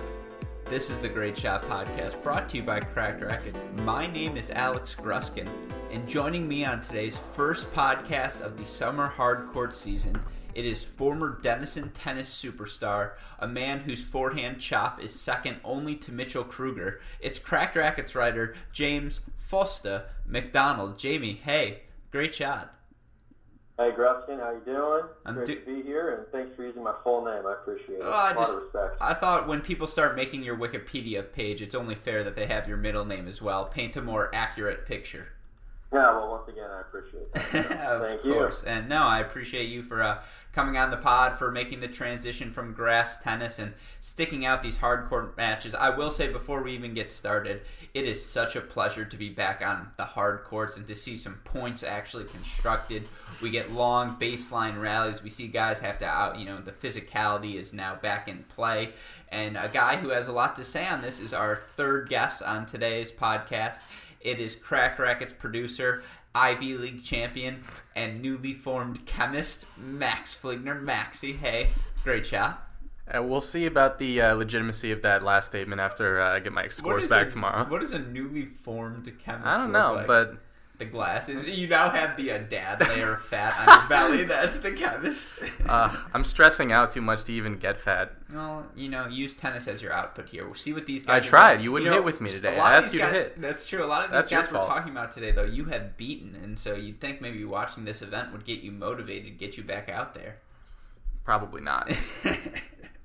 This 0.64 0.90
is 0.90 0.98
the 0.98 1.08
Great 1.08 1.38
Shot 1.38 1.64
Podcast 1.66 2.20
brought 2.20 2.48
to 2.48 2.56
you 2.56 2.64
by 2.64 2.80
Cracked 2.80 3.22
Rackets. 3.22 3.56
My 3.82 4.08
name 4.08 4.36
is 4.36 4.50
Alex 4.50 4.96
Gruskin, 4.96 5.48
and 5.92 6.08
joining 6.08 6.48
me 6.48 6.64
on 6.64 6.80
today's 6.80 7.16
first 7.16 7.72
podcast 7.72 8.40
of 8.40 8.56
the 8.56 8.64
summer 8.64 9.08
hardcourt 9.16 9.72
season, 9.72 10.20
it 10.54 10.64
is 10.64 10.82
former 10.82 11.38
Denison 11.42 11.90
tennis 11.90 12.28
superstar, 12.28 13.12
a 13.38 13.46
man 13.46 13.78
whose 13.78 14.02
forehand 14.04 14.58
chop 14.58 15.00
is 15.00 15.14
second 15.14 15.58
only 15.62 15.94
to 15.94 16.10
Mitchell 16.10 16.42
Krueger. 16.42 17.00
It's 17.20 17.38
Cracked 17.38 17.76
Rackets 17.76 18.16
writer 18.16 18.56
James 18.72 19.20
Fosta 19.48 20.06
McDonald. 20.26 20.98
Jamie, 20.98 21.40
hey, 21.44 21.82
great 22.10 22.34
shot. 22.34 22.72
Hey 23.78 23.90
Gruskin, 23.90 24.40
how 24.40 24.52
you 24.52 24.62
doing? 24.64 25.02
I'm 25.26 25.34
Great 25.34 25.46
do- 25.46 25.54
to 25.56 25.66
be 25.66 25.82
here, 25.82 26.14
and 26.14 26.26
thanks 26.32 26.56
for 26.56 26.62
using 26.64 26.82
my 26.82 26.94
full 27.04 27.22
name. 27.26 27.46
I 27.46 27.52
appreciate 27.52 27.96
it. 27.96 28.02
Oh, 28.02 28.10
I 28.10 28.30
a 28.30 28.34
lot 28.34 28.36
just- 28.46 28.56
of 28.56 28.62
respect. 28.62 28.96
I 29.02 29.12
thought 29.12 29.46
when 29.46 29.60
people 29.60 29.86
start 29.86 30.16
making 30.16 30.42
your 30.42 30.56
Wikipedia 30.56 31.30
page, 31.30 31.60
it's 31.60 31.74
only 31.74 31.94
fair 31.94 32.24
that 32.24 32.36
they 32.36 32.46
have 32.46 32.66
your 32.66 32.78
middle 32.78 33.04
name 33.04 33.28
as 33.28 33.42
well. 33.42 33.66
Paint 33.66 33.96
a 33.96 34.00
more 34.02 34.30
accurate 34.34 34.86
picture. 34.86 35.28
Yeah, 35.92 36.10
well, 36.16 36.30
once 36.30 36.48
again, 36.48 36.70
I 36.70 36.80
appreciate 36.80 37.32
that. 37.34 37.50
So, 37.52 37.58
of 37.96 38.02
thank 38.02 38.22
course. 38.22 38.62
And 38.64 38.88
no, 38.88 39.02
I 39.02 39.20
appreciate 39.20 39.68
you 39.68 39.82
for 39.82 40.02
uh, 40.02 40.18
coming 40.56 40.78
on 40.78 40.90
the 40.90 40.96
pod, 40.96 41.36
for 41.36 41.52
making 41.52 41.80
the 41.80 41.86
transition 41.86 42.50
from 42.50 42.72
grass 42.72 43.18
tennis 43.18 43.58
and 43.58 43.74
sticking 44.00 44.46
out 44.46 44.62
these 44.62 44.78
hardcore 44.78 45.36
matches. 45.36 45.74
I 45.74 45.90
will 45.90 46.10
say 46.10 46.28
before 46.28 46.62
we 46.62 46.72
even 46.72 46.94
get 46.94 47.12
started, 47.12 47.60
it 47.92 48.06
is 48.06 48.24
such 48.24 48.56
a 48.56 48.62
pleasure 48.62 49.04
to 49.04 49.16
be 49.18 49.28
back 49.28 49.62
on 49.62 49.90
the 49.98 50.04
hard 50.06 50.44
courts 50.44 50.78
and 50.78 50.86
to 50.86 50.94
see 50.94 51.14
some 51.14 51.38
points 51.44 51.82
actually 51.82 52.24
constructed. 52.24 53.06
We 53.42 53.50
get 53.50 53.70
long 53.72 54.16
baseline 54.18 54.80
rallies. 54.80 55.22
We 55.22 55.28
see 55.28 55.46
guys 55.46 55.78
have 55.80 55.98
to 55.98 56.06
out, 56.06 56.38
you 56.38 56.46
know, 56.46 56.58
the 56.62 56.72
physicality 56.72 57.56
is 57.56 57.74
now 57.74 57.96
back 57.96 58.26
in 58.26 58.42
play. 58.44 58.94
And 59.28 59.58
a 59.58 59.68
guy 59.68 59.96
who 59.96 60.08
has 60.08 60.26
a 60.26 60.32
lot 60.32 60.56
to 60.56 60.64
say 60.64 60.88
on 60.88 61.02
this 61.02 61.20
is 61.20 61.34
our 61.34 61.64
third 61.76 62.08
guest 62.08 62.42
on 62.42 62.64
today's 62.64 63.12
podcast. 63.12 63.80
It 64.22 64.40
is 64.40 64.56
Cracked 64.56 64.98
Rackets 64.98 65.32
producer, 65.32 66.02
Ivy 66.36 66.76
League 66.76 67.02
champion, 67.02 67.64
and 67.94 68.20
newly 68.20 68.52
formed 68.52 69.04
chemist, 69.06 69.64
Max 69.78 70.36
Fligner. 70.36 70.80
Maxie, 70.82 71.32
hey, 71.32 71.70
great 72.04 72.26
shot. 72.26 72.62
Uh, 73.12 73.22
we'll 73.22 73.40
see 73.40 73.64
about 73.66 73.98
the 73.98 74.20
uh, 74.20 74.34
legitimacy 74.34 74.92
of 74.92 75.00
that 75.02 75.22
last 75.22 75.46
statement 75.46 75.80
after 75.80 76.20
uh, 76.20 76.34
I 76.34 76.40
get 76.40 76.52
my 76.52 76.68
scores 76.68 77.08
back 77.08 77.28
a, 77.28 77.30
tomorrow. 77.30 77.64
What 77.70 77.82
is 77.82 77.92
a 77.92 78.00
newly 78.00 78.44
formed 78.44 79.10
chemist 79.18 79.46
I 79.46 79.58
don't 79.58 79.72
know, 79.72 79.94
like? 79.94 80.06
but 80.06 80.36
the 80.78 80.84
glasses. 80.84 81.44
You 81.44 81.66
now 81.66 81.90
have 81.90 82.16
the 82.16 82.32
uh, 82.32 82.38
dad 82.38 82.80
layer 82.88 83.14
of 83.14 83.22
fat 83.22 83.58
on 83.58 83.80
your 83.80 83.88
belly. 83.88 84.24
That's 84.28 84.58
the 84.58 84.72
chemist. 84.72 85.30
uh, 85.68 85.94
I'm 86.12 86.24
stressing 86.24 86.72
out 86.72 86.90
too 86.90 87.00
much 87.00 87.24
to 87.24 87.32
even 87.32 87.56
get 87.58 87.78
fat. 87.78 88.12
Well, 88.32 88.66
you 88.76 88.88
know, 88.88 89.06
use 89.06 89.34
tennis 89.34 89.68
as 89.68 89.80
your 89.82 89.92
output 89.92 90.28
here. 90.28 90.44
We'll 90.44 90.54
see 90.54 90.72
what 90.72 90.86
these 90.86 91.04
I 91.04 91.06
guys. 91.06 91.26
are 91.26 91.30
tried. 91.30 91.62
You 91.62 91.72
wouldn't 91.72 91.90
know, 91.90 91.96
hit 91.96 92.04
with 92.04 92.20
me 92.20 92.30
today. 92.30 92.56
I 92.58 92.76
asked 92.76 92.92
you 92.92 93.00
to 93.00 93.08
hit. 93.08 93.40
That's 93.40 93.68
true. 93.68 93.84
A 93.84 93.86
lot 93.86 94.04
of 94.04 94.10
these 94.10 94.28
That's 94.30 94.48
guys 94.48 94.52
we're 94.52 94.66
talking 94.66 94.92
about 94.92 95.12
today, 95.12 95.30
though, 95.30 95.44
you 95.44 95.64
have 95.66 95.96
beaten, 95.96 96.34
and 96.42 96.58
so 96.58 96.74
you'd 96.74 97.00
think 97.00 97.20
maybe 97.20 97.44
watching 97.44 97.84
this 97.84 98.02
event 98.02 98.32
would 98.32 98.44
get 98.44 98.60
you 98.60 98.72
motivated, 98.72 99.38
get 99.38 99.56
you 99.56 99.64
back 99.64 99.88
out 99.88 100.14
there. 100.14 100.38
Probably 101.24 101.60
not. 101.60 101.92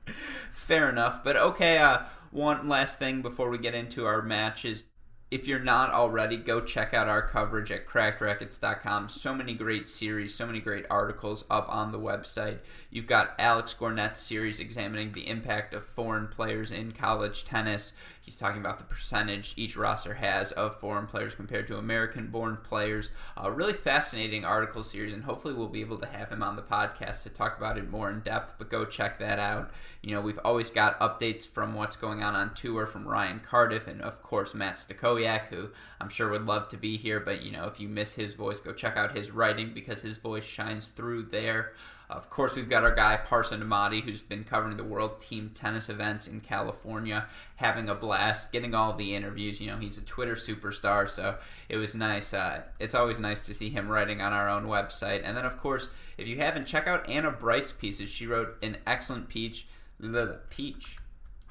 Fair 0.52 0.90
enough, 0.90 1.24
but 1.24 1.38
okay. 1.38 1.78
Uh, 1.78 2.04
one 2.32 2.68
last 2.68 3.00
thing 3.00 3.22
before 3.22 3.50
we 3.50 3.58
get 3.58 3.76
into 3.76 4.06
our 4.06 4.22
matches. 4.22 4.84
If 5.32 5.48
you're 5.48 5.60
not 5.60 5.94
already, 5.94 6.36
go 6.36 6.60
check 6.60 6.94
out 6.94 7.08
our 7.08 7.22
coverage 7.22 7.72
at 7.72 7.88
crackedrackets.com. 7.88 9.08
So 9.08 9.34
many 9.34 9.54
great 9.54 9.88
series, 9.88 10.36
so 10.36 10.46
many 10.46 10.60
great 10.60 10.86
articles 10.90 11.46
up 11.50 11.74
on 11.74 11.94
the 11.94 12.00
website. 12.00 12.58
You've 12.90 13.08
got 13.08 13.36
Alex 13.40 13.74
Gornet's 13.80 14.20
series 14.20 14.60
examining 14.60 15.14
the 15.14 15.30
impact 15.30 15.74
of 15.74 15.86
foreign 15.86 16.28
players 16.28 16.70
in 16.70 16.92
college 16.92 17.46
tennis. 17.46 17.94
He's 18.24 18.38
talking 18.38 18.62
about 18.62 18.78
the 18.78 18.84
percentage 18.84 19.56
each 19.58 19.76
roster 19.76 20.14
has 20.14 20.52
of 20.52 20.80
foreign 20.80 21.08
players 21.08 21.34
compared 21.34 21.66
to 21.68 21.78
American 21.78 22.28
born 22.28 22.58
players. 22.64 23.10
A 23.36 23.52
really 23.52 23.74
fascinating 23.74 24.46
article 24.46 24.84
series, 24.84 25.12
and 25.14 25.24
hopefully 25.24 25.56
we'll 25.56 25.68
be 25.68 25.82
able 25.82 25.98
to 25.98 26.06
have 26.06 26.30
him 26.30 26.44
on 26.44 26.56
the 26.56 26.62
podcast 26.62 27.24
to 27.24 27.30
talk 27.30 27.58
about 27.58 27.80
it 27.80 27.90
more 27.90 28.12
in 28.12 28.20
depth. 28.20 28.54
But 28.60 28.70
go 28.70 28.86
check 28.86 29.18
that 29.18 29.40
out. 29.40 29.72
You 30.04 30.14
know, 30.14 30.22
we've 30.22 30.40
always 30.46 30.70
got 30.70 31.00
updates 31.00 31.48
from 31.48 31.74
what's 31.74 31.96
going 31.96 32.22
on 32.22 32.36
on 32.36 32.54
tour 32.54 32.86
from 32.86 33.08
Ryan 33.08 33.40
Cardiff 33.40 33.88
and, 33.88 34.04
of 34.04 34.22
course, 34.22 34.54
Matt 34.54 34.78
Stakoyak, 34.78 35.48
who 35.48 35.72
I'm 36.00 36.10
sure 36.10 36.30
would 36.30 36.46
love 36.46 36.70
to 36.70 36.78
be 36.78 36.98
here. 36.98 37.20
But, 37.20 37.42
you 37.42 37.52
know, 37.52 37.66
if 37.66 37.80
you 37.80 37.90
miss 37.90 38.14
his 38.14 38.36
voice, 38.36 38.60
go 38.60 38.72
check 38.72 38.98
out 38.98 39.18
his 39.18 39.32
writing 39.32 39.74
because 39.74 40.02
his 40.02 40.18
voice 40.18 40.46
shines 40.46 40.90
through 40.90 41.24
there. 41.24 41.74
Of 42.12 42.30
course, 42.30 42.56
we've 42.56 42.70
got 42.70 42.84
our 42.84 42.94
guy 42.94 43.16
Parson 43.16 43.62
Amati, 43.62 44.02
who's 44.02 44.22
been 44.22 44.44
covering 44.44 44.76
the 44.76 44.84
World 44.84 45.22
Team 45.22 45.52
Tennis 45.54 45.88
events 45.88 46.28
in 46.28 46.42
California, 46.42 47.28
having 47.56 47.88
a 47.88 47.96
blast, 47.96 48.52
getting 48.52 48.76
all 48.76 48.94
the 48.94 49.16
interviews. 49.16 49.62
You 49.62 49.68
know, 49.72 49.78
he's 49.78 49.98
a 49.98 50.02
Twitter 50.02 50.36
superstar, 50.36 51.10
so 51.10 51.38
it 51.70 51.78
was 51.78 51.96
nice. 51.96 52.34
Uh, 52.34 52.64
it's 52.80 52.96
always 52.96 53.18
nice 53.18 53.46
to 53.46 53.54
see 53.54 53.70
him 53.70 53.88
writing 53.88 54.22
on 54.22 54.34
our 54.34 54.50
own 54.50 54.66
website. 54.66 55.22
And 55.24 55.38
then, 55.38 55.46
of 55.46 55.58
course, 55.58 55.88
if 56.18 56.28
you 56.28 56.38
haven't, 56.38 56.68
check 56.68 56.86
out 56.86 57.10
Anna 57.10 57.32
Bright's 57.32 57.72
pieces. 57.72 58.10
She 58.10 58.28
wrote 58.28 58.58
an 58.62 58.78
excellent 58.86 59.30
peach, 59.30 59.68
the 60.00 60.42
peach. 60.50 60.98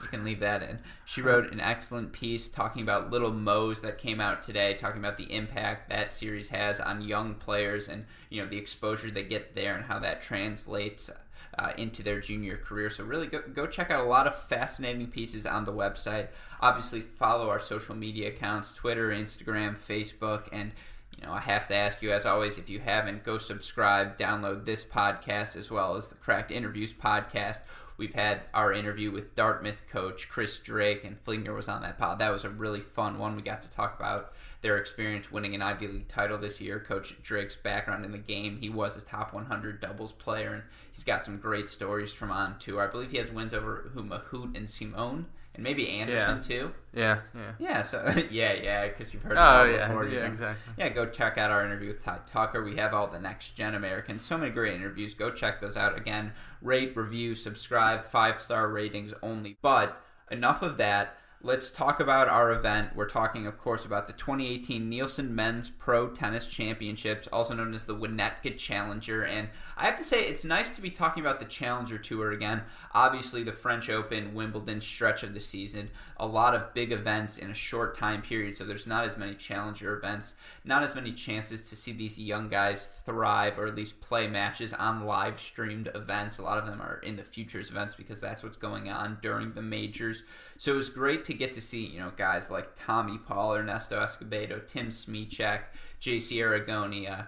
You 0.02 0.08
can 0.08 0.24
leave 0.24 0.40
that 0.40 0.62
in. 0.62 0.78
She 1.04 1.20
wrote 1.20 1.52
an 1.52 1.60
excellent 1.60 2.12
piece 2.12 2.48
talking 2.48 2.82
about 2.82 3.10
Little 3.10 3.32
Mo's 3.32 3.82
that 3.82 3.98
came 3.98 4.20
out 4.20 4.42
today, 4.42 4.74
talking 4.74 4.98
about 4.98 5.16
the 5.16 5.32
impact 5.32 5.90
that 5.90 6.14
series 6.14 6.48
has 6.48 6.80
on 6.80 7.02
young 7.02 7.34
players 7.34 7.88
and 7.88 8.06
you 8.30 8.42
know 8.42 8.48
the 8.48 8.58
exposure 8.58 9.10
they 9.10 9.24
get 9.24 9.54
there 9.54 9.76
and 9.76 9.84
how 9.84 9.98
that 9.98 10.22
translates 10.22 11.10
uh, 11.58 11.72
into 11.76 12.02
their 12.02 12.20
junior 12.20 12.56
career. 12.56 12.90
So 12.90 13.04
really 13.04 13.26
go, 13.26 13.42
go 13.52 13.66
check 13.66 13.90
out 13.90 14.00
a 14.00 14.08
lot 14.08 14.26
of 14.26 14.34
fascinating 14.34 15.08
pieces 15.08 15.46
on 15.46 15.64
the 15.64 15.72
website. 15.72 16.28
Obviously 16.60 17.00
follow 17.00 17.50
our 17.50 17.60
social 17.60 17.94
media 17.94 18.28
accounts, 18.28 18.72
Twitter, 18.72 19.10
Instagram, 19.10 19.74
Facebook, 19.76 20.44
and 20.52 20.72
you 21.18 21.26
know, 21.26 21.32
I 21.32 21.40
have 21.40 21.68
to 21.68 21.74
ask 21.74 22.02
you, 22.02 22.12
as 22.12 22.24
always, 22.24 22.56
if 22.56 22.70
you 22.70 22.78
haven't, 22.78 23.24
go 23.24 23.36
subscribe, 23.36 24.16
download 24.16 24.64
this 24.64 24.84
podcast 24.84 25.56
as 25.56 25.70
well 25.70 25.96
as 25.96 26.08
the 26.08 26.14
Cracked 26.14 26.50
Interviews 26.50 26.94
podcast. 26.94 27.60
We've 28.00 28.14
had 28.14 28.40
our 28.54 28.72
interview 28.72 29.10
with 29.10 29.34
Dartmouth 29.34 29.86
coach 29.86 30.30
Chris 30.30 30.56
Drake, 30.56 31.04
and 31.04 31.22
Fligner 31.22 31.54
was 31.54 31.68
on 31.68 31.82
that 31.82 31.98
pod. 31.98 32.18
That 32.18 32.32
was 32.32 32.44
a 32.44 32.48
really 32.48 32.80
fun 32.80 33.18
one. 33.18 33.36
We 33.36 33.42
got 33.42 33.60
to 33.60 33.70
talk 33.70 33.94
about 34.00 34.32
their 34.62 34.78
experience 34.78 35.30
winning 35.30 35.54
an 35.54 35.60
Ivy 35.60 35.86
League 35.86 36.08
title 36.08 36.38
this 36.38 36.62
year. 36.62 36.80
Coach 36.80 37.22
Drake's 37.22 37.56
background 37.56 38.06
in 38.06 38.12
the 38.12 38.16
game. 38.16 38.56
He 38.58 38.70
was 38.70 38.96
a 38.96 39.02
top 39.02 39.34
100 39.34 39.82
doubles 39.82 40.14
player, 40.14 40.54
and 40.54 40.62
he's 40.92 41.04
got 41.04 41.22
some 41.22 41.36
great 41.36 41.68
stories 41.68 42.10
from 42.10 42.30
on 42.30 42.58
tour. 42.58 42.80
I 42.80 42.90
believe 42.90 43.10
he 43.10 43.18
has 43.18 43.30
wins 43.30 43.52
over 43.52 43.90
who 43.92 44.02
Mahut 44.02 44.56
and 44.56 44.70
Simon, 44.70 45.26
and 45.60 45.64
maybe 45.64 45.88
Anderson 45.90 46.36
Yeah. 46.36 46.42
too. 46.42 46.70
yeah, 46.94 47.20
yeah. 47.34 47.52
Yeah, 47.58 47.82
so 47.82 48.02
yeah, 48.30 48.54
yeah, 48.54 48.88
because 48.88 49.12
you've 49.12 49.22
heard 49.22 49.36
oh, 49.36 49.40
it 49.40 49.44
Oh 49.44 49.64
yeah, 49.76 49.88
before. 49.88 50.04
you 50.06 50.14
yeah, 50.14 50.20
know. 50.22 50.26
exactly. 50.26 50.72
Yeah, 50.78 50.88
go 50.88 51.04
check 51.06 51.36
out 51.36 51.50
our 51.50 51.64
interview 51.64 51.88
with 51.88 52.02
Todd 52.02 52.26
Tucker. 52.26 52.64
We 52.64 52.76
have 52.76 52.94
all 52.94 53.06
the 53.08 53.20
next 53.20 53.50
gen 53.50 53.74
Americans. 53.74 54.24
So 54.24 54.38
many 54.38 54.50
great 54.50 54.72
interviews. 54.74 55.12
Go 55.12 55.30
check 55.30 55.60
those 55.60 55.76
out. 55.76 55.96
Again, 55.98 56.32
rate, 56.62 56.96
review, 56.96 57.34
subscribe, 57.34 58.04
five 58.04 58.40
star 58.40 58.68
ratings 58.68 59.12
only. 59.22 59.58
But 59.60 60.02
enough 60.30 60.62
of 60.62 60.78
that. 60.78 61.16
Let's 61.42 61.70
talk 61.70 62.00
about 62.00 62.28
our 62.28 62.52
event. 62.52 62.94
We're 62.94 63.08
talking, 63.08 63.46
of 63.46 63.56
course, 63.56 63.86
about 63.86 64.06
the 64.06 64.12
2018 64.12 64.90
Nielsen 64.90 65.34
Men's 65.34 65.70
Pro 65.70 66.10
Tennis 66.10 66.46
Championships, 66.46 67.26
also 67.28 67.54
known 67.54 67.72
as 67.72 67.86
the 67.86 67.96
Winnetka 67.96 68.58
Challenger. 68.58 69.24
And 69.24 69.48
I 69.74 69.86
have 69.86 69.96
to 69.96 70.04
say, 70.04 70.20
it's 70.20 70.44
nice 70.44 70.76
to 70.76 70.82
be 70.82 70.90
talking 70.90 71.22
about 71.22 71.38
the 71.38 71.46
Challenger 71.46 71.96
Tour 71.96 72.32
again. 72.32 72.60
Obviously, 72.92 73.42
the 73.42 73.54
French 73.54 73.88
Open, 73.88 74.34
Wimbledon 74.34 74.82
stretch 74.82 75.22
of 75.22 75.32
the 75.32 75.40
season, 75.40 75.88
a 76.18 76.26
lot 76.26 76.54
of 76.54 76.74
big 76.74 76.92
events 76.92 77.38
in 77.38 77.50
a 77.50 77.54
short 77.54 77.96
time 77.96 78.20
period, 78.20 78.54
so 78.54 78.64
there's 78.64 78.86
not 78.86 79.06
as 79.06 79.16
many 79.16 79.34
Challenger 79.34 79.96
events, 79.96 80.34
not 80.66 80.82
as 80.82 80.94
many 80.94 81.10
chances 81.10 81.70
to 81.70 81.74
see 81.74 81.92
these 81.92 82.18
young 82.18 82.50
guys 82.50 82.84
thrive 82.84 83.58
or 83.58 83.66
at 83.66 83.76
least 83.76 84.02
play 84.02 84.26
matches 84.26 84.74
on 84.74 85.06
live 85.06 85.40
streamed 85.40 85.90
events. 85.94 86.36
A 86.36 86.42
lot 86.42 86.58
of 86.58 86.66
them 86.66 86.82
are 86.82 87.00
in 87.02 87.16
the 87.16 87.24
futures 87.24 87.70
events 87.70 87.94
because 87.94 88.20
that's 88.20 88.42
what's 88.42 88.58
going 88.58 88.90
on 88.90 89.16
during 89.22 89.54
the 89.54 89.62
majors. 89.62 90.24
So 90.60 90.74
it 90.74 90.76
was 90.76 90.90
great 90.90 91.24
to 91.24 91.32
get 91.32 91.54
to 91.54 91.62
see, 91.62 91.86
you 91.86 92.00
know, 92.00 92.12
guys 92.14 92.50
like 92.50 92.76
Tommy 92.76 93.16
Paul, 93.16 93.56
Ernesto 93.56 93.98
Escobedo, 93.98 94.60
Tim 94.66 94.88
Smyczek, 94.88 95.60
JC 96.02 96.36
Aragone, 96.36 97.10
uh, 97.10 97.22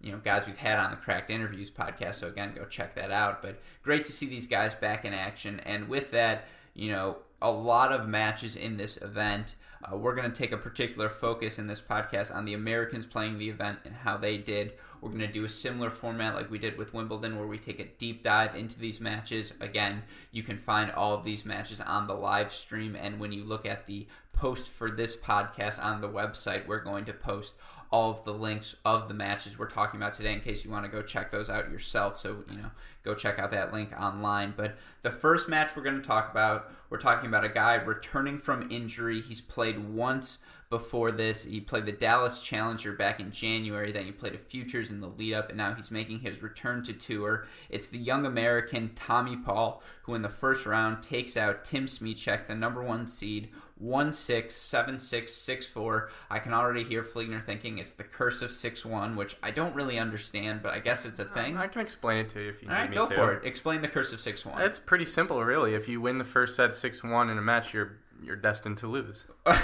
you 0.00 0.10
know, 0.10 0.16
guys 0.24 0.46
we've 0.46 0.56
had 0.56 0.78
on 0.78 0.92
the 0.92 0.96
Cracked 0.96 1.28
Interviews 1.28 1.70
podcast. 1.70 2.14
So 2.14 2.28
again, 2.28 2.54
go 2.56 2.64
check 2.64 2.94
that 2.94 3.10
out. 3.10 3.42
But 3.42 3.60
great 3.82 4.06
to 4.06 4.12
see 4.12 4.24
these 4.24 4.46
guys 4.46 4.74
back 4.74 5.04
in 5.04 5.12
action. 5.12 5.60
And 5.66 5.86
with 5.86 6.12
that, 6.12 6.46
you 6.72 6.90
know, 6.90 7.18
a 7.42 7.52
lot 7.52 7.92
of 7.92 8.08
matches 8.08 8.56
in 8.56 8.78
this 8.78 8.96
event. 8.96 9.56
Uh, 9.84 9.94
we're 9.94 10.14
going 10.14 10.30
to 10.30 10.36
take 10.36 10.52
a 10.52 10.56
particular 10.56 11.10
focus 11.10 11.58
in 11.58 11.66
this 11.66 11.82
podcast 11.82 12.34
on 12.34 12.46
the 12.46 12.54
Americans 12.54 13.04
playing 13.04 13.36
the 13.36 13.50
event 13.50 13.80
and 13.84 13.94
how 13.94 14.16
they 14.16 14.38
did. 14.38 14.72
We're 15.00 15.10
going 15.10 15.20
to 15.20 15.26
do 15.28 15.44
a 15.44 15.48
similar 15.48 15.90
format 15.90 16.34
like 16.34 16.50
we 16.50 16.58
did 16.58 16.76
with 16.76 16.94
Wimbledon, 16.94 17.36
where 17.38 17.46
we 17.46 17.58
take 17.58 17.80
a 17.80 17.84
deep 17.84 18.22
dive 18.22 18.56
into 18.56 18.78
these 18.78 19.00
matches. 19.00 19.52
Again, 19.60 20.02
you 20.32 20.42
can 20.42 20.58
find 20.58 20.90
all 20.90 21.14
of 21.14 21.24
these 21.24 21.44
matches 21.44 21.80
on 21.80 22.06
the 22.06 22.14
live 22.14 22.52
stream, 22.52 22.96
and 23.00 23.20
when 23.20 23.32
you 23.32 23.44
look 23.44 23.66
at 23.66 23.86
the 23.86 24.06
post 24.32 24.68
for 24.68 24.90
this 24.90 25.16
podcast 25.16 25.82
on 25.82 26.00
the 26.00 26.08
website, 26.08 26.66
we're 26.66 26.82
going 26.82 27.04
to 27.04 27.12
post 27.12 27.54
all 27.90 28.10
of 28.10 28.24
the 28.24 28.34
links 28.34 28.76
of 28.84 29.08
the 29.08 29.14
matches 29.14 29.58
we're 29.58 29.70
talking 29.70 29.98
about 30.00 30.12
today 30.12 30.32
in 30.32 30.40
case 30.40 30.64
you 30.64 30.70
want 30.70 30.84
to 30.84 30.90
go 30.90 31.00
check 31.02 31.30
those 31.30 31.48
out 31.48 31.70
yourself. 31.70 32.18
So, 32.18 32.44
you 32.50 32.58
know, 32.58 32.70
go 33.02 33.14
check 33.14 33.38
out 33.38 33.50
that 33.52 33.72
link 33.72 33.92
online. 33.98 34.52
But 34.56 34.76
the 35.02 35.10
first 35.10 35.48
match 35.48 35.74
we're 35.74 35.82
going 35.82 36.00
to 36.00 36.06
talk 36.06 36.30
about, 36.30 36.70
we're 36.90 36.98
talking 36.98 37.28
about 37.28 37.44
a 37.44 37.48
guy 37.48 37.76
returning 37.76 38.38
from 38.38 38.70
injury. 38.70 39.20
He's 39.20 39.40
played 39.40 39.78
once 39.78 40.38
before 40.70 41.10
this. 41.10 41.44
He 41.44 41.60
played 41.60 41.86
the 41.86 41.92
Dallas 41.92 42.42
Challenger 42.42 42.92
back 42.92 43.20
in 43.20 43.30
January. 43.30 43.92
Then 43.92 44.04
he 44.04 44.12
played 44.12 44.34
a 44.34 44.38
Futures 44.38 44.90
in 44.90 45.00
the 45.00 45.08
lead 45.08 45.34
up, 45.34 45.48
and 45.48 45.58
now 45.58 45.74
he's 45.74 45.90
making 45.90 46.20
his 46.20 46.42
return 46.42 46.82
to 46.84 46.92
tour. 46.92 47.46
It's 47.70 47.88
the 47.88 47.98
young 47.98 48.26
American 48.26 48.92
Tommy 48.94 49.36
Paul, 49.36 49.82
who 50.02 50.14
in 50.14 50.22
the 50.22 50.28
first 50.28 50.66
round 50.66 51.02
takes 51.02 51.36
out 51.36 51.64
Tim 51.64 51.86
Smyczek, 51.86 52.46
the 52.46 52.54
number 52.54 52.82
one 52.82 53.06
seed, 53.06 53.50
one 53.76 54.12
six 54.12 54.54
seven 54.56 54.98
six 54.98 55.32
six 55.34 55.66
four. 55.66 56.10
I 56.30 56.38
can 56.38 56.52
already 56.52 56.82
hear 56.82 57.02
Fligner 57.02 57.42
thinking 57.42 57.78
it's 57.78 57.92
the 57.92 58.04
curse 58.04 58.42
of 58.42 58.50
six 58.50 58.84
one, 58.84 59.16
which 59.16 59.36
I 59.42 59.50
don't 59.50 59.74
really 59.74 59.98
understand, 59.98 60.62
but 60.62 60.72
I 60.74 60.80
guess 60.80 61.04
it's 61.04 61.18
a 61.18 61.28
uh, 61.28 61.34
thing. 61.34 61.56
I 61.56 61.68
can 61.68 61.80
explain 61.80 62.18
it 62.18 62.30
to 62.30 62.42
you 62.42 62.48
if 62.50 62.62
you 62.62 62.68
All 62.68 62.74
need 62.74 62.80
right, 62.80 62.90
me 62.90 62.96
go 62.96 63.08
to. 63.08 63.14
for 63.14 63.32
it. 63.34 63.44
Explain 63.44 63.80
the 63.80 63.88
curse 63.88 64.12
of 64.12 64.20
six 64.20 64.44
one. 64.44 64.60
It's 64.60 64.78
pretty 64.78 65.04
simple, 65.04 65.42
really. 65.44 65.74
If 65.74 65.88
you 65.88 66.00
win 66.00 66.18
the 66.18 66.24
first 66.24 66.56
set 66.56 66.74
six 66.74 67.04
one 67.04 67.30
in 67.30 67.38
a 67.38 67.42
match, 67.42 67.72
you're 67.72 67.98
you're 68.22 68.36
destined 68.36 68.78
to 68.78 68.86
lose. 68.86 69.24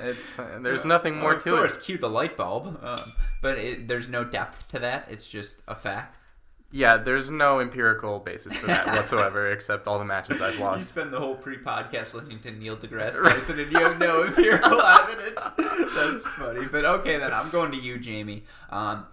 It's 0.00 0.38
uh, 0.38 0.60
there's 0.62 0.84
nothing 0.84 1.18
more 1.18 1.34
of 1.34 1.42
to 1.42 1.50
course, 1.50 1.76
it. 1.76 1.82
cue 1.82 1.98
the 1.98 2.08
light 2.08 2.36
bulb, 2.36 2.78
um, 2.84 2.96
but 3.42 3.58
it, 3.58 3.88
there's 3.88 4.08
no 4.08 4.22
depth 4.22 4.68
to 4.68 4.78
that. 4.78 5.06
It's 5.10 5.26
just 5.26 5.58
a 5.66 5.74
fact. 5.74 6.16
Yeah, 6.70 6.98
there's 6.98 7.30
no 7.30 7.58
empirical 7.60 8.20
basis 8.20 8.56
for 8.56 8.66
that 8.68 8.86
whatsoever, 8.94 9.50
except 9.50 9.86
all 9.88 9.98
the 9.98 10.04
matches 10.04 10.40
I've 10.40 10.58
lost. 10.60 10.78
You 10.78 10.84
spend 10.84 11.12
the 11.12 11.18
whole 11.18 11.34
pre-podcast 11.34 12.14
listening 12.14 12.38
to 12.40 12.52
Neil 12.52 12.76
deGrasse 12.76 13.20
Tyson, 13.28 13.58
and 13.58 13.72
you 13.72 13.78
have 13.78 13.98
no 13.98 14.22
empirical 14.22 14.80
evidence. 14.80 15.40
That's 15.96 16.24
funny, 16.26 16.66
but 16.70 16.84
okay 16.84 17.18
then. 17.18 17.32
I'm 17.34 17.50
going 17.50 17.72
to 17.72 17.78
you, 17.78 17.98
Jamie. 17.98 18.44
Um, 18.70 19.06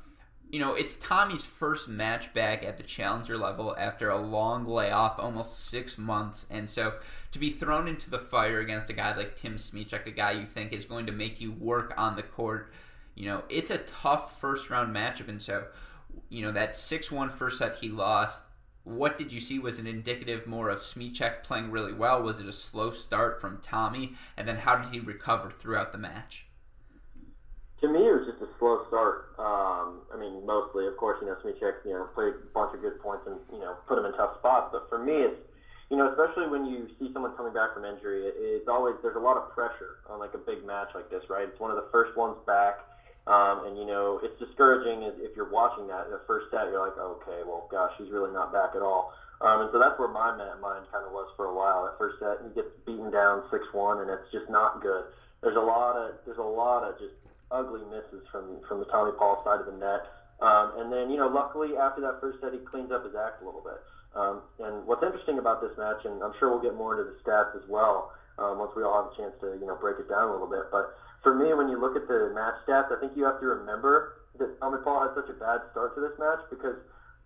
you 0.55 0.61
know, 0.61 0.73
it's 0.73 0.95
Tommy's 0.95 1.43
first 1.43 1.89
match 1.89 2.33
back 2.33 2.63
at 2.63 2.77
the 2.77 2.83
challenger 2.83 3.37
level 3.37 3.75
after 3.77 4.07
a 4.07 4.17
long 4.17 4.65
layoff, 4.65 5.19
almost 5.19 5.67
six 5.67 5.97
months, 5.97 6.47
and 6.49 6.69
so 6.69 6.93
to 7.33 7.39
be 7.39 7.49
thrown 7.49 7.89
into 7.89 8.09
the 8.09 8.19
fire 8.19 8.61
against 8.61 8.89
a 8.89 8.93
guy 8.93 9.13
like 9.17 9.35
Tim 9.35 9.57
Smyczek, 9.57 10.07
a 10.07 10.11
guy 10.11 10.31
you 10.31 10.45
think 10.45 10.71
is 10.71 10.85
going 10.85 11.07
to 11.07 11.11
make 11.11 11.41
you 11.41 11.51
work 11.51 11.93
on 11.97 12.15
the 12.15 12.23
court, 12.23 12.71
you 13.15 13.25
know, 13.25 13.43
it's 13.49 13.69
a 13.69 13.79
tough 13.79 14.39
first 14.39 14.69
round 14.69 14.95
matchup, 14.95 15.27
and 15.27 15.41
so 15.41 15.65
you 16.29 16.41
know 16.41 16.53
that 16.53 16.75
6-1 16.75 17.33
first 17.33 17.57
set 17.57 17.75
he 17.75 17.89
lost 17.89 18.43
what 18.85 19.17
did 19.17 19.33
you 19.33 19.41
see 19.41 19.59
was 19.59 19.77
it 19.77 19.85
indicative 19.85 20.47
more 20.47 20.69
of 20.69 20.79
Smyczek 20.79 21.43
playing 21.43 21.69
really 21.69 21.91
well? 21.91 22.23
Was 22.23 22.39
it 22.39 22.45
a 22.45 22.53
slow 22.53 22.91
start 22.91 23.41
from 23.41 23.57
Tommy? 23.57 24.13
And 24.37 24.47
then 24.47 24.57
how 24.57 24.75
did 24.77 24.93
he 24.93 24.99
recover 24.99 25.49
throughout 25.49 25.91
the 25.91 25.97
match? 25.97 26.45
To 27.81 27.89
me, 27.89 28.07
it 28.07 28.11
was 28.11 28.27
just 28.27 28.43
a 28.43 28.44
slow 28.65 28.79
start. 28.87 29.21
Um, 29.37 30.01
I 30.11 30.17
mean, 30.17 30.43
mostly, 30.45 30.87
of 30.87 30.95
course, 30.97 31.17
you 31.21 31.27
know, 31.27 31.35
Smyczek, 31.43 31.73
you 31.85 31.91
know, 31.91 32.07
played 32.15 32.33
a 32.33 32.49
bunch 32.53 32.73
of 32.73 32.81
good 32.81 32.97
points 32.97 33.23
and, 33.27 33.37
you 33.53 33.59
know, 33.59 33.77
put 33.87 33.97
him 33.97 34.05
in 34.05 34.11
tough 34.13 34.31
spots. 34.39 34.65
But 34.71 34.81
for 34.89 34.97
me, 34.97 35.21
it's, 35.21 35.35
you 35.91 35.97
know, 35.97 36.07
especially 36.07 36.47
when 36.47 36.65
you 36.65 36.87
see 36.97 37.09
someone 37.13 37.31
coming 37.31 37.53
back 37.53 37.73
from 37.73 37.85
injury, 37.85 38.25
it, 38.25 38.33
it's 38.35 38.67
always, 38.67 38.95
there's 39.03 39.15
a 39.15 39.19
lot 39.19 39.37
of 39.37 39.47
pressure 39.47 39.97
on, 40.09 40.17
like, 40.17 40.33
a 40.33 40.39
big 40.39 40.63
match 40.63 40.89
like 40.95 41.07
this, 41.09 41.21
right? 41.29 41.47
It's 41.47 41.59
one 41.59 41.69
of 41.69 41.75
the 41.77 41.85
first 41.91 42.15
ones 42.15 42.37
back. 42.47 42.77
Um, 43.27 43.61
and, 43.65 43.77
you 43.77 43.85
know, 43.85 44.19
it's 44.23 44.33
discouraging 44.39 45.03
if- 45.03 45.35
you're 45.35 45.45
watching 45.45 45.87
that 45.87 46.09
the 46.09 46.19
first 46.25 46.49
set. 46.49 46.67
You're 46.69 46.79
like, 46.79 46.97
okay, 46.97 47.41
well, 47.45 47.65
gosh, 47.69 47.91
he's 47.97 48.09
really 48.09 48.31
not 48.31 48.51
back 48.51 48.73
at 48.73 48.81
all. 48.81 49.05
Um, 49.41 49.61
and 49.61 49.69
so 49.71 49.77
that's 49.77 49.97
where 49.97 50.07
my 50.07 50.31
mind 50.31 50.85
kind 50.91 51.03
of 51.05 51.11
was 51.11 51.27
for 51.35 51.45
a 51.45 51.53
while. 51.53 51.83
That 51.83 51.93
first 51.97 52.15
set, 52.19 52.37
he 52.41 52.49
gets 52.49 52.69
beaten 52.85 53.11
down 53.11 53.43
6-1, 53.51 53.99
and 54.01 54.09
it's 54.09 54.23
just 54.31 54.47
not 54.49 54.79
good. 54.79 55.05
There's 55.41 55.57
a 55.57 55.61
lot 55.61 55.95
of 55.95 56.13
there's 56.25 56.37
a 56.37 56.41
lot 56.41 56.83
of 56.83 56.97
just 56.97 57.13
ugly 57.55 57.87
misses 57.87 58.27
from 58.31 58.59
from 58.67 58.83
the 58.83 58.89
Tommy 58.91 59.15
Paul 59.15 59.39
side 59.47 59.63
of 59.63 59.65
the 59.65 59.79
net. 59.79 60.03
Um, 60.43 60.75
and 60.75 60.91
then 60.91 61.07
you 61.07 61.15
know, 61.15 61.31
luckily 61.31 61.79
after 61.79 62.03
that 62.03 62.19
first 62.19 62.43
set, 62.43 62.51
he 62.51 62.59
cleans 62.59 62.91
up 62.91 63.07
his 63.07 63.15
act 63.15 63.39
a 63.41 63.45
little 63.47 63.63
bit. 63.63 63.79
Um, 64.15 64.43
and 64.59 64.83
what's 64.83 65.03
interesting 65.03 65.39
about 65.39 65.59
this 65.63 65.71
match, 65.79 66.03
and 66.03 66.23
I'm 66.23 66.35
sure 66.39 66.51
we'll 66.51 66.63
get 66.63 66.75
more 66.75 66.91
into 66.95 67.07
the 67.07 67.15
stats 67.23 67.55
as 67.55 67.63
well 67.67 68.11
um, 68.39 68.59
once 68.59 68.71
we 68.75 68.83
all 68.83 69.03
have 69.03 69.11
a 69.11 69.15
chance 69.15 69.35
to 69.39 69.55
you 69.59 69.67
know 69.67 69.75
break 69.79 69.99
it 69.99 70.11
down 70.11 70.27
a 70.27 70.31
little 70.31 70.51
bit. 70.51 70.67
But 70.71 70.95
for 71.23 71.35
me, 71.35 71.55
when 71.55 71.67
you 71.71 71.79
look 71.79 71.95
at 71.95 72.07
the 72.07 72.31
match 72.35 72.59
stats, 72.67 72.91
I 72.91 72.99
think 72.99 73.15
you 73.15 73.23
have 73.23 73.39
to 73.39 73.47
remember 73.47 74.19
that 74.39 74.59
Tommy 74.59 74.79
Paul 74.83 75.07
had 75.07 75.15
such 75.15 75.31
a 75.31 75.37
bad 75.39 75.63
start 75.71 75.95
to 75.95 76.01
this 76.03 76.15
match 76.19 76.43
because 76.51 76.75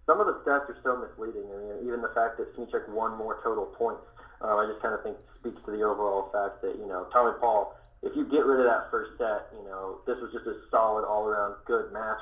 some 0.05 0.21
of 0.21 0.25
the 0.25 0.41
stats 0.45 0.69
are 0.69 0.79
so 0.81 0.97
misleading. 0.97 1.45
I 1.49 1.57
mean, 1.57 1.85
even 1.85 2.01
the 2.01 2.13
fact 2.13 2.37
that 2.41 2.49
Smyczek 2.57 2.89
won 2.89 3.17
more 3.17 3.37
total 3.45 3.65
points, 3.77 4.05
um, 4.41 4.57
I 4.57 4.65
just 4.65 4.81
kind 4.81 4.93
of 4.93 5.01
think 5.05 5.17
speaks 5.37 5.61
to 5.65 5.71
the 5.71 5.81
overall 5.85 6.29
fact 6.33 6.61
that 6.61 6.77
you 6.77 6.85
know 6.89 7.05
Tommy 7.13 7.37
Paul. 7.39 7.77
If 8.01 8.15
you 8.15 8.23
get 8.25 8.45
rid 8.45 8.59
of 8.59 8.65
that 8.65 8.89
first 8.91 9.17
set, 9.17 9.51
you 9.51 9.63
know 9.67 9.99
this 10.07 10.17
was 10.21 10.31
just 10.31 10.47
a 10.47 10.55
solid 10.71 11.05
all-around 11.05 11.55
good 11.65 11.91
match 11.91 12.21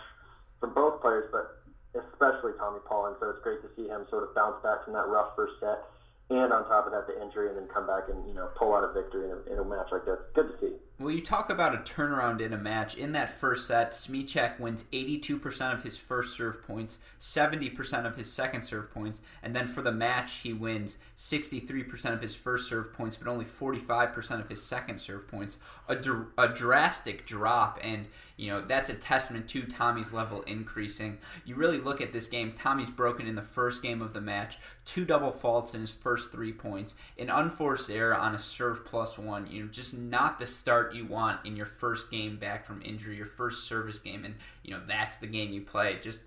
from 0.60 0.74
both 0.74 1.02
players, 1.02 1.30
but 1.32 1.62
especially 1.94 2.54
Tommy 2.58 2.80
Paul. 2.86 3.08
And 3.08 3.16
so 3.20 3.30
it's 3.30 3.44
great 3.44 3.62
to 3.62 3.70
see 3.76 3.88
him 3.88 4.06
sort 4.10 4.24
of 4.24 4.34
bounce 4.34 4.62
back 4.64 4.84
from 4.84 4.94
that 4.94 5.08
rough 5.08 5.36
first 5.36 5.60
set, 5.60 5.86
and 6.30 6.52
on 6.52 6.68
top 6.68 6.86
of 6.86 6.92
that 6.92 7.08
the 7.08 7.22
injury, 7.22 7.48
and 7.50 7.58
then 7.58 7.68
come 7.68 7.88
back 7.88 8.10
and 8.10 8.28
you 8.28 8.34
know 8.34 8.50
pull 8.56 8.74
out 8.74 8.84
a 8.84 8.92
victory 8.94 9.26
in 9.26 9.32
a, 9.32 9.54
in 9.54 9.60
a 9.60 9.64
match 9.64 9.88
like 9.92 10.06
that. 10.06 10.34
Good 10.34 10.52
to 10.52 10.60
see. 10.60 10.74
Well, 11.00 11.12
you 11.12 11.22
talk 11.22 11.52
about 11.52 11.76
a 11.76 11.78
turnaround 11.78 12.42
in 12.42 12.54
a 12.54 12.58
match. 12.58 12.96
In 12.96 13.12
that 13.12 13.30
first 13.30 13.68
set, 13.68 13.92
Smyczek 13.92 14.60
wins 14.60 14.84
82% 14.92 15.72
of 15.72 15.84
his 15.84 15.96
first 15.96 16.36
serve 16.36 16.66
points, 16.66 16.98
70% 17.20 18.08
of 18.08 18.16
his 18.16 18.34
second 18.34 18.64
serve 18.64 18.92
points, 18.92 19.22
and 19.44 19.56
then 19.56 19.68
for 19.68 19.84
the 19.84 19.92
match, 19.92 20.38
he 20.38 20.54
wins 20.54 20.98
63% 21.16 22.14
of 22.14 22.22
his 22.22 22.34
first 22.34 22.68
serve 22.68 22.94
points, 22.94 23.16
but 23.16 23.28
only 23.28 23.46
45% 23.46 24.40
of 24.40 24.50
his 24.50 24.64
second 24.64 25.00
serve 25.00 25.28
points. 25.28 25.58
A, 25.90 25.96
dr- 25.96 26.28
a 26.38 26.50
drastic 26.50 27.26
drop, 27.26 27.80
and 27.82 28.08
you 28.36 28.52
know 28.52 28.62
that's 28.62 28.90
a 28.90 28.94
testament 28.94 29.48
to 29.50 29.64
Tommy's 29.64 30.12
level 30.12 30.42
increasing. 30.42 31.18
You 31.46 31.56
really 31.56 31.80
look 31.80 32.02
at 32.02 32.12
this 32.12 32.28
game. 32.28 32.52
Tommy's 32.52 32.90
broken 32.90 33.26
in 33.26 33.36
the 33.36 33.42
first 33.42 33.82
game 33.82 34.02
of 34.02 34.14
the 34.14 34.20
match, 34.20 34.58
two 34.84 35.06
double 35.06 35.32
faults 35.32 35.74
in 35.74 35.82
his 35.82 35.92
first 35.92 36.32
three 36.32 36.52
points, 36.52 36.96
an 37.18 37.30
unforced 37.30 37.90
error 37.90 38.16
on 38.16 38.36
a 38.36 38.40
serve 38.40 38.86
plus 38.86 39.18
one. 39.18 39.48
You 39.48 39.64
know, 39.64 39.70
just 39.70 39.98
not 39.98 40.40
the 40.40 40.48
start 40.48 40.94
you 40.94 41.06
want 41.06 41.46
in 41.46 41.56
your 41.56 41.66
first 41.66 42.12
game 42.12 42.36
back 42.36 42.66
from 42.66 42.82
injury, 42.82 43.16
your 43.16 43.26
first 43.26 43.68
service 43.68 43.98
game, 43.98 44.26
and 44.26 44.36
you 44.64 44.74
know 44.74 44.82
that's 44.86 45.18
the 45.20 45.28
game 45.28 45.52
you 45.52 45.62
play. 45.62 46.00
Just 46.02 46.20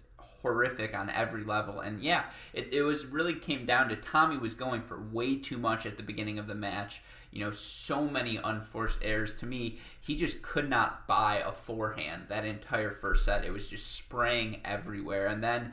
horrific 0.42 0.96
on 0.96 1.10
every 1.10 1.44
level. 1.44 1.80
And 1.80 2.00
yeah, 2.00 2.24
it, 2.52 2.72
it 2.72 2.82
was 2.82 3.06
really 3.06 3.34
came 3.34 3.66
down 3.66 3.88
to 3.88 3.96
Tommy 3.96 4.38
was 4.38 4.54
going 4.54 4.80
for 4.80 5.00
way 5.00 5.36
too 5.36 5.58
much 5.58 5.86
at 5.86 5.96
the 5.96 6.02
beginning 6.02 6.38
of 6.38 6.46
the 6.46 6.54
match. 6.54 7.02
You 7.30 7.44
know, 7.44 7.52
so 7.52 8.06
many 8.06 8.36
unforced 8.36 8.98
errors. 9.02 9.34
To 9.36 9.46
me, 9.46 9.78
he 10.00 10.16
just 10.16 10.42
could 10.42 10.68
not 10.68 11.06
buy 11.06 11.42
a 11.46 11.52
forehand 11.52 12.24
that 12.28 12.44
entire 12.44 12.90
first 12.90 13.24
set. 13.24 13.44
It 13.44 13.52
was 13.52 13.68
just 13.68 13.96
spraying 13.96 14.60
everywhere. 14.64 15.26
And 15.26 15.42
then 15.42 15.72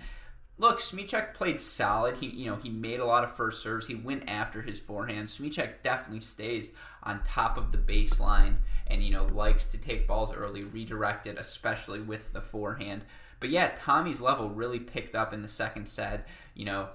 look, 0.57 0.81
Smyczek 0.81 1.33
played 1.33 1.59
solid. 1.59 2.17
He, 2.17 2.27
you 2.27 2.49
know, 2.49 2.57
he 2.57 2.69
made 2.69 2.99
a 2.99 3.05
lot 3.05 3.23
of 3.23 3.35
first 3.35 3.61
serves. 3.61 3.87
He 3.87 3.95
went 3.95 4.29
after 4.29 4.61
his 4.61 4.79
forehand. 4.79 5.27
Smyczek 5.27 5.81
definitely 5.83 6.19
stays 6.19 6.71
on 7.03 7.23
top 7.23 7.57
of 7.57 7.71
the 7.71 7.77
baseline 7.77 8.57
and 8.87 9.03
you 9.03 9.11
know 9.11 9.25
likes 9.25 9.65
to 9.67 9.77
take 9.77 10.07
balls 10.07 10.33
early, 10.33 10.63
redirect 10.63 11.27
it, 11.27 11.37
especially 11.37 11.99
with 11.99 12.33
the 12.33 12.41
forehand. 12.41 13.05
But 13.39 13.49
yeah, 13.49 13.75
Tommy's 13.77 14.21
level 14.21 14.49
really 14.49 14.79
picked 14.79 15.15
up 15.15 15.33
in 15.33 15.41
the 15.41 15.47
second 15.47 15.87
set. 15.87 16.27
You 16.55 16.65
know, 16.65 16.89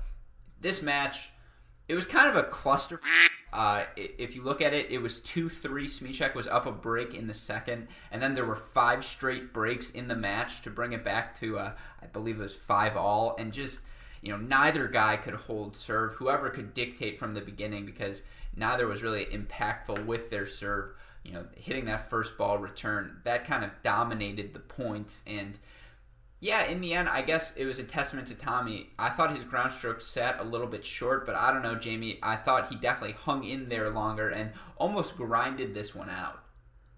this 0.60 0.82
match, 0.82 1.30
it 1.88 1.94
was 1.94 2.06
kind 2.06 2.28
of 2.28 2.36
a 2.36 2.44
cluster. 2.48 3.00
Uh, 3.52 3.84
if 3.96 4.34
you 4.34 4.42
look 4.42 4.62
at 4.62 4.72
it, 4.72 4.90
it 4.90 4.98
was 4.98 5.20
2 5.20 5.48
3. 5.48 5.86
Smyczek 5.86 6.34
was 6.34 6.46
up 6.46 6.66
a 6.66 6.72
break 6.72 7.14
in 7.14 7.26
the 7.26 7.34
second, 7.34 7.88
and 8.10 8.22
then 8.22 8.34
there 8.34 8.46
were 8.46 8.56
five 8.56 9.04
straight 9.04 9.52
breaks 9.52 9.90
in 9.90 10.08
the 10.08 10.16
match 10.16 10.62
to 10.62 10.70
bring 10.70 10.92
it 10.92 11.04
back 11.04 11.38
to, 11.40 11.58
uh, 11.58 11.72
I 12.02 12.06
believe 12.06 12.40
it 12.40 12.42
was 12.42 12.54
5 12.54 12.96
all. 12.96 13.36
And 13.38 13.52
just, 13.52 13.80
you 14.22 14.32
know, 14.32 14.38
neither 14.38 14.88
guy 14.88 15.16
could 15.16 15.34
hold 15.34 15.76
serve. 15.76 16.14
Whoever 16.14 16.48
could 16.48 16.72
dictate 16.72 17.18
from 17.18 17.34
the 17.34 17.42
beginning 17.42 17.84
because 17.84 18.22
neither 18.56 18.86
was 18.86 19.02
really 19.02 19.26
impactful 19.26 20.06
with 20.06 20.30
their 20.30 20.46
serve. 20.46 20.94
You 21.22 21.34
know, 21.34 21.44
hitting 21.54 21.84
that 21.84 22.10
first 22.10 22.36
ball 22.36 22.58
return, 22.58 23.20
that 23.24 23.46
kind 23.46 23.64
of 23.64 23.70
dominated 23.84 24.54
the 24.54 24.60
points. 24.60 25.22
And 25.26 25.58
yeah, 26.42 26.64
in 26.64 26.80
the 26.80 26.92
end, 26.92 27.08
I 27.08 27.22
guess 27.22 27.54
it 27.54 27.66
was 27.66 27.78
a 27.78 27.84
testament 27.84 28.26
to 28.26 28.34
Tommy. 28.34 28.90
I 28.98 29.10
thought 29.10 29.36
his 29.36 29.44
ground 29.44 29.72
stroke 29.72 30.00
sat 30.00 30.40
a 30.40 30.42
little 30.42 30.66
bit 30.66 30.84
short, 30.84 31.24
but 31.24 31.36
I 31.36 31.52
don't 31.52 31.62
know, 31.62 31.76
Jamie. 31.76 32.18
I 32.20 32.34
thought 32.34 32.68
he 32.68 32.74
definitely 32.74 33.14
hung 33.14 33.44
in 33.44 33.68
there 33.68 33.90
longer 33.90 34.28
and 34.28 34.50
almost 34.76 35.16
grinded 35.16 35.72
this 35.72 35.94
one 35.94 36.10
out. 36.10 36.42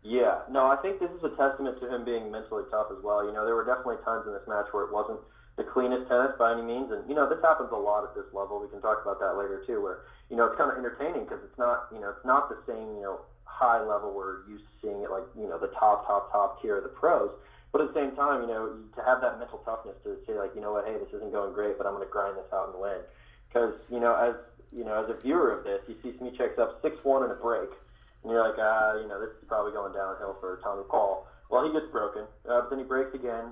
Yeah, 0.03 0.41
no, 0.51 0.65
I 0.65 0.77
think 0.77 0.99
this 0.99 1.11
is 1.11 1.23
a 1.25 1.37
testament 1.37 1.79
to 1.81 1.95
him 1.95 2.07
being 2.07 2.33
mentally 2.33 2.65
tough 2.71 2.89
as 2.91 3.05
well. 3.05 3.21
You 3.21 3.35
know, 3.35 3.45
there 3.45 3.55
were 3.55 3.67
definitely 3.69 4.01
times 4.03 4.25
in 4.27 4.33
this 4.33 4.49
match 4.49 4.73
where 4.73 4.85
it 4.85 4.93
wasn't 4.93 5.21
the 5.57 5.65
cleanest 5.65 6.09
tennis 6.09 6.33
by 6.39 6.57
any 6.57 6.63
means. 6.63 6.91
And 6.91 7.05
you 7.07 7.15
know, 7.15 7.29
this 7.29 7.45
happens 7.45 7.69
a 7.71 7.77
lot 7.77 8.05
at 8.05 8.15
this 8.17 8.33
level. 8.33 8.65
We 8.65 8.73
can 8.73 8.81
talk 8.81 9.05
about 9.05 9.21
that 9.21 9.37
later 9.37 9.63
too, 9.67 9.83
where 9.85 10.09
you 10.31 10.41
know 10.41 10.49
it's 10.49 10.57
kind 10.57 10.73
of 10.73 10.79
entertaining 10.81 11.29
because 11.29 11.45
it's 11.45 11.59
not 11.59 11.93
you 11.93 12.01
know 12.01 12.09
it's 12.09 12.25
not 12.25 12.49
the 12.49 12.57
same 12.65 12.97
you 12.97 13.05
know 13.05 13.21
high 13.45 13.85
level 13.85 14.13
we're 14.13 14.49
used 14.49 14.65
to 14.65 14.75
seeing 14.81 15.05
it 15.05 15.11
like 15.13 15.23
you 15.37 15.47
know 15.47 15.61
the 15.61 15.71
top 15.77 16.09
top 16.09 16.33
top 16.33 16.63
tier 16.63 16.81
of 16.81 16.83
the 16.83 16.89
pros. 16.97 17.29
But 17.75 17.83
at 17.83 17.91
the 17.91 17.99
same 17.99 18.15
time, 18.15 18.43
you 18.43 18.47
know, 18.47 18.71
to 18.95 19.03
have 19.03 19.19
that 19.27 19.43
mental 19.43 19.59
toughness 19.67 19.99
to 20.07 20.15
say 20.31 20.39
like, 20.39 20.55
you 20.55 20.63
know 20.63 20.79
what, 20.79 20.87
hey, 20.87 20.95
this 20.95 21.11
isn't 21.11 21.35
going 21.35 21.53
great, 21.59 21.75
but 21.75 21.91
I'm 21.91 21.99
going 21.99 22.07
to 22.07 22.13
grind 22.13 22.39
this 22.39 22.47
out 22.55 22.71
and 22.71 22.79
win. 22.79 23.03
Because 23.51 23.75
you 23.91 23.99
know, 23.99 24.15
as 24.15 24.39
you 24.71 24.87
know, 24.87 25.03
as 25.03 25.11
a 25.11 25.19
viewer 25.19 25.51
of 25.51 25.67
this, 25.67 25.83
you 25.91 25.99
see 25.99 26.15
Smyczek's 26.15 26.55
up 26.55 26.79
six 26.87 26.95
one 27.03 27.27
in 27.27 27.33
a 27.33 27.35
break, 27.35 27.75
and 28.23 28.31
you're 28.31 28.47
like, 28.47 28.63
ah, 28.63 28.95
you 28.95 29.11
know, 29.11 29.19
this 29.19 29.35
is 29.43 29.49
probably 29.51 29.73
going 29.73 29.93
downhill 29.93 30.39
for 30.39 30.63
Tommy 30.63 30.87
Paul. 30.89 31.27
Well, 31.51 31.67
he 31.67 31.75
gets 31.75 31.91
broken, 31.91 32.31
uh, 32.47 32.63
but 32.63 32.71
then 32.71 32.79
he 32.79 32.85
breaks 32.85 33.13
again, 33.13 33.51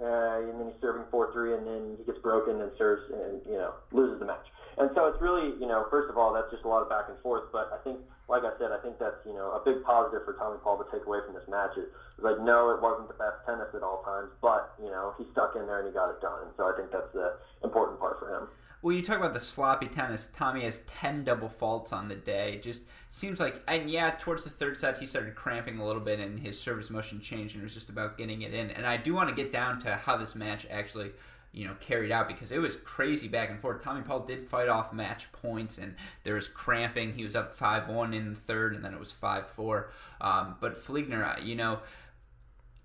uh, 0.00 0.42
and 0.42 0.58
then 0.58 0.66
he's 0.72 0.80
serving 0.80 1.06
four 1.10 1.30
three, 1.32 1.54
and 1.54 1.66
then 1.66 1.94
he 1.98 2.04
gets 2.04 2.18
broken 2.18 2.60
and 2.60 2.70
serves 2.78 3.02
and 3.12 3.40
you 3.46 3.58
know 3.58 3.74
loses 3.92 4.18
the 4.18 4.26
match. 4.26 4.46
And 4.74 4.90
so 4.94 5.06
it's 5.06 5.22
really, 5.22 5.54
you 5.62 5.70
know, 5.70 5.86
first 5.86 6.10
of 6.10 6.18
all, 6.18 6.34
that's 6.34 6.50
just 6.50 6.66
a 6.66 6.68
lot 6.68 6.82
of 6.82 6.90
back 6.90 7.06
and 7.06 7.14
forth. 7.22 7.46
But 7.54 7.70
I 7.70 7.78
think, 7.86 8.02
like 8.26 8.42
I 8.42 8.50
said, 8.58 8.74
I 8.74 8.82
think 8.82 8.98
that's 8.98 9.22
you 9.22 9.34
know 9.34 9.54
a 9.54 9.62
big 9.62 9.86
positive 9.86 10.26
for 10.26 10.34
Tommy 10.34 10.58
Paul 10.66 10.82
to 10.82 10.86
take 10.90 11.06
away 11.06 11.22
from 11.22 11.38
this 11.38 11.46
match. 11.46 11.78
Is 11.78 11.86
like, 12.18 12.42
no, 12.42 12.74
it 12.74 12.82
wasn't 12.82 13.06
the 13.06 13.14
best 13.14 13.38
tennis 13.46 13.70
at 13.70 13.86
all 13.86 14.02
times, 14.02 14.34
but 14.42 14.74
you 14.82 14.90
know 14.90 15.14
he 15.14 15.30
stuck 15.30 15.54
in 15.54 15.66
there 15.70 15.78
and 15.78 15.86
he 15.86 15.94
got 15.94 16.10
it 16.10 16.18
done. 16.18 16.42
And 16.42 16.50
so 16.58 16.66
I 16.66 16.74
think 16.74 16.90
that's 16.90 17.10
the 17.14 17.38
important 17.62 18.02
part 18.02 18.18
for 18.18 18.26
him. 18.34 18.50
Well, 18.84 18.94
you 18.94 19.00
talk 19.00 19.16
about 19.16 19.32
the 19.32 19.40
sloppy 19.40 19.86
tennis. 19.86 20.28
Tommy 20.36 20.64
has 20.64 20.82
10 21.00 21.24
double 21.24 21.48
faults 21.48 21.90
on 21.90 22.06
the 22.06 22.16
day. 22.16 22.60
Just 22.62 22.82
seems 23.08 23.40
like, 23.40 23.62
and 23.66 23.88
yeah, 23.88 24.10
towards 24.10 24.44
the 24.44 24.50
third 24.50 24.76
set, 24.76 24.98
he 24.98 25.06
started 25.06 25.34
cramping 25.34 25.78
a 25.78 25.86
little 25.86 26.02
bit 26.02 26.20
and 26.20 26.38
his 26.38 26.60
service 26.60 26.90
motion 26.90 27.18
changed 27.18 27.54
and 27.54 27.62
it 27.62 27.64
was 27.64 27.72
just 27.72 27.88
about 27.88 28.18
getting 28.18 28.42
it 28.42 28.52
in. 28.52 28.70
And 28.72 28.86
I 28.86 28.98
do 28.98 29.14
want 29.14 29.30
to 29.30 29.34
get 29.34 29.54
down 29.54 29.80
to 29.80 29.96
how 29.96 30.18
this 30.18 30.34
match 30.34 30.66
actually, 30.70 31.12
you 31.50 31.66
know, 31.66 31.72
carried 31.80 32.12
out 32.12 32.28
because 32.28 32.52
it 32.52 32.58
was 32.58 32.76
crazy 32.76 33.26
back 33.26 33.48
and 33.48 33.58
forth. 33.58 33.82
Tommy 33.82 34.02
Paul 34.02 34.20
did 34.20 34.44
fight 34.44 34.68
off 34.68 34.92
match 34.92 35.32
points 35.32 35.78
and 35.78 35.94
there 36.22 36.34
was 36.34 36.48
cramping. 36.48 37.14
He 37.14 37.24
was 37.24 37.34
up 37.34 37.54
5 37.54 37.88
1 37.88 38.12
in 38.12 38.34
the 38.34 38.38
third 38.38 38.74
and 38.74 38.84
then 38.84 38.92
it 38.92 39.00
was 39.00 39.12
5 39.12 39.48
4. 39.48 39.90
Um, 40.20 40.56
but 40.60 40.76
Fligner, 40.76 41.42
you 41.42 41.56
know, 41.56 41.78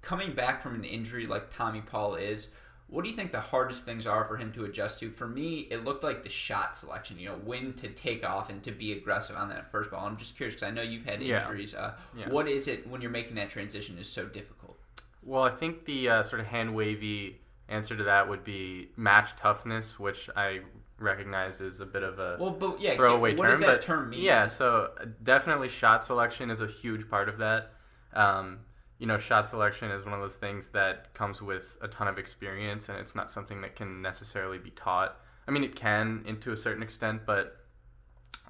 coming 0.01 0.31
back 0.31 0.63
from 0.63 0.75
an 0.75 0.85
injury 0.85 1.27
like 1.27 1.53
Tommy 1.53 1.81
Paul 1.81 2.15
is, 2.15 2.47
what 2.89 3.03
do 3.03 3.09
you 3.09 3.15
think 3.15 3.31
the 3.31 3.39
hardest 3.39 3.85
things 3.85 4.07
are 4.07 4.25
for 4.25 4.35
him 4.35 4.51
to 4.53 4.65
adjust 4.65 4.99
to? 4.99 5.11
For 5.11 5.27
me, 5.27 5.67
it 5.69 5.83
looked 5.83 6.03
like 6.03 6.23
the 6.23 6.29
shot 6.29 6.77
selection. 6.77 7.19
You 7.19 7.29
know, 7.29 7.35
when 7.45 7.73
to 7.73 7.87
take 7.89 8.27
off 8.27 8.49
and 8.49 8.63
to 8.63 8.71
be 8.71 8.93
aggressive 8.93 9.35
on 9.35 9.49
that 9.49 9.69
first 9.69 9.91
ball. 9.91 10.05
I'm 10.05 10.17
just 10.17 10.35
curious 10.35 10.55
because 10.55 10.67
I 10.67 10.71
know 10.71 10.81
you've 10.81 11.05
had 11.05 11.21
injuries. 11.21 11.73
Yeah. 11.73 11.79
Uh, 11.79 11.93
yeah. 12.17 12.29
What 12.29 12.47
is 12.47 12.67
it 12.67 12.87
when 12.87 13.01
you're 13.01 13.11
making 13.11 13.35
that 13.35 13.49
transition 13.49 13.97
is 13.97 14.09
so 14.09 14.25
difficult? 14.25 14.77
Well, 15.21 15.43
I 15.43 15.49
think 15.49 15.85
the 15.85 16.09
uh, 16.09 16.23
sort 16.23 16.39
of 16.39 16.47
hand 16.47 16.73
wavy 16.73 17.39
answer 17.67 17.95
to 17.95 18.03
that 18.05 18.27
would 18.27 18.43
be 18.43 18.89
match 18.97 19.35
toughness, 19.35 19.99
which 19.99 20.29
I 20.35 20.61
recognize 20.97 21.61
is 21.61 21.79
a 21.79 21.85
bit 21.85 22.03
of 22.03 22.19
a 22.19 22.37
well, 22.39 22.51
but 22.51 22.81
yeah, 22.81 22.95
throwaway 22.95 23.35
what 23.35 23.43
term. 23.43 23.51
What 23.51 23.59
does 23.59 23.67
that 23.67 23.81
term 23.81 24.09
mean? 24.09 24.21
Yeah, 24.21 24.47
so 24.47 24.91
definitely 25.23 25.69
shot 25.69 26.03
selection 26.03 26.49
is 26.49 26.61
a 26.61 26.67
huge 26.67 27.07
part 27.09 27.29
of 27.29 27.37
that. 27.37 27.73
Um, 28.13 28.59
you 28.99 29.07
know, 29.07 29.17
shot 29.17 29.47
selection 29.47 29.89
is 29.91 30.03
one 30.03 30.13
of 30.13 30.19
those 30.19 30.35
things 30.35 30.67
that 30.69 31.13
comes 31.13 31.41
with 31.41 31.77
a 31.81 31.87
ton 31.87 32.07
of 32.07 32.19
experience, 32.19 32.89
and 32.89 32.97
it's 32.97 33.15
not 33.15 33.31
something 33.31 33.61
that 33.61 33.75
can 33.75 34.01
necessarily 34.01 34.57
be 34.57 34.71
taught. 34.71 35.17
I 35.47 35.51
mean, 35.51 35.63
it 35.63 35.75
can, 35.75 36.23
into 36.27 36.51
a 36.51 36.57
certain 36.57 36.83
extent, 36.83 37.21
but 37.25 37.57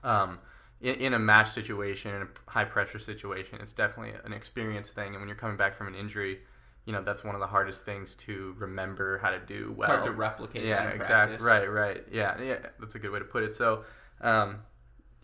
um, 0.04 0.40
in, 0.82 0.96
in, 0.96 1.14
a 1.14 1.20
match 1.20 1.50
situation, 1.50 2.16
in 2.16 2.24
a 2.24 2.28
high 2.48 2.66
pressure 2.66 2.98
situation, 2.98 3.60
it's 3.62 3.74
definitely 3.74 4.14
an 4.26 4.34
experience 4.34 4.90
thing. 4.90 5.10
And 5.10 5.20
when 5.20 5.28
you're 5.28 5.38
coming 5.38 5.56
back 5.56 5.76
from 5.76 5.88
an 5.88 5.96
injury, 5.96 6.40
you 6.86 6.94
know 6.94 7.04
that's 7.04 7.24
one 7.24 7.36
of 7.36 7.42
the 7.42 7.48
hardest 7.48 7.86
things 7.86 8.16
to 8.16 8.56
remember 8.58 9.20
how 9.20 9.30
to 9.30 9.40
do 9.40 9.76
well. 9.78 9.92
It's 9.92 9.98
hard 9.98 10.06
to 10.06 10.12
replicate. 10.12 10.66
Yeah, 10.66 10.90
exactly. 10.90 11.46
Right, 11.46 11.70
right. 11.70 12.04
Yeah, 12.12 12.42
yeah. 12.42 12.58
That's 12.80 12.96
a 12.96 13.00
good 13.00 13.12
way 13.12 13.20
to 13.20 13.26
put 13.26 13.44
it. 13.44 13.54
So, 13.54 13.84
um, 14.22 14.62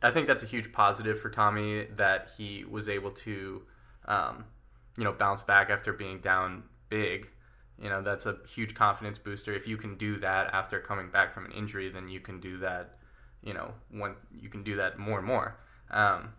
I 0.03 0.11
think 0.11 0.27
that's 0.27 0.43
a 0.43 0.45
huge 0.45 0.71
positive 0.71 1.19
for 1.19 1.31
Tommy 1.31 1.87
that 1.95 2.29
he 2.37 2.63
was 2.69 2.87
able 2.87 3.09
to. 3.11 3.63
Um, 4.07 4.45
you 4.97 5.03
know, 5.03 5.11
bounce 5.11 5.41
back 5.41 5.69
after 5.69 5.93
being 5.93 6.19
down 6.19 6.63
big, 6.89 7.29
you 7.81 7.89
know, 7.89 8.01
that's 8.01 8.25
a 8.25 8.37
huge 8.47 8.73
confidence 8.73 9.17
booster. 9.17 9.53
If 9.53 9.67
you 9.67 9.77
can 9.77 9.95
do 9.95 10.17
that 10.19 10.53
after 10.53 10.79
coming 10.79 11.09
back 11.09 11.33
from 11.33 11.45
an 11.45 11.51
injury, 11.51 11.89
then 11.89 12.07
you 12.07 12.19
can 12.19 12.39
do 12.39 12.57
that, 12.59 12.97
you 13.43 13.53
know, 13.53 13.73
when 13.91 14.15
you 14.31 14.49
can 14.49 14.63
do 14.63 14.77
that 14.77 14.97
more 14.97 15.17
and 15.17 15.27
more. 15.27 15.57
Um, 15.91 16.29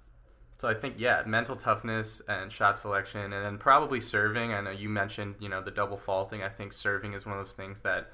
so 0.56 0.68
I 0.68 0.74
think 0.74 0.94
yeah, 0.98 1.22
mental 1.26 1.54
toughness 1.54 2.22
and 2.28 2.50
shot 2.50 2.78
selection, 2.78 3.20
and 3.20 3.44
then 3.44 3.58
probably 3.58 4.00
serving. 4.00 4.54
I 4.54 4.62
know 4.62 4.70
you 4.70 4.88
mentioned 4.88 5.34
you 5.38 5.50
know 5.50 5.60
the 5.60 5.70
double 5.70 5.98
faulting. 5.98 6.42
I 6.42 6.48
think 6.48 6.72
serving 6.72 7.12
is 7.12 7.26
one 7.26 7.36
of 7.36 7.44
those 7.44 7.52
things 7.52 7.80
that 7.82 8.10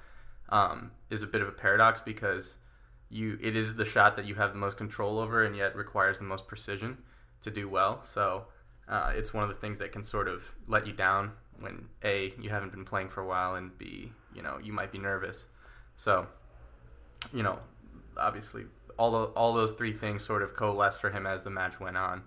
um, 0.49 0.90
is 1.08 1.22
a 1.22 1.26
bit 1.26 1.40
of 1.40 1.49
a 1.49 1.52
paradox 1.52 2.00
because 2.00 2.56
you 3.11 3.38
it 3.40 3.54
is 3.54 3.75
the 3.75 3.84
shot 3.84 4.16
that 4.16 4.25
you 4.25 4.34
have 4.34 4.52
the 4.52 4.58
most 4.58 4.76
control 4.76 5.20
over, 5.20 5.44
and 5.44 5.56
yet 5.56 5.76
requires 5.76 6.18
the 6.18 6.25
most 6.25 6.49
precision 6.49 6.99
to 7.42 7.50
do 7.50 7.68
well. 7.68 8.02
So 8.02 8.46
uh, 8.92 9.11
it's 9.14 9.32
one 9.32 9.42
of 9.42 9.49
the 9.49 9.54
things 9.54 9.78
that 9.78 9.90
can 9.90 10.04
sort 10.04 10.28
of 10.28 10.54
let 10.68 10.87
you 10.87 10.92
down 10.92 11.32
when 11.61 11.87
a 12.04 12.32
you 12.38 12.50
haven't 12.50 12.70
been 12.70 12.84
playing 12.84 13.08
for 13.08 13.22
a 13.22 13.26
while 13.26 13.54
and 13.54 13.76
b 13.78 14.12
you 14.34 14.42
know 14.42 14.58
you 14.62 14.72
might 14.72 14.92
be 14.92 14.99
nervous 14.99 15.46
so 15.96 16.26
you 17.32 17.42
know 17.42 17.58
obviously 18.18 18.64
all 18.99 19.11
the, 19.11 19.25
all 19.32 19.54
those 19.54 19.72
three 19.72 19.92
things 19.92 20.22
sort 20.22 20.42
of 20.42 20.54
coalesced 20.54 21.00
for 21.00 21.11
him 21.11 21.26
as 21.26 21.42
the 21.42 21.50
match 21.50 21.80
went 21.80 21.96
on 21.96 22.22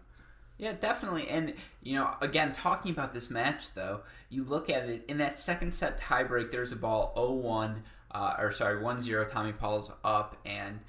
yeah, 0.58 0.72
definitely. 0.72 1.28
And, 1.28 1.54
you 1.84 1.96
know, 1.96 2.16
again, 2.22 2.54
talking 2.54 2.92
about 2.92 3.14
this 3.14 3.30
match, 3.30 3.74
though, 3.74 4.04
you 4.30 4.46
look 4.46 4.70
at 4.70 4.88
it 4.90 5.04
in 5.10 5.18
that 5.18 5.36
second 5.36 5.74
set 5.74 6.00
tiebreak, 6.00 6.52
there's 6.52 6.72
a 6.72 6.78
ball 6.78 7.12
0 7.18 7.32
1, 7.32 7.84
uh, 8.12 8.36
or 8.40 8.52
sorry, 8.52 8.82
1 8.82 9.02
0. 9.02 9.26
Tommy 9.26 9.52
Paul's 9.52 9.92
up, 10.06 10.38
and, 10.46 10.80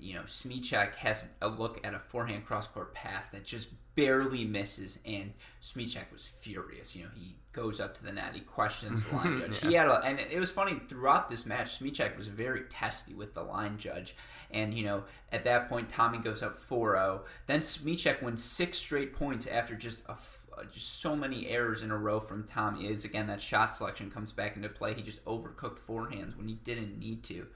you 0.00 0.14
know, 0.14 0.22
Smyczek 0.22 0.94
has 0.96 1.22
a 1.42 1.48
look 1.48 1.84
at 1.84 1.94
a 1.94 1.98
forehand 1.98 2.46
cross 2.46 2.66
court 2.66 2.94
pass 2.94 3.28
that 3.28 3.44
just 3.44 3.68
barely 3.94 4.44
misses, 4.44 4.98
and 5.04 5.32
Smyczek 5.60 6.10
was 6.12 6.24
furious. 6.24 6.94
You 6.94 7.04
know, 7.04 7.10
he 7.14 7.36
goes 7.52 7.80
up 7.80 7.96
to 7.98 8.04
the 8.04 8.12
net, 8.12 8.34
he 8.34 8.40
questions 8.40 9.04
the 9.04 9.16
line 9.16 9.38
judge. 9.40 9.62
yeah. 9.62 9.68
He 9.68 9.74
had, 9.74 9.88
a, 9.88 10.00
and 10.04 10.20
it 10.20 10.38
was 10.38 10.50
funny 10.50 10.80
throughout 10.88 11.28
this 11.28 11.44
match. 11.44 11.78
Smyczek 11.78 12.16
was 12.16 12.28
very 12.28 12.62
testy 12.68 13.14
with 13.14 13.34
the 13.34 13.42
line 13.42 13.78
judge, 13.78 14.14
and 14.50 14.72
you 14.72 14.84
know, 14.84 15.04
at 15.32 15.44
that 15.44 15.68
point, 15.68 15.88
Tommy 15.88 16.18
goes 16.18 16.42
up 16.42 16.56
4-0. 16.56 17.20
Then 17.46 17.60
Smyczek 17.60 18.22
wins 18.22 18.42
six 18.42 18.78
straight 18.78 19.12
points 19.12 19.46
after 19.46 19.74
just 19.74 20.02
a 20.08 20.16
uh, 20.58 20.64
just 20.72 21.00
so 21.00 21.14
many 21.14 21.48
errors 21.48 21.82
in 21.82 21.90
a 21.90 21.96
row 21.96 22.20
from 22.20 22.44
Tommy. 22.44 22.86
Is 22.86 23.04
again 23.04 23.26
that 23.28 23.40
shot 23.40 23.74
selection 23.74 24.10
comes 24.10 24.32
back 24.32 24.56
into 24.56 24.68
play. 24.68 24.94
He 24.94 25.02
just 25.02 25.24
overcooked 25.24 25.78
forehands 25.78 26.36
when 26.36 26.48
he 26.48 26.54
didn't 26.54 26.98
need 26.98 27.22
to. 27.24 27.46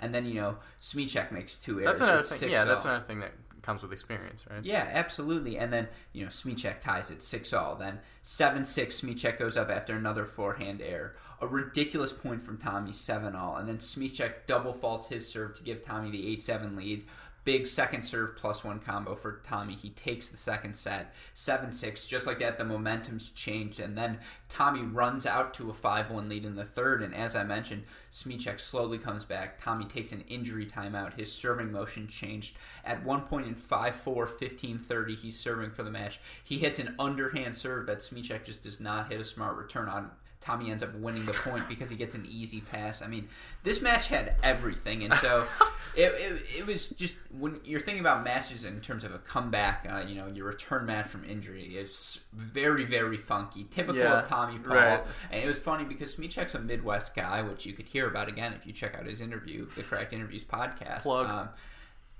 And 0.00 0.14
then 0.14 0.26
you 0.26 0.34
know 0.34 0.56
Smyczek 0.80 1.32
makes 1.32 1.56
two 1.56 1.80
errors. 1.80 1.98
That's 1.98 2.00
another 2.00 2.22
thing. 2.22 2.50
Yeah, 2.50 2.64
that's 2.64 2.84
another 2.84 3.04
thing 3.04 3.20
that 3.20 3.32
comes 3.64 3.82
with 3.82 3.92
experience, 3.92 4.42
right? 4.48 4.62
Yeah, 4.62 4.86
absolutely. 4.92 5.58
And 5.58 5.72
then, 5.72 5.88
you 6.12 6.24
know, 6.24 6.30
Smyczek 6.30 6.80
ties 6.80 7.10
it 7.10 7.22
6 7.22 7.52
all. 7.52 7.74
Then 7.74 7.98
7 8.22 8.64
6, 8.64 9.00
Smyczek 9.00 9.38
goes 9.38 9.56
up 9.56 9.70
after 9.70 9.96
another 9.96 10.26
forehand 10.26 10.82
error. 10.82 11.14
A 11.40 11.46
ridiculous 11.46 12.12
point 12.12 12.42
from 12.42 12.58
Tommy, 12.58 12.92
7 12.92 13.34
all. 13.34 13.56
And 13.56 13.68
then 13.68 13.78
Smyczek 13.78 14.46
double 14.46 14.72
faults 14.72 15.08
his 15.08 15.26
serve 15.26 15.54
to 15.54 15.62
give 15.62 15.82
Tommy 15.82 16.10
the 16.10 16.28
8 16.32 16.42
7 16.42 16.76
lead. 16.76 17.06
Big 17.44 17.66
second 17.66 18.02
serve 18.02 18.36
plus 18.36 18.64
one 18.64 18.78
combo 18.78 19.14
for 19.14 19.42
Tommy. 19.44 19.74
He 19.74 19.90
takes 19.90 20.28
the 20.28 20.36
second 20.36 20.74
set, 20.74 21.14
7 21.34 21.72
6. 21.72 22.06
Just 22.06 22.26
like 22.26 22.38
that, 22.38 22.56
the 22.56 22.64
momentum's 22.64 23.28
changed. 23.30 23.80
And 23.80 23.98
then 23.98 24.18
Tommy 24.48 24.82
runs 24.82 25.26
out 25.26 25.52
to 25.54 25.68
a 25.68 25.74
5 25.74 26.10
1 26.10 26.28
lead 26.28 26.46
in 26.46 26.56
the 26.56 26.64
third. 26.64 27.02
And 27.02 27.14
as 27.14 27.36
I 27.36 27.44
mentioned, 27.44 27.84
Smyczek 28.10 28.58
slowly 28.58 28.96
comes 28.96 29.24
back. 29.24 29.62
Tommy 29.62 29.84
takes 29.84 30.12
an 30.12 30.22
injury 30.22 30.64
timeout. 30.64 31.18
His 31.18 31.30
serving 31.30 31.70
motion 31.70 32.08
changed. 32.08 32.56
At 32.82 33.04
one 33.04 33.22
point 33.22 33.46
in 33.46 33.54
5 33.54 33.94
4, 33.94 34.26
15 34.26 34.78
30, 34.78 35.14
he's 35.14 35.38
serving 35.38 35.72
for 35.72 35.82
the 35.82 35.90
match. 35.90 36.20
He 36.42 36.56
hits 36.56 36.78
an 36.78 36.94
underhand 36.98 37.54
serve 37.54 37.86
that 37.86 37.98
Smyczek 37.98 38.44
just 38.44 38.62
does 38.62 38.80
not 38.80 39.12
hit 39.12 39.20
a 39.20 39.24
smart 39.24 39.56
return 39.56 39.88
on. 39.90 40.10
Tommy 40.44 40.70
ends 40.70 40.82
up 40.82 40.94
winning 40.96 41.24
the 41.24 41.32
point 41.32 41.66
because 41.68 41.88
he 41.88 41.96
gets 41.96 42.14
an 42.14 42.26
easy 42.28 42.60
pass. 42.60 43.00
I 43.00 43.06
mean, 43.06 43.28
this 43.62 43.80
match 43.80 44.08
had 44.08 44.34
everything, 44.42 45.02
and 45.02 45.14
so 45.14 45.46
it, 45.96 46.12
it, 46.12 46.42
it, 46.58 46.66
was 46.66 46.90
just 46.90 47.16
when 47.38 47.60
you're 47.64 47.80
thinking 47.80 48.00
about 48.00 48.24
matches 48.24 48.64
in 48.64 48.78
terms 48.82 49.04
of 49.04 49.14
a 49.14 49.18
comeback, 49.18 49.86
uh, 49.90 50.04
you 50.06 50.16
know, 50.16 50.26
your 50.26 50.46
return 50.46 50.84
match 50.84 51.06
from 51.06 51.24
injury 51.24 51.76
is 51.76 52.20
very, 52.34 52.84
very 52.84 53.16
funky, 53.16 53.64
typical 53.64 54.02
yeah, 54.02 54.18
of 54.18 54.28
Tommy 54.28 54.58
Paul. 54.58 54.76
Right. 54.76 55.04
And 55.30 55.42
it 55.42 55.46
was 55.46 55.58
funny 55.58 55.84
because 55.84 56.14
Smyczek's 56.14 56.54
a 56.54 56.60
Midwest 56.60 57.14
guy, 57.14 57.40
which 57.40 57.64
you 57.64 57.72
could 57.72 57.88
hear 57.88 58.06
about 58.06 58.28
again 58.28 58.52
if 58.52 58.66
you 58.66 58.74
check 58.74 58.94
out 58.98 59.06
his 59.06 59.22
interview, 59.22 59.66
the 59.76 59.82
Cracked 59.82 60.12
Interviews 60.12 60.44
podcast. 60.44 61.02
Plug. 61.02 61.26
Um, 61.26 61.48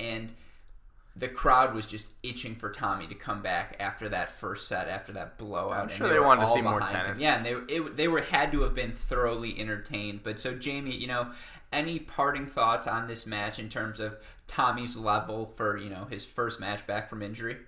and 0.01 0.33
the 1.17 1.29
crowd 1.29 1.75
was 1.75 1.87
just 1.87 2.09
itching 2.23 2.57
for 2.57 2.71
Tommy 2.71 3.07
to 3.07 3.15
come 3.15 3.41
back 3.41 3.77
after 3.79 4.09
that 4.09 4.31
first 4.31 4.67
set, 4.67 4.89
after 4.89 5.13
that 5.13 5.39
blowout. 5.39 5.73
I'm 5.73 5.89
sure 5.89 6.09
they, 6.09 6.15
they 6.15 6.21
wanted 6.21 6.43
to 6.43 6.49
see 6.49 6.61
more 6.61 6.81
tennis. 6.81 7.19
Him. 7.19 7.21
Yeah, 7.21 7.37
and 7.37 7.47
they 7.47 7.75
it, 7.75 7.97
they 7.97 8.09
were 8.09 8.21
had 8.21 8.51
to 8.53 8.63
have 8.63 8.75
been 8.75 8.93
thoroughly 8.93 9.59
entertained. 9.59 10.21
But 10.25 10.41
so 10.41 10.55
Jamie, 10.55 10.97
you 10.97 11.07
know, 11.07 11.31
any 11.73 12.01
parting 12.01 12.47
thoughts 12.47 12.89
on 12.89 13.07
this 13.07 13.27
match 13.27 13.59
in 13.59 13.69
terms 13.69 14.01
of 14.01 14.17
Tommy's 14.49 14.97
level 14.97 15.47
for 15.47 15.77
you 15.77 15.89
know 15.89 16.07
his 16.11 16.25
first 16.25 16.59
match 16.59 16.87
back 16.87 17.09
from 17.09 17.23
injury? 17.23 17.59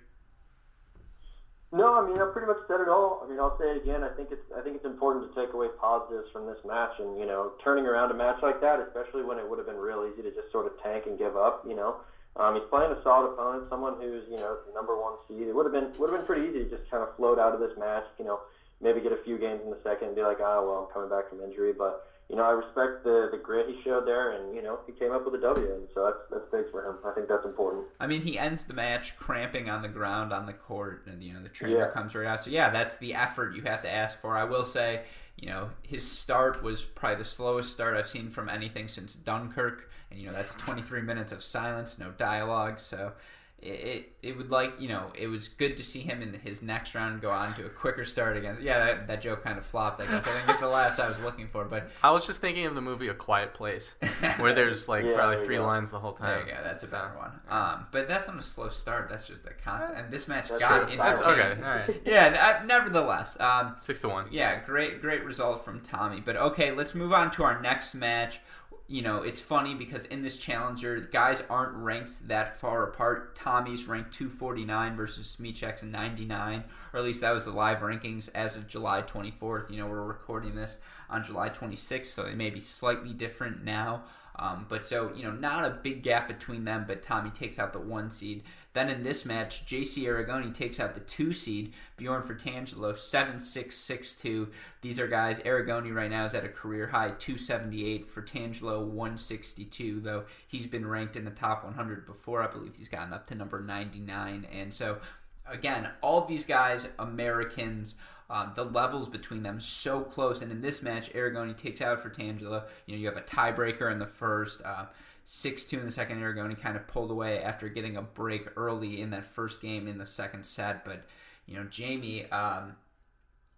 No, 1.71 1.95
I 1.95 2.07
mean 2.07 2.19
I 2.19 2.25
pretty 2.31 2.47
much 2.47 2.63
said 2.67 2.81
it 2.81 2.89
all. 2.89 3.21
I 3.23 3.29
mean 3.29 3.39
I'll 3.39 3.57
say 3.57 3.71
it 3.71 3.81
again. 3.81 4.03
I 4.03 4.09
think 4.09 4.29
it's 4.31 4.43
I 4.57 4.61
think 4.61 4.75
it's 4.75 4.85
important 4.85 5.33
to 5.33 5.45
take 5.45 5.53
away 5.53 5.67
positives 5.79 6.27
from 6.33 6.47
this 6.47 6.59
match, 6.65 6.99
and 6.99 7.17
you 7.17 7.25
know 7.25 7.53
turning 7.63 7.85
around 7.85 8.11
a 8.11 8.13
match 8.13 8.39
like 8.41 8.59
that, 8.59 8.79
especially 8.79 9.23
when 9.23 9.37
it 9.37 9.47
would 9.47 9.57
have 9.57 9.67
been 9.67 9.77
real 9.77 10.09
easy 10.11 10.21
to 10.23 10.31
just 10.31 10.51
sort 10.51 10.65
of 10.65 10.73
tank 10.83 11.05
and 11.07 11.17
give 11.17 11.35
up. 11.35 11.63
You 11.67 11.75
know, 11.75 11.97
um, 12.37 12.55
he's 12.55 12.63
playing 12.69 12.91
a 12.91 13.01
solid 13.03 13.33
opponent, 13.33 13.65
someone 13.69 13.95
who's 13.99 14.23
you 14.29 14.37
know 14.37 14.57
the 14.67 14.73
number 14.73 14.95
one 14.95 15.13
seed. 15.27 15.47
It 15.47 15.55
would 15.55 15.65
have 15.65 15.73
been 15.73 15.91
would 15.99 16.09
have 16.11 16.19
been 16.19 16.25
pretty 16.27 16.49
easy 16.49 16.65
to 16.65 16.77
just 16.77 16.89
kind 16.89 17.03
of 17.03 17.15
float 17.15 17.39
out 17.39 17.53
of 17.53 17.59
this 17.59 17.77
match. 17.77 18.05
You 18.19 18.25
know, 18.25 18.39
maybe 18.81 19.01
get 19.01 19.11
a 19.11 19.21
few 19.23 19.37
games 19.37 19.61
in 19.63 19.69
the 19.69 19.79
second 19.83 20.07
and 20.09 20.15
be 20.15 20.21
like, 20.23 20.39
oh 20.39 20.65
well, 20.65 20.87
I'm 20.87 20.93
coming 20.93 21.09
back 21.09 21.29
from 21.29 21.41
injury, 21.41 21.73
but 21.73 22.05
you 22.29 22.35
know, 22.35 22.43
I 22.43 22.51
respect 22.51 23.03
the 23.05 23.29
the 23.31 23.37
grit 23.37 23.67
he 23.69 23.81
showed 23.83 24.05
there, 24.05 24.31
and 24.31 24.53
you 24.55 24.61
know, 24.61 24.79
he 24.85 24.91
came 24.93 25.11
up 25.13 25.23
with 25.25 25.33
a 25.35 25.41
W, 25.41 25.65
and 25.73 25.87
so 25.95 26.05
that's 26.05 26.17
that's 26.29 26.51
big 26.51 26.69
for 26.71 26.85
him. 26.85 26.97
I 27.05 27.11
think 27.11 27.27
that's 27.29 27.45
important. 27.45 27.85
I 27.99 28.07
mean, 28.07 28.21
he 28.21 28.37
ends 28.37 28.65
the 28.65 28.73
match 28.73 29.17
cramping 29.17 29.69
on 29.69 29.81
the 29.81 29.87
ground 29.87 30.33
on 30.33 30.45
the 30.45 30.53
court, 30.53 31.03
and 31.07 31.23
you 31.23 31.33
know, 31.33 31.41
the 31.41 31.49
trainer 31.49 31.77
Yeah. 31.79 31.89
comes 31.91 32.13
right 32.13 32.27
out. 32.27 32.43
So 32.43 32.49
yeah, 32.51 32.69
that's 32.69 32.97
the 32.97 33.13
effort 33.15 33.55
you 33.55 33.61
have 33.63 33.81
to 33.81 33.91
ask 33.91 34.19
for. 34.19 34.35
I 34.37 34.43
will 34.43 34.65
say, 34.65 35.03
you 35.37 35.47
know, 35.47 35.69
his 35.83 36.09
start 36.09 36.63
was 36.63 36.83
probably 36.83 37.17
the 37.17 37.25
slowest 37.25 37.71
start 37.71 37.95
I've 37.95 38.07
seen 38.07 38.29
from 38.29 38.49
anything 38.49 38.87
since 38.87 39.15
Dunkirk, 39.15 39.89
and 40.11 40.19
you 40.19 40.27
know, 40.27 40.33
that's 40.33 40.55
23 40.55 41.01
minutes 41.01 41.31
of 41.31 41.43
silence, 41.43 41.97
no 41.97 42.11
dialogue. 42.11 42.79
So. 42.79 43.13
It, 43.59 43.69
it, 43.69 44.11
it 44.21 44.37
would 44.37 44.51
like 44.51 44.73
you 44.79 44.87
know 44.87 45.11
it 45.17 45.25
was 45.27 45.47
good 45.47 45.77
to 45.77 45.83
see 45.83 46.01
him 46.01 46.21
in 46.21 46.31
his 46.43 46.61
next 46.61 46.93
round 46.93 47.21
go 47.21 47.31
on 47.31 47.55
to 47.55 47.65
a 47.65 47.69
quicker 47.69 48.05
start 48.05 48.37
again. 48.37 48.59
Yeah, 48.61 48.77
that, 48.85 49.07
that 49.07 49.19
joke 49.21 49.43
kind 49.43 49.57
of 49.57 49.65
flopped. 49.65 49.99
I 49.99 50.05
guess 50.05 50.27
I 50.27 50.33
didn't 50.33 50.45
get 50.47 50.59
the 50.59 50.67
laughs 50.67 50.99
I 50.99 51.09
was 51.09 51.19
looking 51.21 51.47
for, 51.47 51.65
but 51.65 51.89
I 52.03 52.11
was 52.11 52.27
just 52.27 52.39
thinking 52.39 52.67
of 52.67 52.75
the 52.75 52.81
movie 52.81 53.07
A 53.07 53.15
Quiet 53.15 53.55
Place, 53.55 53.95
where 54.37 54.53
there's 54.53 54.87
like 54.87 55.03
Yeah, 55.05 55.15
probably 55.15 55.43
three 55.43 55.55
go. 55.57 55.65
lines 55.65 55.89
the 55.89 55.97
whole 55.99 56.13
There 56.21 56.37
time. 56.37 56.47
you 56.47 56.53
go. 56.53 56.59
That's 56.63 56.83
a 56.83 56.87
better 56.87 57.11
one. 57.17 57.31
Um, 57.49 57.87
but 57.91 58.07
that's 58.07 58.27
not 58.27 58.37
a 58.37 58.43
slow 58.43 58.69
start. 58.69 59.09
That's 59.09 59.25
just 59.25 59.43
a 59.47 59.53
constant. 59.65 59.97
And 59.97 60.11
this 60.13 60.27
match 60.27 60.49
That's 60.49 60.59
got 60.61 60.83
into 60.83 60.97
That's 60.97 61.21
okay. 61.21 61.55
All 61.59 61.67
right, 61.69 62.01
Yeah. 62.05 62.61
Nevertheless, 62.65 63.39
um, 63.39 63.75
six 63.79 64.01
to 64.01 64.09
one. 64.09 64.27
yeah, 64.29 64.63
great, 64.65 65.01
great 65.01 65.23
result 65.25 65.65
from 65.65 65.81
Tommy. 65.81 66.21
But 66.21 66.37
okay, 66.37 66.71
let's 66.71 66.93
move 66.93 67.11
on 67.11 67.31
to 67.31 67.43
our 67.43 67.59
next 67.59 67.95
match. 67.95 68.39
You 68.89 69.01
know, 69.01 69.21
it's 69.21 69.41
funny 69.41 69.73
because 69.73 70.05
in 70.05 70.21
this 70.21 70.37
challenger, 70.37 70.97
guys 71.01 71.43
aren't 71.49 71.75
ranked 71.75 72.25
that 72.29 72.57
far 72.57 72.87
apart. 72.87 73.35
Tommy's 73.35 73.85
ranked 73.85 74.13
249 74.13 74.95
versus 74.95 75.35
Smyczek's 75.37 75.83
99, 75.83 76.63
or 76.93 76.99
at 76.99 77.05
least 77.05 77.19
that 77.19 77.33
was 77.33 77.43
the 77.43 77.51
live 77.51 77.79
rankings 77.79 78.29
as 78.33 78.55
of 78.55 78.65
July 78.65 79.01
24th. 79.01 79.69
You 79.69 79.77
know, 79.77 79.87
we're 79.87 80.03
recording 80.03 80.55
this 80.55 80.77
on 81.09 81.21
July 81.21 81.49
26th, 81.49 82.05
so 82.05 82.23
they 82.23 82.33
may 82.33 82.49
be 82.49 82.61
slightly 82.61 83.11
different 83.11 83.61
now. 83.61 84.03
Um, 84.39 84.65
but 84.69 84.83
so, 84.83 85.11
you 85.15 85.23
know, 85.23 85.31
not 85.31 85.65
a 85.65 85.79
big 85.81 86.03
gap 86.03 86.27
between 86.27 86.63
them, 86.63 86.85
but 86.87 87.01
Tommy 87.01 87.31
takes 87.31 87.57
out 87.57 87.73
the 87.73 87.79
one 87.79 88.11
seed. 88.11 88.43
Then 88.73 88.89
in 88.89 89.01
this 89.01 89.25
match, 89.25 89.65
JC 89.65 90.03
Aragone 90.03 90.53
takes 90.53 90.79
out 90.79 90.93
the 90.93 90.99
two 90.99 91.33
seed, 91.33 91.73
Bjorn 91.97 92.21
Fratangelo, 92.21 92.95
7 92.95 93.41
6 93.41 93.75
6 93.75 94.15
2. 94.15 94.49
These 94.81 94.99
are 94.99 95.07
guys, 95.07 95.39
Aragone 95.39 95.93
right 95.95 96.11
now 96.11 96.27
is 96.27 96.35
at 96.35 96.45
a 96.45 96.49
career 96.49 96.85
high 96.85 97.09
278, 97.17 98.07
Fratangelo 98.07 98.85
162, 98.85 100.01
though 100.01 100.25
he's 100.45 100.67
been 100.67 100.85
ranked 100.85 101.15
in 101.15 101.25
the 101.25 101.31
top 101.31 101.63
100 101.63 102.05
before. 102.05 102.43
I 102.43 102.47
believe 102.51 102.75
he's 102.75 102.89
gotten 102.89 103.13
up 103.13 103.25
to 103.27 103.35
number 103.35 103.59
99. 103.59 104.45
And 104.51 104.71
so, 104.71 104.99
again, 105.47 105.89
all 106.01 106.25
these 106.25 106.45
guys, 106.45 106.87
Americans, 106.99 107.95
um, 108.29 108.51
the 108.55 108.63
levels 108.63 109.07
between 109.07 109.43
them 109.43 109.59
so 109.59 110.01
close. 110.01 110.41
And 110.41 110.51
in 110.51 110.61
this 110.61 110.81
match, 110.81 111.11
Aragone 111.13 111.55
takes 111.55 111.81
out 111.81 112.03
Fratangelo. 112.03 112.63
You 112.85 112.95
know, 112.95 112.99
you 112.99 113.07
have 113.07 113.17
a 113.17 113.21
tiebreaker 113.21 113.91
in 113.91 113.99
the 113.99 114.07
first. 114.07 114.61
Uh, 114.63 114.85
6 115.29 115.65
2 115.65 115.79
in 115.79 115.85
the 115.85 115.91
second. 115.91 116.21
Aragone 116.21 116.57
kind 116.59 116.77
of 116.77 116.87
pulled 116.87 117.11
away 117.11 117.43
after 117.43 117.67
getting 117.67 117.97
a 117.97 118.01
break 118.01 118.47
early 118.55 119.01
in 119.01 119.09
that 119.09 119.25
first 119.25 119.61
game 119.61 119.87
in 119.87 119.97
the 119.97 120.05
second 120.05 120.45
set. 120.45 120.85
But, 120.85 121.05
you 121.45 121.55
know, 121.55 121.65
Jamie, 121.65 122.29
um, 122.31 122.77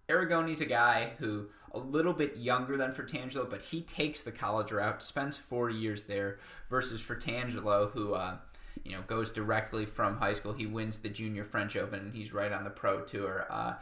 Aragone's 0.10 0.62
a 0.62 0.66
guy 0.66 1.12
who 1.20 1.48
a 1.74 1.80
little 1.80 2.14
bit 2.14 2.38
younger 2.38 2.78
than 2.78 2.92
for 2.92 3.04
Fratangelo, 3.04 3.50
but 3.50 3.62
he 3.62 3.82
takes 3.82 4.24
the 4.24 4.32
college 4.32 4.72
route, 4.72 5.04
spends 5.04 5.38
four 5.38 5.70
years 5.70 6.06
there, 6.06 6.40
versus 6.70 7.00
for 7.00 7.16
Fratangelo, 7.16 7.92
who 7.92 8.14
uh, 8.16 8.38
you 8.84 8.94
know 8.94 9.02
goes 9.08 9.32
directly 9.32 9.86
from 9.86 10.18
high 10.18 10.34
school. 10.34 10.54
He 10.54 10.66
wins 10.66 10.98
the 10.98 11.10
Junior 11.10 11.44
French 11.44 11.76
Open, 11.76 12.00
and 12.00 12.16
he's 12.16 12.34
right 12.34 12.52
on 12.52 12.64
the 12.64 12.70
pro 12.70 13.02
tour. 13.02 13.46
Uh, 13.50 13.74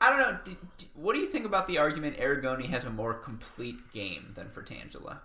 I 0.00 0.08
don't 0.08 0.18
know. 0.18 0.38
D- 0.44 0.56
d- 0.78 0.88
what 0.94 1.14
do 1.14 1.20
you 1.20 1.26
think 1.26 1.44
about 1.44 1.66
the 1.66 1.78
argument 1.78 2.16
Aragone 2.16 2.66
has 2.66 2.84
a 2.84 2.90
more 2.90 3.14
complete 3.14 3.92
game 3.92 4.32
than 4.34 4.48
Fratangelo? 4.48 5.18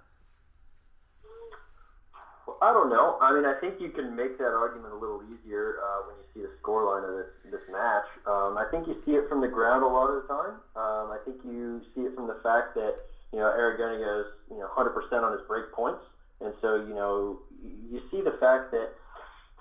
Well, 2.46 2.58
I 2.62 2.74
don't 2.74 2.90
know. 2.90 3.18
I 3.22 3.34
mean, 3.34 3.46
I 3.46 3.54
think 3.60 3.80
you 3.80 3.90
can 3.90 4.16
make 4.16 4.38
that 4.38 4.52
argument 4.52 4.94
a 4.94 4.98
little 4.98 5.24
easier 5.24 5.80
uh, 5.80 6.08
when 6.08 6.16
you 6.18 6.26
see 6.34 6.42
the 6.42 6.52
scoreline 6.62 7.08
of 7.08 7.16
this 7.16 7.52
this 7.52 7.66
match. 7.72 8.06
Um, 8.28 8.58
I 8.58 8.66
think 8.70 8.88
you 8.88 9.02
see 9.06 9.12
it 9.12 9.30
from 9.30 9.40
the 9.40 9.48
ground 9.48 9.84
a 9.84 9.88
lot 9.88 10.12
of 10.12 10.22
the 10.22 10.28
time. 10.28 10.60
Um, 10.76 11.12
I 11.12 11.20
think 11.24 11.38
you 11.46 11.82
see 11.96 12.02
it 12.02 12.14
from 12.14 12.28
the 12.28 12.38
fact 12.44 12.76
that 12.76 12.96
you 13.32 13.40
know 13.40 13.48
Aragone 13.48 14.04
goes 14.04 14.26
you 14.52 14.60
know 14.60 14.70
100% 14.76 14.92
on 15.24 15.32
his 15.32 15.42
break 15.48 15.72
points, 15.72 16.04
and 16.42 16.54
so 16.62 16.76
you 16.76 16.94
know 16.94 17.40
you 17.64 18.02
see 18.12 18.22
the 18.22 18.36
fact 18.40 18.72
that 18.72 18.92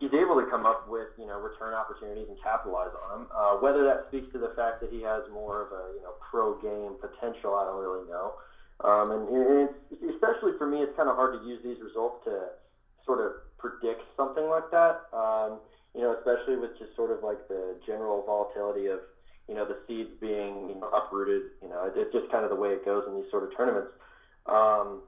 he's 0.00 0.12
able 0.12 0.34
to 0.36 0.42
come 0.42 0.66
up 0.66 0.86
with 0.86 1.08
you 1.16 1.26
know 1.26 1.38
return 1.38 1.74
opportunities 1.74 2.26
and 2.28 2.36
capitalize 2.42 2.90
on 3.04 3.08
them. 3.10 3.28
Uh, 3.34 3.54
whether 3.54 3.84
that 3.84 4.00
speaks 4.08 4.26
to 4.32 4.38
the 4.38 4.50
fact 4.56 4.80
that 4.80 4.90
he 4.90 5.00
has 5.02 5.22
more 5.30 5.60
of 5.60 5.70
a 5.72 5.92
you 5.94 6.02
know 6.02 6.14
pro 6.18 6.54
game 6.54 6.94
potential, 7.00 7.54
I 7.54 7.64
don't 7.64 7.80
really 7.80 8.04
know. 8.08 8.34
Um, 8.82 9.10
and, 9.12 9.28
and 9.28 9.68
it's, 9.68 10.02
especially 10.14 10.52
for 10.58 10.66
me, 10.66 10.82
it's 10.82 10.94
kind 10.96 11.08
of 11.08 11.14
hard 11.14 11.32
to 11.32 11.38
use 11.38 11.60
these 11.62 11.78
results 11.80 12.16
to 12.24 12.50
sort 13.06 13.20
of 13.20 13.32
predict 13.58 14.02
something 14.16 14.48
like 14.48 14.68
that. 14.70 15.06
Um, 15.12 15.60
you 15.94 16.02
know, 16.02 16.12
especially 16.12 16.56
with 16.56 16.76
just 16.76 16.94
sort 16.96 17.10
of 17.10 17.22
like 17.22 17.38
the 17.46 17.76
general 17.86 18.22
volatility 18.22 18.86
of 18.86 19.00
you 19.48 19.54
know 19.54 19.64
the 19.64 19.76
seeds 19.86 20.10
being 20.20 20.68
you 20.68 20.74
know, 20.80 20.88
uprooted. 20.90 21.42
You 21.62 21.68
know, 21.68 21.84
it, 21.84 21.92
it's 21.94 22.12
just 22.12 22.28
kind 22.30 22.44
of 22.44 22.50
the 22.50 22.56
way 22.56 22.70
it 22.70 22.84
goes 22.84 23.04
in 23.06 23.14
these 23.14 23.30
sort 23.30 23.44
of 23.44 23.50
tournaments. 23.56 23.90
Um, 24.46 25.02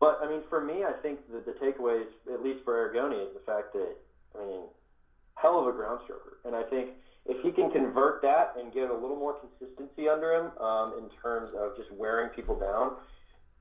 but 0.00 0.18
I 0.20 0.28
mean, 0.28 0.42
for 0.50 0.60
me, 0.60 0.84
I 0.84 0.92
think 0.92 1.20
the, 1.30 1.40
the 1.40 1.52
takeaway, 1.52 2.04
at 2.32 2.42
least 2.42 2.60
for 2.64 2.74
Aragone, 2.74 3.22
is 3.22 3.32
the 3.32 3.40
fact 3.46 3.72
that 3.72 3.96
I 4.40 4.46
mean, 4.46 4.62
hell 5.34 5.58
of 5.58 5.66
a 5.66 5.72
ground 5.72 6.00
stroker, 6.08 6.36
and 6.44 6.54
I 6.54 6.62
think 6.62 6.88
if 7.26 7.42
he 7.42 7.50
can 7.50 7.68
convert 7.68 8.22
that 8.22 8.52
and 8.56 8.72
get 8.72 8.88
a 8.90 8.94
little 8.94 9.16
more 9.16 9.34
consistency 9.34 10.08
under 10.08 10.32
him 10.32 10.50
um, 10.58 10.92
in 10.96 11.10
terms 11.22 11.50
of 11.58 11.74
just 11.76 11.90
wearing 11.90 12.28
people 12.28 12.54
down, 12.54 12.92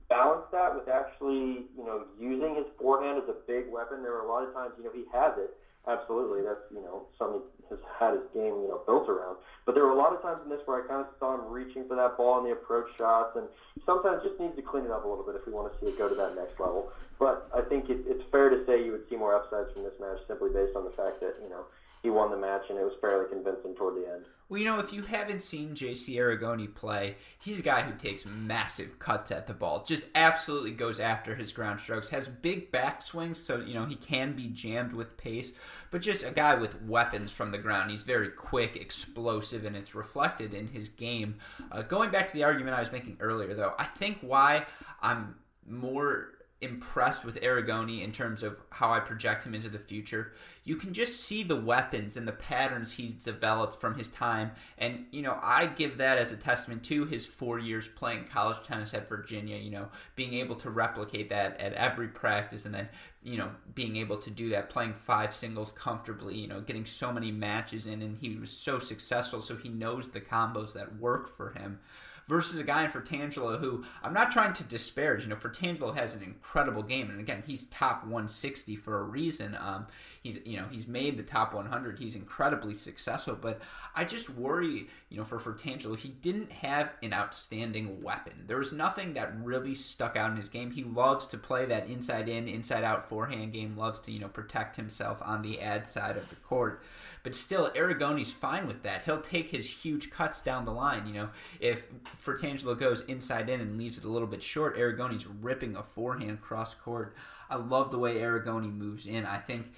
balance 0.08 0.44
that 0.52 0.74
with 0.74 0.88
actually, 0.88 1.66
you 1.76 1.84
know, 1.84 2.04
using 2.20 2.56
his 2.56 2.66
forehand 2.78 3.18
as 3.18 3.28
a 3.28 3.36
big 3.48 3.66
weapon. 3.68 4.04
There 4.04 4.14
are 4.14 4.22
a 4.22 4.28
lot 4.28 4.44
of 4.44 4.54
times, 4.54 4.74
you 4.78 4.84
know, 4.84 4.92
he 4.94 5.06
has 5.12 5.34
it. 5.38 5.52
Absolutely, 5.88 6.42
that's 6.42 6.66
you 6.74 6.82
know 6.82 7.06
something 7.18 7.42
has 7.70 7.78
had 8.00 8.14
his 8.14 8.26
game 8.34 8.58
you 8.66 8.70
know 8.74 8.82
built 8.86 9.08
around. 9.08 9.38
But 9.66 9.76
there 9.76 9.86
were 9.86 9.94
a 9.94 9.98
lot 9.98 10.14
of 10.14 10.22
times 10.22 10.42
in 10.44 10.50
this 10.50 10.62
where 10.66 10.82
I 10.82 10.88
kind 10.88 11.02
of 11.02 11.08
saw 11.20 11.38
him 11.38 11.46
reaching 11.54 11.86
for 11.88 11.96
that 11.96 12.18
ball 12.18 12.40
in 12.40 12.46
the 12.46 12.52
approach 12.52 12.90
shots, 12.98 13.38
and 13.38 13.46
sometimes 13.86 14.24
just 14.24 14.40
needs 14.40 14.56
to 14.56 14.66
clean 14.66 14.86
it 14.86 14.92
up 14.92 15.06
a 15.06 15.08
little 15.08 15.24
bit 15.24 15.36
if 15.36 15.46
we 15.46 15.54
want 15.54 15.70
to 15.70 15.76
see 15.78 15.94
it 15.94 15.98
go 15.98 16.10
to 16.10 16.16
that 16.16 16.34
next 16.34 16.60
level. 16.60 16.90
But 17.20 17.48
I 17.54 17.62
think 17.62 17.90
it, 17.90 18.02
it's 18.10 18.24
fair 18.32 18.50
to 18.50 18.66
say 18.66 18.84
you 18.84 18.92
would 18.98 19.06
see 19.10 19.16
more 19.16 19.38
upsides 19.38 19.70
from 19.74 19.84
this 19.84 19.94
match 20.02 20.18
simply 20.28 20.50
based 20.50 20.76
on 20.76 20.86
the 20.86 20.96
fact 20.98 21.22
that 21.22 21.38
you 21.42 21.50
know 21.50 21.70
he 22.06 22.12
won 22.12 22.30
the 22.30 22.38
match 22.38 22.62
and 22.70 22.78
it 22.78 22.84
was 22.84 22.94
fairly 23.02 23.26
convincing 23.28 23.74
toward 23.74 23.96
the 23.96 24.08
end. 24.08 24.26
Well, 24.48 24.60
you 24.60 24.66
know, 24.66 24.80
if 24.80 24.94
you 24.94 25.02
haven't 25.02 25.42
seen 25.42 25.72
JC 25.72 26.18
Aragone 26.18 26.72
play, 26.76 27.16
he's 27.40 27.60
a 27.60 27.64
guy 27.64 27.82
who 27.82 27.98
takes 27.98 28.28
massive 28.28 29.00
cuts 29.00 29.32
at 29.32 29.48
the 29.48 29.56
ball. 29.56 29.84
Just 29.84 30.06
absolutely 30.14 30.70
goes 30.70 31.00
after 31.00 31.34
his 31.34 31.52
ground 31.52 31.80
strokes. 31.80 32.10
Has 32.10 32.28
big 32.28 32.72
backswings, 32.72 33.38
so, 33.38 33.60
you 33.60 33.74
know, 33.74 33.86
he 33.86 33.96
can 33.96 34.34
be 34.34 34.50
jammed 34.50 34.94
with 34.94 35.18
pace. 35.18 35.52
But 35.90 36.04
just 36.04 36.24
a 36.24 36.30
guy 36.30 36.54
with 36.54 36.80
weapons 36.84 37.32
from 37.32 37.50
the 37.50 37.58
ground. 37.58 37.90
He's 37.90 38.04
very 38.04 38.30
quick, 38.30 38.76
explosive, 38.76 39.66
and 39.66 39.76
it's 39.76 39.96
reflected 39.96 40.54
in 40.54 40.68
his 40.68 40.90
game. 40.90 41.40
Uh, 41.72 41.82
going 41.82 42.12
back 42.12 42.28
to 42.28 42.34
the 42.34 42.44
argument 42.44 42.76
I 42.76 42.82
was 42.82 42.92
making 42.92 43.18
earlier, 43.20 43.56
though, 43.56 43.74
I 43.80 43.86
think 43.86 44.20
why 44.22 44.68
I'm 45.02 45.38
more 45.68 46.35
impressed 46.66 47.24
with 47.24 47.40
Aragone 47.42 48.04
in 48.04 48.12
terms 48.12 48.44
of 48.44 48.58
how 48.70 48.92
I 48.92 49.00
project 49.00 49.46
him 49.46 49.56
into 49.56 49.70
the 49.70 49.80
future. 49.80 50.34
You 50.66 50.76
can 50.76 50.94
just 50.94 51.22
see 51.22 51.44
the 51.44 51.56
weapons 51.56 52.18
and 52.18 52.28
the 52.28 52.34
patterns 52.34 52.92
he's 52.92 53.24
developed 53.24 53.80
from 53.80 53.96
his 53.96 54.10
time. 54.10 54.52
And, 54.78 55.06
you 55.12 55.22
know, 55.22 55.40
I 55.42 55.68
give 55.68 55.98
that 55.98 56.18
as 56.18 56.32
a 56.32 56.38
testament 56.38 56.84
to 56.86 57.06
his 57.06 57.26
four 57.26 57.60
years 57.60 57.88
playing 57.88 58.26
college 58.26 58.66
tennis 58.66 58.94
at 58.94 59.08
Virginia, 59.08 59.58
you 59.58 59.72
know, 59.72 59.88
being 60.16 60.34
able 60.34 60.56
to 60.58 60.70
replicate 60.70 61.30
that 61.30 61.60
at 61.62 61.74
every 61.74 62.08
practice 62.08 62.66
and 62.66 62.76
then, 62.76 62.90
you 63.24 63.38
know, 63.38 63.52
being 63.74 63.96
able 63.96 64.18
to 64.18 64.30
do 64.30 64.50
that, 64.50 64.70
playing 64.70 64.94
five 64.94 65.34
singles 65.34 65.72
comfortably, 65.72 66.36
you 66.36 66.48
know, 66.48 66.62
getting 66.62 66.86
so 66.86 67.14
many 67.14 67.32
matches 67.32 67.88
in. 67.88 68.02
And 68.02 68.18
he 68.18 68.36
was 68.36 68.50
so 68.50 68.80
successful, 68.80 69.42
so 69.42 69.56
he 69.56 69.70
knows 69.70 70.10
the 70.10 70.22
combos 70.22 70.74
that 70.74 70.98
work 70.98 71.36
for 71.36 71.52
him 71.52 71.80
versus 72.28 72.60
a 72.60 72.64
guy 72.64 72.84
in 72.84 72.92
Fratangelo 72.92 73.60
who 73.60 73.84
I'm 74.04 74.14
not 74.14 74.32
trying 74.32 74.54
to 74.54 74.64
disparage. 74.64 75.24
You 75.24 75.30
know, 75.30 75.36
Fratangelo 75.36 75.96
has 75.96 76.16
an 76.16 76.24
incredible 76.24 76.84
game, 76.84 77.10
and 77.10 77.20
again, 77.20 77.44
he's 77.46 77.66
top 77.66 78.04
160 78.04 78.76
for 78.76 79.00
a 79.00 79.04
reason. 79.04 79.56
Um, 79.60 79.88
he's 80.26 80.40
you 80.44 80.58
know 80.58 80.66
he's 80.70 80.88
made 80.88 81.18
the 81.18 81.24
top 81.24 81.54
100. 81.54 82.00
He's 82.00 82.16
incredibly 82.16 82.74
successful, 82.74 83.38
but 83.40 83.62
I 83.96 84.04
just 84.04 84.30
worry, 84.30 84.88
you 85.10 85.18
know, 85.18 85.24
for 85.24 85.40
Fratangelo, 85.40 85.98
he 85.98 86.10
didn't 86.10 86.52
have 86.52 86.92
an 87.04 87.14
outstanding 87.14 88.02
weapon. 88.02 88.34
There 88.48 88.58
was 88.58 88.74
nothing 88.74 89.14
that 89.14 89.34
really 89.40 89.76
stuck 89.76 90.18
out 90.18 90.32
in 90.32 90.38
his 90.38 90.50
game. 90.50 90.72
He 90.72 90.84
loves 90.84 91.28
to 91.28 91.38
play 91.38 91.66
that 91.66 91.88
inside 91.88 92.28
in, 92.28 92.48
inside 92.48 92.84
out 92.84 93.08
forehand 93.08 93.54
game. 93.54 93.78
Loves 93.78 94.00
to 94.02 94.12
you 94.12 94.20
know 94.20 94.28
protect 94.28 94.76
himself 94.76 95.22
on 95.24 95.44
the 95.44 95.62
ad 95.62 95.88
side 95.88 96.18
of 96.18 96.28
the 96.30 96.36
court. 96.38 96.82
But 97.22 97.36
still, 97.36 97.70
Aragone's 97.72 98.34
fine 98.34 98.68
with 98.68 98.84
that. 98.84 99.04
He'll 99.04 99.22
take 99.22 99.50
his 99.50 99.68
huge 99.68 100.10
cuts 100.12 100.42
down 100.42 100.66
the 100.66 100.72
line. 100.72 101.08
You 101.08 101.14
know, 101.14 101.30
if 101.60 101.88
Fratangelo 102.24 102.78
goes 102.78 103.02
inside 103.02 103.50
in 103.50 103.62
and 103.62 103.78
leaves 103.78 103.98
it 103.98 104.06
a 104.06 104.10
little 104.10 104.28
bit 104.28 104.44
short, 104.44 104.78
Aragone's 104.78 105.28
ripping 105.28 105.76
a 105.76 105.84
forehand 105.84 106.42
cross 106.42 106.74
court. 106.74 107.16
I 107.50 107.56
love 107.58 107.92
the 107.92 108.00
way 108.00 108.16
Aragone 108.16 108.76
moves 108.76 109.06
in. 109.06 109.26
I 109.26 109.38
think 109.38 109.72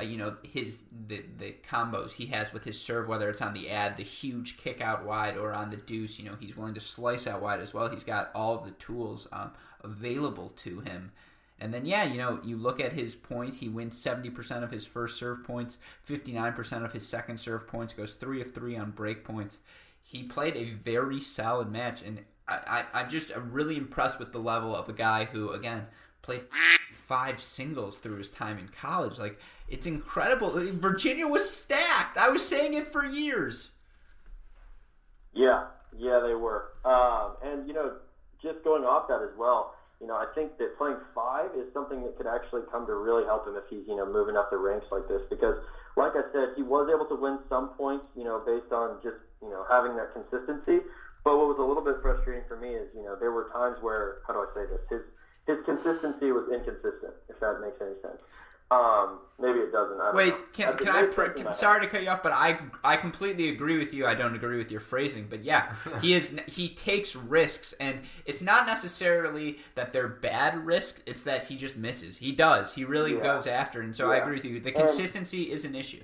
uh, 0.00 0.04
you 0.04 0.16
know 0.16 0.36
his 0.42 0.84
the 1.08 1.24
the 1.38 1.56
combos 1.68 2.12
he 2.12 2.26
has 2.26 2.52
with 2.52 2.64
his 2.64 2.80
serve, 2.80 3.08
whether 3.08 3.28
it's 3.28 3.42
on 3.42 3.54
the 3.54 3.70
ad, 3.70 3.96
the 3.96 4.02
huge 4.02 4.56
kick 4.56 4.80
out 4.80 5.04
wide, 5.04 5.36
or 5.36 5.52
on 5.52 5.70
the 5.70 5.76
deuce. 5.76 6.18
You 6.18 6.30
know 6.30 6.36
he's 6.38 6.56
willing 6.56 6.74
to 6.74 6.80
slice 6.80 7.26
out 7.26 7.42
wide 7.42 7.60
as 7.60 7.74
well. 7.74 7.88
He's 7.88 8.04
got 8.04 8.30
all 8.34 8.56
of 8.56 8.64
the 8.64 8.72
tools 8.72 9.26
um, 9.32 9.52
available 9.82 10.50
to 10.50 10.80
him. 10.80 11.12
And 11.60 11.74
then 11.74 11.84
yeah, 11.84 12.04
you 12.04 12.18
know 12.18 12.38
you 12.44 12.56
look 12.56 12.78
at 12.78 12.92
his 12.92 13.16
points. 13.16 13.58
He 13.58 13.68
wins 13.68 13.98
seventy 13.98 14.30
percent 14.30 14.62
of 14.62 14.70
his 14.70 14.86
first 14.86 15.18
serve 15.18 15.42
points, 15.42 15.78
fifty 16.02 16.32
nine 16.32 16.52
percent 16.52 16.84
of 16.84 16.92
his 16.92 17.06
second 17.06 17.38
serve 17.38 17.66
points. 17.66 17.92
Goes 17.92 18.14
three 18.14 18.40
of 18.40 18.52
three 18.52 18.76
on 18.76 18.92
break 18.92 19.24
points. 19.24 19.58
He 20.00 20.22
played 20.22 20.56
a 20.56 20.70
very 20.70 21.20
solid 21.20 21.70
match, 21.70 22.02
and 22.02 22.20
I, 22.46 22.84
I 22.94 23.00
I'm 23.00 23.10
just 23.10 23.34
really 23.34 23.76
impressed 23.76 24.20
with 24.20 24.30
the 24.32 24.38
level 24.38 24.76
of 24.76 24.88
a 24.88 24.92
guy 24.92 25.24
who 25.24 25.50
again 25.50 25.86
played 26.28 26.44
five 26.92 27.40
singles 27.40 27.96
through 27.96 28.18
his 28.18 28.28
time 28.28 28.58
in 28.58 28.68
college. 28.68 29.18
Like 29.18 29.40
it's 29.66 29.86
incredible. 29.86 30.50
Virginia 30.50 31.26
was 31.26 31.48
stacked. 31.48 32.18
I 32.18 32.28
was 32.28 32.46
saying 32.46 32.74
it 32.74 32.92
for 32.92 33.04
years. 33.04 33.70
Yeah, 35.32 35.64
yeah, 35.96 36.20
they 36.20 36.34
were. 36.34 36.72
Um, 36.84 37.36
and 37.42 37.66
you 37.66 37.72
know, 37.72 37.96
just 38.42 38.62
going 38.62 38.84
off 38.84 39.08
that 39.08 39.22
as 39.22 39.32
well, 39.38 39.74
you 40.00 40.06
know, 40.06 40.14
I 40.14 40.26
think 40.34 40.58
that 40.58 40.76
playing 40.76 40.98
five 41.14 41.48
is 41.56 41.72
something 41.72 42.02
that 42.02 42.16
could 42.18 42.28
actually 42.28 42.62
come 42.70 42.86
to 42.86 42.94
really 42.94 43.24
help 43.24 43.48
him 43.48 43.56
if 43.56 43.64
he's 43.70 43.88
you 43.88 43.96
know 43.96 44.04
moving 44.04 44.36
up 44.36 44.50
the 44.50 44.58
ranks 44.58 44.86
like 44.92 45.08
this. 45.08 45.22
Because, 45.30 45.56
like 45.96 46.12
I 46.12 46.28
said, 46.32 46.52
he 46.56 46.62
was 46.62 46.92
able 46.92 47.06
to 47.08 47.16
win 47.16 47.38
some 47.48 47.70
points, 47.80 48.04
you 48.16 48.24
know, 48.24 48.42
based 48.44 48.70
on 48.70 49.00
just 49.02 49.16
you 49.40 49.48
know 49.48 49.64
having 49.70 49.96
that 49.96 50.12
consistency. 50.12 50.84
But 51.24 51.36
what 51.40 51.48
was 51.48 51.58
a 51.58 51.64
little 51.64 51.84
bit 51.84 51.96
frustrating 52.00 52.44
for 52.46 52.56
me 52.56 52.76
is, 52.76 52.88
you 52.94 53.02
know, 53.02 53.16
there 53.16 53.32
were 53.32 53.50
times 53.52 53.76
where, 53.82 54.22
how 54.26 54.32
do 54.32 54.40
I 54.40 54.48
say 54.54 54.64
this? 54.70 54.80
His 54.88 55.02
his 55.48 55.58
consistency 55.64 56.30
was 56.30 56.44
inconsistent, 56.52 57.14
if 57.28 57.40
that 57.40 57.58
makes 57.60 57.80
any 57.80 57.94
sense. 58.02 58.20
Um, 58.70 59.20
maybe 59.40 59.60
it 59.60 59.72
doesn't. 59.72 59.98
I 59.98 60.12
Wait, 60.14 60.28
know. 60.34 60.38
can, 60.52 60.76
can 60.76 60.88
I? 60.90 61.04
Pr- 61.04 61.28
can, 61.28 61.50
sorry 61.54 61.80
to 61.80 61.86
cut 61.90 62.02
you 62.02 62.10
off, 62.10 62.22
but 62.22 62.32
I 62.32 62.58
I 62.84 62.96
completely 62.98 63.48
agree 63.48 63.78
with 63.78 63.94
you. 63.94 64.04
I 64.06 64.14
don't 64.14 64.34
agree 64.36 64.58
with 64.58 64.70
your 64.70 64.80
phrasing, 64.80 65.26
but 65.28 65.42
yeah, 65.42 65.74
he 66.02 66.12
is 66.12 66.36
he 66.46 66.68
takes 66.68 67.16
risks, 67.16 67.72
and 67.80 68.00
it's 68.26 68.42
not 68.42 68.66
necessarily 68.66 69.58
that 69.74 69.94
they're 69.94 70.06
bad 70.08 70.66
risks. 70.66 71.00
It's 71.06 71.22
that 71.22 71.46
he 71.46 71.56
just 71.56 71.78
misses. 71.78 72.18
He 72.18 72.30
does. 72.30 72.74
He 72.74 72.84
really 72.84 73.14
Yeah. 73.16 73.22
goes 73.22 73.46
after, 73.46 73.80
and 73.80 73.96
so 73.96 74.12
I 74.12 74.16
agree 74.16 74.34
with 74.36 74.44
you. 74.44 74.60
The 74.60 74.68
And- 74.68 74.86
consistency 74.86 75.44
is 75.50 75.64
an 75.64 75.74
issue. 75.74 76.02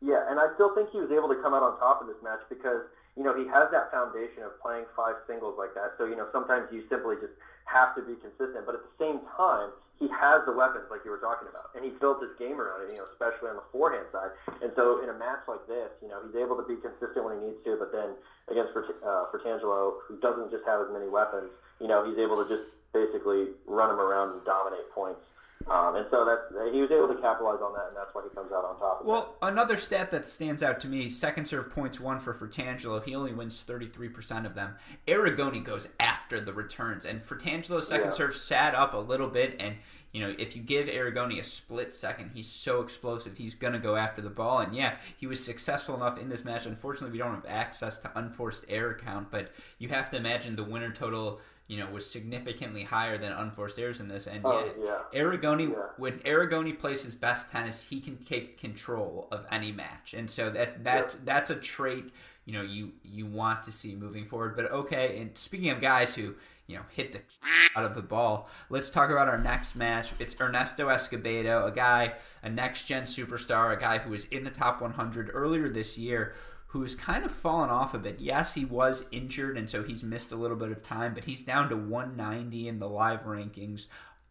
Yeah, 0.00 0.24
and 0.30 0.40
I 0.40 0.46
still 0.54 0.74
think 0.74 0.88
he 0.90 0.98
was 1.00 1.10
able 1.10 1.28
to 1.28 1.36
come 1.42 1.52
out 1.52 1.62
on 1.62 1.78
top 1.78 2.00
of 2.00 2.06
this 2.06 2.16
match 2.22 2.40
because 2.48 2.80
you 3.18 3.22
know 3.22 3.36
he 3.36 3.46
has 3.48 3.68
that 3.72 3.90
foundation 3.90 4.44
of 4.44 4.58
playing 4.62 4.86
five 4.96 5.16
singles 5.26 5.56
like 5.58 5.74
that. 5.74 5.92
So 5.98 6.06
you 6.06 6.16
know 6.16 6.28
sometimes 6.32 6.72
you 6.72 6.84
simply 6.88 7.16
just 7.20 7.34
have 7.66 7.94
to 7.94 8.02
be 8.02 8.14
consistent, 8.18 8.64
but 8.64 8.74
at 8.74 8.82
the 8.82 8.94
same 8.98 9.20
time 9.36 9.70
he 9.98 10.08
has 10.12 10.44
the 10.44 10.52
weapons 10.52 10.84
like 10.92 11.00
you 11.04 11.10
were 11.10 11.20
talking 11.20 11.48
about, 11.48 11.72
and 11.72 11.80
he 11.80 11.90
built 12.00 12.20
his 12.20 12.32
game 12.38 12.60
around 12.60 12.84
it. 12.84 12.92
You 12.92 13.00
know, 13.00 13.08
especially 13.16 13.48
on 13.48 13.56
the 13.56 13.66
forehand 13.72 14.06
side. 14.12 14.30
And 14.60 14.70
so 14.76 15.00
in 15.00 15.08
a 15.08 15.16
match 15.16 15.40
like 15.48 15.64
this, 15.66 15.88
you 16.00 16.08
know 16.08 16.20
he's 16.24 16.36
able 16.36 16.56
to 16.56 16.66
be 16.66 16.76
consistent 16.76 17.24
when 17.24 17.40
he 17.40 17.50
needs 17.50 17.60
to, 17.64 17.76
but 17.76 17.92
then 17.92 18.14
against 18.48 18.72
Frat- 18.72 19.00
uh, 19.02 19.26
who 19.32 20.16
doesn't 20.20 20.50
just 20.50 20.64
have 20.64 20.80
as 20.80 20.90
many 20.92 21.08
weapons, 21.08 21.50
you 21.80 21.88
know 21.88 22.04
he's 22.04 22.18
able 22.18 22.36
to 22.36 22.46
just 22.48 22.64
basically 22.92 23.52
run 23.66 23.90
him 23.90 24.00
around 24.00 24.32
and 24.32 24.44
dominate 24.44 24.88
points. 24.92 25.20
Um, 25.68 25.96
and 25.96 26.06
so 26.12 26.24
that's 26.24 26.72
he 26.72 26.80
was 26.80 26.90
able 26.92 27.08
to 27.08 27.20
capitalize 27.20 27.58
on 27.60 27.72
that, 27.72 27.88
and 27.88 27.96
that's 27.96 28.14
why 28.14 28.22
he 28.22 28.34
comes 28.34 28.52
out 28.52 28.64
on 28.64 28.78
top. 28.78 29.00
Of 29.00 29.06
that. 29.06 29.10
Well, 29.10 29.34
another 29.42 29.76
stat 29.76 30.12
that 30.12 30.26
stands 30.26 30.62
out 30.62 30.78
to 30.80 30.88
me: 30.88 31.08
second 31.10 31.46
serve 31.46 31.70
points 31.70 31.98
won 31.98 32.20
for 32.20 32.32
Fratangelo. 32.34 33.02
He 33.04 33.16
only 33.16 33.32
wins 33.32 33.60
thirty 33.66 33.86
three 33.88 34.08
percent 34.08 34.46
of 34.46 34.54
them. 34.54 34.76
Aragone 35.08 35.64
goes 35.64 35.88
after 35.98 36.38
the 36.38 36.52
returns, 36.52 37.04
and 37.04 37.20
Fratangelo's 37.20 37.88
second 37.88 38.06
Yeah. 38.06 38.10
serve 38.12 38.36
sat 38.36 38.74
up 38.76 38.94
a 38.94 38.98
little 38.98 39.28
bit. 39.28 39.56
And 39.60 39.74
you 40.12 40.20
know, 40.20 40.34
if 40.38 40.54
you 40.54 40.62
give 40.62 40.86
Aragone 40.86 41.40
a 41.40 41.44
split 41.44 41.92
second, 41.92 42.30
he's 42.32 42.48
so 42.48 42.80
explosive. 42.80 43.36
He's 43.36 43.54
gonna 43.54 43.80
go 43.80 43.96
after 43.96 44.22
the 44.22 44.30
ball. 44.30 44.60
And 44.60 44.72
yeah, 44.74 44.96
he 45.16 45.26
was 45.26 45.44
successful 45.44 45.96
enough 45.96 46.16
in 46.18 46.28
this 46.28 46.44
match. 46.44 46.66
Unfortunately, 46.66 47.10
we 47.10 47.18
don't 47.18 47.34
have 47.34 47.46
access 47.46 47.98
to 47.98 48.10
unforced 48.16 48.64
error 48.68 48.94
count, 48.94 49.32
but 49.32 49.50
you 49.78 49.88
have 49.88 50.10
to 50.10 50.16
imagine 50.16 50.54
the 50.54 50.64
winner 50.64 50.92
total. 50.92 51.40
You 51.68 51.78
know, 51.78 51.90
was 51.90 52.08
significantly 52.08 52.84
higher 52.84 53.18
than 53.18 53.32
unforced 53.32 53.76
errors 53.78 53.98
in 53.98 54.06
this, 54.06 54.28
and 54.28 54.40
Oh, 54.44 54.64
yeah, 54.78 54.84
yeah. 55.12 55.20
Aragone, 55.20 55.70
Yeah. 55.72 55.76
when 55.96 56.20
Aragone 56.20 56.78
plays 56.78 57.02
his 57.02 57.12
best 57.14 57.50
tennis, 57.50 57.82
he 57.82 58.00
can 58.00 58.18
take 58.18 58.56
control 58.58 59.26
of 59.32 59.46
any 59.50 59.72
match, 59.72 60.14
and 60.14 60.30
so 60.30 60.48
that 60.50 60.84
that's 60.84 61.16
that's 61.24 61.50
a 61.50 61.56
trait 61.56 62.12
you 62.44 62.52
know 62.52 62.62
you 62.62 62.92
you 63.02 63.26
want 63.26 63.64
to 63.64 63.72
see 63.72 63.96
moving 63.96 64.24
forward. 64.24 64.54
But 64.54 64.70
okay, 64.70 65.18
and 65.20 65.36
speaking 65.36 65.70
of 65.70 65.80
guys 65.80 66.14
who 66.14 66.36
you 66.68 66.76
know 66.76 66.82
hit 66.90 67.10
the 67.12 67.20
out 67.76 67.84
of 67.84 67.96
the 67.96 68.02
ball, 68.02 68.48
let's 68.70 68.88
talk 68.88 69.10
about 69.10 69.26
our 69.26 69.38
next 69.38 69.74
match. 69.74 70.12
It's 70.20 70.40
Ernesto 70.40 70.88
Escobedo, 70.88 71.66
a 71.66 71.72
guy, 71.72 72.14
a 72.44 72.48
next 72.48 72.84
gen 72.84 73.02
superstar, 73.02 73.76
a 73.76 73.80
guy 73.80 73.98
who 73.98 74.10
was 74.10 74.26
in 74.26 74.44
the 74.44 74.50
top 74.50 74.80
100 74.80 75.30
earlier 75.34 75.68
this 75.68 75.98
year. 75.98 76.34
Who's 76.76 76.94
kind 76.94 77.24
of 77.24 77.30
fallen 77.30 77.70
off 77.70 77.94
a 77.94 77.98
bit. 77.98 78.20
Yes, 78.20 78.54
he 78.54 78.64
was 78.64 79.04
injured, 79.10 79.56
and 79.56 79.68
so 79.68 79.82
he's 79.82 80.02
missed 80.02 80.32
a 80.32 80.36
little 80.36 80.56
bit 80.56 80.70
of 80.70 80.82
time, 80.82 81.14
but 81.14 81.24
he's 81.24 81.42
down 81.42 81.68
to 81.70 81.76
190 81.76 82.68
in 82.68 82.78
the 82.78 82.88
live 82.88 83.24
rankings 83.24 83.86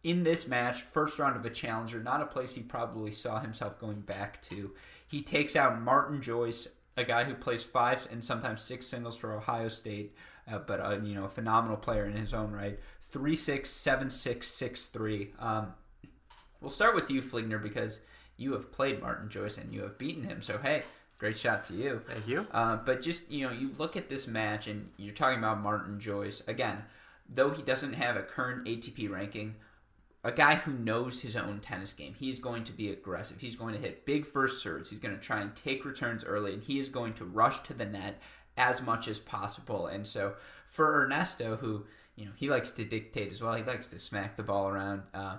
in 0.06 0.22
this 0.22 0.46
match, 0.46 0.82
first 0.82 1.18
round 1.18 1.36
of 1.36 1.44
a 1.44 1.50
challenger, 1.50 2.00
not 2.00 2.22
a 2.22 2.26
place 2.26 2.54
he 2.54 2.62
probably 2.62 3.10
saw 3.10 3.40
himself 3.40 3.80
going 3.80 4.00
back 4.00 4.40
to. 4.40 4.72
He 5.08 5.20
takes 5.20 5.56
out 5.56 5.82
Martin 5.82 6.22
Joyce, 6.22 6.68
a 6.96 7.02
guy 7.02 7.24
who 7.24 7.34
plays 7.34 7.64
five 7.64 8.06
and 8.12 8.24
sometimes 8.24 8.62
six 8.62 8.86
singles 8.86 9.16
for 9.16 9.32
Ohio 9.34 9.66
State, 9.66 10.14
uh, 10.48 10.58
but 10.58 10.78
a 10.78 11.04
you 11.04 11.16
know 11.16 11.24
a 11.24 11.28
phenomenal 11.28 11.76
player 11.76 12.06
in 12.06 12.16
his 12.16 12.32
own 12.32 12.52
right. 12.52 12.78
Three 13.00 13.34
six 13.34 13.68
seven 13.68 14.08
six 14.08 14.46
six 14.46 14.86
three. 14.86 15.32
Um, 15.40 15.74
we'll 16.60 16.70
start 16.70 16.94
with 16.94 17.10
you, 17.10 17.20
Fligner, 17.20 17.60
because 17.60 17.98
you 18.36 18.52
have 18.52 18.70
played 18.70 19.00
Martin 19.00 19.28
Joyce 19.28 19.58
and 19.58 19.74
you 19.74 19.82
have 19.82 19.98
beaten 19.98 20.22
him. 20.22 20.40
So 20.40 20.56
hey, 20.58 20.84
great 21.18 21.38
shot 21.38 21.64
to 21.64 21.74
you. 21.74 22.02
Thank 22.08 22.26
you. 22.28 22.46
Uh, 22.50 22.76
but 22.76 23.02
just 23.02 23.30
you 23.30 23.46
know, 23.46 23.52
you 23.52 23.70
look 23.78 23.96
at 23.96 24.08
this 24.08 24.26
match 24.26 24.66
and 24.66 24.88
you're 24.96 25.14
talking 25.14 25.38
about 25.38 25.60
Martin 25.60 25.98
Joyce 26.00 26.42
again. 26.46 26.84
Though 27.34 27.50
he 27.50 27.62
doesn't 27.62 27.94
have 27.94 28.16
a 28.16 28.22
current 28.22 28.66
ATP 28.66 29.10
ranking, 29.10 29.56
a 30.22 30.30
guy 30.30 30.54
who 30.54 30.72
knows 30.72 31.20
his 31.20 31.34
own 31.36 31.58
tennis 31.60 31.92
game. 31.92 32.14
He's 32.14 32.38
going 32.38 32.62
to 32.64 32.72
be 32.72 32.90
aggressive. 32.90 33.40
He's 33.40 33.56
going 33.56 33.74
to 33.74 33.80
hit 33.80 34.06
big 34.06 34.24
first 34.26 34.62
serves. 34.62 34.90
He's 34.90 35.00
going 35.00 35.14
to 35.14 35.20
try 35.20 35.40
and 35.40 35.54
take 35.56 35.84
returns 35.84 36.24
early, 36.24 36.52
and 36.54 36.62
he 36.62 36.78
is 36.78 36.88
going 36.88 37.14
to 37.14 37.24
rush 37.24 37.60
to 37.64 37.74
the 37.74 37.84
net 37.84 38.20
as 38.56 38.80
much 38.80 39.08
as 39.08 39.18
possible. 39.18 39.86
And 39.88 40.06
so 40.06 40.34
for 40.68 41.02
Ernesto, 41.04 41.56
who 41.56 41.84
you 42.14 42.24
know 42.26 42.32
he 42.36 42.48
likes 42.48 42.70
to 42.72 42.84
dictate 42.84 43.32
as 43.32 43.42
well, 43.42 43.54
he 43.54 43.62
likes 43.64 43.88
to 43.88 43.98
smack 43.98 44.36
the 44.36 44.42
ball 44.44 44.68
around. 44.68 45.02
Uh, 45.12 45.38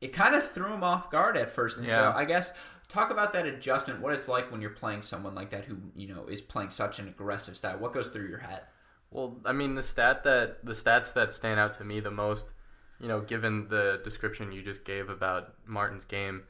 it 0.00 0.12
kind 0.12 0.34
of 0.34 0.46
threw 0.48 0.72
him 0.72 0.84
off 0.84 1.10
guard 1.10 1.36
at 1.36 1.48
first, 1.50 1.78
and 1.78 1.86
Yeah. 1.86 2.12
so 2.12 2.18
I 2.18 2.24
guess 2.24 2.52
talk 2.88 3.10
about 3.10 3.32
that 3.32 3.46
adjustment. 3.46 4.00
What 4.00 4.12
it's 4.12 4.28
like 4.28 4.50
when 4.50 4.60
you're 4.60 4.70
playing 4.70 5.02
someone 5.02 5.34
like 5.34 5.50
that 5.50 5.64
who 5.64 5.76
you 5.94 6.08
know 6.08 6.26
is 6.26 6.40
playing 6.40 6.70
such 6.70 6.98
an 6.98 7.08
aggressive 7.08 7.56
style. 7.56 7.78
What 7.78 7.92
goes 7.92 8.08
through 8.08 8.28
your 8.28 8.38
head? 8.38 8.62
Well, 9.10 9.36
I 9.44 9.52
mean, 9.52 9.74
the 9.74 9.82
stat 9.82 10.24
that 10.24 10.64
the 10.64 10.72
stats 10.72 11.12
that 11.14 11.32
stand 11.32 11.60
out 11.60 11.74
to 11.74 11.84
me 11.84 12.00
the 12.00 12.10
most, 12.10 12.52
you 13.00 13.08
know, 13.08 13.20
given 13.20 13.68
the 13.68 14.00
description 14.04 14.52
you 14.52 14.62
just 14.62 14.84
gave 14.84 15.08
about 15.08 15.54
Martin's 15.66 16.04
game, 16.04 16.42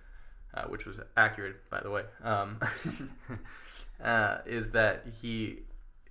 uh, 0.54 0.64
which 0.64 0.86
was 0.86 1.00
accurate, 1.16 1.56
by 1.70 1.80
the 1.80 1.90
way, 1.90 2.02
um, 2.22 2.58
uh, 4.02 4.38
is 4.46 4.70
that 4.70 5.06
he 5.20 5.60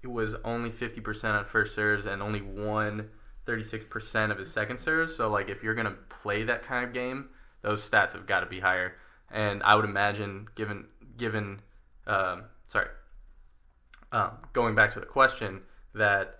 was 0.03 0.35
only 0.43 0.69
50% 0.69 1.37
on 1.37 1.45
first 1.45 1.73
serves 1.73 2.05
and 2.05 2.21
only 2.21 2.41
won 2.41 3.09
36% 3.47 4.31
of 4.31 4.37
his 4.37 4.51
second 4.51 4.77
serves. 4.77 5.15
So, 5.15 5.29
like, 5.29 5.49
if 5.49 5.63
you're 5.63 5.73
going 5.73 5.87
to 5.87 5.97
play 6.09 6.43
that 6.43 6.63
kind 6.63 6.85
of 6.85 6.93
game, 6.93 7.29
those 7.61 7.87
stats 7.87 8.13
have 8.13 8.27
got 8.27 8.41
to 8.41 8.45
be 8.45 8.59
higher. 8.59 8.95
And 9.31 9.63
I 9.63 9.75
would 9.75 9.85
imagine, 9.85 10.47
given, 10.55 10.85
given, 11.17 11.61
um, 12.07 12.43
sorry, 12.67 12.87
um, 14.11 14.37
going 14.53 14.75
back 14.75 14.93
to 14.93 14.99
the 14.99 15.05
question, 15.05 15.61
that 15.93 16.39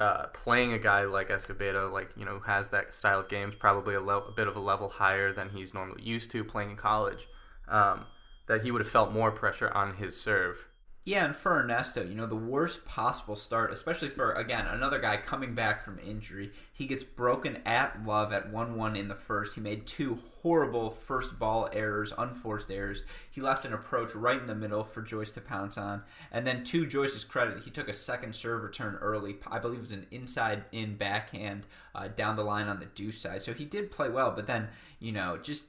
uh, 0.00 0.26
playing 0.26 0.72
a 0.72 0.78
guy 0.78 1.04
like 1.04 1.28
Escobedo, 1.28 1.90
like 1.92 2.10
you 2.16 2.24
know, 2.24 2.40
has 2.40 2.70
that 2.70 2.94
style 2.94 3.20
of 3.20 3.28
games, 3.28 3.54
probably 3.58 3.94
a, 3.94 4.00
le- 4.00 4.28
a 4.28 4.32
bit 4.32 4.46
of 4.46 4.56
a 4.56 4.60
level 4.60 4.88
higher 4.88 5.32
than 5.32 5.50
he's 5.50 5.74
normally 5.74 6.02
used 6.02 6.30
to 6.30 6.44
playing 6.44 6.70
in 6.70 6.76
college. 6.76 7.26
Um, 7.66 8.06
that 8.46 8.62
he 8.62 8.70
would 8.70 8.80
have 8.80 8.90
felt 8.90 9.12
more 9.12 9.30
pressure 9.30 9.70
on 9.70 9.96
his 9.96 10.18
serve. 10.18 10.67
Yeah, 11.08 11.24
and 11.24 11.34
for 11.34 11.62
Ernesto, 11.62 12.04
you 12.04 12.14
know, 12.14 12.26
the 12.26 12.36
worst 12.36 12.84
possible 12.84 13.34
start, 13.34 13.72
especially 13.72 14.10
for, 14.10 14.32
again, 14.32 14.66
another 14.66 14.98
guy 14.98 15.16
coming 15.16 15.54
back 15.54 15.82
from 15.82 15.98
injury. 15.98 16.52
He 16.70 16.84
gets 16.84 17.02
broken 17.02 17.62
at 17.64 18.04
love 18.04 18.30
at 18.34 18.52
1 18.52 18.76
1 18.76 18.94
in 18.94 19.08
the 19.08 19.14
first. 19.14 19.54
He 19.54 19.62
made 19.62 19.86
two 19.86 20.18
horrible 20.42 20.90
first 20.90 21.38
ball 21.38 21.70
errors, 21.72 22.12
unforced 22.18 22.70
errors. 22.70 23.04
He 23.30 23.40
left 23.40 23.64
an 23.64 23.72
approach 23.72 24.14
right 24.14 24.38
in 24.38 24.46
the 24.46 24.54
middle 24.54 24.84
for 24.84 25.00
Joyce 25.00 25.30
to 25.30 25.40
pounce 25.40 25.78
on. 25.78 26.02
And 26.30 26.46
then, 26.46 26.62
to 26.64 26.86
Joyce's 26.86 27.24
credit, 27.24 27.62
he 27.64 27.70
took 27.70 27.88
a 27.88 27.94
second 27.94 28.36
serve 28.36 28.62
return 28.62 28.96
early. 28.96 29.38
I 29.46 29.60
believe 29.60 29.78
it 29.78 29.88
was 29.88 29.92
an 29.92 30.06
inside 30.10 30.64
in 30.72 30.96
backhand 30.96 31.64
uh, 31.94 32.08
down 32.08 32.36
the 32.36 32.44
line 32.44 32.68
on 32.68 32.80
the 32.80 32.84
deuce 32.84 33.18
side. 33.18 33.42
So 33.42 33.54
he 33.54 33.64
did 33.64 33.90
play 33.90 34.10
well, 34.10 34.32
but 34.32 34.46
then, 34.46 34.68
you 35.00 35.12
know, 35.12 35.38
just. 35.38 35.64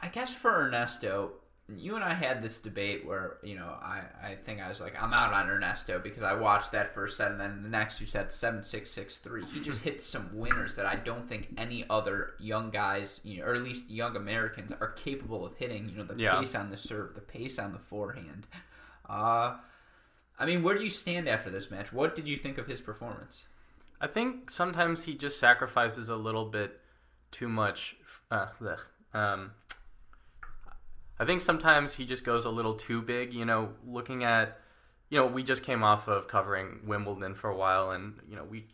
I 0.00 0.06
guess 0.06 0.32
for 0.32 0.64
Ernesto, 0.64 1.32
you 1.76 1.96
and 1.96 2.04
I 2.04 2.14
had 2.14 2.42
this 2.42 2.60
debate 2.60 3.04
where 3.06 3.36
you 3.42 3.54
know 3.56 3.66
I, 3.82 4.02
I 4.22 4.34
think 4.34 4.60
I 4.62 4.68
was 4.68 4.80
like 4.80 5.00
I'm 5.00 5.12
out 5.12 5.32
on 5.34 5.50
Ernesto 5.50 5.98
because 5.98 6.22
I 6.24 6.32
watched 6.32 6.72
that 6.72 6.94
first 6.94 7.16
set 7.18 7.30
and 7.30 7.38
then 7.40 7.62
the 7.62 7.68
next 7.68 7.98
two 7.98 8.06
sets 8.06 8.34
seven 8.34 8.62
six 8.62 8.90
six 8.90 9.16
three 9.18 9.44
he 9.44 9.60
just 9.60 9.82
hit 9.88 10.00
some 10.00 10.30
winners 10.32 10.74
that 10.76 10.86
I 10.86 10.94
don't 10.96 11.28
think 11.28 11.48
any 11.58 11.84
other 11.90 12.32
young 12.38 12.70
guys 12.70 13.20
you 13.22 13.38
know, 13.40 13.46
or 13.46 13.54
at 13.54 13.62
least 13.62 13.90
young 13.90 14.16
Americans 14.16 14.72
are 14.80 14.92
capable 14.92 15.44
of 15.44 15.54
hitting 15.56 15.88
you 15.90 15.96
know 15.98 16.04
the 16.04 16.14
Yeah. 16.16 16.38
pace 16.38 16.54
on 16.54 16.68
the 16.70 16.76
serve 16.76 17.14
the 17.14 17.20
pace 17.20 17.58
on 17.58 17.72
the 17.72 17.78
forehand 17.78 18.46
uh 19.08 19.56
I 20.38 20.46
mean 20.46 20.62
where 20.62 20.76
do 20.76 20.82
you 20.84 20.90
stand 20.90 21.28
after 21.28 21.50
this 21.50 21.70
match 21.70 21.92
what 21.92 22.14
did 22.14 22.26
you 22.28 22.36
think 22.36 22.56
of 22.58 22.66
his 22.66 22.80
performance 22.80 23.46
I 24.00 24.06
think 24.06 24.50
sometimes 24.50 25.02
he 25.04 25.14
just 25.14 25.40
sacrifices 25.40 26.08
a 26.08 26.14
little 26.14 26.44
bit 26.44 26.80
too 27.32 27.48
much. 27.48 27.96
Uh, 28.30 28.46
um, 29.12 29.50
I 31.20 31.24
think 31.24 31.40
sometimes 31.40 31.94
he 31.94 32.04
just 32.04 32.24
goes 32.24 32.44
a 32.44 32.50
little 32.50 32.74
too 32.74 33.02
big. 33.02 33.32
You 33.32 33.44
know, 33.44 33.70
looking 33.86 34.24
at, 34.24 34.58
you 35.10 35.18
know, 35.18 35.26
we 35.26 35.42
just 35.42 35.62
came 35.62 35.82
off 35.82 36.08
of 36.08 36.28
covering 36.28 36.80
Wimbledon 36.86 37.34
for 37.34 37.50
a 37.50 37.56
while, 37.56 37.90
and 37.90 38.14
you 38.28 38.36
know, 38.36 38.44
we 38.44 38.66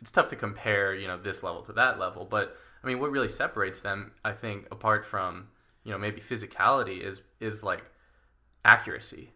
it's 0.00 0.10
tough 0.10 0.28
to 0.28 0.36
compare, 0.36 0.94
you 0.94 1.06
know, 1.06 1.16
this 1.16 1.42
level 1.42 1.62
to 1.62 1.72
that 1.74 1.98
level. 1.98 2.24
But 2.24 2.56
I 2.82 2.86
mean, 2.86 2.98
what 2.98 3.10
really 3.10 3.28
separates 3.28 3.80
them, 3.80 4.12
I 4.24 4.32
think, 4.32 4.66
apart 4.70 5.06
from 5.06 5.48
you 5.84 5.92
know 5.92 5.98
maybe 5.98 6.20
physicality, 6.20 7.00
is 7.00 7.22
is 7.40 7.62
like 7.62 7.84
accuracy, 8.64 9.32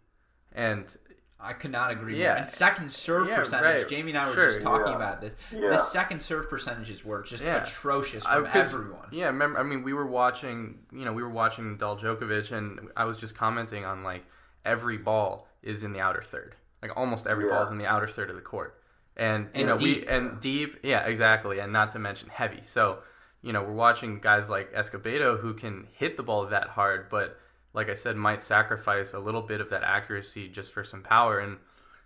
and 0.53 0.97
I 1.39 1.53
could 1.53 1.71
not 1.71 1.91
agree 1.91 2.19
Yeah. 2.19 2.29
more. 2.29 2.37
And 2.39 2.49
second 2.49 2.91
serve 2.91 3.29
Yeah, 3.29 3.37
percentage, 3.41 3.81
right. 3.83 3.89
Jamie 3.89 4.11
and 4.13 4.19
I 4.19 4.29
were 4.29 4.35
Sure. 4.35 4.47
just 4.47 4.63
talking 4.63 4.89
Yeah. 4.89 4.97
about 4.97 5.21
this. 5.21 5.37
Yeah. 5.53 5.69
The 5.69 5.77
second 5.77 6.21
serve 6.21 6.49
percentages 6.49 7.05
were 7.05 7.23
just 7.23 7.43
Yeah. 7.43 7.63
atrocious 7.63 8.25
I- 8.25 8.43
everyone. 8.55 9.09
Yeah, 9.11 9.27
remember? 9.27 9.59
I 9.59 9.63
mean, 9.63 9.83
we 9.83 9.93
were 9.93 10.07
watching. 10.07 10.79
You 10.93 11.05
know, 11.05 11.13
we 11.13 11.23
were 11.23 11.29
watching 11.29 11.77
Nadal 11.77 12.01
Djokovic, 12.01 12.53
and 12.53 12.91
I 12.97 13.05
was 13.05 13.17
just 13.19 13.37
commenting 13.37 13.85
on 13.85 14.03
like 14.03 14.25
every 14.65 14.97
ball 14.97 15.49
is 15.63 15.85
in 15.85 15.93
the 15.93 16.01
outer 16.01 16.23
third. 16.23 16.57
Like 16.83 16.97
almost 16.97 17.27
every 17.27 17.45
Yeah. 17.47 17.53
ball 17.53 17.63
is 17.65 17.71
in 17.71 17.79
the 17.79 17.87
outer 17.87 18.07
third 18.09 18.31
of 18.31 18.37
the 18.37 18.43
court, 18.43 18.81
and 19.17 19.45
you 19.47 19.51
And 19.61 19.67
know 19.69 19.77
deep. 19.77 20.03
we 20.03 20.09
and 20.09 20.41
deep. 20.41 20.79
Yeah, 20.83 21.01
exactly, 21.05 21.59
and 21.59 21.73
not 21.73 21.91
to 21.91 21.99
mention 21.99 22.31
heavy. 22.31 22.63
So 22.65 23.03
you 23.43 23.53
know, 23.53 23.63
we're 23.63 23.73
watching 23.73 24.19
guys 24.19 24.49
like 24.51 24.73
Escobedo 24.73 25.39
who 25.39 25.55
can 25.55 25.87
hit 25.93 26.17
the 26.17 26.23
ball 26.23 26.47
that 26.47 26.69
hard, 26.71 27.09
but 27.11 27.39
like 27.77 27.91
I 27.91 27.95
said, 27.95 28.17
might 28.17 28.43
sacrifice 28.43 29.13
a 29.13 29.19
little 29.21 29.43
bit 29.43 29.61
of 29.61 29.71
that 29.71 29.85
accuracy 29.85 30.49
just 30.49 30.73
for 30.73 30.83
some 30.83 31.03
power. 31.03 31.39
And 31.39 31.59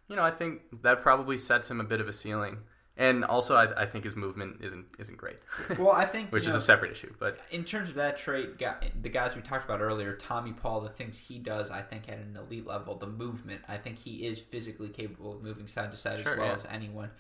you 0.09 0.16
know, 0.16 0.24
I 0.24 0.33
think 0.33 0.62
that 0.83 1.00
probably 1.00 1.38
sets 1.38 1.70
him 1.70 1.80
a 1.80 1.85
bit 1.85 2.00
of 2.00 2.09
a 2.09 2.12
ceiling. 2.12 2.59
And 2.96 3.24
also, 3.24 3.54
I, 3.56 3.83
I 3.83 3.87
think 3.87 4.04
his 4.04 4.16
movement 4.16 4.59
isn't 4.61 4.85
isn't 4.98 5.16
great. 5.16 5.38
Well, 5.78 5.92
I 5.92 6.04
think 6.04 6.30
which 6.33 6.42
is 6.42 6.50
know, 6.50 6.56
a 6.56 6.61
separate 6.61 6.90
issue. 6.90 7.14
But 7.18 7.38
in 7.50 7.64
terms 7.64 7.88
of 7.88 7.94
that 7.94 8.18
trait, 8.18 8.59
guy- 8.59 8.90
the 9.00 9.09
guys 9.09 9.37
we 9.37 9.42
talked 9.42 9.64
about 9.64 9.80
earlier, 9.80 10.16
Tommy 10.16 10.52
Paul, 10.52 10.80
the 10.80 10.90
things 10.90 11.16
he 11.16 11.38
does, 11.38 11.70
I 11.70 11.80
think 11.80 12.09
at 12.09 12.18
an 12.18 12.37
elite 12.37 12.66
level, 12.66 12.96
the 12.96 13.06
movement, 13.06 13.62
I 13.68 13.78
think 13.78 13.96
he 13.96 14.26
is 14.26 14.40
physically 14.40 14.88
capable 14.88 15.33
of 15.35 15.42
moving 15.42 15.66
side 15.68 15.92
to 15.92 15.96
side 15.96 16.20
Sure, 16.20 16.33
as 16.33 16.38
well 16.38 16.48
yeah. 16.48 16.54
as 16.54 16.66
anyone. 16.66 17.11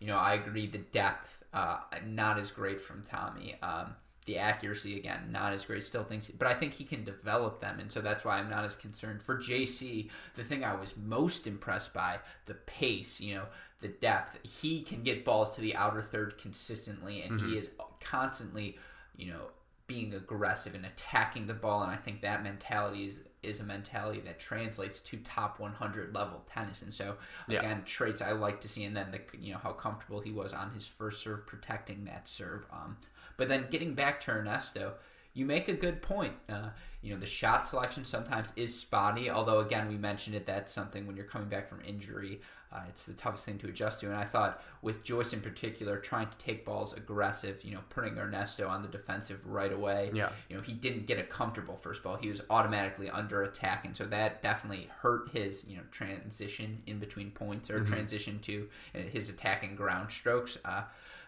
You 0.00 0.08
know, 0.08 0.18
I 0.18 0.34
agree. 0.34 0.66
The 0.66 0.78
depth, 0.78 1.42
uh, 1.54 1.78
not 2.06 2.38
as 2.38 2.50
great 2.50 2.80
from 2.80 3.02
Tommy. 3.02 3.56
Um, 3.62 3.94
the 4.26 4.38
accuracy 4.38 4.98
again, 4.98 5.28
not 5.30 5.52
as 5.52 5.64
great. 5.64 5.84
Still 5.84 6.04
thinks, 6.04 6.28
but 6.28 6.46
I 6.46 6.54
think 6.54 6.74
he 6.74 6.84
can 6.84 7.04
develop 7.04 7.60
them, 7.60 7.80
and 7.80 7.90
so 7.90 8.00
that's 8.00 8.24
why 8.24 8.38
I'm 8.38 8.50
not 8.50 8.64
as 8.64 8.76
concerned. 8.76 9.22
For 9.22 9.36
JC, 9.36 10.10
the 10.36 10.44
thing 10.44 10.62
I 10.64 10.74
was 10.74 10.94
most 10.96 11.46
impressed 11.46 11.92
by, 11.94 12.18
the 12.46 12.54
pace. 12.54 13.20
You 13.20 13.36
know, 13.36 13.46
the 13.80 13.88
depth. 13.88 14.38
He 14.42 14.82
can 14.82 15.02
get 15.02 15.24
balls 15.24 15.54
to 15.54 15.60
the 15.60 15.74
outer 15.74 16.02
third 16.02 16.38
consistently, 16.38 17.22
and 17.22 17.40
he 17.40 17.56
is 17.56 17.70
constantly, 18.00 18.78
you 19.16 19.32
know, 19.32 19.46
being 19.86 20.14
aggressive 20.14 20.74
and 20.74 20.86
attacking 20.86 21.46
the 21.46 21.54
ball. 21.54 21.82
And 21.82 21.90
I 21.90 21.96
think 21.96 22.20
that 22.22 22.42
mentality 22.42 23.06
is 23.06 23.18
is 23.42 23.58
a 23.58 23.64
mentality 23.64 24.20
that 24.20 24.38
translates 24.38 25.00
to 25.00 25.16
top 25.18 25.58
100 25.58 26.14
level 26.14 26.42
tennis. 26.52 26.82
And 26.82 26.92
so 26.92 27.16
Yeah. 27.48 27.60
again, 27.60 27.84
traits 27.84 28.20
I 28.20 28.32
like 28.32 28.60
to 28.60 28.68
see, 28.68 28.84
and 28.84 28.94
then 28.94 29.10
the 29.10 29.20
you 29.38 29.52
know 29.54 29.58
how 29.58 29.72
comfortable 29.72 30.20
he 30.20 30.30
was 30.30 30.52
on 30.52 30.70
his 30.72 30.86
first 30.86 31.22
serve, 31.22 31.46
protecting 31.46 32.04
that 32.04 32.28
serve. 32.28 32.66
Um, 32.70 32.98
but 33.40 33.48
then 33.48 33.66
getting 33.70 33.94
back 33.94 34.20
to 34.20 34.32
Ernesto, 34.32 34.92
you 35.32 35.46
make 35.46 35.68
a 35.68 35.72
good 35.72 36.02
point. 36.02 36.34
Uh, 36.46 36.68
you 37.00 37.10
know, 37.10 37.18
the 37.18 37.24
shot 37.24 37.64
selection 37.64 38.04
sometimes 38.04 38.52
is 38.54 38.78
spotty, 38.78 39.30
although, 39.30 39.60
again, 39.60 39.88
we 39.88 39.96
mentioned 39.96 40.36
it, 40.36 40.44
that's 40.44 40.70
something 40.70 41.06
when 41.06 41.16
you're 41.16 41.24
coming 41.24 41.48
back 41.48 41.66
from 41.66 41.80
injury, 41.80 42.42
uh, 42.70 42.82
it's 42.86 43.06
the 43.06 43.14
toughest 43.14 43.46
thing 43.46 43.56
to 43.56 43.66
adjust 43.66 44.00
to. 44.00 44.06
And 44.08 44.14
I 44.14 44.24
thought 44.24 44.62
with 44.82 45.02
Joyce 45.02 45.32
in 45.32 45.40
particular, 45.40 45.96
trying 45.96 46.28
to 46.28 46.36
take 46.36 46.66
balls 46.66 46.92
aggressive, 46.92 47.64
you 47.64 47.72
know, 47.72 47.80
putting 47.88 48.18
Ernesto 48.18 48.68
on 48.68 48.82
the 48.82 48.88
defensive 48.88 49.40
right 49.46 49.72
away. 49.72 50.10
Yeah. 50.12 50.28
You 50.50 50.56
know, 50.56 50.62
he 50.62 50.74
didn't 50.74 51.06
get 51.06 51.18
a 51.18 51.22
comfortable 51.22 51.78
first 51.78 52.02
ball. 52.02 52.18
He 52.20 52.28
was 52.28 52.42
automatically 52.50 53.08
under 53.08 53.44
attack. 53.44 53.86
And 53.86 53.96
so 53.96 54.04
that 54.04 54.42
definitely 54.42 54.90
hurt 55.00 55.30
his, 55.32 55.64
you 55.66 55.78
know, 55.78 55.82
transition 55.90 56.82
in 56.86 56.98
between 56.98 57.30
points 57.30 57.70
or 57.70 57.82
transition 57.82 58.38
to 58.40 58.68
uh, 58.94 58.98
his 58.98 59.30
attacking 59.30 59.76
ground 59.76 60.12
strokes. 60.12 60.58
Uh, 60.62 60.82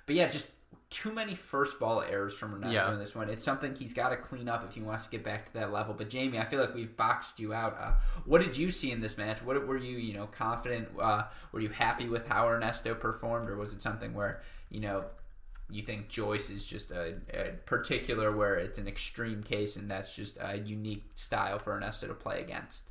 but 0.05 0.15
yeah, 0.15 0.29
just 0.29 0.51
too 0.91 1.13
many 1.13 1.35
first 1.35 1.79
ball 1.81 2.03
errors 2.03 2.37
from 2.37 2.55
Ernesto 2.55 2.75
Yeah. 2.75 2.93
in 2.93 2.99
this 2.99 3.15
one. 3.15 3.31
It's 3.31 3.43
something 3.43 3.75
he's 3.75 3.95
got 3.95 4.11
to 4.11 4.17
clean 4.17 4.49
up 4.49 4.65
if 4.69 4.75
he 4.75 4.83
wants 4.83 5.05
to 5.05 5.11
get 5.11 5.25
back 5.25 5.47
to 5.47 5.53
that 5.55 5.73
level. 5.73 5.95
But 5.95 6.11
Jamie, 6.11 6.39
I 6.39 6.45
feel 6.45 6.61
like 6.61 6.75
we've 6.75 6.95
boxed 6.97 7.41
you 7.41 7.55
out. 7.55 7.79
Uh, 7.81 7.93
what 8.27 8.43
did 8.43 8.57
you 8.57 8.71
see 8.71 8.91
in 8.93 9.01
this 9.01 9.17
match? 9.17 9.43
What 9.43 9.67
were 9.67 9.79
you, 9.79 9.97
you 9.97 10.13
know, 10.15 10.27
confident? 10.27 10.89
Uh, 11.01 11.25
were 11.53 11.61
you 11.61 11.71
happy 11.71 12.09
with 12.09 12.29
how 12.29 12.49
Ernesto 12.49 12.95
performed, 12.95 13.49
or 13.49 13.57
was 13.57 13.73
it 13.73 13.81
something 13.81 14.13
where 14.15 14.43
you 14.71 14.81
know 14.81 15.05
you 15.71 15.83
think 15.83 16.09
Joyce 16.09 16.51
is 16.51 16.67
just 16.67 16.91
a, 16.91 17.15
a 17.33 17.53
particular 17.65 18.37
where 18.37 18.57
it's 18.57 18.79
an 18.79 18.87
extreme 18.87 19.43
case 19.43 19.77
and 19.77 19.91
that's 19.91 20.15
just 20.15 20.37
a 20.41 20.59
unique 20.59 21.05
style 21.15 21.59
for 21.59 21.75
Ernesto 21.75 22.07
to 22.09 22.15
play 22.15 22.41
against? 22.41 22.91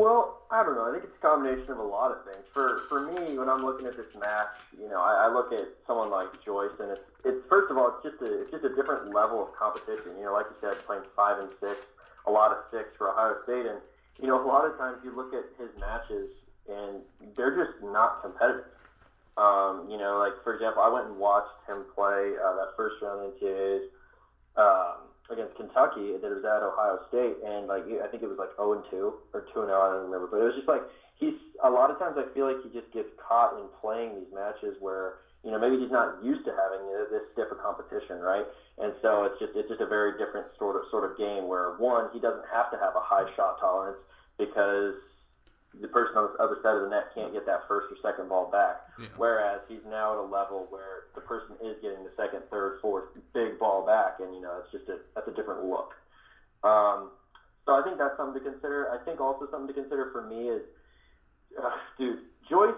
Well, 0.00 0.40
I 0.48 0.64
don't 0.64 0.80
know. 0.80 0.88
I 0.88 0.96
think 0.96 1.04
it's 1.04 1.12
a 1.12 1.20
combination 1.20 1.76
of 1.76 1.78
a 1.78 1.84
lot 1.84 2.08
of 2.08 2.24
things. 2.24 2.40
For 2.56 2.88
for 2.88 3.04
me, 3.12 3.36
when 3.36 3.52
I'm 3.52 3.60
looking 3.60 3.84
at 3.84 4.00
this 4.00 4.08
match, 4.16 4.48
you 4.72 4.88
know, 4.88 4.96
I, 4.96 5.28
I 5.28 5.32
look 5.32 5.52
at 5.52 5.68
someone 5.86 6.08
like 6.08 6.32
Joyce, 6.40 6.72
and 6.80 6.88
it's 6.88 7.04
it's 7.20 7.44
first 7.52 7.70
of 7.70 7.76
all, 7.76 7.92
it's 7.92 8.08
just 8.08 8.16
a 8.24 8.40
it's 8.40 8.50
just 8.50 8.64
a 8.64 8.72
different 8.72 9.12
level 9.12 9.44
of 9.44 9.52
competition. 9.52 10.16
You 10.16 10.24
know, 10.24 10.32
like 10.32 10.48
you 10.48 10.56
said, 10.64 10.80
playing 10.88 11.04
five 11.12 11.36
and 11.44 11.52
six, 11.60 11.84
a 12.24 12.32
lot 12.32 12.48
of 12.48 12.64
six 12.72 12.88
for 12.96 13.12
Ohio 13.12 13.44
State, 13.44 13.68
and 13.68 13.76
you 14.16 14.26
know, 14.26 14.40
a 14.40 14.48
lot 14.48 14.64
of 14.64 14.72
times 14.80 15.04
you 15.04 15.12
look 15.12 15.36
at 15.36 15.44
his 15.60 15.68
matches, 15.76 16.32
and 16.64 17.04
they're 17.36 17.52
just 17.52 17.76
not 17.84 18.24
competitive. 18.24 18.72
Um, 19.36 19.84
you 19.92 20.00
know, 20.00 20.16
like 20.16 20.32
for 20.40 20.56
example, 20.56 20.80
I 20.80 20.88
went 20.88 21.12
and 21.12 21.20
watched 21.20 21.60
him 21.68 21.84
play 21.92 22.40
uh, 22.40 22.56
that 22.56 22.72
first 22.72 22.96
round 23.04 23.36
NCAAs 23.36 23.84
um, 24.56 25.09
against 25.30 25.54
Kentucky 25.54 26.12
that 26.18 26.30
was 26.30 26.44
at 26.44 26.62
Ohio 26.62 26.98
State, 27.08 27.38
and 27.44 27.66
like 27.66 27.86
I 27.86 28.06
think 28.10 28.22
it 28.22 28.28
was 28.28 28.38
like 28.38 28.50
0 28.56 28.72
and 28.74 28.84
2 28.90 29.14
or 29.32 29.40
2 29.54 29.60
and 29.62 29.70
0, 29.70 29.80
I 29.80 29.88
don't 29.88 30.04
remember, 30.10 30.26
but 30.26 30.42
it 30.42 30.44
was 30.44 30.54
just 30.54 30.68
like 30.68 30.82
he's 31.16 31.34
a 31.62 31.70
lot 31.70 31.90
of 31.90 31.98
times 31.98 32.16
I 32.18 32.24
feel 32.34 32.46
like 32.46 32.58
he 32.62 32.68
just 32.68 32.90
gets 32.92 33.08
caught 33.16 33.54
in 33.54 33.68
playing 33.80 34.16
these 34.16 34.32
matches 34.32 34.74
where 34.80 35.14
you 35.44 35.50
know 35.50 35.58
maybe 35.58 35.78
he's 35.78 35.90
not 35.90 36.10
used 36.20 36.44
to 36.44 36.52
having 36.52 36.82
this 37.10 37.22
stiff 37.32 37.48
competition, 37.62 38.18
right? 38.18 38.44
And 38.78 38.92
so 39.00 39.24
it's 39.24 39.38
just 39.38 39.52
it's 39.54 39.68
just 39.68 39.80
a 39.80 39.86
very 39.86 40.12
different 40.16 40.46
sort 40.58 40.76
of 40.76 40.82
sort 40.90 41.04
of 41.04 41.16
game 41.16 41.46
where 41.46 41.70
one 41.70 42.08
he 42.12 42.18
doesn't 42.18 42.44
have 42.50 42.70
to 42.70 42.76
have 42.76 42.96
a 42.96 43.04
high 43.04 43.28
shot 43.36 43.56
tolerance 43.60 43.98
because 44.38 44.96
the 45.78 45.88
person 45.88 46.16
on 46.16 46.30
the 46.34 46.42
other 46.42 46.58
side 46.62 46.74
of 46.76 46.82
the 46.82 46.90
net 46.90 47.14
can't 47.14 47.32
get 47.32 47.46
that 47.46 47.68
first 47.68 47.86
or 47.92 47.96
second 48.02 48.28
ball 48.28 48.50
back. 48.50 48.82
Yeah. 48.98 49.06
Whereas 49.16 49.60
he's 49.68 49.84
now 49.88 50.12
at 50.12 50.18
a 50.18 50.26
level 50.26 50.66
where 50.70 51.06
the 51.14 51.20
person 51.20 51.54
is 51.62 51.76
getting 51.80 52.02
the 52.02 52.10
second, 52.16 52.42
third, 52.50 52.80
fourth 52.82 53.14
big 53.32 53.58
ball 53.58 53.86
back, 53.86 54.18
and 54.20 54.34
you 54.34 54.40
know 54.42 54.60
it's 54.62 54.72
just 54.72 54.88
a 54.88 54.98
that's 55.14 55.28
a 55.28 55.34
different 55.34 55.64
look. 55.64 55.94
Um, 56.64 57.10
so 57.66 57.72
I 57.78 57.82
think 57.84 57.98
that's 57.98 58.16
something 58.16 58.42
to 58.42 58.50
consider. 58.50 58.90
I 58.90 59.04
think 59.04 59.20
also 59.20 59.46
something 59.50 59.68
to 59.68 59.78
consider 59.80 60.10
for 60.10 60.26
me 60.26 60.48
is, 60.48 60.62
uh, 61.62 61.70
dude, 61.98 62.18
Joyce 62.48 62.74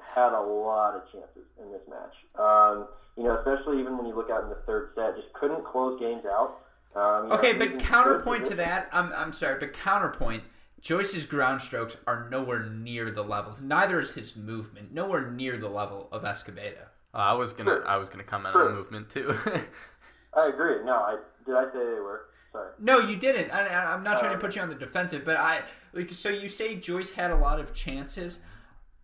had 0.00 0.32
a 0.32 0.40
lot 0.40 0.94
of 0.94 1.02
chances 1.12 1.44
in 1.60 1.70
this 1.70 1.82
match. 1.88 2.14
Um, 2.38 2.88
you 3.16 3.24
know, 3.24 3.36
especially 3.38 3.80
even 3.80 3.98
when 3.98 4.06
you 4.06 4.14
look 4.14 4.30
out 4.30 4.44
in 4.44 4.48
the 4.48 4.58
third 4.66 4.90
set, 4.94 5.16
just 5.16 5.32
couldn't 5.34 5.64
close 5.64 6.00
games 6.00 6.24
out. 6.24 6.58
Um, 6.94 7.24
you 7.24 7.28
know, 7.30 7.36
Okay, 7.36 7.52
but 7.52 7.78
counterpoint 7.80 8.44
to 8.46 8.54
that, 8.56 8.88
I'm, 8.92 9.12
I'm 9.14 9.32
sorry, 9.32 9.58
but 9.58 9.72
counterpoint, 9.72 10.42
Joyce's 10.82 11.26
ground 11.26 11.60
strokes 11.62 11.96
are 12.06 12.28
nowhere 12.28 12.64
near 12.68 13.10
the 13.10 13.22
levels. 13.22 13.60
Neither 13.60 14.00
is 14.00 14.12
his 14.14 14.34
movement. 14.36 14.92
Nowhere 14.92 15.30
near 15.30 15.56
the 15.56 15.68
level 15.68 16.08
of 16.10 16.22
Escobedo. 16.24 16.82
uh, 17.14 17.18
I 17.18 17.32
was 17.34 17.52
gonna 17.52 17.70
Sure. 17.70 17.86
I 17.88 17.96
was 17.96 18.08
gonna 18.08 18.24
comment 18.24 18.52
Sure. 18.54 18.68
on 18.68 18.74
movement 18.74 19.08
too. 19.10 19.32
I 20.36 20.46
agree. 20.48 20.82
No, 20.84 20.94
I 20.94 21.18
did 21.46 21.54
I 21.54 21.64
say 21.66 21.78
they 21.78 22.00
were. 22.00 22.26
Sorry. 22.50 22.70
No, 22.80 22.98
you 22.98 23.16
didn't. 23.16 23.50
I, 23.52 23.66
I- 23.68 23.94
I'm 23.94 24.02
not 24.02 24.18
trying 24.18 24.32
to 24.32 24.38
Oh. 24.38 24.40
put 24.40 24.56
you 24.56 24.62
on 24.62 24.68
the 24.68 24.74
defensive, 24.74 25.24
but 25.24 25.36
I 25.36 25.62
like. 25.92 26.10
So 26.10 26.28
you 26.30 26.48
say 26.48 26.74
Joyce 26.76 27.10
had 27.10 27.30
a 27.30 27.36
lot 27.36 27.60
of 27.60 27.72
chances. 27.72 28.40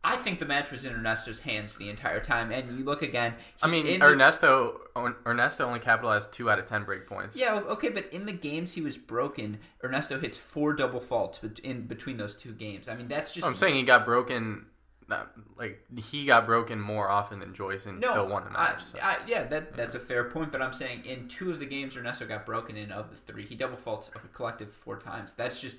I 0.05 0.15
think 0.17 0.39
the 0.39 0.47
match 0.47 0.71
was 0.71 0.85
in 0.85 0.95
Ernesto's 0.95 1.41
hands 1.41 1.77
the 1.77 1.89
entire 1.91 2.21
time, 2.21 2.53
and 2.53 2.79
you 2.79 2.85
look 2.85 3.03
again. 3.03 3.35
I 3.63 3.67
mean, 3.67 3.87
in 3.87 3.99
the- 4.01 4.07
Ernesto 4.07 4.81
Ernesto 5.27 5.67
only 5.67 5.81
capitalized 5.81 6.33
two 6.33 6.49
out 6.51 6.59
of 6.59 6.67
ten 6.67 6.85
break 6.85 7.07
points. 7.07 7.35
Yeah, 7.35 7.55
okay, 7.67 7.89
but 7.89 8.07
in 8.13 8.25
the 8.25 8.33
games 8.33 8.73
he 8.73 8.81
was 8.81 8.97
broken, 8.97 9.59
Ernesto 9.85 10.19
hits 10.21 10.39
four 10.39 10.73
double 10.73 11.01
faults 11.01 11.41
in 11.63 11.87
between 11.87 12.17
those 12.17 12.37
two 12.37 12.53
games. 12.53 12.89
I 12.89 12.95
mean, 12.95 13.09
that's 13.09 13.33
just 13.35 13.47
I'm 13.47 13.55
saying 13.57 13.75
he 13.75 13.83
got 13.83 14.05
broken 14.05 14.67
that, 15.09 15.29
like 15.57 15.85
he 15.97 16.27
got 16.27 16.47
broken 16.47 16.79
more 16.81 17.09
often 17.09 17.41
than 17.41 17.53
Joyce 17.55 17.87
and 17.87 17.99
No, 17.99 18.11
still 18.11 18.29
won 18.29 18.45
the 18.45 18.51
match. 18.51 18.81
I, 18.81 18.83
so. 18.85 18.99
I, 19.03 19.17
yeah, 19.27 19.45
that 19.47 19.77
that's 19.77 19.97
a 19.97 20.01
fair 20.01 20.25
point. 20.31 20.53
But 20.53 20.63
I'm 20.63 20.73
saying 20.73 21.07
in 21.07 21.27
two 21.29 21.51
of 21.51 21.59
the 21.59 21.67
games 21.67 21.97
Ernesto 21.97 22.25
got 22.27 22.47
broken 22.47 22.77
in 22.77 22.93
of 22.93 23.11
the 23.11 23.17
three, 23.33 23.45
he 23.45 23.57
double 23.57 23.77
faults 23.77 24.11
a 24.15 24.19
collective 24.29 24.71
four 24.71 24.97
times. 24.99 25.35
That's 25.35 25.61
just 25.61 25.77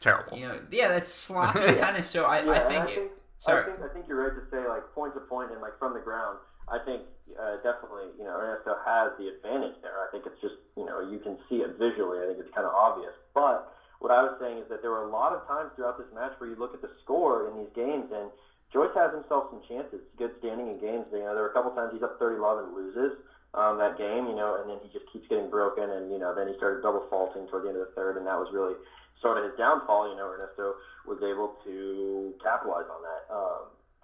Terrible. 0.00 0.36
you 0.38 0.48
know, 0.48 0.58
yeah, 0.72 0.88
that's 0.88 1.12
sloppy 1.12 1.58
tennis. 1.60 2.08
So 2.08 2.24
I, 2.24 2.42
Yeah, 2.42 2.50
I 2.52 2.58
think, 2.68 2.82
I 2.82 2.86
it- 2.86 2.94
think, 2.94 3.10
sorry. 3.40 3.62
I 3.62 3.66
think 3.66 3.78
I 3.80 3.90
think 3.92 4.04
you're 4.08 4.20
right 4.20 4.36
to 4.36 4.44
say 4.52 4.62
like 4.68 4.84
point 4.94 5.14
to 5.14 5.24
point 5.26 5.52
and 5.52 5.60
like 5.60 5.76
from 5.78 5.94
the 5.94 6.04
ground. 6.04 6.38
I 6.70 6.78
think 6.86 7.02
uh, 7.34 7.58
definitely 7.66 8.14
you 8.20 8.24
know 8.24 8.36
Ernesto 8.38 8.78
has 8.84 9.16
the 9.18 9.28
advantage 9.32 9.76
there. 9.82 9.96
I 10.00 10.08
think 10.12 10.24
it's 10.28 10.40
just 10.40 10.56
you 10.76 10.86
know 10.86 11.00
you 11.00 11.18
can 11.18 11.40
see 11.48 11.64
it 11.64 11.76
visually. 11.80 12.20
I 12.22 12.30
think 12.30 12.38
it's 12.38 12.54
kind 12.54 12.68
of 12.68 12.74
obvious. 12.76 13.14
But 13.34 13.72
what 13.98 14.12
I 14.12 14.22
was 14.22 14.36
saying 14.40 14.64
is 14.64 14.66
that 14.70 14.80
there 14.80 14.92
were 14.92 15.08
a 15.08 15.12
lot 15.12 15.32
of 15.32 15.44
times 15.48 15.72
throughout 15.76 15.98
this 15.98 16.08
match 16.14 16.32
where 16.38 16.48
you 16.48 16.56
look 16.56 16.72
at 16.72 16.80
the 16.80 16.92
score 17.04 17.48
in 17.50 17.58
these 17.60 17.72
games 17.76 18.08
and 18.12 18.32
Joyce 18.72 18.94
has 18.94 19.10
himself 19.10 19.50
some 19.50 19.60
chances. 19.66 20.00
Good 20.14 20.30
standing 20.38 20.70
in 20.70 20.78
games. 20.78 21.10
You 21.10 21.26
know 21.26 21.34
there 21.34 21.44
were 21.44 21.52
a 21.52 21.56
couple 21.56 21.72
times 21.72 21.92
he's 21.92 22.04
up 22.04 22.20
30 22.20 22.40
love 22.40 22.64
and 22.64 22.70
loses 22.76 23.18
um, 23.52 23.76
that 23.82 23.98
game. 23.98 24.30
You 24.30 24.36
know 24.36 24.60
and 24.60 24.70
then 24.70 24.78
he 24.84 24.88
just 24.94 25.10
keeps 25.10 25.26
getting 25.26 25.50
broken 25.50 25.88
and 25.90 26.12
you 26.12 26.20
know 26.22 26.36
then 26.36 26.46
he 26.46 26.54
started 26.60 26.84
double 26.86 27.08
faulting 27.10 27.50
toward 27.50 27.66
the 27.66 27.74
end 27.74 27.78
of 27.80 27.88
the 27.88 27.94
third 27.98 28.16
and 28.16 28.24
that 28.30 28.38
was 28.38 28.48
really 28.54 28.78
sort 29.22 29.38
of 29.38 29.44
his 29.44 29.54
downfall. 29.56 30.10
You 30.10 30.16
know 30.16 30.28
Ernesto 30.28 30.74
was 31.06 31.18
able 31.22 31.56
to 31.64 32.34
capitalize 32.42 32.88
on 32.88 33.00
that. 33.02 33.22
Um, 33.32 33.62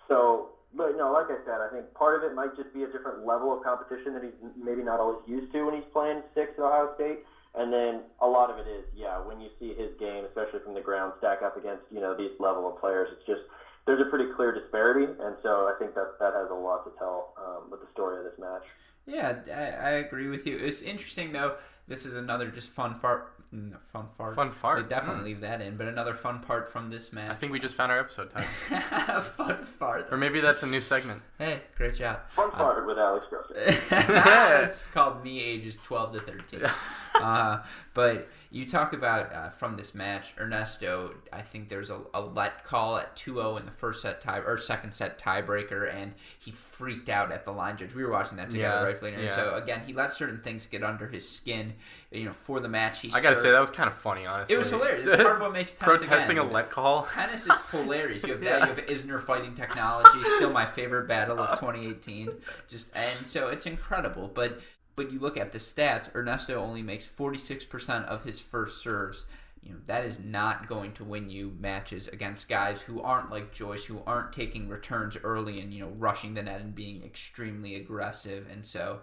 so, 0.09 0.57
but 0.75 0.95
you 0.95 0.99
know, 0.99 1.13
like 1.13 1.27
I 1.29 1.41
said, 1.45 1.61
I 1.61 1.69
think 1.73 1.93
part 1.95 2.17
of 2.17 2.23
it 2.25 2.35
might 2.35 2.57
just 2.57 2.73
be 2.73 2.85
a 2.85 2.91
different 2.91 3.27
level 3.27 3.53
of 3.53 3.63
competition 3.65 4.15
that 4.15 4.23
he's 4.23 4.37
maybe 4.57 4.83
not 4.83 5.01
always 5.01 5.21
used 5.27 5.53
to 5.53 5.65
when 5.65 5.75
he's 5.75 5.89
playing 5.93 6.23
six 6.35 6.53
at 6.57 6.63
Ohio 6.63 6.95
State. 6.95 7.25
And 7.57 7.73
then 7.73 8.05
a 8.21 8.29
lot 8.29 8.51
of 8.51 8.59
it 8.61 8.69
is, 8.69 8.85
yeah, 8.95 9.17
when 9.25 9.41
you 9.41 9.49
see 9.59 9.73
his 9.73 9.89
game, 9.99 10.29
especially 10.29 10.61
from 10.61 10.75
the 10.75 10.85
ground, 10.85 11.15
stack 11.19 11.41
up 11.41 11.57
against 11.57 11.89
you 11.91 12.01
know 12.01 12.15
these 12.15 12.33
level 12.39 12.69
of 12.69 12.79
players, 12.79 13.09
it's 13.13 13.27
just 13.27 13.41
there's 13.87 14.01
a 14.01 14.11
pretty 14.11 14.31
clear 14.37 14.53
disparity, 14.53 15.07
and 15.07 15.37
so 15.43 15.71
I 15.71 15.75
think 15.79 15.95
that 15.95 16.19
that 16.21 16.35
has 16.35 16.51
a 16.51 16.55
lot 16.55 16.85
to 16.85 16.93
tell 16.99 17.33
um, 17.39 17.71
with 17.71 17.81
the 17.81 17.87
story 17.93 18.19
of 18.19 18.25
this 18.25 18.39
match. 18.39 18.65
Yeah, 19.07 19.39
I, 19.49 19.89
I 19.89 19.91
agree 20.03 20.29
with 20.29 20.47
you. 20.47 20.59
It's 20.59 20.83
interesting 20.83 21.33
though. 21.33 21.57
This 21.89 22.05
is 22.05 22.17
another 22.17 22.49
just 22.49 22.71
fun 22.71 22.99
fart. 22.99 23.33
Mm, 23.57 23.73
Fun 23.93 24.07
fart. 24.17 24.35
Fun 24.37 24.51
fart. 24.51 24.83
We 24.83 24.89
definitely 24.89 25.25
leave 25.25 25.41
that 25.41 25.61
in, 25.61 25.77
but 25.77 25.87
another 25.89 26.15
fun 26.15 26.41
part 26.41 26.69
from 26.69 26.89
this 26.89 27.13
match. 27.13 27.31
I 27.31 27.35
think 27.35 27.53
we 27.53 27.59
just 27.59 27.75
found 27.75 27.91
our 27.91 27.99
episode 27.99 28.31
title. 28.31 28.49
fun 29.21 29.65
fart. 29.65 30.09
or 30.11 30.19
maybe 30.19 30.41
that's 30.41 30.63
a 30.63 30.67
new 30.67 30.81
segment. 30.81 31.23
Hey, 31.39 31.63
great 31.77 31.95
job. 31.95 32.21
Fun 32.35 32.51
part 32.51 32.87
with 32.87 32.99
Alex 32.99 33.27
Gross. 33.31 33.47
it's 33.57 34.85
called 34.87 35.25
me 35.25 35.43
ages 35.43 35.79
12 35.85 36.13
to 36.15 36.21
13 36.21 36.61
uh, 37.23 37.63
but 37.95 38.29
you 38.51 38.67
talk 38.67 38.93
about 38.93 39.33
uh, 39.35 39.49
from 39.51 39.77
this 39.77 39.95
match 39.95 40.33
ernesto 40.39 41.15
i 41.33 41.41
think 41.43 41.69
there's 41.69 41.91
a, 41.91 42.01
a 42.15 42.21
let 42.21 42.65
call 42.65 42.97
at 42.97 43.15
2-0 43.17 43.59
in 43.61 43.67
the 43.67 43.73
first 43.73 44.01
set 44.03 44.21
tie 44.21 44.39
or 44.39 44.57
second 44.57 44.93
set 44.93 45.19
tiebreaker 45.19 45.93
and 45.95 46.15
he 46.39 46.51
freaked 46.51 47.09
out 47.09 47.33
at 47.33 47.45
the 47.45 47.51
line 47.51 47.77
judge 47.77 47.95
we 47.95 48.05
were 48.05 48.11
watching 48.11 48.37
that 48.37 48.49
together 48.51 48.81
Yeah, 48.81 48.83
right 48.85 48.99
Flater? 49.01 49.23
yeah. 49.25 49.35
so 49.35 49.55
again 49.57 49.83
he 49.87 49.93
let 49.93 50.13
certain 50.13 50.41
things 50.41 50.67
get 50.67 50.83
under 50.85 51.07
his 51.09 51.29
skin 51.29 51.75
you 52.13 52.25
know 52.25 52.33
for 52.33 52.61
the 52.61 52.69
match 52.69 53.01
he 53.01 53.09
I 53.09 53.21
gotta 53.21 53.35
served- 53.35 53.45
say 53.47 53.51
that 53.51 53.61
was 53.61 53.71
kind 53.71 53.89
of 53.89 53.95
funny, 53.97 54.27
honestly. 54.27 54.55
it 54.55 54.59
was 54.59 54.71
hilarious 54.71 55.07
it's 55.07 55.23
part 55.23 55.37
of 55.37 55.43
what 55.43 55.53
makes 55.53 55.75
tennis 55.75 55.99
Protesting 55.99 56.39
again, 56.39 56.51
a 56.51 56.53
let 56.53 56.71
call. 56.71 57.03
Tennis 57.13 57.47
is 57.47 57.59
hilarious. 57.71 58.23
You 58.23 58.33
have 58.33 58.41
that. 58.43 58.61
Yeah. 58.61 58.69
You 58.69 58.75
have 58.75 58.87
Isner 58.87 59.21
fighting 59.21 59.55
technology. 59.55 60.23
Still 60.37 60.51
my 60.51 60.65
favorite 60.65 61.09
battle 61.09 61.39
of 61.41 61.59
2018. 61.59 62.31
Just 62.69 62.91
and 62.95 63.27
so 63.27 63.49
it's 63.49 63.67
incredible. 63.67 64.31
But 64.33 64.61
but 64.97 65.13
you 65.13 65.19
look 65.19 65.37
at 65.37 65.53
the 65.53 65.59
stats. 65.59 66.13
Ernesto 66.15 66.57
only 66.57 66.83
makes 66.83 67.05
46 67.05 67.65
percent 67.67 68.07
of 68.07 68.25
his 68.25 68.41
first 68.41 68.83
serves. 68.83 69.25
You 69.63 69.73
know 69.73 69.79
that 69.87 70.05
is 70.05 70.19
not 70.21 70.69
going 70.69 70.93
to 70.93 71.05
win 71.05 71.29
you 71.29 71.55
matches 71.61 72.09
against 72.09 72.49
guys 72.49 72.81
who 72.81 73.03
aren't 73.03 73.31
like 73.31 73.53
Joyce, 73.53 73.85
who 73.85 74.01
aren't 74.07 74.33
taking 74.33 74.69
returns 74.69 75.17
early 75.23 75.61
and 75.61 75.73
you 75.73 75.81
know 75.81 75.93
rushing 75.99 76.35
the 76.35 76.43
net 76.43 76.61
and 76.61 76.75
being 76.75 77.03
extremely 77.05 77.77
aggressive. 77.77 78.47
And 78.51 78.65
so 78.65 79.01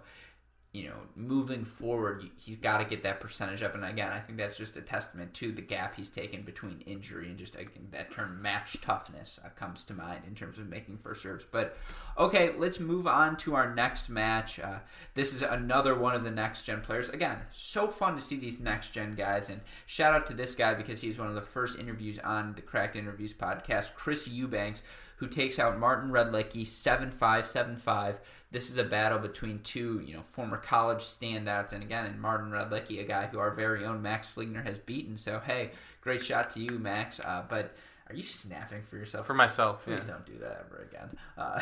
you 0.74 0.88
know, 0.88 0.96
moving 1.14 1.64
forward, 1.64 2.28
he's 2.36 2.56
got 2.56 2.78
to 2.78 2.84
get 2.84 3.04
that 3.04 3.20
percentage 3.20 3.62
up. 3.62 3.76
And 3.76 3.84
again, 3.84 4.12
I 4.12 4.18
think 4.18 4.36
that's 4.36 4.58
just 4.58 4.76
a 4.76 4.82
testament 4.82 5.32
to 5.34 5.52
the 5.52 5.62
gap 5.62 5.94
he's 5.94 6.10
taken 6.10 6.42
between 6.42 6.82
injury 6.84 7.28
and 7.28 7.38
just 7.38 7.54
again, 7.54 7.86
that 7.92 8.10
term 8.10 8.42
match 8.42 8.80
toughness 8.80 9.38
uh, 9.44 9.50
comes 9.50 9.84
to 9.84 9.94
mind 9.94 10.22
in 10.26 10.34
terms 10.34 10.58
of 10.58 10.68
making 10.68 10.98
first 10.98 11.22
serves. 11.22 11.44
But 11.48 11.78
okay, 12.18 12.52
let's 12.58 12.80
move 12.80 13.06
on 13.06 13.36
to 13.38 13.54
our 13.54 13.72
next 13.72 14.08
match. 14.08 14.58
Uh, 14.58 14.80
this 15.14 15.32
is 15.32 15.42
another 15.42 15.94
one 15.94 16.16
of 16.16 16.24
the 16.24 16.32
next 16.32 16.64
gen 16.64 16.80
players. 16.80 17.08
Again, 17.08 17.38
so 17.52 17.86
fun 17.86 18.16
to 18.16 18.20
see 18.20 18.36
these 18.36 18.58
next 18.58 18.90
gen 18.90 19.14
guys. 19.14 19.50
And 19.50 19.60
shout 19.86 20.12
out 20.12 20.26
to 20.26 20.34
this 20.34 20.56
guy 20.56 20.74
because 20.74 21.00
he 21.00 21.14
one 21.18 21.28
of 21.28 21.34
the 21.36 21.42
first 21.42 21.78
interviews 21.78 22.18
on 22.18 22.54
the 22.54 22.62
Cracked 22.62 22.96
Interviews 22.96 23.32
podcast, 23.32 23.94
Chris 23.94 24.26
Eubanks, 24.26 24.82
who 25.16 25.28
takes 25.28 25.58
out 25.58 25.78
Martin 25.78 26.10
Redlicki 26.10 26.66
7 26.66 27.10
5 27.10 27.46
7 27.46 27.76
5 27.76 28.20
this 28.54 28.70
is 28.70 28.78
a 28.78 28.84
battle 28.84 29.18
between 29.18 29.58
two, 29.64 30.00
you 30.06 30.14
know, 30.14 30.22
former 30.22 30.56
college 30.56 31.00
standouts, 31.00 31.72
and 31.72 31.82
again, 31.82 32.06
and 32.06 32.20
Martin 32.20 32.52
Redlicki, 32.52 33.00
a 33.00 33.02
guy 33.02 33.26
who 33.26 33.40
our 33.40 33.50
very 33.50 33.84
own 33.84 34.00
Max 34.00 34.28
Fligner 34.28 34.64
has 34.64 34.78
beaten. 34.78 35.16
So, 35.16 35.40
hey, 35.44 35.72
great 36.00 36.22
shot 36.22 36.50
to 36.50 36.60
you, 36.60 36.78
Max. 36.78 37.18
Uh, 37.18 37.42
but 37.48 37.76
are 38.08 38.14
you 38.14 38.22
snapping 38.22 38.84
for 38.84 38.96
yourself? 38.96 39.26
For 39.26 39.34
myself, 39.34 39.84
Please 39.84 40.04
yeah. 40.06 40.12
don't 40.12 40.24
do 40.24 40.38
that 40.38 40.66
ever 40.66 40.88
again. 40.88 41.16
Uh, 41.36 41.60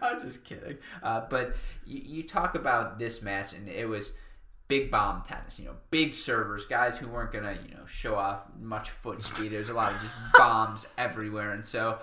I'm 0.02 0.20
just 0.20 0.44
kidding. 0.44 0.76
Uh, 1.02 1.22
but 1.30 1.56
you, 1.86 2.02
you 2.04 2.22
talk 2.24 2.54
about 2.54 2.98
this 2.98 3.22
match, 3.22 3.54
and 3.54 3.66
it 3.66 3.88
was 3.88 4.12
big 4.68 4.90
bomb 4.90 5.22
tennis. 5.22 5.58
You 5.58 5.64
know, 5.64 5.76
big 5.90 6.12
servers, 6.12 6.66
guys 6.66 6.98
who 6.98 7.08
weren't 7.08 7.32
gonna, 7.32 7.56
you 7.66 7.74
know, 7.74 7.86
show 7.86 8.14
off 8.14 8.42
much 8.60 8.90
foot 8.90 9.22
speed. 9.22 9.52
There's 9.52 9.70
a 9.70 9.74
lot 9.74 9.94
of 9.94 10.02
just 10.02 10.14
bombs 10.36 10.86
everywhere, 10.98 11.52
and 11.52 11.64
so 11.64 11.98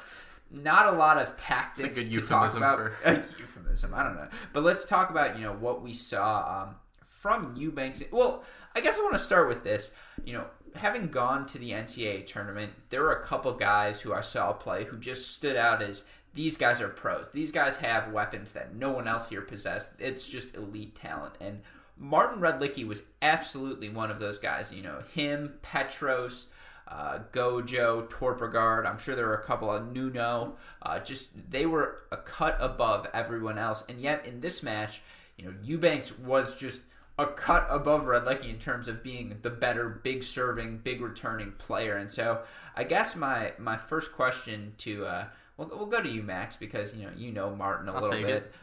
not 0.51 0.87
a 0.87 0.91
lot 0.97 1.17
of 1.17 1.35
tactics 1.37 1.89
good 2.03 2.11
to 2.11 2.21
talk 2.21 2.51
euphemism 2.53 2.63
about. 2.63 2.77
for- 3.03 3.07
Uh, 3.07 3.23
euphemism, 3.37 3.93
I 3.93 4.03
don't 4.03 4.15
know. 4.15 4.27
But 4.53 4.63
let's 4.63 4.85
talk 4.85 5.09
about 5.09 5.37
you 5.37 5.43
know 5.43 5.53
what 5.53 5.81
we 5.81 5.93
saw 5.93 6.63
um, 6.67 6.75
from 7.05 7.55
Eubanks. 7.55 8.01
Well, 8.11 8.43
I 8.75 8.81
guess 8.81 8.97
I 8.97 9.01
want 9.01 9.13
to 9.13 9.19
start 9.19 9.47
with 9.47 9.63
this. 9.63 9.91
You 10.25 10.33
know, 10.33 10.45
having 10.75 11.07
gone 11.07 11.45
to 11.47 11.57
the 11.57 11.71
NCAA 11.71 12.25
tournament, 12.25 12.71
there 12.89 13.03
were 13.03 13.13
a 13.13 13.25
couple 13.25 13.51
guys 13.53 14.01
who 14.01 14.13
I 14.13 14.21
saw 14.21 14.53
play 14.53 14.85
who 14.85 14.97
just 14.97 15.31
stood 15.35 15.55
out 15.55 15.81
as 15.81 16.03
these 16.33 16.57
guys 16.57 16.79
are 16.81 16.89
pros. 16.89 17.27
These 17.33 17.51
guys 17.51 17.75
have 17.77 18.11
weapons 18.11 18.51
that 18.51 18.75
no 18.75 18.91
one 18.91 19.07
else 19.07 19.27
here 19.27 19.41
possessed. 19.41 19.89
It's 19.99 20.27
just 20.27 20.55
elite 20.55 20.95
talent. 20.95 21.35
And 21.41 21.61
Martin 21.97 22.39
Redlicki 22.39 22.87
was 22.87 23.01
absolutely 23.21 23.89
one 23.89 24.11
of 24.11 24.19
those 24.19 24.39
guys. 24.39 24.71
You 24.71 24.83
know, 24.83 25.01
him, 25.13 25.53
Petros, 25.63 26.47
uh, 26.89 27.19
Gojo, 27.31 28.09
Torpegaard. 28.09 28.85
I'm 28.85 28.97
sure 28.97 29.15
there 29.15 29.27
were 29.27 29.35
a 29.35 29.43
couple 29.43 29.71
of 29.71 29.91
Nuno. 29.93 30.57
Uh, 30.81 30.99
just 30.99 31.29
they 31.49 31.65
were 31.65 31.99
a 32.11 32.17
cut 32.17 32.57
above 32.59 33.07
everyone 33.13 33.57
else. 33.57 33.83
And 33.87 34.01
yet 34.01 34.25
in 34.25 34.41
this 34.41 34.63
match, 34.63 35.01
you 35.37 35.45
know, 35.45 35.53
Eubanks 35.63 36.17
was 36.17 36.55
just 36.55 36.81
a 37.19 37.27
cut 37.27 37.67
above 37.69 38.05
Redlicki 38.05 38.49
in 38.49 38.57
terms 38.57 38.87
of 38.87 39.03
being 39.03 39.37
the 39.41 39.49
better 39.49 39.89
big 39.89 40.23
serving, 40.23 40.79
big 40.79 41.01
returning 41.01 41.51
player. 41.53 41.97
And 41.97 42.09
so 42.09 42.43
I 42.75 42.83
guess 42.85 43.15
my 43.15 43.53
my 43.59 43.77
first 43.77 44.11
question 44.11 44.73
to 44.79 45.05
uh, 45.05 45.25
we'll, 45.57 45.67
we'll 45.67 45.85
go 45.85 46.01
to 46.01 46.09
you, 46.09 46.23
Max, 46.23 46.55
because 46.55 46.95
you 46.95 47.05
know 47.05 47.11
you 47.15 47.31
know 47.31 47.55
Martin 47.55 47.89
a 47.89 47.93
I'll 47.93 48.01
little 48.01 48.21
bit. 48.21 48.29
it. 48.29 48.53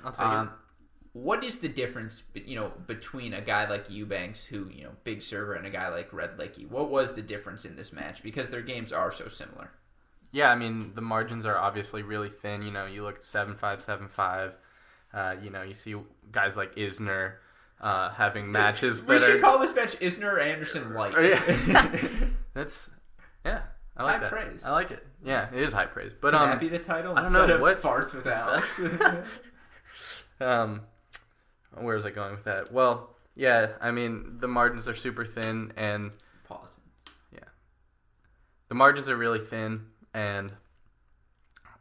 I'll 1.16 1.22
take 1.22 1.24
it. 1.24 1.24
What 1.24 1.44
is 1.44 1.58
the 1.58 1.68
difference, 1.68 2.22
you 2.34 2.56
know, 2.56 2.72
between 2.86 3.34
a 3.34 3.40
guy 3.40 3.68
like 3.68 3.90
Eubanks, 3.90 4.44
who 4.44 4.68
you 4.70 4.84
know, 4.84 4.90
big 5.04 5.22
server, 5.22 5.54
and 5.54 5.66
a 5.66 5.70
guy 5.70 5.88
like 5.88 6.10
Redlicki? 6.10 6.68
What 6.68 6.90
was 6.90 7.14
the 7.14 7.22
difference 7.22 7.64
in 7.64 7.76
this 7.76 7.92
match? 7.92 8.22
Because 8.22 8.50
their 8.50 8.62
games 8.62 8.92
are 8.92 9.10
so 9.10 9.28
similar. 9.28 9.70
Yeah, 10.32 10.50
I 10.50 10.54
mean 10.54 10.92
the 10.94 11.00
margins 11.02 11.46
are 11.46 11.56
obviously 11.56 12.02
really 12.02 12.30
thin. 12.30 12.62
You 12.62 12.70
know, 12.72 12.86
you 12.86 13.02
look 13.02 13.16
at 13.16 13.22
seven 13.22 13.54
five 13.54 13.80
seven 13.80 14.08
five. 14.08 14.56
Uh, 15.14 15.36
you 15.42 15.50
know, 15.50 15.62
you 15.62 15.74
see 15.74 15.94
guys 16.30 16.56
like 16.56 16.74
Isner 16.76 17.34
uh, 17.80 18.10
having 18.10 18.50
matches 18.50 19.04
we 19.04 19.18
should 19.18 19.36
are. 19.36 19.40
call 19.40 19.58
this 19.58 19.74
match 19.74 19.98
Isner 20.00 20.44
Anderson 20.44 20.92
Light. 20.94 21.14
Oh, 21.16 21.20
yeah. 21.20 21.88
That's 22.54 22.90
yeah. 23.44 23.62
I 23.96 24.02
like 24.02 24.14
High 24.14 24.20
that. 24.20 24.30
praise. 24.30 24.64
I 24.64 24.72
like 24.72 24.90
it. 24.90 25.06
Yeah, 25.24 25.48
it 25.52 25.62
is 25.62 25.72
high 25.72 25.86
praise. 25.86 26.12
But 26.20 26.32
Can 26.32 26.42
um, 26.42 26.50
that 26.50 26.60
be 26.60 26.68
the 26.68 26.78
title? 26.78 27.16
I 27.16 27.22
don't 27.22 27.32
know, 27.32 27.58
what- 27.58 27.80
farts 27.80 28.12
with 28.12 28.26
Alex. 28.26 28.78
um, 30.40 30.82
where 31.80 31.96
was 31.96 32.04
I 32.04 32.10
going 32.10 32.32
with 32.32 32.44
that? 32.44 32.72
Well, 32.72 33.10
yeah, 33.34 33.72
I 33.80 33.90
mean 33.90 34.38
the 34.38 34.48
margins 34.48 34.88
are 34.88 34.94
super 34.94 35.24
thin, 35.24 35.72
and 35.76 36.12
Pause. 36.44 36.80
Yeah, 37.32 37.40
the 38.68 38.74
margins 38.74 39.08
are 39.08 39.16
really 39.16 39.40
thin, 39.40 39.86
and 40.14 40.52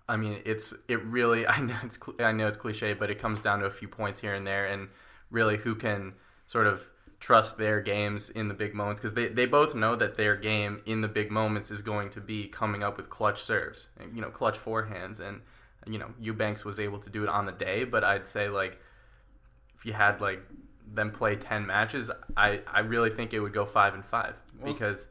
I 0.10 0.18
mean 0.18 0.42
it's 0.46 0.74
it 0.88 1.04
really 1.06 1.48
I 1.48 1.62
know 1.62 1.78
it's 1.84 2.00
I 2.20 2.32
know 2.32 2.48
it's 2.48 2.58
cliche, 2.58 2.94
but 2.94 3.10
it 3.10 3.20
comes 3.20 3.42
down 3.42 3.60
to 3.60 3.66
a 3.66 3.72
few 3.72 3.88
points 3.88 4.20
here 4.20 4.34
and 4.34 4.46
there, 4.46 4.68
and 4.68 4.90
really 5.32 5.58
who 5.58 5.76
can 5.76 6.14
sort 6.48 6.68
of 6.68 6.90
trust 7.20 7.58
their 7.58 7.82
games 7.82 8.30
in 8.30 8.48
the 8.48 8.54
big 8.54 8.76
moments 8.76 9.00
because 9.00 9.14
they, 9.14 9.28
they 9.28 9.46
both 9.46 9.74
know 9.74 9.96
that 9.96 10.16
their 10.16 10.36
game 10.36 10.82
in 10.86 11.02
the 11.02 11.08
big 11.08 11.32
moments 11.32 11.72
is 11.72 11.82
going 11.82 12.10
to 12.10 12.22
be 12.22 12.48
coming 12.48 12.84
up 12.84 12.98
with 12.98 13.10
clutch 13.10 13.42
serves, 13.42 13.88
and, 13.98 14.16
you 14.16 14.22
know, 14.22 14.30
clutch 14.30 14.58
forehands, 14.58 15.20
and 15.20 15.42
you 15.88 15.98
know 15.98 16.10
Eubanks 16.20 16.66
was 16.66 16.80
able 16.80 17.00
to 17.00 17.10
do 17.10 17.24
it 17.24 17.30
on 17.30 17.46
the 17.46 17.52
day, 17.52 17.84
but 17.84 18.04
I'd 18.04 18.28
say 18.28 18.50
like 18.50 18.80
you 19.86 19.94
had 19.94 20.22
like 20.22 20.42
them 20.94 21.12
play 21.12 21.36
10 21.36 21.66
matches 21.66 22.12
i 22.38 22.62
i 22.72 22.80
really 22.80 23.10
think 23.10 23.34
it 23.34 23.40
would 23.40 23.54
go 23.54 23.66
5 23.66 23.94
and 23.96 24.06
5 24.06 24.34
Well- 24.60 24.74
because 24.74 25.08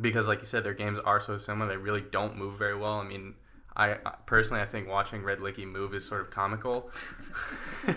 because 0.00 0.26
like 0.26 0.40
you 0.40 0.46
said 0.46 0.64
their 0.64 0.74
games 0.74 0.98
are 1.04 1.20
so 1.20 1.38
similar 1.38 1.68
they 1.68 1.76
really 1.76 2.00
don't 2.00 2.36
move 2.36 2.58
very 2.58 2.76
well 2.76 2.94
i 2.94 3.04
mean 3.04 3.34
I 3.74 3.94
personally, 4.26 4.62
I 4.62 4.66
think 4.66 4.86
watching 4.86 5.22
Redlicki 5.22 5.66
move 5.66 5.94
is 5.94 6.04
sort 6.04 6.20
of 6.20 6.30
comical. 6.30 6.90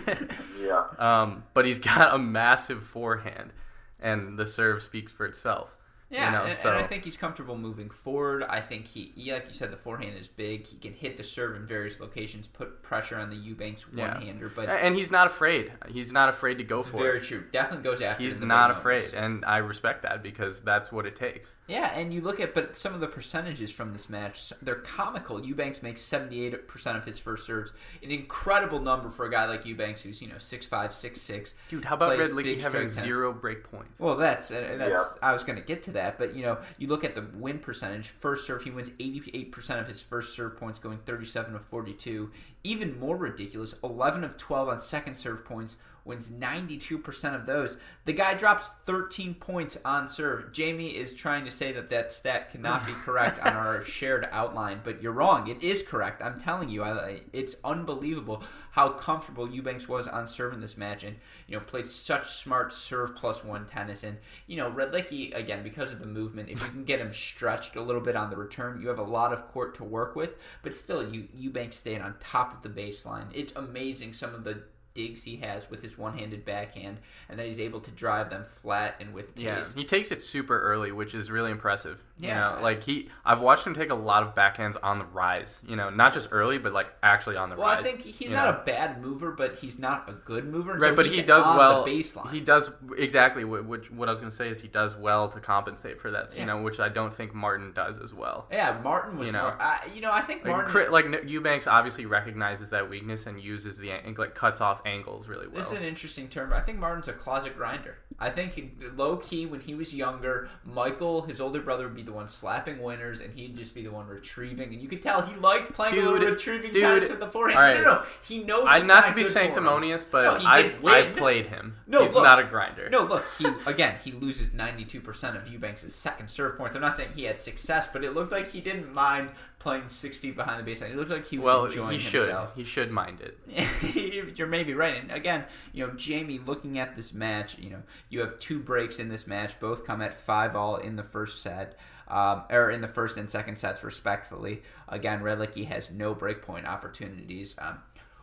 yeah. 0.58 0.86
Um, 0.98 1.44
but 1.54 1.66
he's 1.66 1.80
got 1.80 2.14
a 2.14 2.18
massive 2.18 2.82
forehand, 2.82 3.52
and 4.00 4.40
the 4.40 4.46
serve 4.46 4.82
speaks 4.82 5.12
for 5.12 5.26
itself. 5.26 5.76
Yeah, 6.16 6.26
you 6.26 6.38
know, 6.38 6.44
and, 6.46 6.58
so 6.58 6.70
and 6.70 6.78
I 6.78 6.84
think 6.88 7.04
he's 7.04 7.18
comfortable 7.18 7.58
moving 7.58 7.90
forward. 7.90 8.44
I 8.44 8.62
think 8.62 8.86
he, 8.86 9.12
yeah, 9.16 9.34
like 9.36 9.48
you 9.50 9.54
said, 9.54 9.72
the 9.72 9.78
forehand 9.78 10.16
is 10.18 10.28
big. 10.30 10.66
He 10.66 10.78
can 10.78 10.94
hit 10.94 11.18
the 11.18 11.24
serve 11.24 11.56
in 11.58 11.68
various 11.68 12.00
locations, 12.00 12.48
put 12.48 12.82
pressure 12.82 13.18
on 13.18 13.30
the 13.30 13.36
Eubanks 13.36 13.86
Yeah. 13.94 14.14
one-hander. 14.14 14.50
But 14.56 14.70
and 14.70 14.96
he's 14.96 15.12
not 15.12 15.28
afraid. 15.28 15.74
He's 15.90 16.14
not 16.14 16.30
afraid 16.30 16.58
to 16.60 16.64
go 16.64 16.82
for 16.82 17.00
very 17.00 17.04
it. 17.04 17.12
Very 17.12 17.22
true. 17.22 17.44
Definitely 17.52 17.84
goes 17.84 18.02
after. 18.02 18.24
He's 18.24 18.40
not 18.40 18.72
afraid, 18.72 19.14
moments. 19.14 19.14
and 19.16 19.46
I 19.46 19.58
respect 19.58 20.04
that 20.04 20.24
because 20.24 20.62
that's 20.62 20.92
what 20.92 21.06
it 21.06 21.16
takes. 21.16 21.52
Yeah, 21.68 21.98
and 21.98 22.14
you 22.14 22.22
look 22.22 22.40
at 22.40 22.54
but 22.54 22.76
some 22.76 22.94
of 22.94 23.00
the 23.00 23.08
percentages 23.08 23.72
from 23.72 23.90
this 23.90 24.08
match, 24.08 24.54
they're 24.62 24.76
comical. 24.76 25.44
Eubanks 25.44 25.82
makes 25.82 26.00
seventy 26.00 26.46
eight 26.46 26.68
percent 26.68 26.96
of 26.96 27.04
his 27.04 27.18
first 27.18 27.44
serves, 27.44 27.74
an 28.04 28.12
incredible 28.12 28.80
number 28.80 29.10
for 29.10 29.26
a 29.26 29.32
guy 29.32 29.46
like 29.48 29.66
Eubanks, 29.66 30.02
who's 30.02 30.22
you 30.22 30.28
know 30.28 30.38
six 30.38 30.68
five, 30.68 30.94
six 30.94 31.20
six. 31.20 31.56
Dude, 31.70 31.84
how 31.84 31.96
about 31.96 32.16
Plays 32.16 32.30
Redlicki 32.30 32.44
big 32.44 32.62
having 32.62 32.88
strike 32.88 32.94
tennis. 32.94 32.94
zero 32.94 33.34
break 33.34 33.64
points? 33.64 34.00
Well, 34.00 34.16
that's 34.16 34.52
uh, 34.52 34.76
that's. 34.78 34.92
Yeah. 34.92 35.28
I 35.28 35.34
was 35.34 35.44
going 35.44 35.58
to 35.58 35.66
get 35.66 35.82
to 35.84 35.92
that, 35.94 36.20
but 36.20 36.36
you 36.36 36.44
know, 36.44 36.60
you 36.78 36.88
look 36.88 37.04
at 37.04 37.16
the 37.16 37.26
win 37.34 37.58
percentage. 37.58 38.10
First 38.10 38.46
serve, 38.46 38.64
he 38.64 38.70
wins 38.70 38.92
eighty-eight 39.00 39.52
percent 39.52 39.80
of 39.80 39.88
his 39.88 40.02
first 40.02 40.36
serve 40.36 40.58
points, 40.58 40.78
going 40.78 41.00
thirty-seven 41.00 41.56
of 41.56 41.64
forty-two. 41.64 42.30
Even 42.64 43.00
more 43.00 43.18
ridiculous, 43.18 43.74
eleven 43.84 44.24
of 44.24 44.38
twelve 44.38 44.70
on 44.70 44.78
second 44.80 45.16
serve 45.16 45.44
points, 45.44 45.78
wins 46.06 46.30
ninety-two 46.30 47.00
percent 47.00 47.36
of 47.36 47.46
those. 47.46 47.78
The 48.06 48.14
guy 48.14 48.36
drops 48.36 48.70
thirteen 48.86 49.34
points 49.34 49.78
on 49.84 50.08
serve. 50.08 50.54
Jamie 50.54 50.96
is 50.96 51.14
trying 51.14 51.44
to 51.46 51.52
say 51.52 51.72
that 51.74 51.90
that 51.90 52.12
stat 52.12 52.52
cannot 52.52 52.86
be 52.86 52.94
correct 53.04 53.40
on 53.46 53.54
our 53.54 53.84
shared 53.84 54.28
outline, 54.32 54.82
but 54.84 55.02
you're 55.02 55.12
wrong. 55.12 55.48
It 55.48 55.62
is 55.62 55.82
correct. 55.82 56.22
I'm 56.22 56.40
telling 56.40 56.70
you, 56.70 56.84
I, 56.84 57.22
it's 57.34 57.56
unbelievable 57.64 58.44
how 58.72 58.90
comfortable 58.90 59.50
Eubanks 59.50 59.88
was 59.88 60.06
on 60.08 60.28
serve 60.28 60.54
in 60.54 60.60
this 60.60 60.78
match, 60.78 61.04
and 61.04 61.16
you 61.48 61.58
know 61.58 61.64
played 61.64 61.88
such 61.88 62.30
smart 62.30 62.72
serve 62.72 63.16
plus 63.16 63.44
one 63.44 63.66
tennis. 63.66 64.04
And 64.04 64.18
you 64.48 64.58
know 64.58 64.70
Redlicki 64.70 65.36
again 65.36 65.64
because 65.64 65.92
of 65.92 66.00
the 66.00 66.06
movement. 66.06 66.50
If 66.50 66.62
you 66.62 66.70
can 66.70 66.84
get 66.84 67.00
him 67.00 67.14
stretched 67.14 67.76
a 67.76 67.82
little 67.82 68.02
bit 68.02 68.16
on 68.16 68.30
the 68.30 68.38
return, 68.38 68.82
you 68.82 68.90
have 68.90 69.00
a 69.00 69.04
lot 69.04 69.34
of 69.34 69.48
court 69.48 69.76
to 69.76 69.84
work 69.84 70.16
with. 70.16 70.36
But 70.62 70.74
still, 70.74 71.10
you 71.10 71.28
Eubanks 71.34 71.78
stayed 71.78 72.02
on 72.02 72.16
top 72.20 72.54
of 72.54 72.62
the 72.62 72.82
baseline. 72.82 73.28
It's 73.34 73.54
amazing 73.56 74.14
some 74.14 74.36
of 74.36 74.44
the 74.44 74.64
digs 74.96 75.22
he 75.22 75.36
has 75.36 75.70
with 75.70 75.84
his 75.84 75.98
one-handed 75.98 76.44
backhand, 76.44 76.98
and 77.30 77.38
that 77.38 77.46
he's 77.46 77.60
able 77.60 77.80
to 77.82 77.92
drive 77.92 78.32
them 78.32 78.44
flat 78.44 78.96
and 79.00 79.14
with 79.14 79.36
pace. 79.36 79.46
Yeah, 79.46 79.64
he 79.76 79.86
takes 79.86 80.12
it 80.12 80.24
super 80.24 80.60
early, 80.60 80.92
which 80.92 81.14
is 81.14 81.30
really 81.30 81.52
impressive. 81.52 82.02
Yeah. 82.18 82.52
you 82.52 82.56
know, 82.58 82.64
like 82.64 82.84
he, 82.84 83.10
I've 83.26 83.42
watched 83.42 83.68
him 83.68 83.76
take 83.76 83.90
a 83.90 83.96
lot 83.96 84.24
of 84.24 84.36
backhands 84.36 84.78
on 84.82 85.00
the 85.00 85.06
rise. 85.06 85.60
You 85.68 85.76
know, 85.76 85.90
not 85.90 86.14
just 86.14 86.30
early, 86.32 86.58
but 86.58 86.72
like 86.72 86.88
actually 87.04 87.36
on 87.36 87.50
the 87.50 87.58
Well, 87.58 87.68
rise. 87.68 87.84
Well, 87.84 87.94
I 87.94 87.98
think 87.98 88.16
he's 88.16 88.32
not 88.32 88.46
know? 88.54 88.62
a 88.62 88.66
bad 88.66 89.02
mover, 89.02 89.32
but 89.32 89.56
he's 89.56 89.78
not 89.78 90.10
a 90.10 90.14
good 90.14 90.46
mover. 90.46 90.74
right, 90.74 90.82
so 90.92 90.96
but 90.96 91.08
he 91.08 91.22
does 91.22 91.44
well. 91.46 91.86
Baseline. 91.86 92.32
He 92.32 92.40
does 92.40 92.72
exactly 92.98 93.44
what, 93.44 93.66
which, 93.66 93.92
what 93.92 94.08
I 94.08 94.12
was 94.12 94.20
going 94.20 94.30
to 94.32 94.36
say 94.36 94.50
is 94.50 94.62
he 94.62 94.70
does 94.70 94.96
well 94.96 95.28
to 95.30 95.40
compensate 95.42 96.00
for 96.00 96.12
that. 96.12 96.38
You 96.38 96.46
know, 96.46 96.62
which 96.62 96.80
I 96.80 96.88
don't 96.90 97.14
think 97.14 97.34
Martin 97.34 97.74
does 97.74 98.00
as 98.00 98.14
well. 98.14 98.48
yeah, 98.52 98.80
Martin 98.84 99.18
was 99.18 99.28
You 99.28 99.34
know. 99.34 99.44
more. 99.44 99.58
I, 99.62 99.80
you 99.94 100.00
know, 100.02 100.12
I 100.12 100.22
think 100.22 100.46
Like, 100.46 100.74
Martin. 100.74 100.92
Like 100.92 101.30
Eubanks 101.30 101.68
obviously 101.68 102.06
recognizes 102.06 102.70
that 102.70 102.90
weakness 102.90 103.26
and 103.28 103.42
uses 103.42 103.78
the 103.78 103.92
like 104.18 104.36
cuts 104.36 104.62
off 104.62 104.82
angles 104.86 105.28
really 105.28 105.48
well. 105.48 105.58
This 105.58 105.68
is 105.68 105.74
an 105.74 105.84
interesting 105.84 106.30
term, 106.30 106.54
I 106.54 106.62
think 106.62 106.80
Martin's 106.80 107.10
a 107.10 107.14
closet 107.14 107.58
grinder. 107.58 107.98
I 108.18 108.30
think 108.30 108.82
low 108.96 109.18
key 109.18 109.46
when 109.46 109.60
he 109.60 109.76
was 109.76 109.94
younger, 109.94 110.50
Michael, 110.64 111.24
his 111.24 111.42
older 111.42 111.60
brother, 111.60 111.86
would 111.88 111.96
be 111.96 112.05
the 112.06 112.12
one 112.12 112.28
slapping 112.28 112.82
winners, 112.82 113.20
and 113.20 113.34
he'd 113.34 113.56
just 113.56 113.74
be 113.74 113.84
the 113.84 113.92
one 113.92 114.08
retrieving. 114.08 114.74
And 114.74 114.82
you 114.82 114.88
could 114.88 115.02
tell 115.02 115.22
he 115.22 115.36
liked 115.36 115.74
playing 115.74 115.98
a 115.98 116.10
little 116.10 116.20
retrieving 116.20 116.72
dude, 116.72 116.82
tennis 116.82 117.10
with 117.10 117.20
the 117.20 117.32
forehand. 117.32 117.60
right. 117.60 117.78
No, 117.78 117.84
no, 117.84 117.96
no, 118.00 118.06
he 118.28 118.44
knows. 118.44 118.66
I'm 118.68 118.88
not 118.88 119.08
to 119.08 119.14
be 119.14 119.24
good 119.24 119.32
for 119.32 119.40
him. 119.40 119.46
sanctimonious, 119.46 120.04
but 120.04 120.42
No, 120.42 120.50
I've. 120.50 120.86
I've 120.86 121.16
played 121.16 121.48
him. 121.48 121.76
No, 121.88 122.04
he's 122.04 122.14
look. 122.14 122.24
not 122.24 122.40
a 122.40 122.44
grinder. 122.44 122.90
No, 122.90 123.04
look, 123.04 123.26
he 123.38 123.46
again 123.66 123.98
he 124.04 124.12
loses 124.12 124.54
ninety 124.54 124.86
two 124.86 125.02
percent 125.02 125.38
of 125.38 125.48
Eubanks' 125.48 125.94
second 125.94 126.30
serve 126.30 126.58
points. 126.58 126.76
I'm 126.76 126.82
not 126.82 126.96
saying 126.96 127.10
he 127.16 127.24
had 127.24 127.38
success, 127.38 127.88
but 127.92 128.04
it 128.04 128.14
looked 128.14 128.32
like 128.32 128.48
he 128.48 128.62
didn't 128.62 128.94
mind 128.94 129.30
playing 129.60 129.88
six 129.88 130.16
feet 130.18 130.36
behind 130.36 130.66
the 130.66 130.72
baseline. 130.72 130.92
It 130.92 130.96
looked 130.96 131.10
like 131.10 131.26
he 131.26 131.38
was 131.40 131.46
well, 131.46 131.66
enjoying 131.66 131.94
he 131.94 132.00
should. 132.00 132.22
himself. 132.22 132.56
He 132.56 132.64
should 132.64 132.92
mind 132.92 133.20
it. 133.22 134.36
You're 134.38 134.48
maybe 134.48 134.74
right. 134.74 134.96
And 135.02 135.12
again, 135.12 135.46
you 135.74 135.88
know, 135.88 135.94
Jamie, 135.94 136.40
looking 136.46 136.78
at 136.78 136.96
this 136.96 137.14
match, 137.14 137.58
you 137.58 137.72
know, 137.72 137.82
you 138.10 138.20
have 138.20 138.38
two 138.40 138.60
breaks 138.60 139.00
in 139.00 139.10
this 139.10 139.26
match. 139.26 139.60
Both 139.60 139.86
come 139.86 140.02
at 140.02 140.16
five 140.16 140.56
all 140.56 140.76
in 140.78 140.96
the 140.96 141.04
first 141.04 141.42
set, 141.42 141.78
um, 142.08 142.44
or 142.50 142.72
in 142.72 142.82
the 142.82 142.88
first 142.88 143.18
and 143.18 143.30
second 143.30 143.58
sets, 143.58 143.84
respectfully. 143.84 144.62
Again, 144.88 145.22
Redlicki 145.22 145.66
has 145.66 145.92
no 145.92 146.14
breakpoint 146.16 146.66
opportunities. 146.66 147.56
Um, 147.58 147.80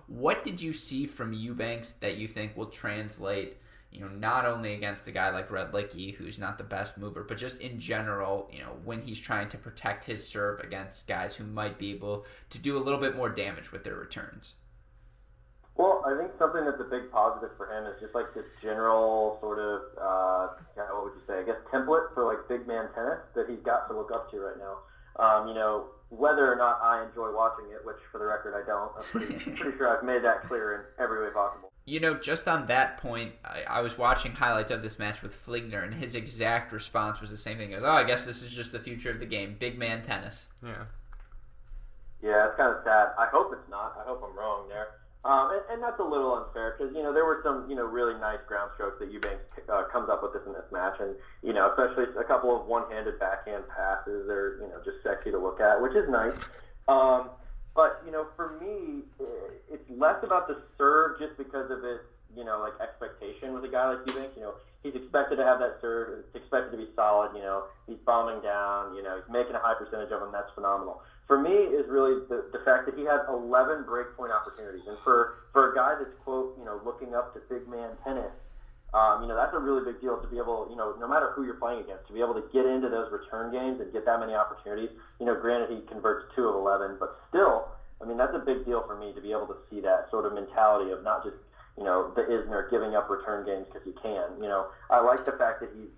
what 0.07 0.45
did 0.45 0.61
you 0.61 0.73
see 0.73 1.07
from 1.07 1.33
Eubanks 1.33 1.93
that 2.01 2.17
you 2.17 2.29
think 2.29 2.57
will 2.57 2.67
translate? 2.67 3.59
You 3.91 4.01
know, 4.01 4.09
not 4.09 4.47
only 4.47 4.73
against 4.75 5.07
a 5.07 5.13
guy 5.13 5.31
like 5.31 5.51
Redlicki, 5.51 6.15
who's 6.15 6.39
not 6.39 6.57
the 6.57 6.65
best 6.65 6.97
mover, 6.97 7.25
but 7.25 7.37
just 7.37 7.61
in 7.61 7.79
general, 7.79 8.49
you 8.51 8.61
know, 8.61 8.77
when 8.85 9.03
he's 9.03 9.21
trying 9.21 9.51
to 9.51 9.59
protect 9.59 10.05
his 10.05 10.27
serve 10.27 10.61
against 10.61 11.07
guys 11.07 11.37
who 11.37 11.45
might 11.45 11.79
be 11.79 11.91
able 11.91 12.25
to 12.51 12.59
do 12.59 12.79
a 12.79 12.83
little 12.83 13.01
bit 13.01 13.17
more 13.17 13.29
damage 13.29 13.71
with 13.71 13.85
their 13.85 13.97
returns. 13.97 14.55
Well, 15.77 16.05
I 16.07 16.17
think 16.19 16.33
something 16.39 16.65
that's 16.65 16.81
a 16.81 16.91
big 16.91 17.11
positive 17.11 17.57
for 17.57 17.67
him 17.73 17.87
is 17.87 17.99
just 18.01 18.15
like 18.15 18.35
this 18.35 18.45
general 18.61 19.39
sort 19.41 19.59
of, 19.59 19.81
uh, 19.97 20.49
yeah, 20.77 20.93
what 20.93 21.05
would 21.05 21.15
you 21.17 21.25
say? 21.27 21.41
I 21.41 21.43
guess 21.45 21.57
template 21.73 22.13
for 22.13 22.25
like 22.29 22.47
big 22.49 22.67
man 22.69 22.89
tennis 22.95 23.21
that 23.35 23.49
he's 23.49 23.63
got 23.65 23.89
to 23.89 23.97
look 23.97 24.13
up 24.13 24.31
to 24.31 24.39
right 24.39 24.59
now. 24.59 24.85
Um, 25.17 25.49
you 25.49 25.55
know, 25.55 25.87
whether 26.11 26.51
or 26.51 26.57
not 26.57 26.81
I 26.83 27.05
enjoy 27.07 27.35
watching 27.35 27.67
it, 27.73 27.85
which 27.85 27.97
for 28.11 28.19
the 28.19 28.27
record 28.27 28.55
I 28.55 28.67
don't. 28.67 28.93
I'm 28.97 29.03
pretty, 29.03 29.51
pretty 29.57 29.79
sure 29.79 29.97
I've 29.97 30.05
made 30.05 30.23
that 30.25 30.47
clear 30.47 30.75
in 30.75 31.03
every 31.03 31.25
way 31.25 31.33
possible. 31.33 31.73
You 31.85 32.01
know, 32.01 32.15
just 32.15 32.47
on 32.47 32.67
that 32.67 32.99
point, 32.99 33.33
I, 33.45 33.65
I 33.69 33.81
was 33.81 33.99
watching 33.99 34.33
highlights 34.33 34.71
of 34.71 34.83
this 34.83 34.99
match 34.99 35.23
with 35.23 35.35
Fligner, 35.35 35.83
and 35.83 35.95
his 35.95 36.15
exact 36.15 36.71
response 36.73 37.21
was 37.21 37.31
the 37.31 37.37
same 37.37 37.57
thing. 37.57 37.71
He 37.71 37.75
goes, 37.75 37.83
"Oh, 37.85 37.91
I 37.91 38.05
guess 38.05 38.25
this 38.25 38.43
is 38.43 38.55
just 38.55 38.73
the 38.73 38.79
future 38.79 39.11
of 39.11 39.21
the 39.21 39.27
game, 39.27 39.57
big 39.59 39.79
man 39.79 40.03
tennis." 40.03 40.47
Yeah. 40.63 40.85
Yeah, 42.23 42.47
it's 42.47 42.57
kind 42.57 42.77
of 42.77 42.85
sad. 42.85 43.09
I 43.19 43.27
hope 43.33 43.51
it's 43.53 43.69
not. 43.69 43.97
I 43.99 44.07
hope 44.07 44.23
I'm 44.25 44.39
wrong 44.39 44.69
there. 44.69 44.89
Um, 45.25 45.55
and, 45.55 45.63
and 45.71 45.83
that's 45.83 46.01
a 46.01 46.05
little 46.05 46.35
unfair 46.35 46.75
because 46.75 46.91
you 46.97 47.03
know 47.03 47.15
there 47.15 47.25
were 47.25 47.41
some 47.47 47.71
you 47.71 47.77
know 47.77 47.87
really 47.87 48.19
nice 48.19 48.43
ground 48.49 48.73
strokes 48.75 48.99
that 48.99 49.13
Eubanks 49.13 49.47
uh, 49.71 49.85
comes 49.93 50.11
up 50.11 50.21
with 50.23 50.33
this 50.35 50.43
in 50.47 50.53
this 50.53 50.67
match, 50.73 50.99
and 50.99 51.15
you 51.47 51.53
know 51.53 51.71
especially 51.71 52.11
a 52.19 52.25
couple 52.25 52.51
of 52.51 52.67
one-handed 52.67 53.21
backhand 53.21 53.63
passes 53.71 54.27
are 54.29 54.59
you 54.59 54.67
know 54.67 54.83
just 54.85 54.99
sexy 55.07 55.31
to 55.31 55.39
look 55.39 55.61
at, 55.61 55.81
which 55.81 55.95
is 55.95 56.11
nice. 56.11 56.35
Um, 56.89 57.31
but 57.71 58.03
you 58.05 58.11
know 58.11 58.27
for 58.35 58.59
me, 58.59 59.07
it's 59.71 59.87
less 59.95 60.19
about 60.25 60.49
the 60.49 60.59
serve 60.77 61.21
just 61.21 61.39
because 61.39 61.71
of 61.71 61.87
its 61.87 62.03
you 62.35 62.43
know 62.43 62.59
like 62.59 62.75
expectation 62.83 63.55
with 63.55 63.63
a 63.63 63.71
guy 63.71 63.95
like 63.95 64.03
Eubanks. 64.11 64.35
You 64.35 64.43
know 64.43 64.55
he's 64.83 64.99
expected 64.99 65.37
to 65.37 65.45
have 65.47 65.61
that 65.63 65.79
serve. 65.79 66.19
It's 66.19 66.35
expected 66.35 66.75
to 66.75 66.83
be 66.83 66.91
solid. 66.99 67.31
You 67.39 67.47
know 67.47 67.71
he's 67.87 68.03
bombing 68.05 68.43
down. 68.43 68.99
You 68.99 69.07
know 69.07 69.23
he's 69.23 69.31
making 69.31 69.55
a 69.55 69.63
high 69.63 69.79
percentage 69.79 70.11
of 70.11 70.19
them. 70.19 70.35
That's 70.35 70.51
phenomenal 70.59 70.99
for 71.27 71.39
me 71.39 71.51
is 71.51 71.87
really 71.89 72.21
the, 72.29 72.45
the 72.53 72.61
fact 72.65 72.87
that 72.87 72.95
he 72.95 73.05
had 73.05 73.23
11 73.29 73.85
breakpoint 73.85 74.35
opportunities, 74.35 74.83
and 74.87 74.99
for 75.05 75.35
for 75.53 75.73
a 75.73 75.75
guy 75.75 75.95
that's 75.99 76.15
quote 76.25 76.59
you 76.59 76.65
know 76.65 76.81
looking 76.85 77.15
up 77.15 77.33
to 77.35 77.41
big 77.49 77.67
man 77.69 77.91
tennis, 78.05 78.33
um, 78.93 79.23
you 79.23 79.29
know 79.29 79.37
that's 79.37 79.55
a 79.55 79.59
really 79.59 79.85
big 79.85 80.01
deal 80.01 80.19
to 80.19 80.29
be 80.29 80.39
able 80.39 80.67
you 80.69 80.77
know 80.77 80.95
no 80.99 81.07
matter 81.07 81.31
who 81.35 81.45
you're 81.45 81.59
playing 81.63 81.81
against 81.81 82.07
to 82.09 82.13
be 82.13 82.21
able 82.21 82.35
to 82.35 82.45
get 82.53 82.67
into 82.67 82.89
those 82.89 83.11
return 83.13 83.53
games 83.53 83.81
and 83.81 83.93
get 83.93 84.05
that 84.05 84.19
many 84.19 84.35
opportunities. 84.35 84.91
You 85.21 85.27
know, 85.27 85.39
granted 85.39 85.71
he 85.71 85.81
converts 85.87 86.27
two 86.35 86.49
of 86.49 86.55
11, 86.57 86.97
but 86.99 87.15
still, 87.29 87.71
I 88.01 88.05
mean 88.05 88.19
that's 88.19 88.35
a 88.35 88.43
big 88.43 88.67
deal 88.67 88.83
for 88.87 88.99
me 88.99 89.15
to 89.15 89.21
be 89.21 89.31
able 89.31 89.47
to 89.47 89.57
see 89.71 89.81
that 89.81 90.11
sort 90.11 90.27
of 90.27 90.35
mentality 90.35 90.91
of 90.91 91.03
not 91.03 91.23
just 91.23 91.37
you 91.79 91.85
know 91.85 92.13
the 92.19 92.23
Isner 92.23 92.69
giving 92.69 92.95
up 92.95 93.09
return 93.09 93.47
games 93.47 93.67
because 93.71 93.87
he 93.87 93.95
can. 94.03 94.43
You 94.43 94.51
know, 94.51 94.67
I 94.91 95.01
like 95.01 95.25
the 95.25 95.39
fact 95.39 95.61
that 95.61 95.71
he's 95.73 95.89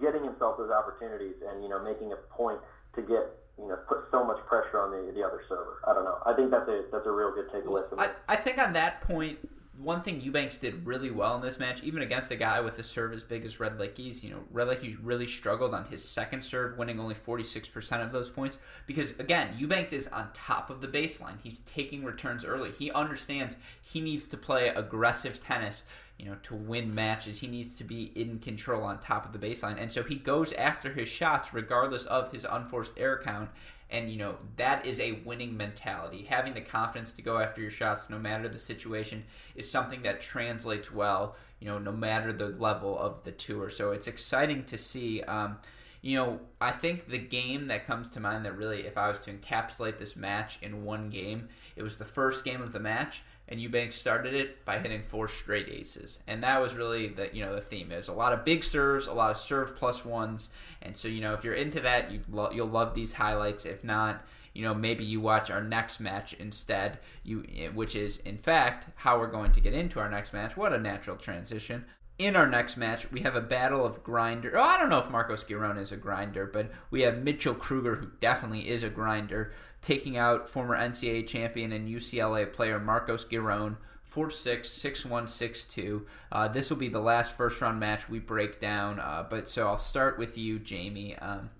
getting 0.00 0.22
himself 0.22 0.58
those 0.58 0.70
opportunities 0.70 1.34
and 1.40 1.62
you 1.62 1.68
know 1.68 1.82
making 1.82 2.12
a 2.12 2.20
point 2.36 2.60
to 2.94 3.02
get 3.02 3.32
you 3.58 3.68
know 3.68 3.76
put 3.88 3.98
so 4.10 4.24
much 4.24 4.40
pressure 4.46 4.80
on 4.80 4.90
the 4.90 5.12
the 5.12 5.22
other 5.22 5.42
server. 5.48 5.80
I 5.86 5.94
don't 5.94 6.04
know. 6.04 6.18
I 6.26 6.34
think 6.34 6.50
that's 6.50 6.68
a 6.68 6.84
that's 6.92 7.06
a 7.06 7.10
real 7.10 7.32
good 7.32 7.48
takeaway 7.50 7.88
from 7.88 8.00
I. 8.00 8.10
I 8.28 8.36
think 8.36 8.58
on 8.58 8.72
that 8.74 9.00
point, 9.02 9.38
one 9.78 10.02
thing 10.02 10.20
Eubanks 10.20 10.58
did 10.58 10.86
really 10.86 11.10
well 11.10 11.34
in 11.36 11.42
this 11.42 11.58
match, 11.58 11.82
even 11.82 12.02
against 12.02 12.30
a 12.30 12.36
guy 12.36 12.60
with 12.60 12.78
a 12.78 12.84
serve 12.84 13.12
as 13.12 13.22
big 13.22 13.44
as 13.44 13.56
Redlicki's, 13.56 14.24
you 14.24 14.30
know, 14.30 14.40
Redlicki's 14.52 14.98
really 14.98 15.26
struggled 15.26 15.74
on 15.74 15.84
his 15.86 16.06
second 16.06 16.42
serve, 16.42 16.78
winning 16.78 16.98
only 16.98 17.14
46% 17.14 18.04
of 18.04 18.12
those 18.12 18.30
points. 18.30 18.58
Because, 18.86 19.12
again, 19.18 19.54
Eubanks 19.58 19.92
is 19.92 20.08
on 20.08 20.28
top 20.32 20.70
of 20.70 20.80
the 20.80 20.88
baseline. 20.88 21.40
He's 21.42 21.60
taking 21.66 22.04
returns 22.04 22.44
early. 22.44 22.70
He 22.72 22.90
understands 22.92 23.56
he 23.82 24.00
needs 24.00 24.28
to 24.28 24.36
play 24.36 24.68
aggressive 24.68 25.42
tennis 25.44 25.84
you 26.18 26.24
know, 26.24 26.36
to 26.44 26.54
win 26.54 26.94
matches, 26.94 27.38
he 27.38 27.46
needs 27.46 27.74
to 27.74 27.84
be 27.84 28.04
in 28.14 28.38
control 28.38 28.82
on 28.82 28.98
top 28.98 29.26
of 29.26 29.38
the 29.38 29.46
baseline. 29.46 29.78
And 29.78 29.92
so 29.92 30.02
he 30.02 30.14
goes 30.14 30.52
after 30.54 30.92
his 30.92 31.08
shots 31.08 31.52
regardless 31.52 32.06
of 32.06 32.32
his 32.32 32.46
unforced 32.50 32.92
error 32.96 33.20
count. 33.22 33.50
And, 33.90 34.10
you 34.10 34.18
know, 34.18 34.36
that 34.56 34.84
is 34.84 34.98
a 34.98 35.20
winning 35.24 35.56
mentality. 35.56 36.26
Having 36.28 36.54
the 36.54 36.60
confidence 36.60 37.12
to 37.12 37.22
go 37.22 37.38
after 37.38 37.60
your 37.60 37.70
shots 37.70 38.10
no 38.10 38.18
matter 38.18 38.48
the 38.48 38.58
situation 38.58 39.24
is 39.54 39.70
something 39.70 40.02
that 40.02 40.20
translates 40.20 40.92
well, 40.92 41.36
you 41.60 41.68
know, 41.68 41.78
no 41.78 41.92
matter 41.92 42.32
the 42.32 42.48
level 42.48 42.98
of 42.98 43.22
the 43.22 43.32
tour. 43.32 43.70
So 43.70 43.92
it's 43.92 44.08
exciting 44.08 44.64
to 44.64 44.76
see. 44.76 45.22
Um, 45.22 45.58
you 46.02 46.16
know, 46.16 46.40
I 46.60 46.70
think 46.70 47.08
the 47.08 47.18
game 47.18 47.66
that 47.68 47.86
comes 47.86 48.10
to 48.10 48.20
mind 48.20 48.44
that 48.44 48.56
really, 48.56 48.86
if 48.86 48.96
I 48.96 49.08
was 49.08 49.18
to 49.20 49.32
encapsulate 49.32 49.98
this 49.98 50.14
match 50.14 50.58
in 50.62 50.84
one 50.84 51.10
game, 51.10 51.48
it 51.74 51.82
was 51.82 51.96
the 51.96 52.04
first 52.04 52.44
game 52.44 52.62
of 52.62 52.72
the 52.72 52.78
match, 52.80 53.22
and 53.48 53.60
Eubanks 53.60 53.94
started 53.94 54.34
it 54.34 54.64
by 54.64 54.78
hitting 54.78 55.02
four 55.02 55.28
straight 55.28 55.68
aces, 55.68 56.18
and 56.26 56.42
that 56.42 56.60
was 56.60 56.74
really 56.74 57.08
the 57.08 57.30
you 57.32 57.44
know 57.44 57.54
the 57.54 57.60
theme. 57.60 57.88
There's 57.88 58.08
a 58.08 58.12
lot 58.12 58.32
of 58.32 58.44
big 58.44 58.64
serves, 58.64 59.06
a 59.06 59.12
lot 59.12 59.30
of 59.30 59.38
serve 59.38 59.76
plus 59.76 60.04
ones, 60.04 60.50
and 60.82 60.96
so 60.96 61.08
you 61.08 61.20
know 61.20 61.34
if 61.34 61.44
you're 61.44 61.54
into 61.54 61.80
that, 61.80 62.10
you 62.10 62.20
lo- 62.30 62.50
you'll 62.50 62.66
love 62.66 62.94
these 62.94 63.12
highlights. 63.12 63.64
If 63.64 63.84
not, 63.84 64.24
you 64.52 64.62
know 64.62 64.74
maybe 64.74 65.04
you 65.04 65.20
watch 65.20 65.50
our 65.50 65.62
next 65.62 66.00
match 66.00 66.34
instead. 66.34 66.98
You 67.22 67.44
eh, 67.56 67.68
which 67.68 67.94
is 67.94 68.18
in 68.18 68.38
fact 68.38 68.88
how 68.96 69.18
we're 69.18 69.30
going 69.30 69.52
to 69.52 69.60
get 69.60 69.74
into 69.74 70.00
our 70.00 70.10
next 70.10 70.32
match. 70.32 70.56
What 70.56 70.72
a 70.72 70.78
natural 70.78 71.16
transition 71.16 71.84
in 72.18 72.34
our 72.34 72.48
next 72.48 72.76
match, 72.76 73.10
we 73.10 73.20
have 73.20 73.36
a 73.36 73.42
battle 73.42 73.84
of 73.84 74.02
grinder. 74.02 74.52
Oh, 74.56 74.62
I 74.62 74.78
don't 74.78 74.88
know 74.88 74.98
if 74.98 75.10
Marcos 75.10 75.44
Giron 75.44 75.78
is 75.78 75.92
a 75.92 75.96
grinder, 75.96 76.46
but 76.46 76.70
we 76.90 77.02
have 77.02 77.22
Mitchell 77.22 77.54
Krueger, 77.54 77.96
who 77.96 78.10
definitely 78.20 78.68
is 78.68 78.82
a 78.82 78.88
grinder, 78.88 79.52
taking 79.86 80.16
out 80.16 80.48
former 80.48 80.76
NCAA 80.76 81.24
champion 81.28 81.70
and 81.70 81.88
UCLA 81.88 82.52
player 82.52 82.80
Marcos 82.80 83.24
Giron. 83.24 83.76
4 84.02 84.30
6, 84.30 84.68
6 84.68 85.04
1, 85.04 85.28
6 85.28 85.64
2. 85.66 86.06
Uh, 86.32 86.48
this 86.48 86.70
will 86.70 86.76
be 86.76 86.88
the 86.88 87.00
last 87.00 87.36
first 87.36 87.60
round 87.60 87.78
match 87.78 88.08
we 88.08 88.18
break 88.18 88.60
down. 88.60 88.98
Uh, 88.98 89.24
but 89.28 89.48
so 89.48 89.66
I'll 89.66 89.78
start 89.78 90.18
with 90.18 90.36
you, 90.38 90.58
Jamie. 90.58 91.16
Um, 91.18 91.50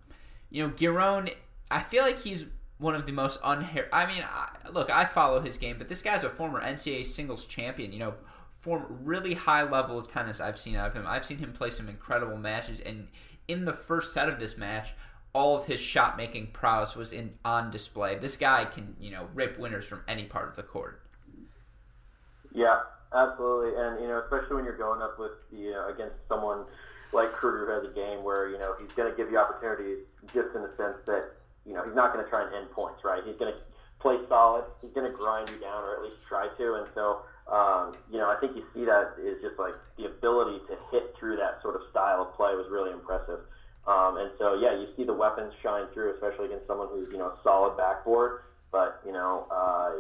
you 0.51 0.66
know, 0.66 0.72
Giron, 0.72 1.33
I 1.70 1.81
feel 1.81 2.03
like 2.03 2.18
he's 2.18 2.47
one 2.79 2.95
of 2.95 3.07
the 3.07 3.12
most 3.12 3.39
unhair. 3.45 3.89
I 3.93 4.07
mean, 4.07 4.24
I, 4.29 4.49
look, 4.72 4.91
I 4.91 5.05
follow 5.05 5.41
his 5.41 5.57
game, 5.57 5.77
but 5.79 5.89
this 5.89 6.03
guy's 6.03 6.24
a 6.24 6.31
former 6.31 6.61
NCAA 6.61 7.05
singles 7.05 7.47
champion. 7.47 7.93
You 7.93 7.99
know, 7.99 8.14
form 8.61 8.87
really 9.05 9.35
high 9.35 9.62
level 9.62 9.99
of 9.99 10.11
tennis 10.11 10.41
I've 10.41 10.59
seen 10.59 10.77
out 10.77 10.89
of 10.89 10.95
him. 10.95 11.05
I've 11.07 11.24
seen 11.24 11.39
him 11.39 11.53
play 11.53 11.70
some 11.70 11.89
incredible 11.89 12.39
matches, 12.39 12.81
and 12.81 13.09
in 13.49 13.64
the 13.64 13.72
first 13.72 14.12
set 14.12 14.29
of 14.29 14.41
this 14.41 14.57
match, 14.57 14.95
all 15.37 15.55
of 15.55 15.66
his 15.66 15.78
shot 15.78 16.16
making 16.16 16.47
prowess 16.47 16.97
was 16.97 17.12
in 17.12 17.34
on 17.45 17.70
display. 17.70 18.16
This 18.16 18.39
guy 18.39 18.64
can, 18.64 18.97
you 18.99 19.11
know, 19.11 19.28
rip 19.34 19.59
winners 19.59 19.84
from 19.84 20.01
any 20.09 20.24
part 20.24 20.49
of 20.49 20.57
the 20.57 20.62
court. 20.62 21.03
Yeah, 22.55 22.80
absolutely, 23.14 23.76
and 23.76 24.01
you 24.01 24.09
know, 24.09 24.22
especially 24.24 24.57
when 24.57 24.64
you're 24.64 24.78
going 24.78 25.03
up 25.03 25.18
with 25.18 25.32
the 25.53 25.76
uh, 25.76 25.93
against 25.93 26.16
someone 26.26 26.64
like 27.12 27.28
Krueger 27.32 27.66
who 27.66 27.72
has 27.76 27.84
a 27.84 27.95
game 27.95 28.24
where 28.24 28.49
you 28.49 28.57
know 28.57 28.76
he's 28.80 28.91
going 28.97 29.11
to 29.11 29.16
give 29.16 29.30
you 29.30 29.37
opportunities, 29.37 29.99
just 30.32 30.57
in 30.57 30.62
the 30.64 30.72
sense 30.80 30.97
that 31.05 31.37
you 31.66 31.74
know 31.74 31.84
he's 31.84 31.95
not 31.95 32.14
going 32.14 32.24
to 32.24 32.30
try 32.30 32.41
and 32.41 32.55
end 32.57 32.70
points, 32.72 33.05
right? 33.05 33.20
He's 33.26 33.37
going 33.37 33.53
to 33.53 33.61
play 34.01 34.16
solid. 34.32 34.64
He's 34.80 34.93
going 34.97 35.05
to 35.05 35.14
grind 35.14 35.51
you 35.53 35.61
down, 35.61 35.84
or 35.84 36.01
at 36.01 36.03
least 36.03 36.16
try 36.26 36.49
to, 36.49 36.66
and 36.80 36.89
so 36.97 37.28
um, 37.53 37.93
you 38.11 38.16
know, 38.16 38.32
I 38.32 38.41
think 38.41 38.57
you 38.57 38.64
see 38.72 38.89
that 38.89 39.20
is 39.20 39.37
just 39.45 39.61
like 39.61 39.76
the 40.01 40.07
ability 40.07 40.64
to 40.72 40.74
hit 40.91 41.12
through 41.20 41.37
that 41.37 41.61
sort 41.61 41.76
of 41.76 41.82
style 41.93 42.24
of 42.24 42.32
play 42.34 42.57
was 42.57 42.72
really 42.72 42.91
impressive. 42.91 43.45
Um, 43.87 44.18
and 44.18 44.30
so, 44.39 44.59
yeah, 44.59 44.74
you 44.74 44.89
see 44.97 45.05
the 45.05 45.14
weapons 45.14 45.53
shine 45.62 45.87
through, 45.95 46.14
especially 46.14 46.47
against 46.47 46.66
someone 46.66 46.89
who's 46.91 47.09
you 47.11 47.18
know 47.18 47.34
solid 47.43 47.76
backboard. 47.76 48.43
But 48.72 49.01
you 49.07 49.12
know, 49.12 49.47
uh, 49.51 49.93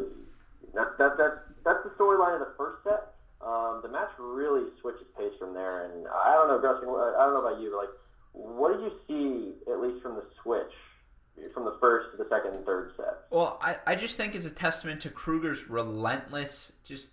that, 0.74 0.98
that, 0.98 1.16
that, 1.16 1.32
that's 1.64 1.82
the 1.84 1.90
storyline 1.98 2.34
of 2.34 2.40
the 2.40 2.52
first 2.56 2.82
set. 2.82 3.14
Um, 3.40 3.80
the 3.82 3.88
match 3.88 4.10
really 4.18 4.70
switches 4.80 5.06
pace 5.16 5.32
from 5.38 5.54
there, 5.54 5.84
and 5.84 6.06
I 6.08 6.34
don't 6.34 6.48
know, 6.48 6.60
Dustin. 6.60 6.88
I 6.88 7.24
don't 7.24 7.34
know 7.34 7.46
about 7.46 7.60
you, 7.60 7.70
but 7.70 7.78
like, 7.78 7.94
what 8.32 8.72
did 8.72 8.82
you 8.82 8.92
see 9.06 9.70
at 9.70 9.80
least 9.80 10.02
from 10.02 10.16
the 10.16 10.24
switch 10.42 10.72
from 11.52 11.64
the 11.64 11.76
first 11.80 12.10
to 12.12 12.22
the 12.22 12.28
second 12.28 12.54
and 12.54 12.64
third 12.64 12.92
set? 12.96 13.24
Well, 13.30 13.58
I, 13.62 13.76
I 13.86 13.94
just 13.94 14.16
think 14.16 14.34
it's 14.34 14.46
a 14.46 14.50
testament 14.50 15.02
to 15.02 15.10
Krueger's 15.10 15.68
relentless, 15.68 16.72
just 16.84 17.10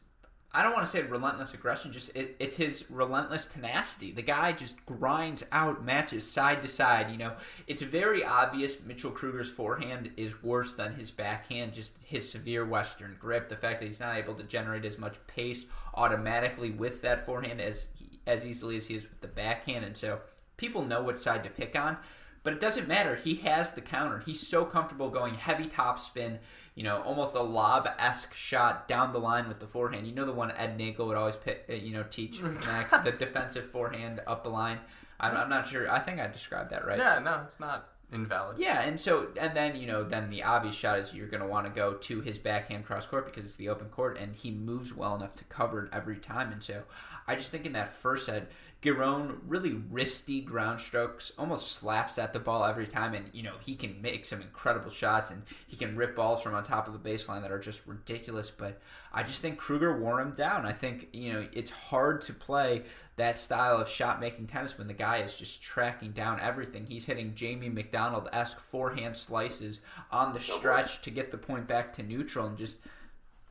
I 0.55 0.61
don't 0.61 0.73
want 0.73 0.85
to 0.85 0.91
say 0.91 1.01
relentless 1.01 1.55
aggression, 1.55 1.91
just 1.91 2.15
it, 2.15 2.35
it's 2.39 2.55
his 2.55 2.85
relentless 2.91 3.47
tenacity. 3.47 4.11
The 4.11 4.21
guy 4.21 4.51
just 4.51 4.85
grinds 4.85 5.43
out 5.51 5.83
matches 5.83 6.29
side 6.29 6.61
to 6.61 6.67
side. 6.67 7.09
You 7.09 7.17
know, 7.17 7.33
it's 7.65 7.81
very 7.81 8.23
obvious 8.23 8.77
Mitchell 8.85 9.09
Krueger's 9.09 9.49
forehand 9.49 10.11
is 10.15 10.43
worse 10.43 10.75
than 10.75 10.93
his 10.93 11.09
backhand. 11.09 11.73
Just 11.73 11.93
his 12.03 12.29
severe 12.29 12.65
Western 12.65 13.17
grip, 13.19 13.49
the 13.49 13.55
fact 13.55 13.79
that 13.79 13.87
he's 13.87 13.99
not 13.99 14.15
able 14.15 14.35
to 14.35 14.43
generate 14.43 14.85
as 14.85 14.99
much 14.99 15.15
pace 15.25 15.65
automatically 15.95 16.69
with 16.69 17.01
that 17.01 17.25
forehand 17.25 17.59
as 17.59 17.87
as 18.27 18.45
easily 18.45 18.77
as 18.77 18.85
he 18.85 18.95
is 18.95 19.03
with 19.03 19.21
the 19.21 19.27
backhand, 19.27 19.83
and 19.83 19.97
so 19.97 20.21
people 20.57 20.85
know 20.85 21.01
what 21.01 21.19
side 21.19 21.43
to 21.43 21.49
pick 21.49 21.77
on. 21.77 21.97
But 22.43 22.53
it 22.53 22.59
doesn't 22.59 22.87
matter. 22.87 23.15
He 23.15 23.35
has 23.35 23.71
the 23.71 23.81
counter. 23.81 24.19
He's 24.19 24.45
so 24.45 24.65
comfortable 24.65 25.09
going 25.09 25.35
heavy 25.35 25.67
top 25.67 25.99
spin 25.99 26.39
you 26.75 26.83
know, 26.83 27.01
almost 27.03 27.35
a 27.35 27.41
lob 27.41 27.87
esque 27.99 28.33
shot 28.33 28.87
down 28.87 29.11
the 29.11 29.19
line 29.19 29.47
with 29.47 29.59
the 29.59 29.67
forehand. 29.67 30.07
You 30.07 30.13
know 30.13 30.25
the 30.25 30.33
one 30.33 30.51
Ed 30.51 30.77
Nagel 30.77 31.07
would 31.07 31.17
always 31.17 31.35
pick, 31.35 31.65
uh, 31.69 31.73
you 31.73 31.93
know 31.93 32.03
teach 32.09 32.41
next 32.65 33.03
the 33.03 33.11
defensive 33.11 33.69
forehand 33.69 34.21
up 34.25 34.43
the 34.43 34.49
line. 34.49 34.79
I'm, 35.19 35.37
I'm, 35.37 35.49
not 35.49 35.67
sure. 35.67 35.89
I 35.89 35.99
think 35.99 36.19
I 36.19 36.27
described 36.27 36.71
that 36.71 36.85
right. 36.85 36.97
Yeah, 36.97 37.19
no, 37.19 37.41
it's 37.45 37.59
not 37.59 37.89
invalid. 38.11 38.57
Yeah, 38.57 38.81
and 38.81 38.99
so 38.99 39.27
and 39.39 39.55
then 39.55 39.75
you 39.75 39.85
know 39.85 40.03
then 40.03 40.29
the 40.29 40.43
obvious 40.43 40.75
shot 40.75 40.99
is 40.99 41.13
you're 41.13 41.27
going 41.27 41.41
to 41.41 41.47
want 41.47 41.67
to 41.67 41.71
go 41.71 41.93
to 41.93 42.21
his 42.21 42.39
backhand 42.39 42.85
cross 42.85 43.05
court 43.05 43.27
because 43.27 43.45
it's 43.45 43.55
the 43.55 43.69
open 43.69 43.89
court 43.89 44.17
and 44.17 44.35
he 44.35 44.49
moves 44.49 44.95
well 44.95 45.15
enough 45.15 45.35
to 45.35 45.43
cover 45.45 45.85
it 45.85 45.89
every 45.93 46.17
time. 46.17 46.51
And 46.51 46.61
so 46.61 46.81
I 47.27 47.35
just 47.35 47.51
think 47.51 47.67
in 47.67 47.73
that 47.73 47.91
first 47.91 48.25
set 48.25 48.51
Giron 48.83 49.37
really 49.47 49.71
wristy 49.71 50.43
ground 50.43 50.81
strokes, 50.81 51.31
almost 51.37 51.71
slaps 51.71 52.17
at 52.17 52.33
the 52.33 52.39
ball 52.39 52.65
every 52.65 52.85
time, 52.85 53.13
and 53.13 53.29
you 53.31 53.41
know 53.41 53.55
he 53.61 53.75
can 53.75 54.01
make 54.01 54.25
some 54.25 54.41
incredible 54.41 54.91
shots 54.91 55.31
and 55.31 55.43
he 55.67 55.77
can 55.77 55.95
rip 55.95 56.17
balls 56.17 56.41
from 56.41 56.53
on 56.53 56.63
top 56.65 56.87
of 56.87 56.93
the 56.93 57.09
baseline 57.09 57.41
that 57.43 57.51
are 57.51 57.59
just 57.59 57.87
ridiculous. 57.87 58.51
But 58.51 58.81
I 59.13 59.23
just 59.23 59.41
think 59.41 59.57
Krueger 59.57 59.97
wore 59.97 60.19
him 60.19 60.33
down. 60.33 60.65
I 60.65 60.73
think 60.73 61.07
you 61.13 61.31
know 61.31 61.47
it's 61.53 61.71
hard 61.71 62.21
to 62.21 62.33
play 62.33 62.83
that 63.15 63.39
style 63.39 63.77
of 63.77 63.87
shot 63.87 64.19
making 64.19 64.47
tennis 64.47 64.77
when 64.77 64.87
the 64.87 64.93
guy 64.93 65.17
is 65.17 65.35
just 65.35 65.61
tracking 65.61 66.11
down 66.11 66.41
everything. 66.41 66.85
He's 66.85 67.05
hitting 67.05 67.35
Jamie 67.35 67.69
McDonald 67.69 68.27
esque 68.33 68.59
forehand 68.59 69.15
slices 69.15 69.79
on 70.11 70.33
the 70.33 70.41
stretch 70.41 71.01
to 71.03 71.09
get 71.09 71.31
the 71.31 71.37
point 71.37 71.67
back 71.67 71.93
to 71.93 72.03
neutral 72.03 72.47
and 72.47 72.57
just. 72.57 72.79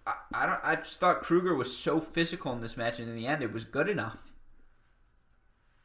I, 0.07 0.15
I 0.35 0.47
don't. 0.47 0.61
I 0.63 0.77
just 0.77 1.01
thought 1.01 1.23
Krueger 1.23 1.55
was 1.55 1.75
so 1.75 2.01
physical 2.01 2.53
in 2.53 2.61
this 2.61 2.77
match, 2.77 2.99
and 2.99 3.09
in 3.09 3.17
the 3.17 3.27
end, 3.27 3.43
it 3.43 3.53
was 3.53 3.65
good 3.65 3.89
enough. 3.89 4.32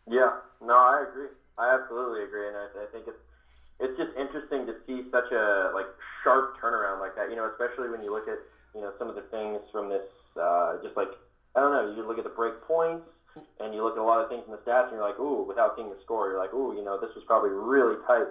Yeah, 0.08 0.40
no, 0.64 0.74
I 0.74 1.06
agree. 1.10 1.30
I 1.58 1.74
absolutely 1.76 2.24
agree, 2.24 2.48
and 2.48 2.56
I, 2.56 2.66
I 2.84 2.88
think 2.92 3.08
it's 3.08 3.20
it's 3.80 3.98
just 3.98 4.10
interesting 4.18 4.66
to 4.66 4.74
see 4.88 5.06
such 5.12 5.30
a 5.32 5.72
like 5.74 5.86
sharp 6.24 6.58
turnaround 6.62 7.00
like 7.00 7.16
that. 7.16 7.30
You 7.30 7.36
know, 7.36 7.50
especially 7.52 7.90
when 7.90 8.02
you 8.02 8.12
look 8.14 8.28
at 8.28 8.40
you 8.74 8.82
know 8.82 8.94
some 8.98 9.10
of 9.10 9.16
the 9.16 9.26
things 9.30 9.60
from 9.72 9.90
this, 9.90 10.08
uh, 10.40 10.78
just 10.82 10.96
like 10.96 11.10
I 11.56 11.60
don't 11.60 11.74
know, 11.74 11.94
you 11.96 12.08
look 12.08 12.18
at 12.18 12.24
the 12.24 12.34
break 12.34 12.62
points 12.62 13.06
and 13.60 13.74
you 13.74 13.84
look 13.84 13.94
at 13.94 14.02
a 14.02 14.04
lot 14.04 14.22
of 14.22 14.30
things 14.30 14.44
in 14.46 14.52
the 14.52 14.62
stats, 14.66 14.90
and 14.90 14.98
you're 14.98 15.08
like, 15.08 15.20
ooh, 15.20 15.44
without 15.44 15.76
seeing 15.76 15.90
the 15.90 15.98
score, 16.04 16.30
you're 16.30 16.40
like, 16.40 16.54
ooh, 16.54 16.74
you 16.76 16.84
know, 16.84 17.00
this 17.00 17.14
was 17.14 17.24
probably 17.26 17.52
really 17.52 17.98
tight. 18.08 18.26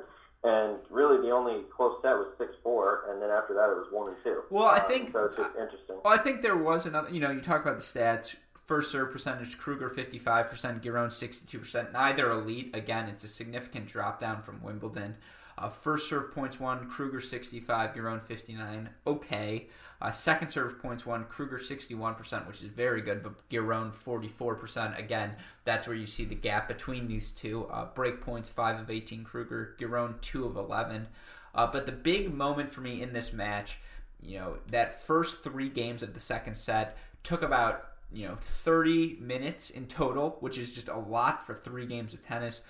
And 0.45 0.79
really, 0.91 1.21
the 1.21 1.33
only 1.33 1.63
close 1.75 1.99
set 2.03 2.15
was 2.15 2.29
six 2.39 2.53
four, 2.63 3.11
and 3.11 3.21
then 3.21 3.31
after 3.31 3.55
that, 3.55 3.71
it 3.71 3.77
was 3.77 3.89
one 3.91 4.09
and 4.09 4.17
two. 4.23 4.43
Well, 4.51 4.67
I 4.67 4.81
think 4.81 5.07
um, 5.07 5.13
so. 5.13 5.25
It's 5.27 5.37
just 5.37 5.51
interesting. 5.51 5.97
Well, 6.05 6.15
I 6.15 6.19
think 6.19 6.43
there 6.43 6.57
was 6.57 6.87
another. 6.87 7.11
You 7.11 7.21
know, 7.21 7.31
you 7.31 7.41
talk 7.41 7.63
about 7.63 7.77
the 7.77 7.83
stats. 7.83 8.37
First 8.67 8.91
serve 8.91 9.13
percentage, 9.13 9.59
Krueger 9.59 9.89
55%, 9.89 10.83
Giron 10.83 11.07
62%. 11.07 11.93
Neither 11.93 12.33
elite. 12.33 12.75
Again, 12.75 13.09
it's 13.09 13.23
a 13.23 13.29
significant 13.29 13.87
drop 13.87 14.19
down 14.19 14.43
from 14.43 14.61
Wimbledon. 14.61 15.17
Uh, 15.57 15.69
first 15.69 16.09
serve 16.09 16.35
points 16.35 16.59
won, 16.59 16.89
Krueger 16.91 17.21
65, 17.21 17.95
Giron 17.95 18.23
59. 18.23 18.91
Okay. 19.07 19.69
Uh, 20.03 20.11
second 20.11 20.49
serve 20.49 20.83
points 20.83 21.07
won, 21.07 21.25
Krueger 21.25 21.59
61%, 21.59 22.47
which 22.47 22.61
is 22.61 22.69
very 22.69 23.01
good, 23.01 23.23
but 23.23 23.49
Giron 23.49 23.93
44%. 23.95 24.99
Again, 24.99 25.37
that's 25.65 25.87
where 25.87 25.97
you 25.97 26.07
see 26.07 26.25
the 26.25 26.35
gap 26.35 26.67
between 26.67 27.07
these 27.07 27.31
two. 27.31 27.67
Uh, 27.67 27.87
break 27.95 28.21
points 28.21 28.49
5 28.49 28.81
of 28.81 28.91
18, 28.91 29.23
Krueger, 29.23 29.77
Giron 29.79 30.21
2 30.21 30.45
of 30.45 30.57
11. 30.57 31.07
Uh, 31.55 31.67
but 31.69 31.87
the 31.87 31.93
big 31.93 32.35
moment 32.35 32.69
for 32.69 32.81
me 32.81 33.01
in 33.01 33.13
this 33.13 33.33
match, 33.33 33.79
you 34.21 34.39
know, 34.39 34.59
that 34.69 35.01
first 35.01 35.45
three 35.45 35.69
games 35.69 36.03
of 36.03 36.15
the 36.15 36.21
second 36.21 36.57
set 36.57 36.99
took 37.23 37.43
about 37.43 37.96
you 38.17 38.27
know 38.27 38.37
30 38.41 39.19
minutes 39.21 39.71
in 39.71 39.87
total, 39.87 40.39
which 40.41 40.57
is 40.59 40.75
just 40.75 40.89
a 40.89 40.97
lot 40.97 41.47
for 41.47 41.55
three 41.55 41.87
games 41.87 42.15
of 42.15 42.23
tennis. 42.23 42.63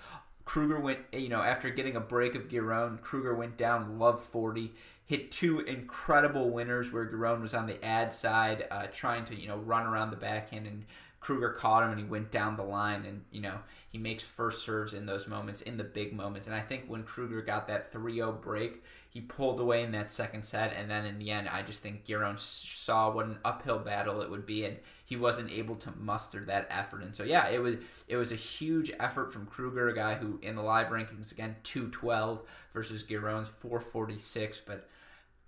Krueger 0.43 0.79
went, 0.79 0.99
you 1.11 1.29
know, 1.29 1.41
after 1.41 1.69
getting 1.69 1.95
a 1.95 2.01
break 2.01 2.35
of 2.35 2.47
Giron, 2.47 3.01
Krueger 3.01 3.35
went 3.35 3.57
down 3.57 3.99
love 3.99 4.21
40, 4.23 4.73
hit 5.05 5.29
two 5.31 5.59
incredible 5.61 6.51
winners 6.51 6.91
where 6.91 7.05
Giron 7.05 7.41
was 7.41 7.53
on 7.53 7.67
the 7.67 7.83
ad 7.83 8.13
side, 8.13 8.65
uh, 8.71 8.87
trying 8.91 9.25
to, 9.25 9.35
you 9.35 9.47
know, 9.47 9.57
run 9.57 9.85
around 9.85 10.11
the 10.11 10.17
backhand 10.17 10.67
and 10.67 10.85
Krueger 11.19 11.49
caught 11.49 11.83
him 11.83 11.89
and 11.89 11.99
he 11.99 12.05
went 12.05 12.31
down 12.31 12.55
the 12.55 12.63
line 12.63 13.03
and 13.05 13.23
you 13.31 13.41
know 13.41 13.59
he 13.89 13.97
makes 13.97 14.23
first 14.23 14.63
serves 14.63 14.93
in 14.93 15.05
those 15.05 15.27
moments 15.27 15.61
in 15.61 15.75
the 15.75 15.83
big 15.83 16.13
moments. 16.13 16.47
And 16.47 16.55
I 16.55 16.61
think 16.61 16.85
when 16.87 17.03
Krueger 17.03 17.41
got 17.41 17.67
that 17.67 17.91
3-0 17.91 18.41
break 18.41 18.83
he 19.09 19.21
pulled 19.21 19.59
away 19.59 19.81
in 19.81 19.91
that 19.93 20.11
second 20.11 20.43
set. 20.43 20.73
And 20.73 20.89
then 20.89 21.05
in 21.05 21.17
the 21.19 21.31
end 21.31 21.49
I 21.49 21.63
just 21.63 21.81
think 21.81 22.05
Giron 22.05 22.39
saw 22.39 23.11
what 23.11 23.25
an 23.25 23.39
uphill 23.43 23.79
battle 23.79 24.21
it 24.21 24.29
would 24.29 24.45
be. 24.45 24.65
And 24.65 24.77
he 25.07 25.15
wasn't 25.15 25.49
able 25.49 25.75
to 25.75 25.91
muster 25.97 26.43
that 26.45 26.67
effort 26.69 27.01
and 27.01 27.15
so 27.15 27.23
yeah 27.23 27.47
it 27.47 27.61
was 27.61 27.77
it 28.07 28.17
was 28.17 28.31
a 28.31 28.35
huge 28.35 28.91
effort 28.99 29.33
from 29.33 29.47
Krueger, 29.47 29.89
a 29.89 29.95
guy 29.95 30.13
who 30.13 30.37
in 30.43 30.55
the 30.55 30.61
live 30.61 30.87
rankings 30.87 31.31
again 31.31 31.55
212 31.63 32.41
versus 32.73 33.03
Giron's 33.03 33.47
446 33.47 34.61
but 34.61 34.87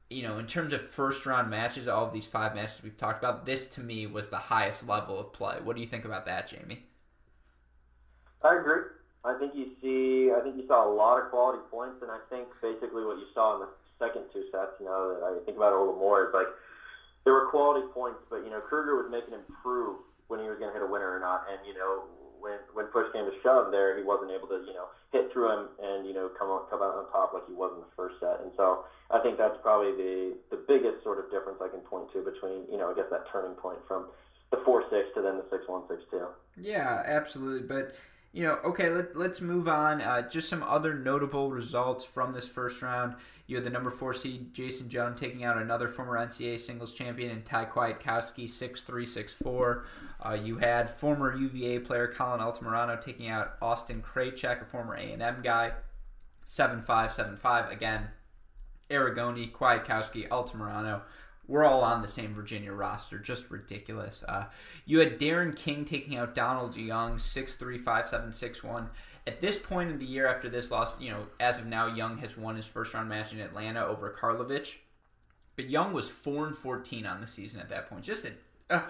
you 0.09 0.23
know, 0.23 0.39
in 0.39 0.47
terms 0.47 0.73
of 0.73 0.81
first 0.81 1.25
round 1.25 1.49
matches, 1.49 1.87
all 1.87 2.05
of 2.05 2.13
these 2.13 2.25
five 2.25 2.55
matches 2.55 2.81
we've 2.81 2.97
talked 2.97 3.23
about, 3.23 3.45
this 3.45 3.67
to 3.67 3.81
me 3.81 4.07
was 4.07 4.27
the 4.29 4.37
highest 4.37 4.87
level 4.87 5.19
of 5.19 5.31
play. 5.33 5.57
What 5.63 5.75
do 5.75 5.81
you 5.81 5.87
think 5.87 6.05
about 6.05 6.25
that, 6.25 6.47
Jamie? 6.47 6.83
I 8.41 8.57
agree. 8.57 8.83
I 9.23 9.37
think 9.37 9.53
you 9.53 9.67
see, 9.81 10.31
I 10.31 10.41
think 10.41 10.55
you 10.57 10.65
saw 10.65 10.89
a 10.89 10.93
lot 10.93 11.21
of 11.21 11.29
quality 11.29 11.59
points, 11.69 12.01
and 12.01 12.09
I 12.09 12.17
think 12.29 12.47
basically 12.61 13.05
what 13.05 13.17
you 13.17 13.25
saw 13.33 13.55
in 13.55 13.67
the 13.67 13.69
second 13.99 14.23
two 14.33 14.45
sets, 14.51 14.79
you 14.79 14.85
know, 14.85 15.13
that 15.13 15.23
I 15.23 15.45
think 15.45 15.57
about 15.57 15.73
it 15.73 15.75
a 15.75 15.79
little 15.79 15.99
more, 15.99 16.27
is 16.27 16.33
like 16.33 16.47
there 17.29 17.37
were 17.37 17.53
quality 17.53 17.85
points, 17.93 18.25
but 18.25 18.41
you 18.41 18.49
know, 18.49 18.57
Krueger 18.57 18.97
was 18.97 19.05
making 19.13 19.37
him 19.37 19.45
prove 19.61 20.01
when 20.33 20.41
he 20.41 20.49
was 20.49 20.57
going 20.57 20.73
to 20.73 20.77
hit 20.81 20.81
a 20.81 20.89
winner 20.89 21.13
or 21.13 21.21
not, 21.21 21.45
and 21.45 21.61
you 21.61 21.77
know, 21.77 22.09
when 22.41 22.57
when 22.73 22.89
push 22.89 23.05
came 23.13 23.21
to 23.29 23.35
shove, 23.45 23.69
there 23.69 23.93
he 23.93 24.01
wasn't 24.01 24.33
able 24.33 24.49
to, 24.49 24.65
you 24.65 24.73
know, 24.73 24.89
hit 25.13 25.29
through 25.29 25.53
him 25.53 25.69
and 25.77 26.09
you 26.09 26.13
know 26.17 26.33
come 26.33 26.49
out 26.49 26.73
come 26.73 26.81
out 26.81 26.97
on 26.97 27.05
top 27.13 27.37
like 27.37 27.45
he 27.45 27.53
was 27.53 27.69
in 27.77 27.85
the 27.85 27.93
first 27.93 28.17
set, 28.17 28.41
and 28.41 28.49
so 28.57 28.81
I 29.13 29.21
think 29.21 29.37
that's 29.37 29.61
probably 29.61 29.93
the 29.93 30.41
the 30.49 30.65
biggest 30.65 31.05
sort 31.05 31.21
of 31.21 31.29
difference 31.29 31.61
I 31.61 31.69
can 31.69 31.85
point 31.85 32.09
to 32.17 32.25
between, 32.25 32.65
you 32.65 32.81
know, 32.81 32.89
I 32.89 32.97
guess 32.97 33.13
that 33.13 33.29
turning 33.29 33.53
point 33.61 33.77
from 33.85 34.09
the 34.49 34.57
four 34.65 34.81
six 34.89 35.13
to 35.13 35.21
then 35.21 35.37
the 35.37 35.45
six 35.53 35.69
one 35.69 35.85
six 35.85 36.01
two. 36.09 36.33
Yeah, 36.57 37.05
absolutely, 37.05 37.61
but 37.61 37.93
you 38.31 38.43
know, 38.43 38.59
okay, 38.63 38.89
let, 38.89 39.15
let's 39.15 39.41
move 39.41 39.67
on. 39.67 40.01
Uh, 40.01 40.21
just 40.21 40.49
some 40.49 40.61
other 40.63 40.93
notable 40.93 41.49
results 41.49 42.05
from 42.05 42.31
this 42.31 42.47
first 42.47 42.81
round. 42.81 43.15
You 43.47 43.55
had 43.55 43.65
the 43.65 43.71
number 43.71 43.89
four 43.89 44.13
seed 44.13 44.53
Jason 44.53 44.89
Jung 44.89 45.15
taking 45.15 45.43
out 45.43 45.57
another 45.57 45.87
former 45.87 46.15
NCAA 46.17 46.59
singles 46.59 46.93
champion 46.93 47.31
in 47.31 47.41
Tai 47.41 47.65
Kwiatkowski 47.65 48.47
6 48.47 48.81
3 48.81 49.05
6 49.05 49.33
4. 49.33 49.85
Uh, 50.23 50.37
you 50.43 50.57
had 50.57 50.89
former 50.89 51.35
UVA 51.35 51.79
player 51.79 52.07
Collin 52.07 52.41
Altamirano 52.41 53.01
taking 53.01 53.27
out 53.27 53.55
Austin 53.61 54.03
Krajicek, 54.03 54.61
a 54.61 54.65
former 54.65 54.95
A&M 54.95 55.41
guy, 55.41 55.71
7 56.45 56.83
5 56.83 57.13
7 57.13 57.35
5. 57.35 57.71
Again, 57.71 58.09
Aragone, 58.91 59.51
Kwiatkowski, 59.51 60.27
Altamirano 60.27 61.01
we're 61.49 61.65
all 61.65 61.81
on 61.83 62.03
the 62.03 62.07
same 62.07 62.33
Virginia 62.33 62.71
roster. 62.71 63.17
Just 63.17 63.49
ridiculous. 63.49 64.23
Uh, 64.27 64.45
you 64.85 64.99
had 64.99 65.17
Darian 65.17 65.51
King 65.53 65.83
taking 65.83 66.15
out 66.15 66.35
Donald 66.35 66.77
Young, 66.77 67.15
6'3", 67.17 67.83
5'7", 67.83 68.29
6'1". 68.29 68.87
At 69.25 69.41
this 69.41 69.57
point 69.57 69.89
in 69.89 69.97
the 69.97 70.05
year 70.05 70.27
after 70.27 70.47
this 70.47 70.69
loss, 70.69 71.01
you 71.01 71.09
know, 71.09 71.25
as 71.39 71.57
of 71.57 71.65
now, 71.65 71.87
Young 71.87 72.19
has 72.19 72.37
won 72.37 72.55
his 72.55 72.67
first 72.67 72.93
round 72.93 73.09
match 73.09 73.33
in 73.33 73.39
Atlanta 73.39 73.83
over 73.83 74.15
Karlovic. 74.17 74.75
But 75.55 75.69
Young 75.69 75.91
was 75.91 76.07
4 76.07 76.47
and 76.47 76.55
14 76.55 77.07
on 77.07 77.19
the 77.19 77.27
season 77.27 77.59
at 77.59 77.69
that 77.69 77.89
point. 77.89 78.03
Just 78.03 78.31
a, 78.69 78.75
uh, 78.75 78.81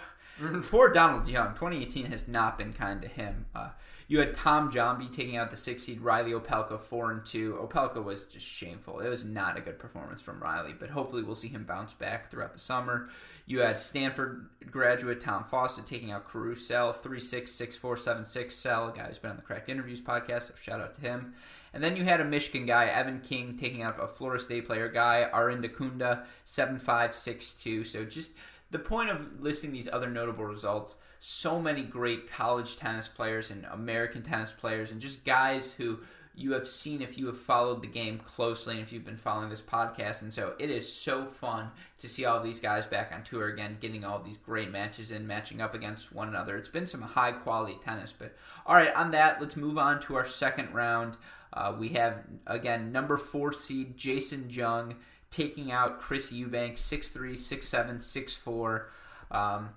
poor 0.63 0.91
Donald 0.91 1.29
Young. 1.29 1.53
2018 1.53 2.07
has 2.07 2.27
not 2.27 2.57
been 2.57 2.73
kind 2.73 3.01
to 3.01 3.07
him. 3.07 3.45
Uh, 3.55 3.69
you 4.09 4.17
had 4.17 4.33
Tom 4.33 4.71
Jambi 4.71 5.09
taking 5.09 5.37
out 5.37 5.51
the 5.51 5.55
six 5.55 5.83
seed 5.83 6.01
Reilly 6.01 6.31
Opelka 6.31 6.79
four 6.79 7.11
and 7.11 7.23
two. 7.23 7.53
Opelka 7.61 8.03
was 8.03 8.25
just 8.25 8.45
shameful. 8.45 8.99
It 9.01 9.07
was 9.07 9.23
not 9.23 9.55
a 9.55 9.61
good 9.61 9.77
performance 9.77 10.19
from 10.19 10.41
Riley, 10.41 10.73
but 10.77 10.89
hopefully 10.89 11.21
we'll 11.21 11.35
see 11.35 11.47
him 11.47 11.63
bounce 11.63 11.93
back 11.93 12.29
throughout 12.29 12.53
the 12.53 12.59
summer. 12.59 13.09
You 13.45 13.59
had 13.59 13.77
Stanford 13.77 14.49
graduate 14.71 15.19
Tom 15.19 15.43
Fawcett 15.43 15.85
taking 15.85 16.11
out 16.11 16.27
Caruso 16.27 16.91
three 16.91 17.19
six 17.19 17.51
six 17.51 17.77
four 17.77 17.95
seven 17.95 18.25
six 18.25 18.55
cell 18.55 18.91
guy 18.91 19.05
who's 19.05 19.19
been 19.19 19.29
on 19.29 19.37
the 19.37 19.43
Cracked 19.43 19.69
Interviews 19.69 20.01
podcast. 20.01 20.47
So 20.47 20.53
shout 20.59 20.81
out 20.81 20.95
to 20.95 21.01
him. 21.01 21.35
And 21.71 21.83
then 21.83 21.95
you 21.95 22.03
had 22.03 22.19
a 22.19 22.25
Michigan 22.25 22.65
guy, 22.65 22.87
Evan 22.87 23.19
King, 23.19 23.57
taking 23.57 23.83
out 23.83 24.03
a 24.03 24.07
Florida 24.07 24.43
State 24.43 24.65
player 24.65 24.89
guy, 24.89 25.29
Arinda 25.31 25.71
Kunda, 25.71 26.25
seven 26.45 26.79
five 26.79 27.13
six 27.13 27.53
two. 27.53 27.83
So 27.83 28.05
just 28.05 28.31
the 28.71 28.79
point 28.79 29.11
of 29.11 29.39
listing 29.39 29.71
these 29.71 29.87
other 29.87 30.09
notable 30.09 30.45
results 30.45 30.95
so 31.19 31.59
many 31.59 31.83
great 31.83 32.29
college 32.31 32.77
tennis 32.77 33.07
players 33.07 33.51
and 33.51 33.65
American 33.71 34.21
tennis 34.21 34.51
players 34.51 34.91
and 34.91 35.01
just 35.01 35.25
guys 35.25 35.73
who 35.73 35.99
you 36.39 36.53
have 36.53 36.65
seen 36.65 37.01
if 37.01 37.17
you 37.17 37.27
have 37.27 37.37
followed 37.37 37.81
the 37.81 37.87
game 37.87 38.17
closely 38.19 38.75
and 38.75 38.83
if 38.83 38.93
you've 38.93 39.05
been 39.05 39.17
following 39.17 39.49
this 39.49 39.61
podcast. 39.61 40.21
And 40.21 40.33
so 40.33 40.53
it 40.57 40.69
is 40.69 40.91
so 40.91 41.25
fun 41.25 41.69
to 41.97 42.07
see 42.07 42.23
all 42.23 42.39
these 42.39 42.61
guys 42.61 42.85
back 42.85 43.11
on 43.13 43.23
tour 43.23 43.49
again, 43.49 43.77
getting 43.81 44.05
all 44.05 44.19
these 44.19 44.37
great 44.37 44.71
matches 44.71 45.11
in, 45.11 45.27
matching 45.27 45.61
up 45.61 45.75
against 45.75 46.13
one 46.13 46.29
another. 46.29 46.55
It's 46.55 46.69
been 46.69 46.87
some 46.87 47.01
high 47.01 47.33
quality 47.33 47.77
tennis. 47.83 48.13
But 48.17 48.35
all 48.65 48.75
right, 48.75 48.93
on 48.95 49.11
that, 49.11 49.41
let's 49.41 49.57
move 49.57 49.77
on 49.77 49.99
to 50.01 50.15
our 50.15 50.25
second 50.25 50.73
round. 50.73 51.17
Uh, 51.51 51.75
we 51.77 51.89
have, 51.89 52.23
again, 52.47 52.91
number 52.91 53.17
four 53.17 53.51
seed 53.51 53.97
Jason 53.97 54.49
Jung 54.49 54.95
taking 55.31 55.71
out 55.71 55.99
Chris 55.99 56.31
Eubanks 56.31 56.81
6'3, 56.81 57.33
6'7, 57.33 57.97
6'4. 57.97 58.85
Um, 59.31 59.69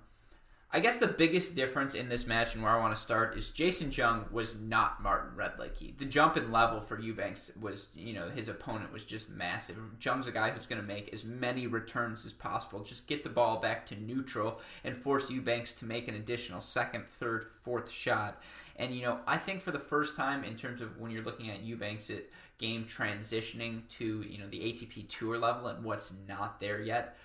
I 0.75 0.79
guess 0.79 0.97
the 0.97 1.05
biggest 1.05 1.55
difference 1.55 1.93
in 1.93 2.09
this 2.09 2.25
match 2.25 2.55
and 2.55 2.63
where 2.63 2.71
I 2.71 2.79
want 2.79 2.95
to 2.95 3.01
start 3.01 3.37
is 3.37 3.51
Jason 3.51 3.91
Jung 3.91 4.25
was 4.31 4.59
not 4.59 5.03
Martin 5.03 5.37
Redlicki. 5.37 5.95
The 5.95 6.05
jump 6.05 6.35
in 6.35 6.51
level 6.51 6.81
for 6.81 6.99
Eubanks 6.99 7.51
was, 7.61 7.89
you 7.95 8.13
know, 8.13 8.27
his 8.31 8.47
opponent 8.47 8.91
was 8.91 9.03
just 9.05 9.29
massive. 9.29 9.77
Jung's 9.99 10.25
a 10.25 10.31
guy 10.31 10.49
who's 10.49 10.65
going 10.65 10.81
to 10.81 10.87
make 10.87 11.13
as 11.13 11.23
many 11.23 11.67
returns 11.67 12.25
as 12.25 12.33
possible, 12.33 12.79
just 12.79 13.05
get 13.05 13.23
the 13.23 13.29
ball 13.29 13.59
back 13.59 13.85
to 13.85 13.95
neutral 14.01 14.61
and 14.83 14.97
force 14.97 15.29
Eubanks 15.29 15.75
to 15.75 15.85
make 15.85 16.07
an 16.07 16.15
additional 16.15 16.59
second, 16.59 17.05
third, 17.05 17.45
fourth 17.61 17.91
shot. 17.91 18.41
And, 18.77 18.95
you 18.95 19.03
know, 19.03 19.19
I 19.27 19.37
think 19.37 19.61
for 19.61 19.69
the 19.69 19.77
first 19.77 20.17
time 20.17 20.43
in 20.43 20.55
terms 20.55 20.81
of 20.81 20.99
when 20.99 21.11
you're 21.11 21.23
looking 21.23 21.51
at 21.51 21.61
Eubanks' 21.61 22.09
game 22.57 22.85
transitioning 22.85 23.87
to, 23.89 24.25
you 24.27 24.39
know, 24.39 24.47
the 24.47 24.59
ATP 24.59 25.07
Tour 25.07 25.37
level 25.37 25.67
and 25.67 25.83
what's 25.83 26.13
not 26.27 26.59
there 26.59 26.81
yet, 26.81 27.15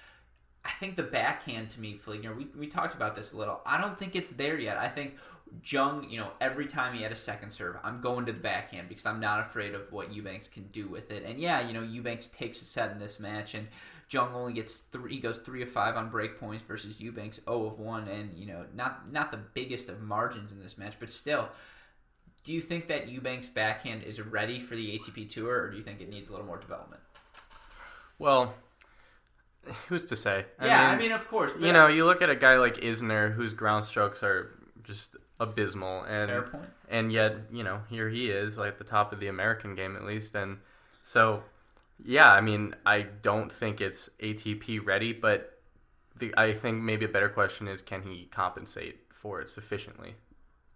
I 0.65 0.71
think 0.73 0.97
the 0.97 1.03
backhand 1.03 1.71
to 1.71 1.81
me, 1.81 1.97
Fligner, 1.97 2.37
we, 2.37 2.47
we 2.57 2.67
talked 2.67 2.95
about 2.95 3.17
this 3.17 3.33
a 3.33 3.37
little. 3.37 3.61
I 3.65 3.81
don't 3.81 3.99
think 3.99 4.17
it's 4.17 4.33
there 4.33 4.59
yet. 4.59 4.77
I 4.77 4.89
think 4.89 5.17
Jung, 5.65 6.09
you 6.09 6.19
know, 6.19 6.33
every 6.41 6.67
time 6.67 6.95
he 6.95 7.03
had 7.03 7.13
a 7.13 7.17
second 7.17 7.51
serve, 7.51 7.77
I'm 7.83 8.01
going 8.01 8.27
to 8.27 8.33
the 8.33 8.39
backhand 8.39 8.89
because 8.89 9.07
I'm 9.07 9.21
not 9.21 9.41
afraid 9.41 9.75
of 9.75 9.91
what 9.93 10.13
Eubanks 10.13 10.49
can 10.49 10.65
do 10.69 10.89
with 10.89 11.11
it. 11.11 11.25
And 11.25 11.39
yeah, 11.39 11.67
you 11.67 11.73
know, 11.73 11.83
Eubanks 11.83 12.29
takes 12.29 12.61
a 12.61 12.65
set 12.65 12.91
in 12.91 12.99
this 12.99 13.19
match, 13.19 13.55
and 13.55 13.69
Jung 14.11 14.35
only 14.35 14.53
gets 14.53 14.75
three. 14.93 15.15
He 15.15 15.21
goes 15.21 15.39
three 15.39 15.63
of 15.63 15.71
five 15.71 15.97
on 15.97 16.11
break 16.11 16.39
points 16.39 16.63
versus 16.63 17.01
Eubanks 17.01 17.41
zero 17.45 17.67
of 17.67 17.79
one, 17.79 18.09
and 18.09 18.37
you 18.39 18.47
know, 18.47 18.65
not 18.75 19.13
not 19.13 19.31
the 19.31 19.39
biggest 19.39 19.89
of 19.89 20.01
margins 20.03 20.53
in 20.53 20.61
this 20.61 20.79
match, 20.79 20.95
but 20.99 21.11
still. 21.11 21.49
Do 22.45 22.53
you 22.53 22.61
think 22.61 22.89
that 22.89 23.09
Eubanks 23.09 23.49
backhand 23.49 24.05
is 24.05 24.21
ready 24.21 24.59
for 24.59 24.75
the 24.75 24.99
ATP 24.99 25.29
Tour, 25.29 25.65
or 25.65 25.71
do 25.71 25.77
you 25.77 25.83
think 25.83 26.01
it 26.01 26.09
needs 26.09 26.29
a 26.29 26.33
little 26.33 26.47
more 26.47 26.57
development? 26.57 27.03
Well, 28.19 28.55
who's 29.89 30.07
to 30.07 30.17
say? 30.17 30.47
I 30.59 30.67
yeah, 30.67 30.81
mean, 30.81 30.89
I 30.89 30.99
mean, 30.99 31.13
of 31.13 31.29
course. 31.29 31.53
You 31.59 31.73
know, 31.73 31.87
you 31.87 32.05
look 32.05 32.23
at 32.23 32.31
a 32.31 32.37
guy 32.37 32.59
like 32.59 32.77
Isner, 32.77 33.33
whose 33.33 33.53
ground 33.53 33.85
strokes 33.85 34.23
are 34.23 34.51
just 34.83 35.17
abysmal, 35.41 36.03
and 36.03 36.31
fair 36.31 36.43
point. 36.43 36.71
And 36.89 37.13
yet, 37.13 37.37
you 37.53 37.63
know, 37.63 37.81
here 37.89 38.09
he 38.09 38.31
is, 38.31 38.59
like 38.59 38.69
at 38.69 38.79
the 38.79 38.85
top 38.85 39.13
of 39.13 39.21
the 39.21 39.29
American 39.29 39.75
game 39.75 39.97
at 39.97 40.05
least, 40.05 40.35
and 40.35 40.59
so 41.05 41.43
yeah, 42.05 42.31
I 42.33 42.41
mean, 42.41 42.75
I 42.87 43.03
don't 43.03 43.53
think 43.53 43.81
it's 43.81 44.09
ATP 44.21 44.85
ready, 44.87 45.13
but 45.13 45.59
the, 46.17 46.33
I 46.37 46.53
think 46.53 46.83
maybe 46.83 47.05
a 47.05 47.09
better 47.09 47.29
question 47.29 47.69
is 47.69 47.83
can 47.83 48.03
he 48.03 48.29
compensate 48.31 49.01
for 49.13 49.41
it 49.41 49.49
sufficiently? 49.49 50.15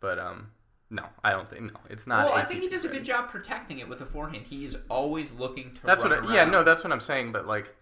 But 0.01 0.19
um, 0.19 0.49
no, 0.91 1.05
I 1.23 1.31
don't 1.31 1.49
think 1.49 1.73
no. 1.73 1.81
It's 1.89 2.07
not. 2.07 2.27
Well, 2.27 2.35
ATP 2.35 2.43
I 2.43 2.45
think 2.45 2.63
he 2.63 2.69
does 2.69 2.85
ready. 2.85 2.97
a 2.97 3.01
good 3.01 3.07
job 3.07 3.29
protecting 3.29 3.79
it 3.79 3.89
with 3.89 4.01
a 4.01 4.07
forehand. 4.07 4.47
He 4.47 4.65
is 4.65 4.77
always 4.89 5.33
looking 5.33 5.73
to. 5.75 5.87
That's 5.87 6.03
what. 6.03 6.13
I, 6.13 6.35
yeah, 6.35 6.45
no, 6.45 6.65
that's 6.65 6.83
what 6.83 6.93
I'm 6.93 7.01
saying. 7.01 7.33
But 7.33 7.47
like, 7.47 7.75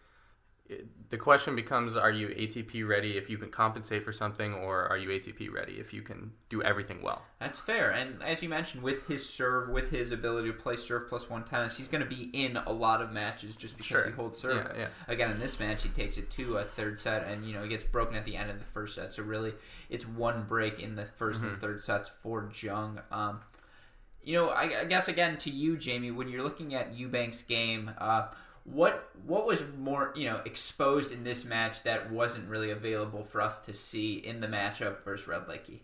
the 1.11 1.17
question 1.17 1.57
becomes 1.57 1.97
are 1.97 2.11
you 2.11 2.29
ATP 2.29 2.87
ready 2.87 3.17
if 3.17 3.29
you 3.29 3.39
can 3.39 3.51
compensate 3.51 4.05
for 4.05 4.13
something 4.13 4.55
or 4.55 4.87
are 4.89 4.97
you 4.97 5.09
ATP 5.09 5.53
ready 5.53 5.75
if 5.75 5.93
you 5.93 6.03
can 6.03 6.33
do 6.49 6.63
everything 6.63 7.03
well? 7.03 7.23
That's 7.41 7.59
fair. 7.59 7.91
And 7.91 8.23
as 8.23 8.43
you 8.43 8.49
mentioned 8.49 8.83
with 8.83 9.07
his 9.07 9.29
serve, 9.29 9.71
with 9.71 9.91
his 9.91 10.13
ability 10.13 10.49
to 10.49 10.55
play 10.55 10.77
serve 10.77 11.09
plus 11.09 11.29
1 11.29 11.45
tennis, 11.45 11.77
he's 11.77 11.89
going 11.89 12.03
to 12.03 12.09
be 12.09 12.31
in 12.33 12.57
a 12.57 12.73
lot 12.73 13.03
of 13.03 13.13
matches 13.13 13.57
just 13.57 13.77
because 13.77 13.89
sure. 13.89 14.07
he 14.07 14.13
holds 14.13 14.39
serve. 14.39 14.71
Yeah, 14.75 14.83
yeah. 14.83 14.89
Again, 15.09 15.31
in 15.33 15.39
this 15.41 15.59
match 15.59 15.83
he 15.83 15.89
takes 15.89 16.17
it 16.17 16.31
to 16.31 16.59
a 16.59 16.65
third 16.65 17.01
set 17.01 17.27
and 17.27 17.45
you 17.45 17.53
know, 17.53 17.63
he 17.63 17.69
gets 17.69 17.85
broken 17.85 18.15
at 18.15 18.25
the 18.25 18.37
end 18.37 18.51
of 18.51 18.59
the 18.59 18.65
first 18.65 18.95
set. 18.95 19.13
So 19.13 19.23
really 19.23 19.55
it's 19.89 20.07
one 20.07 20.45
break 20.45 20.81
in 20.81 20.95
the 20.95 21.03
1st 21.03 21.35
mm-hmm. 21.35 21.47
and 21.47 21.61
third 21.61 21.83
sets 21.83 22.11
for 22.23 22.51
Jung. 22.55 23.01
Um, 23.11 23.41
you 24.23 24.35
know, 24.35 24.51
I, 24.51 24.81
I, 24.81 24.85
guess 24.85 25.09
again 25.09 25.39
to 25.39 25.51
you, 25.51 25.77
Jamie, 25.77 26.11
when 26.11 26.29
you're 26.29 26.43
looking 26.43 26.75
at 26.75 26.95
Eubanks' 26.95 27.43
game, 27.43 27.91
uh, 27.99 28.27
what 28.65 29.11
what 29.27 29.47
was 29.47 29.65
more 29.79 30.13
you 30.15 30.29
know 30.29 30.41
exposed 30.45 31.13
in 31.13 31.25
this 31.25 31.45
match 31.45 31.83
that 31.83 32.11
wasn't 32.11 32.49
really 32.49 32.71
available 32.71 33.25
for 33.25 33.41
us 33.41 33.59
to 33.61 33.75
see 33.75 34.15
in 34.15 34.41
the 34.41 34.47
matchup 34.47 35.03
versus 35.05 35.27
Redlicki? 35.27 35.81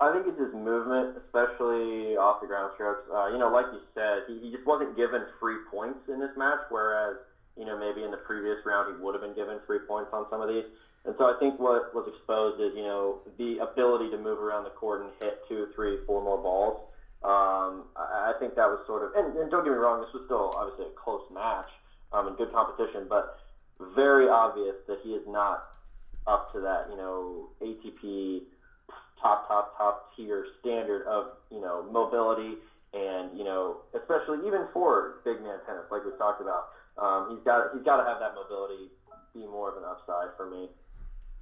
I 0.00 0.12
think 0.12 0.26
it's 0.26 0.38
his 0.38 0.52
movement, 0.52 1.14
especially 1.14 2.18
off 2.18 2.42
the 2.42 2.48
ground 2.50 2.72
strokes. 2.74 3.06
Uh, 3.06 3.30
you 3.30 3.38
know, 3.38 3.54
like 3.54 3.66
you 3.70 3.78
said, 3.94 4.26
he, 4.26 4.34
he 4.42 4.50
just 4.50 4.66
wasn't 4.66 4.96
given 4.96 5.22
free 5.38 5.62
points 5.70 6.00
in 6.08 6.18
this 6.18 6.34
match, 6.36 6.58
whereas 6.70 7.16
you 7.56 7.64
know 7.64 7.78
maybe 7.78 8.02
in 8.02 8.10
the 8.10 8.18
previous 8.18 8.58
round 8.66 8.94
he 8.94 9.02
would 9.02 9.14
have 9.14 9.22
been 9.22 9.36
given 9.36 9.60
free 9.66 9.78
points 9.86 10.10
on 10.12 10.26
some 10.30 10.40
of 10.42 10.48
these. 10.48 10.64
And 11.04 11.14
so 11.18 11.24
I 11.24 11.38
think 11.38 11.58
what 11.58 11.94
was 11.94 12.06
exposed 12.10 12.60
is 12.60 12.72
you 12.74 12.82
know 12.82 13.20
the 13.38 13.58
ability 13.62 14.10
to 14.10 14.18
move 14.18 14.38
around 14.38 14.64
the 14.64 14.74
court 14.74 15.02
and 15.02 15.10
hit 15.20 15.38
two, 15.48 15.68
three, 15.74 15.98
four 16.06 16.22
more 16.22 16.38
balls. 16.38 16.82
Um, 17.24 17.86
I, 17.96 18.32
I 18.34 18.38
think 18.38 18.56
that 18.56 18.66
was 18.66 18.80
sort 18.86 19.04
of, 19.04 19.14
and, 19.14 19.36
and 19.38 19.50
don't 19.50 19.64
get 19.64 19.70
me 19.70 19.78
wrong, 19.78 20.00
this 20.00 20.12
was 20.12 20.22
still 20.26 20.52
obviously 20.56 20.86
a 20.86 20.96
close 20.98 21.22
match 21.32 21.70
um, 22.12 22.26
and 22.26 22.36
good 22.36 22.52
competition, 22.52 23.06
but 23.08 23.38
very 23.94 24.28
obvious 24.28 24.74
that 24.88 24.98
he 25.02 25.10
is 25.10 25.22
not 25.28 25.76
up 26.26 26.52
to 26.52 26.60
that, 26.60 26.86
you 26.90 26.96
know, 26.96 27.48
ATP 27.62 28.42
top, 29.20 29.46
top, 29.48 29.76
top 29.78 30.10
tier 30.16 30.46
standard 30.60 31.06
of, 31.06 31.38
you 31.50 31.60
know, 31.60 31.86
mobility 31.90 32.58
and, 32.92 33.36
you 33.36 33.44
know, 33.44 33.78
especially 33.94 34.46
even 34.46 34.66
for 34.72 35.22
big 35.24 35.40
man 35.42 35.58
tennis, 35.66 35.86
like 35.90 36.04
we 36.04 36.10
talked 36.18 36.40
about. 36.40 36.74
Um, 36.98 37.34
he's 37.34 37.44
got 37.44 37.72
he's 37.72 37.84
got 37.84 37.96
to 37.96 38.04
have 38.04 38.20
that 38.20 38.34
mobility 38.34 38.90
be 39.32 39.46
more 39.46 39.70
of 39.70 39.76
an 39.78 39.84
upside 39.88 40.36
for 40.36 40.48
me. 40.50 40.68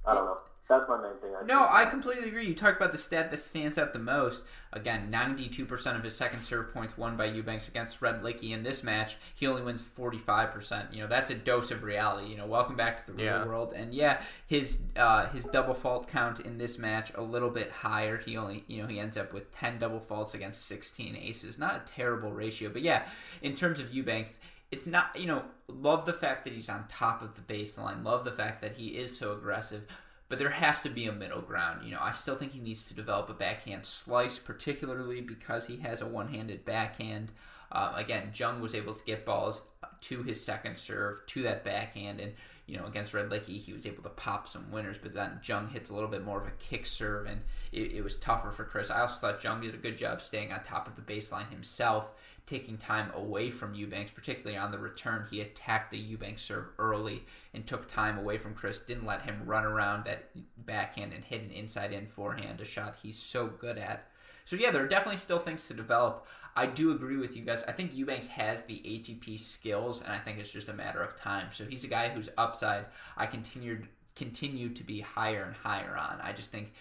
I 0.05 0.15
don't 0.15 0.25
know. 0.25 0.37
That's 0.71 0.87
my 0.87 0.95
main 1.01 1.17
thing. 1.21 1.31
I 1.37 1.45
no, 1.45 1.67
I 1.69 1.85
completely 1.85 2.29
agree. 2.29 2.47
You 2.47 2.55
talk 2.55 2.77
about 2.77 2.93
the 2.93 2.97
stat 2.97 3.29
that 3.31 3.39
stands 3.41 3.77
out 3.77 3.91
the 3.91 3.99
most. 3.99 4.45
Again, 4.71 5.11
92% 5.11 5.97
of 5.97 6.03
his 6.05 6.15
second 6.15 6.39
serve 6.39 6.73
points 6.73 6.97
won 6.97 7.17
by 7.17 7.25
Eubanks 7.25 7.67
against 7.67 7.99
Redlicki. 7.99 8.51
In 8.51 8.63
this 8.63 8.81
match, 8.81 9.17
he 9.35 9.45
only 9.47 9.63
wins 9.63 9.81
45%. 9.81 10.93
You 10.93 11.01
know, 11.01 11.07
that's 11.07 11.29
a 11.29 11.35
dose 11.35 11.71
of 11.71 11.83
reality. 11.83 12.29
You 12.29 12.37
know, 12.37 12.45
welcome 12.45 12.77
back 12.77 13.05
to 13.05 13.11
the 13.11 13.21
Yeah. 13.21 13.39
real 13.39 13.47
world. 13.49 13.73
And 13.75 13.93
yeah, 13.93 14.21
his 14.47 14.79
uh, 14.95 15.27
his 15.27 15.43
double 15.43 15.73
fault 15.73 16.07
count 16.07 16.39
in 16.39 16.57
this 16.57 16.77
match 16.77 17.11
a 17.15 17.21
little 17.21 17.49
bit 17.49 17.69
higher. 17.69 18.17
He 18.17 18.37
only, 18.37 18.63
you 18.67 18.81
know, 18.81 18.87
he 18.87 18.97
ends 18.97 19.17
up 19.17 19.33
with 19.33 19.51
10 19.51 19.77
double 19.77 19.99
faults 19.99 20.33
against 20.35 20.65
16 20.67 21.17
aces. 21.17 21.57
Not 21.57 21.75
a 21.75 21.79
terrible 21.85 22.31
ratio, 22.31 22.69
but 22.69 22.81
yeah, 22.81 23.07
in 23.41 23.55
terms 23.55 23.81
of 23.81 23.93
Eubanks, 23.93 24.39
it's 24.71 24.87
not, 24.87 25.19
you 25.19 25.27
know, 25.27 25.43
love 25.67 26.05
the 26.05 26.13
fact 26.13 26.45
that 26.45 26.53
he's 26.53 26.69
on 26.69 26.85
top 26.87 27.21
of 27.21 27.35
the 27.35 27.41
baseline. 27.53 28.05
Love 28.05 28.23
the 28.23 28.31
fact 28.31 28.61
that 28.61 28.77
he 28.77 28.89
is 28.89 29.17
so 29.17 29.33
aggressive. 29.33 29.85
But 30.31 30.39
there 30.39 30.49
has 30.49 30.81
to 30.83 30.89
be 30.89 31.07
a 31.07 31.11
middle 31.11 31.41
ground. 31.41 31.83
You 31.83 31.91
know, 31.91 31.99
I 31.99 32.13
still 32.13 32.37
think 32.37 32.53
he 32.53 32.61
needs 32.61 32.87
to 32.87 32.93
develop 32.93 33.29
a 33.29 33.33
backhand 33.33 33.85
slice, 33.85 34.39
particularly 34.39 35.19
because 35.19 35.67
he 35.67 35.75
has 35.79 35.99
a 35.99 36.05
one-handed 36.05 36.63
backhand. 36.63 37.33
Uh, 37.69 37.91
again, 37.97 38.31
Jung 38.33 38.61
was 38.61 38.73
able 38.73 38.93
to 38.93 39.03
get 39.03 39.25
balls 39.25 39.63
to 39.99 40.23
his 40.23 40.41
second 40.41 40.77
serve, 40.77 41.25
to 41.27 41.43
that 41.43 41.65
backhand, 41.65 42.21
and 42.21 42.31
you 42.71 42.77
know, 42.77 42.85
against 42.85 43.11
Redlicki, 43.11 43.57
he 43.57 43.73
was 43.73 43.85
able 43.85 44.01
to 44.03 44.09
pop 44.09 44.47
some 44.47 44.71
winners, 44.71 44.97
but 44.97 45.13
then 45.13 45.41
Jung 45.43 45.67
hits 45.67 45.89
a 45.89 45.93
little 45.93 46.07
bit 46.07 46.23
more 46.23 46.39
of 46.39 46.47
a 46.47 46.51
kick 46.51 46.85
serve, 46.85 47.27
and 47.27 47.41
it, 47.73 47.91
it 47.91 48.01
was 48.01 48.15
tougher 48.15 48.49
for 48.49 48.63
Chris. 48.63 48.89
I 48.89 49.01
also 49.01 49.19
thought 49.19 49.43
Jung 49.43 49.59
did 49.59 49.73
a 49.73 49.77
good 49.77 49.97
job 49.97 50.21
staying 50.21 50.53
on 50.53 50.63
top 50.63 50.87
of 50.87 50.95
the 50.95 51.01
baseline 51.01 51.49
himself, 51.49 52.13
taking 52.45 52.77
time 52.77 53.11
away 53.13 53.49
from 53.49 53.73
Eubanks, 53.73 54.11
particularly 54.11 54.57
on 54.57 54.71
the 54.71 54.77
return. 54.77 55.27
He 55.29 55.41
attacked 55.41 55.91
the 55.91 55.97
Eubanks 55.97 56.43
serve 56.43 56.67
early 56.79 57.25
and 57.53 57.67
took 57.67 57.89
time 57.89 58.17
away 58.17 58.37
from 58.37 58.53
Chris, 58.53 58.79
didn't 58.79 59.05
let 59.05 59.23
him 59.23 59.41
run 59.45 59.65
around 59.65 60.05
that 60.05 60.29
backhand 60.65 61.11
and 61.11 61.25
hit 61.25 61.41
an 61.41 61.51
inside 61.51 61.91
in 61.91 62.07
forehand, 62.07 62.61
a 62.61 62.65
shot 62.65 62.95
he's 63.03 63.19
so 63.19 63.47
good 63.47 63.77
at. 63.77 64.07
So 64.45 64.55
yeah, 64.55 64.71
there 64.71 64.83
are 64.83 64.87
definitely 64.87 65.17
still 65.17 65.39
things 65.39 65.67
to 65.67 65.73
develop. 65.73 66.27
I 66.55 66.65
do 66.65 66.91
agree 66.91 67.17
with 67.17 67.35
you 67.37 67.43
guys. 67.43 67.63
I 67.67 67.71
think 67.71 67.93
Eubanks 67.93 68.27
has 68.27 68.61
the 68.63 68.79
ATP 68.79 69.39
skills, 69.39 70.01
and 70.01 70.11
I 70.11 70.17
think 70.17 70.37
it's 70.37 70.49
just 70.49 70.69
a 70.69 70.73
matter 70.73 71.01
of 71.01 71.15
time. 71.15 71.47
So 71.51 71.63
he's 71.63 71.83
a 71.83 71.87
guy 71.87 72.09
whose 72.09 72.29
upside 72.37 72.85
I 73.15 73.25
continued 73.25 73.87
continue 74.15 74.69
to 74.69 74.83
be 74.83 74.99
higher 74.99 75.43
and 75.43 75.55
higher 75.55 75.95
on. 75.97 76.19
I 76.21 76.33
just 76.33 76.51
think, 76.51 76.73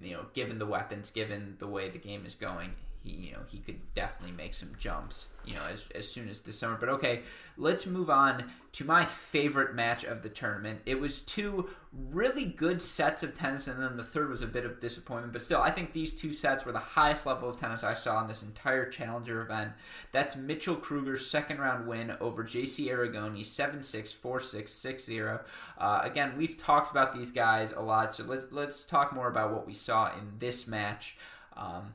you 0.00 0.14
know, 0.14 0.24
given 0.32 0.58
the 0.58 0.66
weapons, 0.66 1.10
given 1.10 1.56
the 1.58 1.66
way 1.66 1.90
the 1.90 1.98
game 1.98 2.24
is 2.24 2.34
going, 2.34 2.72
he 3.02 3.10
you 3.10 3.32
know 3.32 3.40
he 3.46 3.58
could 3.58 3.94
definitely 3.94 4.36
make 4.36 4.54
some 4.54 4.72
jumps. 4.78 5.28
You 5.44 5.54
know, 5.54 5.62
as 5.72 5.88
as 5.94 6.10
soon 6.10 6.28
as 6.28 6.40
this 6.40 6.58
summer. 6.58 6.76
But 6.78 6.90
okay, 6.90 7.22
let's 7.56 7.86
move 7.86 8.10
on 8.10 8.52
to 8.72 8.84
my 8.84 9.04
favorite 9.04 9.74
match 9.74 10.04
of 10.04 10.22
the 10.22 10.28
tournament. 10.28 10.80
It 10.86 11.00
was 11.00 11.22
two 11.22 11.70
really 11.92 12.44
good 12.44 12.80
sets 12.80 13.22
of 13.22 13.34
tennis, 13.34 13.66
and 13.66 13.82
then 13.82 13.96
the 13.96 14.04
third 14.04 14.28
was 14.28 14.42
a 14.42 14.46
bit 14.46 14.64
of 14.64 14.80
disappointment. 14.80 15.32
But 15.32 15.42
still, 15.42 15.60
I 15.60 15.70
think 15.70 15.92
these 15.92 16.14
two 16.14 16.32
sets 16.32 16.64
were 16.64 16.72
the 16.72 16.78
highest 16.78 17.26
level 17.26 17.48
of 17.48 17.58
tennis 17.58 17.82
I 17.82 17.94
saw 17.94 18.20
in 18.20 18.28
this 18.28 18.42
entire 18.42 18.88
Challenger 18.88 19.40
event. 19.40 19.72
That's 20.12 20.36
Mitchell 20.36 20.76
Krueger's 20.76 21.28
second 21.28 21.58
round 21.58 21.88
win 21.88 22.16
over 22.20 22.44
JC 22.44 22.88
Aragone, 22.88 23.44
7 23.44 23.82
6, 23.82 24.12
4 24.12 24.40
6, 24.40 24.72
6 24.72 25.04
0. 25.04 25.40
Uh, 25.78 26.00
again, 26.02 26.34
we've 26.36 26.56
talked 26.56 26.90
about 26.90 27.12
these 27.14 27.30
guys 27.30 27.72
a 27.72 27.80
lot, 27.80 28.14
so 28.14 28.24
let's, 28.24 28.44
let's 28.50 28.84
talk 28.84 29.14
more 29.14 29.28
about 29.28 29.52
what 29.52 29.66
we 29.66 29.74
saw 29.74 30.12
in 30.16 30.32
this 30.38 30.66
match. 30.66 31.16
Um, 31.56 31.94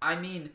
I 0.00 0.16
mean, 0.16 0.50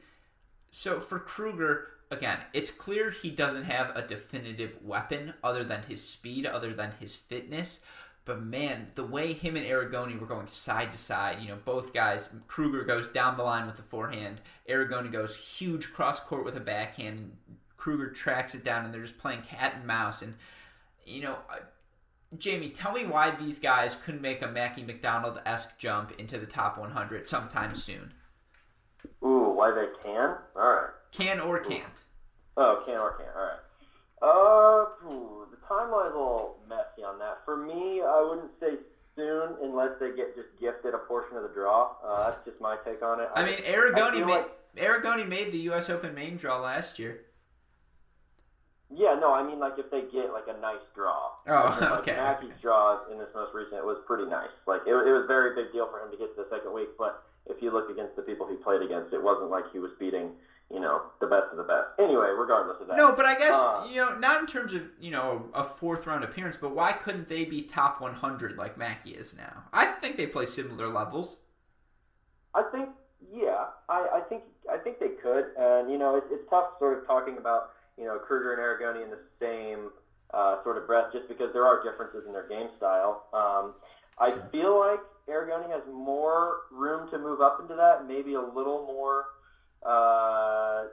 so 0.71 0.99
for 0.99 1.19
Krueger, 1.19 1.89
again, 2.11 2.39
it's 2.53 2.71
clear 2.71 3.11
he 3.11 3.29
doesn't 3.29 3.65
have 3.65 3.95
a 3.95 4.07
definitive 4.07 4.81
weapon 4.83 5.33
other 5.43 5.63
than 5.63 5.83
his 5.83 6.07
speed, 6.07 6.45
other 6.45 6.73
than 6.73 6.93
his 6.99 7.15
fitness. 7.15 7.81
But 8.25 8.41
man, 8.41 8.87
the 8.95 9.03
way 9.03 9.33
him 9.33 9.57
and 9.57 9.65
Aragone 9.65 10.17
were 10.19 10.25
going 10.25 10.47
side 10.47 10.93
to 10.93 10.97
side, 10.97 11.41
you 11.41 11.49
know, 11.49 11.57
both 11.65 11.93
guys, 11.93 12.29
Krueger 12.47 12.85
goes 12.85 13.09
down 13.09 13.35
the 13.35 13.43
line 13.43 13.67
with 13.67 13.75
the 13.75 13.81
forehand, 13.81 14.39
Aragone 14.69 15.11
goes 15.11 15.35
huge 15.35 15.91
cross 15.91 16.21
court 16.21 16.45
with 16.45 16.55
a 16.55 16.61
backhand, 16.61 17.19
and 17.19 17.37
Krueger 17.75 18.11
tracks 18.11 18.55
it 18.55 18.63
down, 18.63 18.85
and 18.85 18.93
they're 18.93 19.01
just 19.01 19.17
playing 19.17 19.41
cat 19.41 19.75
and 19.75 19.85
mouse. 19.85 20.21
And, 20.21 20.35
you 21.05 21.21
know, 21.21 21.37
uh, 21.49 21.57
Jamie, 22.37 22.69
tell 22.69 22.93
me 22.93 23.05
why 23.05 23.31
these 23.31 23.59
guys 23.59 23.97
couldn't 23.97 24.21
make 24.21 24.41
a 24.41 24.47
Mackie 24.47 24.83
McDonald 24.83 25.41
esque 25.45 25.77
jump 25.77 26.13
into 26.17 26.37
the 26.37 26.45
top 26.45 26.77
100 26.77 27.27
sometime 27.27 27.75
soon. 27.75 28.13
Ooh, 29.25 29.49
why 29.55 29.71
they 29.71 29.87
can? 30.03 30.35
All 30.55 30.61
right. 30.63 30.89
Can 31.11 31.39
or 31.39 31.59
can't. 31.59 32.01
Oh, 32.57 32.83
can 32.85 32.95
or 32.95 33.17
can't. 33.17 33.29
All 33.35 33.43
right. 33.43 33.59
Uh, 34.21 35.07
ooh, 35.11 35.47
the 35.51 35.57
timeline's 35.67 36.15
a 36.15 36.17
little 36.17 36.57
messy 36.67 37.03
on 37.05 37.19
that. 37.19 37.39
For 37.45 37.57
me, 37.57 38.01
I 38.01 38.25
wouldn't 38.27 38.51
say 38.59 38.77
soon 39.15 39.55
unless 39.61 39.91
they 39.99 40.15
get 40.15 40.35
just 40.35 40.49
gifted 40.59 40.93
a 40.93 40.97
portion 40.99 41.37
of 41.37 41.43
the 41.43 41.49
draw. 41.49 41.91
Uh, 42.03 42.29
that's 42.29 42.45
just 42.45 42.59
my 42.61 42.77
take 42.85 43.01
on 43.03 43.19
it. 43.19 43.29
I 43.35 43.43
mean, 43.45 43.57
Aragone 43.59 44.25
made 44.25 44.25
like- 44.25 44.75
Aragone 44.77 45.27
made 45.27 45.51
the 45.51 45.59
U.S. 45.69 45.89
Open 45.89 46.13
main 46.15 46.35
draw 46.37 46.59
last 46.59 46.97
year. 46.99 47.25
Yeah, 48.95 49.17
no, 49.19 49.33
I 49.33 49.41
mean 49.41 49.59
like 49.59 49.73
if 49.77 49.89
they 49.89 50.01
get 50.13 50.33
like 50.33 50.45
a 50.47 50.59
nice 50.61 50.85
draw. 50.93 51.31
Oh, 51.47 51.77
like, 51.81 51.91
okay, 52.01 52.13
Mackey's 52.15 52.51
okay. 52.51 52.61
draw 52.61 52.99
in 53.11 53.17
this 53.17 53.29
most 53.33 53.53
recent 53.53 53.75
it 53.77 53.85
was 53.85 53.97
pretty 54.05 54.29
nice. 54.29 54.53
Like 54.67 54.81
it, 54.85 54.93
it 54.93 55.13
was 55.13 55.23
a 55.25 55.27
very 55.27 55.55
big 55.55 55.73
deal 55.73 55.89
for 55.89 55.99
him 55.99 56.11
to 56.11 56.17
get 56.17 56.35
to 56.35 56.43
the 56.43 56.47
second 56.55 56.73
week. 56.73 56.89
But 56.97 57.23
if 57.47 57.61
you 57.61 57.71
look 57.71 57.89
against 57.89 58.15
the 58.15 58.21
people 58.21 58.47
he 58.47 58.55
played 58.55 58.81
against, 58.81 59.13
it 59.13 59.21
wasn't 59.21 59.49
like 59.51 59.65
he 59.71 59.79
was 59.79 59.91
beating 59.99 60.31
you 60.71 60.79
know 60.79 61.03
the 61.21 61.27
best 61.27 61.45
of 61.51 61.57
the 61.57 61.63
best. 61.63 61.87
Anyway, 61.99 62.27
regardless 62.35 62.77
of 62.81 62.87
that. 62.87 62.97
No, 62.97 63.13
but 63.15 63.25
I 63.25 63.35
guess 63.37 63.53
Uh, 63.55 63.85
you 63.89 63.97
know, 63.97 64.17
not 64.17 64.41
in 64.41 64.47
terms 64.47 64.73
of 64.73 64.81
you 64.99 65.11
know 65.11 65.49
a 65.53 65.63
fourth 65.63 66.07
round 66.07 66.23
appearance, 66.23 66.57
but 66.59 66.73
why 66.75 66.93
couldn't 66.93 67.29
they 67.29 67.45
be 67.45 67.61
top 67.61 68.01
100 68.01 68.57
like 68.57 68.77
Mackey 68.77 69.11
is 69.11 69.35
now? 69.35 69.65
I 69.71 69.85
think 69.85 70.17
they 70.17 70.25
play 70.25 70.45
similar 70.45 70.87
levels. 70.87 71.37
I 72.55 72.63
think, 72.71 72.89
yeah, 73.31 73.65
I, 73.89 74.07
I 74.15 74.19
think 74.29 74.43
I 74.71 74.77
think 74.77 74.99
they 74.99 75.09
could, 75.21 75.45
and 75.57 75.91
you 75.91 75.97
know, 75.97 76.17
it's, 76.17 76.27
it's 76.31 76.49
tough 76.49 76.79
sort 76.79 76.97
of 76.97 77.07
talking 77.07 77.37
about 77.37 77.71
you 77.97 78.05
know 78.05 78.17
Krueger 78.17 78.53
and 78.53 78.61
Aragone 78.61 79.03
in 79.03 79.11
the 79.11 79.19
same 79.39 79.91
uh, 80.33 80.63
sort 80.63 80.77
of 80.77 80.87
breath, 80.87 81.13
just 81.13 81.27
because 81.27 81.53
there 81.53 81.65
are 81.65 81.83
differences 81.83 82.23
in 82.25 82.33
their 82.33 82.47
game 82.47 82.69
style. 82.77 83.25
Um, 83.33 83.73
I 84.17 84.33
feel 84.51 84.79
like 84.79 84.99
Aragone 85.29 85.69
has 85.71 85.81
more 85.91 86.67
room 86.71 87.09
to 87.11 87.17
move 87.17 87.41
up 87.41 87.59
into 87.61 87.75
that, 87.75 88.07
maybe 88.07 88.33
a 88.33 88.41
little 88.41 88.83
more 88.85 89.25
uh, 89.85 90.85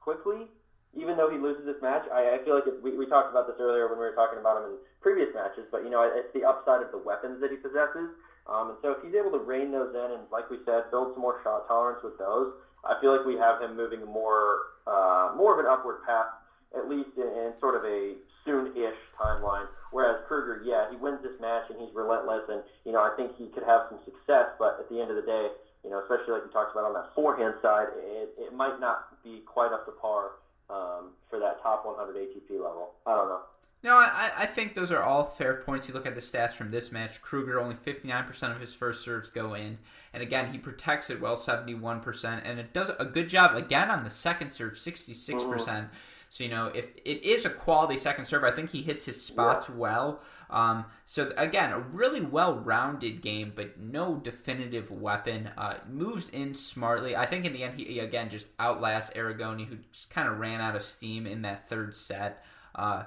quickly. 0.00 0.48
Even 0.96 1.16
though 1.16 1.28
he 1.28 1.36
loses 1.36 1.66
this 1.66 1.76
match, 1.82 2.08
I, 2.08 2.40
I 2.40 2.44
feel 2.44 2.54
like 2.56 2.66
it, 2.66 2.80
we, 2.82 2.96
we 2.96 3.04
talked 3.04 3.30
about 3.30 3.46
this 3.46 3.56
earlier 3.60 3.88
when 3.88 4.00
we 4.00 4.04
were 4.08 4.16
talking 4.16 4.40
about 4.40 4.56
him 4.56 4.72
in 4.72 4.76
previous 5.04 5.28
matches. 5.34 5.68
But 5.70 5.84
you 5.84 5.90
know, 5.90 6.00
it's 6.02 6.32
the 6.32 6.48
upside 6.48 6.80
of 6.80 6.90
the 6.90 6.98
weapons 6.98 7.40
that 7.44 7.50
he 7.50 7.60
possesses. 7.60 8.08
Um, 8.48 8.72
and 8.72 8.78
so 8.80 8.96
if 8.96 9.04
he's 9.04 9.12
able 9.12 9.30
to 9.36 9.44
rein 9.44 9.70
those 9.70 9.92
in 9.92 10.08
and, 10.16 10.24
like 10.32 10.48
we 10.48 10.56
said, 10.64 10.88
build 10.90 11.12
some 11.12 11.20
more 11.20 11.36
shot 11.44 11.68
tolerance 11.68 12.00
with 12.02 12.16
those, 12.16 12.56
I 12.88 12.96
feel 13.04 13.12
like 13.12 13.28
we 13.28 13.36
have 13.36 13.60
him 13.60 13.76
moving 13.76 14.00
more 14.08 14.80
uh, 14.88 15.36
more 15.36 15.52
of 15.52 15.60
an 15.60 15.68
upward 15.68 16.00
path, 16.08 16.32
at 16.72 16.88
least 16.88 17.12
in, 17.20 17.28
in 17.28 17.52
sort 17.60 17.76
of 17.76 17.84
a 17.84 18.16
soon-ish 18.48 18.96
timeline. 19.20 19.68
Whereas 19.92 20.24
Krueger, 20.26 20.64
yeah, 20.64 20.88
he 20.90 20.96
wins 20.96 21.20
this 21.22 21.36
match 21.40 21.68
and 21.68 21.76
he's 21.80 21.94
relentless, 21.94 22.48
and 22.48 22.62
you 22.84 22.92
know 22.92 23.00
I 23.00 23.12
think 23.16 23.36
he 23.36 23.52
could 23.52 23.64
have 23.64 23.92
some 23.92 24.00
success. 24.04 24.56
But 24.58 24.80
at 24.80 24.88
the 24.88 25.00
end 25.00 25.10
of 25.12 25.16
the 25.16 25.28
day, 25.28 25.48
you 25.84 25.90
know, 25.90 26.00
especially 26.00 26.32
like 26.32 26.42
you 26.48 26.52
talked 26.52 26.72
about 26.72 26.84
on 26.84 26.94
that 26.94 27.12
forehand 27.14 27.54
side, 27.60 27.88
it, 27.96 28.32
it 28.38 28.52
might 28.52 28.80
not 28.80 29.22
be 29.22 29.40
quite 29.46 29.72
up 29.72 29.84
to 29.86 29.92
par 29.92 30.40
um, 30.68 31.12
for 31.30 31.38
that 31.38 31.62
top 31.62 31.84
100 31.84 32.16
ATP 32.16 32.50
level. 32.52 32.92
I 33.06 33.14
don't 33.14 33.28
know. 33.28 33.40
No, 33.84 33.96
I, 33.96 34.32
I 34.36 34.46
think 34.46 34.74
those 34.74 34.90
are 34.90 35.02
all 35.02 35.24
fair 35.24 35.54
points. 35.54 35.86
You 35.86 35.94
look 35.94 36.06
at 36.06 36.16
the 36.16 36.20
stats 36.20 36.52
from 36.52 36.72
this 36.72 36.90
match. 36.90 37.22
Krueger 37.22 37.60
only 37.60 37.76
59% 37.76 38.50
of 38.50 38.60
his 38.60 38.74
first 38.74 39.04
serves 39.04 39.30
go 39.30 39.54
in, 39.54 39.78
and 40.12 40.22
again 40.22 40.52
he 40.52 40.58
protects 40.58 41.10
it 41.10 41.20
well, 41.20 41.36
71%, 41.36 42.42
and 42.44 42.58
it 42.58 42.72
does 42.72 42.90
a 42.98 43.04
good 43.04 43.28
job 43.28 43.54
again 43.54 43.88
on 43.90 44.02
the 44.02 44.10
second 44.10 44.50
serve, 44.50 44.74
66%. 44.74 45.48
percent 45.48 45.88
So 46.30 46.44
you 46.44 46.50
know 46.50 46.66
if 46.74 46.88
it 47.04 47.22
is 47.24 47.44
a 47.44 47.50
quality 47.50 47.96
second 47.96 48.24
serve, 48.24 48.44
I 48.44 48.50
think 48.50 48.70
he 48.70 48.82
hits 48.82 49.06
his 49.06 49.22
spots 49.22 49.68
well. 49.68 50.20
Um, 50.50 50.86
so 51.04 51.32
again, 51.36 51.72
a 51.72 51.78
really 51.78 52.20
well-rounded 52.20 53.20
game, 53.20 53.52
but 53.54 53.78
no 53.78 54.16
definitive 54.16 54.90
weapon. 54.90 55.50
Uh, 55.58 55.74
moves 55.88 56.28
in 56.30 56.54
smartly. 56.54 57.14
I 57.16 57.26
think 57.26 57.44
in 57.44 57.52
the 57.52 57.62
end 57.62 57.78
he 57.78 57.98
again 57.98 58.28
just 58.28 58.48
outlasts 58.58 59.10
Aragone, 59.14 59.66
who 59.66 59.76
just 59.92 60.10
kind 60.10 60.28
of 60.28 60.38
ran 60.38 60.60
out 60.60 60.76
of 60.76 60.82
steam 60.82 61.26
in 61.26 61.42
that 61.42 61.68
third 61.68 61.94
set. 61.94 62.44
Uh, 62.74 63.04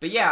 but 0.00 0.10
yeah, 0.10 0.30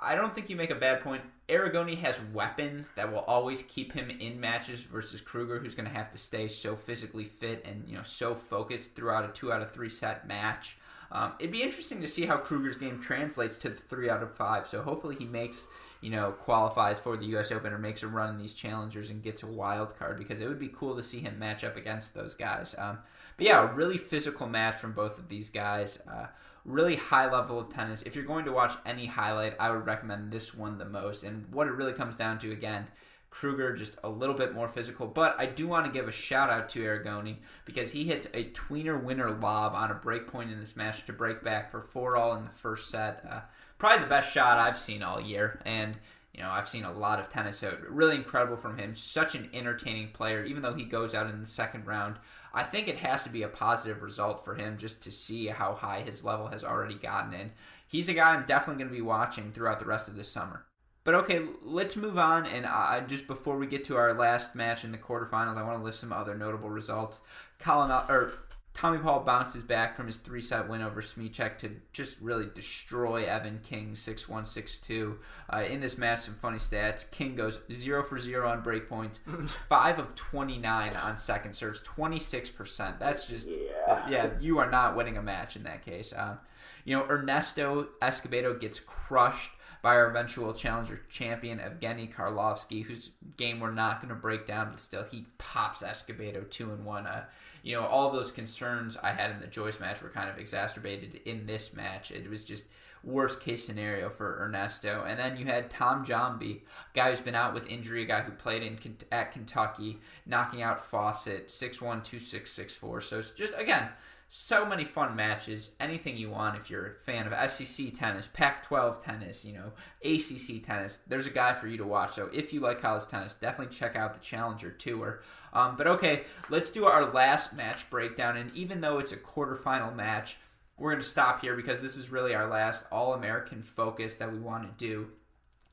I, 0.00 0.12
I 0.12 0.14
don't 0.14 0.34
think 0.34 0.48
you 0.48 0.56
make 0.56 0.70
a 0.70 0.76
bad 0.76 1.02
point. 1.02 1.22
Aragone 1.48 1.98
has 1.98 2.20
weapons 2.32 2.90
that 2.96 3.12
will 3.12 3.20
always 3.20 3.62
keep 3.64 3.92
him 3.92 4.08
in 4.08 4.40
matches 4.40 4.80
versus 4.80 5.20
Krueger, 5.20 5.58
who's 5.58 5.74
going 5.74 5.88
to 5.88 5.94
have 5.94 6.10
to 6.12 6.18
stay 6.18 6.48
so 6.48 6.76
physically 6.76 7.24
fit 7.24 7.62
and 7.66 7.86
you 7.86 7.96
know 7.96 8.02
so 8.02 8.34
focused 8.34 8.94
throughout 8.94 9.24
a 9.24 9.28
two 9.28 9.52
out 9.52 9.60
of 9.60 9.72
three 9.72 9.88
set 9.88 10.26
match. 10.26 10.78
Um, 11.12 11.32
it'd 11.38 11.52
be 11.52 11.62
interesting 11.62 12.00
to 12.00 12.06
see 12.06 12.24
how 12.24 12.36
Krueger's 12.36 12.76
game 12.76 13.00
translates 13.00 13.56
to 13.58 13.70
the 13.70 13.76
three 13.76 14.08
out 14.08 14.22
of 14.22 14.34
five. 14.34 14.66
So 14.66 14.82
hopefully 14.82 15.16
he 15.16 15.24
makes 15.24 15.66
you 16.00 16.10
know 16.10 16.32
qualifies 16.32 16.98
for 16.98 17.16
the 17.16 17.26
U.S. 17.26 17.50
Open 17.52 17.72
or 17.72 17.78
makes 17.78 18.02
a 18.02 18.08
run 18.08 18.30
in 18.30 18.38
these 18.38 18.54
challengers 18.54 19.10
and 19.10 19.22
gets 19.22 19.42
a 19.42 19.46
wild 19.46 19.98
card 19.98 20.18
because 20.18 20.40
it 20.40 20.48
would 20.48 20.58
be 20.58 20.68
cool 20.68 20.96
to 20.96 21.02
see 21.02 21.20
him 21.20 21.38
match 21.38 21.64
up 21.64 21.76
against 21.76 22.14
those 22.14 22.34
guys. 22.34 22.74
Um, 22.78 22.98
but 23.36 23.46
yeah, 23.46 23.62
a 23.62 23.74
really 23.74 23.98
physical 23.98 24.46
match 24.46 24.76
from 24.76 24.92
both 24.92 25.18
of 25.18 25.28
these 25.28 25.50
guys. 25.50 25.98
Uh, 26.10 26.26
really 26.64 26.96
high 26.96 27.30
level 27.30 27.58
of 27.58 27.70
tennis. 27.70 28.02
If 28.02 28.14
you're 28.14 28.24
going 28.24 28.44
to 28.44 28.52
watch 28.52 28.74
any 28.84 29.06
highlight, 29.06 29.56
I 29.58 29.70
would 29.70 29.86
recommend 29.86 30.30
this 30.30 30.54
one 30.54 30.78
the 30.78 30.84
most. 30.84 31.22
And 31.24 31.46
what 31.52 31.66
it 31.66 31.72
really 31.72 31.92
comes 31.92 32.16
down 32.16 32.38
to, 32.40 32.52
again, 32.52 32.86
Krueger 33.30 33.74
just 33.74 33.96
a 34.02 34.10
little 34.10 34.34
bit 34.34 34.54
more 34.54 34.68
physical. 34.68 35.06
But 35.06 35.36
I 35.38 35.46
do 35.46 35.66
want 35.66 35.86
to 35.86 35.92
give 35.92 36.08
a 36.08 36.12
shout 36.12 36.50
out 36.50 36.68
to 36.70 36.80
Aragone 36.80 37.36
because 37.64 37.92
he 37.92 38.04
hits 38.04 38.26
a 38.34 38.50
tweener 38.50 39.02
winner 39.02 39.30
lob 39.30 39.74
on 39.74 39.90
a 39.90 39.94
break 39.94 40.26
point 40.26 40.50
in 40.50 40.60
this 40.60 40.76
match 40.76 41.06
to 41.06 41.12
break 41.12 41.42
back 41.42 41.70
for 41.70 41.80
four 41.80 42.16
all 42.16 42.34
in 42.34 42.44
the 42.44 42.50
first 42.50 42.90
set. 42.90 43.24
Uh, 43.28 43.40
probably 43.78 44.02
the 44.02 44.10
best 44.10 44.32
shot 44.32 44.58
I've 44.58 44.76
seen 44.76 45.02
all 45.02 45.20
year, 45.20 45.60
and 45.64 45.96
you 46.34 46.42
know 46.42 46.50
I've 46.50 46.68
seen 46.68 46.84
a 46.84 46.92
lot 46.92 47.20
of 47.20 47.28
tennis, 47.28 47.58
so 47.58 47.76
really 47.88 48.16
incredible 48.16 48.56
from 48.56 48.76
him. 48.76 48.94
Such 48.96 49.34
an 49.36 49.48
entertaining 49.54 50.08
player, 50.08 50.44
even 50.44 50.62
though 50.62 50.74
he 50.74 50.84
goes 50.84 51.14
out 51.14 51.30
in 51.30 51.40
the 51.40 51.46
second 51.46 51.86
round. 51.86 52.16
I 52.52 52.64
think 52.64 52.88
it 52.88 52.98
has 52.98 53.22
to 53.24 53.30
be 53.30 53.44
a 53.44 53.48
positive 53.48 54.02
result 54.02 54.44
for 54.44 54.56
him 54.56 54.76
just 54.76 55.00
to 55.02 55.12
see 55.12 55.46
how 55.46 55.74
high 55.74 56.00
his 56.00 56.24
level 56.24 56.48
has 56.48 56.64
already 56.64 56.96
gotten 56.96 57.32
in. 57.32 57.52
He's 57.86 58.08
a 58.08 58.12
guy 58.12 58.34
I'm 58.34 58.44
definitely 58.44 58.82
going 58.82 58.92
to 58.92 58.96
be 58.96 59.02
watching 59.02 59.52
throughout 59.52 59.78
the 59.78 59.84
rest 59.84 60.08
of 60.08 60.16
this 60.16 60.30
summer. 60.30 60.64
But 61.04 61.14
okay, 61.14 61.42
let's 61.62 61.96
move 61.96 62.18
on. 62.18 62.46
And 62.46 62.66
uh, 62.66 63.00
just 63.02 63.26
before 63.26 63.56
we 63.56 63.66
get 63.66 63.84
to 63.86 63.96
our 63.96 64.12
last 64.14 64.54
match 64.54 64.84
in 64.84 64.92
the 64.92 64.98
quarterfinals, 64.98 65.56
I 65.56 65.62
want 65.62 65.78
to 65.78 65.82
list 65.84 66.00
some 66.00 66.12
other 66.12 66.34
notable 66.36 66.68
results. 66.70 67.20
Collin 67.58 67.90
or 67.90 68.32
Tommy 68.74 68.98
Paul 68.98 69.20
bounces 69.20 69.62
back 69.62 69.96
from 69.96 70.06
his 70.06 70.18
three 70.18 70.40
set 70.42 70.68
win 70.68 70.80
over 70.82 71.02
Smyczek 71.02 71.58
to 71.58 71.70
just 71.92 72.20
really 72.20 72.46
destroy 72.54 73.24
Evan 73.24 73.60
King 73.64 73.94
6 73.94 74.28
1 74.28 74.44
6 74.44 74.78
2. 74.78 75.18
Uh, 75.52 75.64
in 75.68 75.80
this 75.80 75.98
match, 75.98 76.20
some 76.20 76.34
funny 76.34 76.58
stats. 76.58 77.10
King 77.10 77.34
goes 77.34 77.60
0 77.72 78.02
for 78.04 78.18
0 78.18 78.48
on 78.48 78.62
break 78.62 78.88
points, 78.88 79.20
5 79.68 79.98
of 79.98 80.14
29 80.14 80.96
on 80.96 81.16
second 81.16 81.54
serves, 81.54 81.82
26%. 81.82 82.98
That's 82.98 83.26
just, 83.26 83.48
Yeah. 83.48 84.08
yeah, 84.08 84.30
you 84.38 84.58
are 84.58 84.70
not 84.70 84.94
winning 84.96 85.16
a 85.16 85.22
match 85.22 85.56
in 85.56 85.62
that 85.64 85.84
case. 85.84 86.12
Um, 86.16 86.38
you 86.84 86.96
know, 86.96 87.04
Ernesto 87.08 87.88
Escobedo 88.00 88.58
gets 88.58 88.80
crushed 88.80 89.50
by 89.82 89.94
our 89.94 90.10
eventual 90.10 90.52
challenger 90.52 91.00
champion 91.08 91.58
Evgeny 91.58 92.12
Karlovsky, 92.12 92.84
whose 92.84 93.10
game 93.36 93.60
we're 93.60 93.70
not 93.70 94.00
going 94.00 94.10
to 94.10 94.14
break 94.14 94.46
down, 94.46 94.70
but 94.70 94.80
still 94.80 95.04
he 95.04 95.26
pops 95.38 95.82
Escobedo 95.82 96.48
two 96.50 96.70
and 96.70 96.84
one. 96.84 97.06
Uh, 97.06 97.24
you 97.62 97.76
know, 97.76 97.86
all 97.86 98.10
those 98.10 98.30
concerns 98.30 98.96
I 99.02 99.12
had 99.12 99.30
in 99.30 99.40
the 99.40 99.46
Joyce 99.46 99.80
match 99.80 100.02
were 100.02 100.08
kind 100.08 100.30
of 100.30 100.38
exacerbated 100.38 101.20
in 101.24 101.46
this 101.46 101.74
match. 101.74 102.10
It 102.10 102.28
was 102.28 102.44
just 102.44 102.66
worst 103.02 103.40
case 103.40 103.64
scenario 103.64 104.10
for 104.10 104.42
Ernesto. 104.42 105.04
And 105.06 105.18
then 105.18 105.36
you 105.36 105.46
had 105.46 105.70
Tom 105.70 106.04
Jambi, 106.04 106.60
guy 106.94 107.10
who's 107.10 107.20
been 107.20 107.34
out 107.34 107.54
with 107.54 107.66
injury, 107.66 108.02
a 108.02 108.06
guy 108.06 108.20
who 108.22 108.32
played 108.32 108.62
in 108.62 108.78
at 109.12 109.32
Kentucky, 109.32 109.98
knocking 110.26 110.62
out 110.62 110.84
Fawcett 110.84 111.48
6-1, 111.48 112.02
2-6, 112.02 112.78
6-4. 112.80 113.02
So 113.02 113.18
it's 113.18 113.30
just 113.30 113.52
again 113.56 113.88
so 114.32 114.64
many 114.64 114.84
fun 114.84 115.16
matches. 115.16 115.72
Anything 115.80 116.16
you 116.16 116.30
want 116.30 116.56
if 116.56 116.70
you're 116.70 116.86
a 116.86 116.94
fan 116.94 117.26
of 117.26 117.50
SEC 117.50 117.92
tennis, 117.92 118.28
Pac 118.32 118.64
12 118.64 119.02
tennis, 119.02 119.44
you 119.44 119.52
know, 119.52 119.72
ACC 120.04 120.64
tennis, 120.64 121.00
there's 121.08 121.26
a 121.26 121.30
guy 121.30 121.52
for 121.52 121.66
you 121.66 121.76
to 121.76 121.84
watch. 121.84 122.14
So 122.14 122.30
if 122.32 122.52
you 122.52 122.60
like 122.60 122.80
college 122.80 123.08
tennis, 123.08 123.34
definitely 123.34 123.74
check 123.74 123.96
out 123.96 124.14
the 124.14 124.20
Challenger 124.20 124.70
Tour. 124.70 125.22
Um, 125.52 125.74
but 125.76 125.88
okay, 125.88 126.22
let's 126.48 126.70
do 126.70 126.84
our 126.84 127.12
last 127.12 127.54
match 127.54 127.90
breakdown. 127.90 128.36
And 128.36 128.54
even 128.54 128.80
though 128.80 129.00
it's 129.00 129.10
a 129.10 129.16
quarterfinal 129.16 129.96
match, 129.96 130.36
we're 130.78 130.92
going 130.92 131.02
to 131.02 131.08
stop 131.08 131.40
here 131.40 131.56
because 131.56 131.82
this 131.82 131.96
is 131.96 132.10
really 132.10 132.32
our 132.32 132.48
last 132.48 132.84
All 132.92 133.14
American 133.14 133.62
focus 133.62 134.14
that 134.14 134.32
we 134.32 134.38
want 134.38 134.62
to 134.62 134.84
do. 134.84 135.08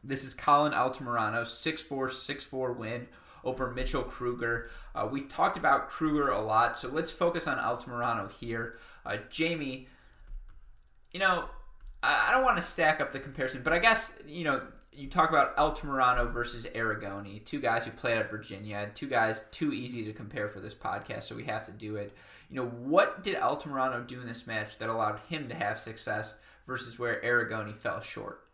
This 0.03 0.23
is 0.23 0.33
Collin 0.33 0.73
Altamirano, 0.73 1.45
6 1.45 1.81
4 1.83 2.09
6 2.09 2.43
4 2.43 2.73
win 2.73 3.07
over 3.43 3.71
Mitchell 3.71 4.03
Krueger. 4.03 4.69
Uh, 4.95 5.07
we've 5.09 5.29
talked 5.29 5.57
about 5.57 5.89
Krueger 5.89 6.29
a 6.29 6.41
lot, 6.41 6.77
so 6.77 6.89
let's 6.89 7.11
focus 7.11 7.47
on 7.47 7.57
Altamirano 7.57 8.31
here. 8.31 8.79
Uh, 9.05 9.17
Jamie, 9.29 9.88
you 11.11 11.19
know, 11.19 11.45
I, 12.03 12.27
I 12.27 12.31
don't 12.31 12.43
want 12.43 12.57
to 12.57 12.63
stack 12.63 13.01
up 13.01 13.11
the 13.11 13.19
comparison, 13.19 13.61
but 13.63 13.73
I 13.73 13.79
guess, 13.79 14.13
you 14.27 14.43
know, 14.43 14.61
you 14.91 15.07
talk 15.07 15.29
about 15.29 15.55
Altamirano 15.57 16.33
versus 16.33 16.65
Aragone, 16.73 17.45
two 17.45 17.59
guys 17.59 17.85
who 17.85 17.91
played 17.91 18.17
at 18.17 18.31
Virginia, 18.31 18.89
two 18.95 19.07
guys 19.07 19.45
too 19.51 19.71
easy 19.71 20.03
to 20.05 20.13
compare 20.13 20.49
for 20.49 20.59
this 20.59 20.73
podcast, 20.73 21.23
so 21.23 21.35
we 21.35 21.43
have 21.43 21.65
to 21.65 21.71
do 21.71 21.97
it. 21.97 22.13
You 22.49 22.55
know, 22.55 22.65
what 22.65 23.21
did 23.21 23.35
Altamirano 23.35 24.07
do 24.07 24.19
in 24.21 24.27
this 24.27 24.47
match 24.47 24.79
that 24.79 24.89
allowed 24.89 25.19
him 25.29 25.49
to 25.49 25.55
have 25.55 25.79
success 25.79 26.35
versus 26.65 26.97
where 26.97 27.21
Aragone 27.21 27.75
fell 27.75 28.01
short? 28.01 28.46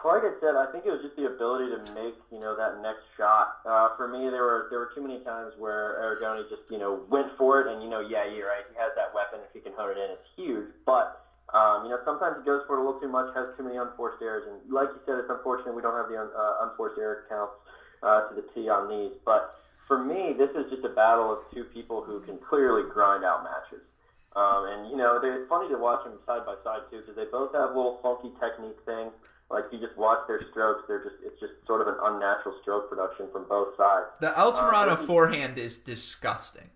Like 0.00 0.24
I 0.24 0.32
said, 0.40 0.56
I 0.56 0.64
think 0.72 0.88
it 0.88 0.92
was 0.96 1.04
just 1.04 1.12
the 1.20 1.28
ability 1.28 1.68
to 1.76 1.80
make 1.92 2.16
you 2.32 2.40
know 2.40 2.56
that 2.56 2.80
next 2.80 3.04
shot. 3.20 3.60
Uh, 3.68 3.92
for 4.00 4.08
me, 4.08 4.32
there 4.32 4.48
were 4.48 4.72
there 4.72 4.80
were 4.80 4.92
too 4.96 5.04
many 5.04 5.20
times 5.20 5.52
where 5.60 6.00
Aragone 6.00 6.40
just 6.48 6.64
you 6.72 6.80
know 6.80 7.04
went 7.12 7.28
for 7.36 7.60
it, 7.60 7.68
and 7.68 7.84
you 7.84 7.88
know, 7.92 8.00
yeah, 8.00 8.24
you're 8.24 8.48
right. 8.48 8.64
He 8.72 8.76
has 8.80 8.96
that 8.96 9.12
weapon. 9.12 9.44
If 9.44 9.52
he 9.52 9.60
can 9.60 9.76
hone 9.76 9.92
it 9.92 10.00
in, 10.00 10.16
it's 10.16 10.28
huge. 10.40 10.72
But 10.88 11.20
um, 11.52 11.84
you 11.84 11.90
know, 11.92 12.00
sometimes 12.08 12.40
he 12.40 12.44
goes 12.48 12.64
for 12.64 12.78
it 12.78 12.80
a 12.80 12.84
little 12.84 13.00
too 13.00 13.12
much, 13.12 13.28
has 13.36 13.52
too 13.60 13.64
many 13.66 13.76
unforced 13.76 14.22
errors, 14.24 14.48
and 14.48 14.56
like 14.72 14.88
you 14.88 15.00
said, 15.04 15.20
it's 15.20 15.28
unfortunate 15.28 15.76
we 15.76 15.82
don't 15.84 15.96
have 15.96 16.08
the 16.08 16.16
un, 16.16 16.32
uh, 16.32 16.64
unforced 16.64 16.96
error 16.96 17.28
counts 17.28 17.60
uh, 18.00 18.24
to 18.32 18.40
the 18.40 18.44
T 18.56 18.72
on 18.72 18.88
these. 18.88 19.12
But 19.28 19.52
for 19.84 20.00
me, 20.00 20.32
this 20.32 20.48
is 20.56 20.70
just 20.72 20.86
a 20.86 20.94
battle 20.96 21.28
of 21.28 21.44
two 21.52 21.68
people 21.76 22.00
who 22.00 22.24
can 22.24 22.38
clearly 22.38 22.88
grind 22.88 23.20
out 23.20 23.44
matches. 23.44 23.84
Um, 24.32 24.64
and 24.70 24.80
you 24.88 24.96
know, 24.96 25.18
it's 25.18 25.48
funny 25.50 25.68
to 25.68 25.76
watch 25.76 26.06
them 26.06 26.16
side 26.24 26.46
by 26.46 26.54
side 26.62 26.86
too, 26.88 27.02
because 27.02 27.18
they 27.18 27.26
both 27.26 27.50
have 27.52 27.74
little 27.74 27.98
funky 28.00 28.30
technique 28.38 28.78
things. 28.86 29.10
Like 29.50 29.64
if 29.66 29.72
you 29.72 29.86
just 29.86 29.98
watch 29.98 30.20
their 30.28 30.40
strokes, 30.50 30.82
they're 30.86 31.02
just 31.02 31.16
it's 31.24 31.40
just 31.40 31.52
sort 31.66 31.80
of 31.80 31.88
an 31.88 31.96
unnatural 32.02 32.54
stroke 32.62 32.88
production 32.88 33.26
from 33.32 33.46
both 33.48 33.76
sides. 33.76 34.06
The 34.20 34.28
Altamirano 34.28 34.92
Uh, 34.92 34.96
forehand 34.96 35.58
is 35.58 35.78
disgusting. 35.78 36.70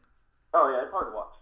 Oh 0.52 0.70
yeah, 0.70 0.82
it's 0.82 0.92
hard 0.92 1.12
to 1.12 1.16
watch. 1.16 1.34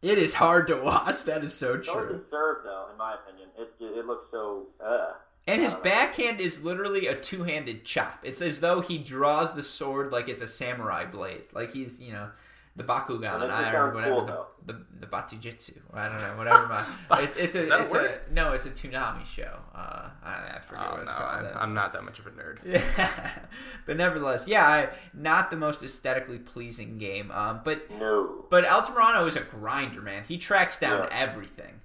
It 0.00 0.18
is 0.18 0.34
hard 0.34 0.66
to 0.68 0.76
watch. 0.76 1.24
That 1.24 1.44
is 1.44 1.54
so 1.54 1.76
true. 1.76 2.24
serve 2.30 2.64
though, 2.64 2.86
in 2.90 2.98
my 2.98 3.14
opinion. 3.14 3.48
It 3.58 3.72
it 3.80 4.06
looks 4.06 4.26
so. 4.30 4.66
Uh. 4.84 5.12
And 5.46 5.60
his 5.60 5.72
know. 5.72 5.80
backhand 5.80 6.40
is 6.40 6.62
literally 6.62 7.08
a 7.08 7.16
two-handed 7.16 7.84
chop. 7.84 8.20
It's 8.22 8.40
as 8.40 8.60
though 8.60 8.80
he 8.80 8.96
draws 8.96 9.52
the 9.54 9.62
sword 9.62 10.12
like 10.12 10.28
it's 10.28 10.40
a 10.40 10.46
samurai 10.46 11.04
blade. 11.04 11.42
Like 11.52 11.72
he's, 11.72 11.98
you 11.98 12.12
know, 12.12 12.30
the 12.74 12.84
Bakugan, 12.84 13.20
Well, 13.20 13.38
that 13.40 13.50
I 13.50 13.62
just 13.62 13.68
or 13.68 13.72
sounds 13.72 13.94
whatever, 13.94 14.14
cool, 14.14 14.24
the, 14.64 14.72
the 14.72 14.84
the 15.00 15.06
Batujitsu. 15.06 15.76
I 15.92 16.08
don't 16.08 16.18
know, 16.22 16.36
whatever. 16.38 16.66
My, 16.68 16.86
it, 17.22 17.32
it's 17.36 17.54
a, 17.54 17.58
Is 17.60 17.68
that 17.68 17.88
a 17.88 17.92
word? 17.92 18.20
a 18.30 18.32
no, 18.32 18.52
it's 18.52 18.64
a 18.64 18.70
Toonami 18.70 19.26
show. 19.26 19.58
Uh, 19.74 20.08
I, 20.24 20.54
I 20.56 20.60
forget 20.60 20.84
Oh, 20.88 20.92
what 20.92 21.02
it's 21.02 21.12
no, 21.12 21.18
called. 21.18 21.44
I'm, 21.46 21.56
I'm 21.58 21.74
not 21.74 21.92
that 21.92 22.02
much 22.04 22.18
of 22.18 22.26
a 22.26 22.30
nerd. 22.30 22.58
Yeah, 22.64 23.30
but 23.86 23.96
nevertheless, 23.98 24.48
yeah, 24.48 24.66
I, 24.66 24.88
not 25.12 25.50
the 25.50 25.56
most 25.56 25.82
aesthetically 25.82 26.38
pleasing 26.38 26.96
game. 26.96 27.30
Um, 27.30 27.60
but 27.62 27.90
No. 27.98 28.46
but 28.48 28.64
Altamirano 28.64 29.26
is 29.28 29.36
a 29.36 29.40
grinder, 29.42 30.00
man. 30.00 30.24
He 30.26 30.38
tracks 30.38 30.78
down 30.78 31.02
Yeah. 31.10 31.18
everything. 31.18 31.80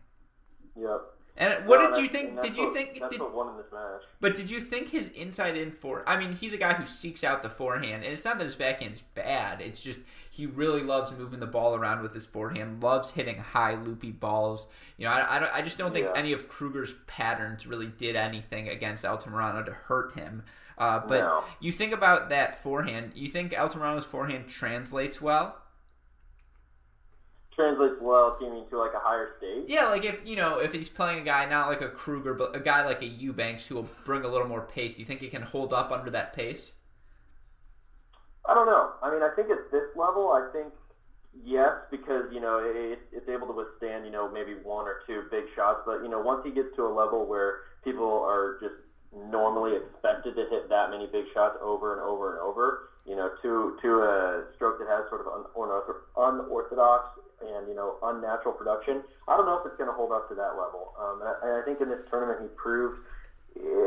Yep. 0.79 1.01
And 1.39 1.67
what 1.67 1.79
No, 1.79 1.93
did 1.95 2.01
you 2.03 2.09
think? 2.09 2.41
Did 2.41 2.57
you 2.57 2.65
what- 2.65 2.73
think? 2.73 2.99
that's 2.99 3.11
Did, 3.11 3.21
what 3.21 3.33
won 3.33 3.49
in 3.49 3.57
this 3.57 3.71
match? 3.71 4.01
but 4.19 4.35
did 4.35 4.49
you 4.49 4.59
think 4.59 4.89
his 4.89 5.09
inside 5.09 5.55
in 5.55 5.69
for? 5.71 6.03
I 6.07 6.17
mean, 6.17 6.33
he's 6.33 6.51
a 6.53 6.57
guy 6.57 6.73
who 6.73 6.85
seeks 6.87 7.23
out 7.23 7.43
the 7.43 7.49
forehand, 7.49 8.03
and 8.03 8.11
it's 8.11 8.25
not 8.25 8.39
that 8.39 8.45
his 8.45 8.55
backhand 8.55 8.95
is 8.95 9.01
bad. 9.13 9.61
It's 9.61 9.79
just 9.81 9.99
he 10.37 10.45
really 10.45 10.81
loves 10.83 11.11
moving 11.11 11.39
the 11.39 11.45
ball 11.47 11.75
around 11.75 12.01
with 12.01 12.13
his 12.13 12.25
forehand. 12.25 12.81
Loves 12.81 13.11
hitting 13.11 13.37
high 13.37 13.75
loopy 13.75 14.11
balls. 14.11 14.67
You 14.97 15.05
know, 15.05 15.11
I, 15.11 15.37
I, 15.39 15.57
I 15.57 15.61
just 15.61 15.77
don't 15.77 15.91
think 15.93 16.05
Yeah. 16.05 16.13
any 16.15 16.31
of 16.33 16.47
Krueger's 16.47 16.95
patterns 17.07 17.67
really 17.67 17.87
did 17.87 18.15
anything 18.15 18.69
against 18.69 19.03
Altamirano 19.03 19.65
to 19.65 19.73
hurt 19.73 20.13
him. 20.13 20.43
Uh, 20.77 20.99
but 20.99 21.19
No. 21.19 21.43
you 21.59 21.71
think 21.71 21.91
about 21.91 22.29
that 22.29 22.61
forehand. 22.61 23.11
You 23.15 23.27
think 23.29 23.51
Altamirano's 23.53 24.05
forehand 24.05 24.47
translates 24.47 25.21
well? 25.21 25.57
Translates 27.55 27.95
well, 27.99 28.37
seeming 28.39 28.65
to 28.69 28.77
like 28.77 28.93
a 28.93 28.99
higher 28.99 29.29
stage. 29.39 29.63
Yeah, 29.67 29.85
like 29.87 30.05
if 30.05 30.23
you 30.27 30.35
know 30.35 30.59
if 30.59 30.71
he's 30.71 30.89
playing 30.89 31.19
a 31.19 31.23
guy 31.23 31.45
not 31.45 31.67
like 31.67 31.81
a 31.81 31.89
Krueger, 31.89 32.35
but 32.35 32.55
a 32.55 32.59
guy 32.59 32.85
like 32.85 33.01
a 33.01 33.07
Eubanks 33.07 33.65
who 33.65 33.73
will 33.75 33.89
bring 34.03 34.23
a 34.23 34.27
little 34.27 34.47
more 34.47 34.61
pace. 34.61 34.93
Do 34.93 34.99
you 34.99 35.05
think 35.05 35.21
he 35.21 35.27
can 35.29 35.41
hold 35.41 35.73
up 35.73 35.91
under 35.91 36.11
that 36.11 36.33
pace? 36.33 36.75
I 39.07 39.11
mean, 39.11 39.23
I 39.23 39.29
think 39.29 39.49
at 39.49 39.71
this 39.71 39.85
level, 39.95 40.31
I 40.31 40.41
think 40.51 40.73
yes, 41.45 41.71
because 41.89 42.25
you 42.29 42.41
know 42.41 42.59
it, 42.59 42.99
it's 43.11 43.29
able 43.29 43.47
to 43.47 43.53
withstand 43.53 44.03
you 44.03 44.11
know 44.11 44.27
maybe 44.27 44.53
one 44.53 44.85
or 44.85 44.97
two 45.07 45.23
big 45.31 45.45
shots. 45.55 45.79
But 45.85 46.03
you 46.03 46.09
know 46.09 46.19
once 46.19 46.41
he 46.43 46.51
gets 46.51 46.67
to 46.75 46.85
a 46.85 46.91
level 46.91 47.25
where 47.25 47.55
people 47.83 48.21
are 48.27 48.53
just 48.59 48.75
normally 49.15 49.75
expected 49.75 50.35
to 50.35 50.45
hit 50.49 50.67
that 50.69 50.89
many 50.89 51.07
big 51.07 51.23
shots 51.33 51.55
over 51.61 51.93
and 51.93 52.01
over 52.01 52.29
and 52.29 52.37
over, 52.39 52.75
you 53.05 53.15
know, 53.15 53.29
to 53.41 53.73
to 53.81 53.89
a 54.03 54.43
stroke 54.55 54.77
that 54.79 54.87
has 54.87 55.05
sort 55.07 55.21
of 55.21 55.27
un- 55.27 55.79
unorthodox 56.17 57.07
and 57.41 57.67
you 57.67 57.73
know 57.73 57.95
unnatural 58.01 58.53
production. 58.53 59.01
I 59.27 59.37
don't 59.37 59.45
know 59.45 59.55
if 59.55 59.65
it's 59.65 59.77
going 59.77 59.87
to 59.87 59.93
hold 59.93 60.11
up 60.11 60.27
to 60.27 60.35
that 60.35 60.57
level. 60.57 60.91
Um, 60.99 61.21
and, 61.21 61.29
I, 61.29 61.33
and 61.41 61.55
I 61.55 61.61
think 61.61 61.79
in 61.79 61.87
this 61.87 61.99
tournament 62.09 62.39
he 62.41 62.47
proved, 62.55 62.97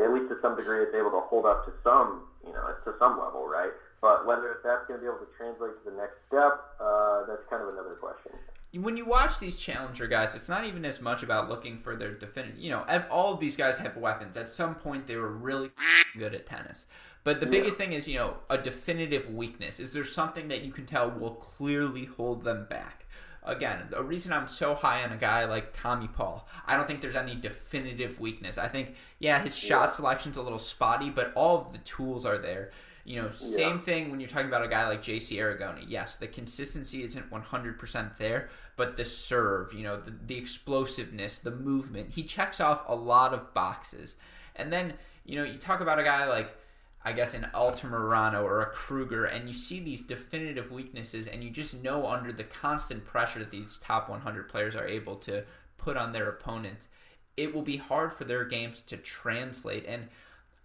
at 0.03 0.11
least 0.11 0.29
to 0.29 0.37
some 0.41 0.55
degree, 0.55 0.81
it's 0.81 0.93
able 0.93 1.11
to 1.11 1.21
hold 1.21 1.45
up 1.45 1.63
to 1.65 1.71
some 1.83 2.23
you 2.45 2.53
know 2.53 2.73
to 2.85 2.93
some 2.97 3.19
level, 3.19 3.47
right? 3.47 3.71
But 4.01 4.25
whether 4.25 4.57
that's 4.63 4.87
going 4.87 4.99
to 4.99 5.05
be 5.05 5.07
able 5.07 5.19
to 5.25 5.31
translate 5.37 5.71
to 5.83 5.91
the 5.91 5.95
next 5.95 6.17
step, 6.27 6.75
uh, 6.79 7.25
that's 7.27 7.43
kind 7.49 7.61
of 7.61 7.69
another 7.69 7.95
question. 7.95 8.31
When 8.73 8.97
you 8.97 9.05
watch 9.05 9.39
these 9.39 9.59
challenger 9.59 10.07
guys, 10.07 10.33
it's 10.33 10.49
not 10.49 10.65
even 10.65 10.85
as 10.85 11.01
much 11.01 11.23
about 11.23 11.49
looking 11.49 11.77
for 11.77 11.95
their 11.95 12.13
definitive. 12.13 12.57
You 12.57 12.71
know, 12.71 13.03
all 13.11 13.33
of 13.33 13.39
these 13.39 13.57
guys 13.57 13.77
have 13.77 13.97
weapons. 13.97 14.37
At 14.37 14.47
some 14.47 14.75
point, 14.75 15.07
they 15.07 15.17
were 15.17 15.29
really 15.31 15.71
good 16.17 16.33
at 16.33 16.45
tennis. 16.45 16.85
But 17.23 17.39
the 17.41 17.45
Yeah. 17.45 17.51
biggest 17.51 17.77
thing 17.77 17.93
is, 17.93 18.07
you 18.07 18.15
know, 18.15 18.37
a 18.49 18.57
definitive 18.57 19.29
weakness. 19.29 19.79
Is 19.79 19.93
there 19.93 20.05
something 20.05 20.47
that 20.47 20.63
you 20.63 20.71
can 20.71 20.85
tell 20.85 21.11
will 21.11 21.35
clearly 21.35 22.05
hold 22.05 22.43
them 22.43 22.65
back? 22.69 23.05
again, 23.43 23.87
the 23.89 24.03
reason 24.03 24.31
I'm 24.31 24.47
so 24.47 24.75
high 24.75 25.03
on 25.03 25.11
a 25.11 25.17
guy 25.17 25.45
like 25.45 25.73
Tommy 25.73 26.07
Paul, 26.07 26.47
I 26.67 26.77
don't 26.77 26.85
think 26.87 27.01
there's 27.01 27.15
any 27.15 27.35
definitive 27.35 28.19
weakness. 28.19 28.57
I 28.57 28.67
think, 28.67 28.95
yeah, 29.19 29.41
his 29.41 29.55
shot 29.55 29.81
yeah. 29.81 29.85
selection's 29.87 30.37
a 30.37 30.41
little 30.41 30.59
spotty, 30.59 31.09
but 31.09 31.31
all 31.35 31.57
of 31.59 31.71
the 31.71 31.79
tools 31.79 32.25
are 32.25 32.37
there. 32.37 32.71
You 33.03 33.21
know, 33.21 33.31
same 33.35 33.77
yeah. 33.77 33.81
thing 33.81 34.11
when 34.11 34.19
you're 34.19 34.29
talking 34.29 34.47
about 34.47 34.63
a 34.63 34.67
guy 34.67 34.87
like 34.87 35.01
JC 35.01 35.37
Aragone. 35.37 35.83
Yes, 35.87 36.17
the 36.17 36.27
consistency 36.27 37.03
isn't 37.03 37.31
100% 37.31 38.17
there, 38.17 38.49
but 38.75 38.95
the 38.95 39.05
serve, 39.05 39.73
you 39.73 39.83
know, 39.83 39.99
the, 39.99 40.13
the 40.27 40.37
explosiveness, 40.37 41.39
the 41.39 41.51
movement, 41.51 42.11
he 42.11 42.23
checks 42.23 42.59
off 42.59 42.83
a 42.87 42.95
lot 42.95 43.33
of 43.33 43.53
boxes. 43.53 44.17
And 44.55 44.71
then, 44.71 44.93
you 45.25 45.35
know, 45.37 45.43
you 45.43 45.57
talk 45.57 45.81
about 45.81 45.99
a 45.99 46.03
guy 46.03 46.27
like 46.27 46.55
I 47.03 47.13
guess 47.13 47.33
an 47.33 47.47
Altamirano 47.55 48.43
or 48.43 48.61
a 48.61 48.67
Krueger, 48.67 49.25
and 49.25 49.47
you 49.47 49.53
see 49.53 49.79
these 49.79 50.03
definitive 50.03 50.71
weaknesses, 50.71 51.25
and 51.27 51.43
you 51.43 51.49
just 51.49 51.81
know 51.83 52.05
under 52.05 52.31
the 52.31 52.43
constant 52.43 53.03
pressure 53.03 53.39
that 53.39 53.49
these 53.49 53.79
top 53.79 54.07
100 54.07 54.47
players 54.47 54.75
are 54.75 54.85
able 54.85 55.15
to 55.17 55.43
put 55.77 55.97
on 55.97 56.11
their 56.11 56.29
opponents, 56.29 56.89
it 57.37 57.53
will 57.53 57.63
be 57.63 57.77
hard 57.77 58.13
for 58.13 58.23
their 58.23 58.45
games 58.45 58.81
to 58.83 58.97
translate. 58.97 59.85
And 59.87 60.09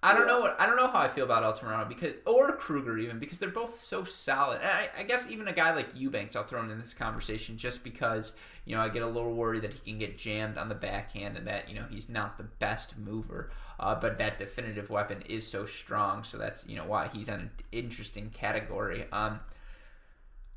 I 0.07 0.15
don't 0.15 0.29
know 0.29 0.41
what 0.41 0.55
I 0.61 0.67
don't 0.67 0.77
know 0.77 0.87
how 0.87 1.01
I 1.01 1.09
feel 1.09 1.25
about 1.25 1.43
Altamirano 1.43 1.89
because 1.89 2.13
or 2.25 2.53
Krueger 2.53 2.97
even 2.97 3.19
because 3.19 3.41
they're 3.41 3.49
both 3.49 3.75
so 3.75 4.05
solid. 4.05 4.61
And 4.61 4.71
I, 4.71 4.89
I, 5.01 5.03
guess 5.03 5.27
even 5.29 5.49
a 5.49 5.53
guy 5.53 5.75
like 5.75 5.89
Eubanks 5.97 6.37
I'll 6.37 6.45
throw 6.45 6.63
in 6.63 6.81
this 6.81 6.95
conversation 6.95 7.57
just 7.57 7.83
because 7.83 8.33
you 8.67 8.77
know 8.77 8.81
I 8.81 8.89
get 8.89 9.03
a 9.03 9.07
little 9.07 9.35
worried 9.35 9.63
that 9.63 9.73
he 9.73 9.81
can 9.81 9.99
get 9.99 10.17
jammed 10.17 10.59
on 10.59 10.69
the 10.69 10.77
backhand 10.77 11.37
and 11.37 11.45
that 11.49 11.69
you 11.69 11.75
know 11.75 11.85
he's 11.91 12.09
not 12.09 12.39
the 12.39 12.45
best 12.45 12.97
mover. 12.97 13.51
Uh, 13.81 13.97
but 13.97 14.17
that 14.19 14.39
definitive 14.39 14.91
weapon 14.91 15.23
is 15.23 15.45
so 15.45 15.67
strong, 15.67 16.23
so 16.23 16.39
that's 16.39 16.65
you 16.69 16.77
know 16.77 16.85
why 16.85 17.09
he's 17.13 17.29
an 17.29 17.51
interesting 17.73 18.31
category. 18.31 19.07
Um, 19.11 19.41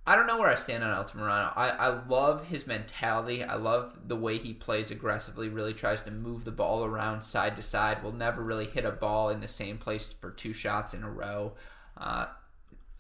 I 0.09 0.15
don't 0.15 0.25
know 0.25 0.39
where 0.39 0.49
I 0.49 0.55
stand 0.55 0.83
on 0.83 1.05
Altamirano. 1.05 1.53
I, 1.55 1.69
I 1.69 2.07
love 2.07 2.47
his 2.47 2.65
mentality. 2.65 3.43
I 3.43 3.57
love 3.57 3.95
the 4.07 4.15
way 4.15 4.39
he 4.39 4.53
plays 4.53 4.89
aggressively, 4.89 5.49
really 5.49 5.71
tries 5.71 6.01
to 6.01 6.09
move 6.09 6.45
the 6.45 6.51
ball 6.51 6.83
around 6.83 7.21
side 7.21 7.55
to 7.57 7.61
side, 7.61 8.01
will 8.01 8.11
never 8.11 8.41
really 8.41 8.65
hit 8.65 8.85
a 8.85 8.91
ball 8.91 9.29
in 9.29 9.39
the 9.39 9.47
same 9.47 9.77
place 9.77 10.11
for 10.11 10.31
two 10.31 10.51
shots 10.51 10.95
in 10.95 11.03
a 11.03 11.09
row. 11.11 11.53
Uh, 11.95 12.25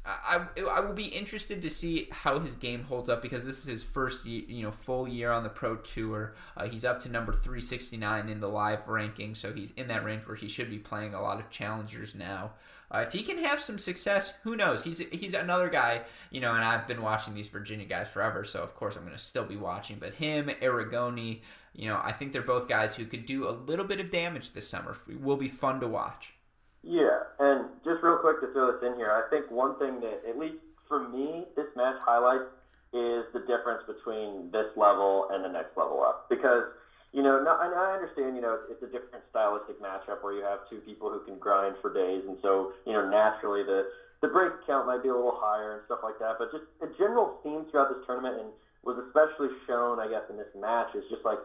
I, 0.05 0.45
I 0.69 0.81
will 0.81 0.93
be 0.93 1.05
interested 1.05 1.63
to 1.63 1.69
see 1.71 2.09
how 2.11 2.37
his 2.37 2.51
game 2.51 2.83
holds 2.83 3.09
up 3.09 3.23
because 3.23 3.43
this 3.43 3.57
is 3.57 3.65
his 3.65 3.83
first 3.83 4.23
you 4.25 4.61
know 4.61 4.71
full 4.71 5.07
year 5.07 5.31
on 5.31 5.41
the 5.41 5.49
pro 5.49 5.77
tour. 5.77 6.35
Uh, 6.55 6.67
he's 6.67 6.85
up 6.85 6.99
to 7.01 7.09
number 7.09 7.31
369 7.31 8.29
in 8.29 8.39
the 8.39 8.47
live 8.47 8.87
ranking, 8.87 9.33
so 9.33 9.51
he's 9.51 9.71
in 9.71 9.87
that 9.87 10.03
range 10.03 10.27
where 10.27 10.35
he 10.35 10.47
should 10.47 10.69
be 10.69 10.77
playing 10.77 11.15
a 11.15 11.21
lot 11.21 11.39
of 11.39 11.49
challengers 11.49 12.13
now. 12.13 12.51
Uh, 12.91 12.99
if 12.99 13.13
he 13.13 13.21
can 13.21 13.37
have 13.37 13.59
some 13.59 13.77
success, 13.77 14.33
who 14.43 14.55
knows? 14.55 14.83
He's 14.83 14.97
he's 14.97 15.33
another 15.33 15.69
guy, 15.69 16.01
you 16.31 16.41
know. 16.41 16.53
And 16.53 16.63
I've 16.63 16.87
been 16.87 17.01
watching 17.01 17.35
these 17.35 17.49
Virginia 17.49 17.85
guys 17.85 18.09
forever, 18.09 18.43
so 18.43 18.61
of 18.63 18.73
course 18.75 18.95
I'm 18.95 19.03
going 19.03 19.15
to 19.15 19.21
still 19.21 19.45
be 19.45 19.57
watching. 19.57 19.97
But 19.99 20.13
him, 20.15 20.49
Aragone, 20.61 21.41
you 21.73 21.87
know, 21.87 21.99
I 22.03 22.11
think 22.11 22.33
they're 22.33 22.41
both 22.41 22.67
guys 22.67 22.95
who 22.95 23.05
could 23.05 23.25
do 23.25 23.47
a 23.47 23.51
little 23.51 23.85
bit 23.85 23.99
of 23.99 24.09
damage 24.09 24.53
this 24.53 24.67
summer. 24.67 24.97
It 25.07 25.21
will 25.21 25.37
be 25.37 25.47
fun 25.47 25.79
to 25.81 25.87
watch. 25.87 26.33
Yeah, 26.81 27.19
and 27.39 27.65
just 27.83 28.01
real 28.01 28.17
quick 28.17 28.39
to 28.41 28.51
throw 28.53 28.71
this 28.71 28.81
in 28.81 28.95
here, 28.95 29.11
I 29.11 29.29
think 29.29 29.51
one 29.51 29.77
thing 29.79 29.99
that, 29.99 30.21
at 30.27 30.39
least 30.39 30.57
for 30.87 31.09
me, 31.09 31.45
this 31.55 31.67
match 31.75 31.97
highlights 32.01 32.49
is 32.93 33.25
the 33.33 33.41
difference 33.41 33.83
between 33.85 34.49
this 34.51 34.65
level 34.75 35.27
and 35.31 35.43
the 35.43 35.49
next 35.49 35.77
level 35.77 36.01
up. 36.01 36.27
Because, 36.29 36.63
you 37.11 37.23
know, 37.23 37.41
not, 37.41 37.63
and 37.65 37.73
I 37.73 37.93
understand, 37.93 38.35
you 38.35 38.41
know, 38.41 38.59
it's 38.69 38.81
a 38.83 38.87
different 38.87 39.25
stylistic 39.29 39.81
matchup 39.81 40.21
where 40.21 40.33
you 40.33 40.43
have 40.43 40.59
two 40.69 40.77
people 40.85 41.09
who 41.09 41.19
can 41.25 41.37
grind 41.37 41.75
for 41.81 41.93
days, 41.93 42.23
and 42.27 42.37
so, 42.41 42.71
you 42.85 42.93
know, 42.93 43.09
naturally 43.09 43.63
the 43.63 43.87
the 44.21 44.27
break 44.27 44.51
count 44.67 44.85
might 44.85 45.01
be 45.01 45.07
a 45.07 45.15
little 45.15 45.39
higher 45.39 45.73
and 45.73 45.81
stuff 45.85 45.99
like 46.03 46.19
that. 46.19 46.35
But 46.37 46.51
just 46.51 46.65
a 46.83 46.87
general 46.97 47.39
theme 47.41 47.63
throughout 47.71 47.87
this 47.87 48.03
tournament, 48.05 48.35
and 48.39 48.49
was 48.83 48.99
especially 49.07 49.47
shown, 49.65 49.99
I 49.99 50.07
guess, 50.07 50.23
in 50.29 50.35
this 50.35 50.51
match, 50.59 50.93
is 50.93 51.03
just 51.09 51.23
like 51.23 51.39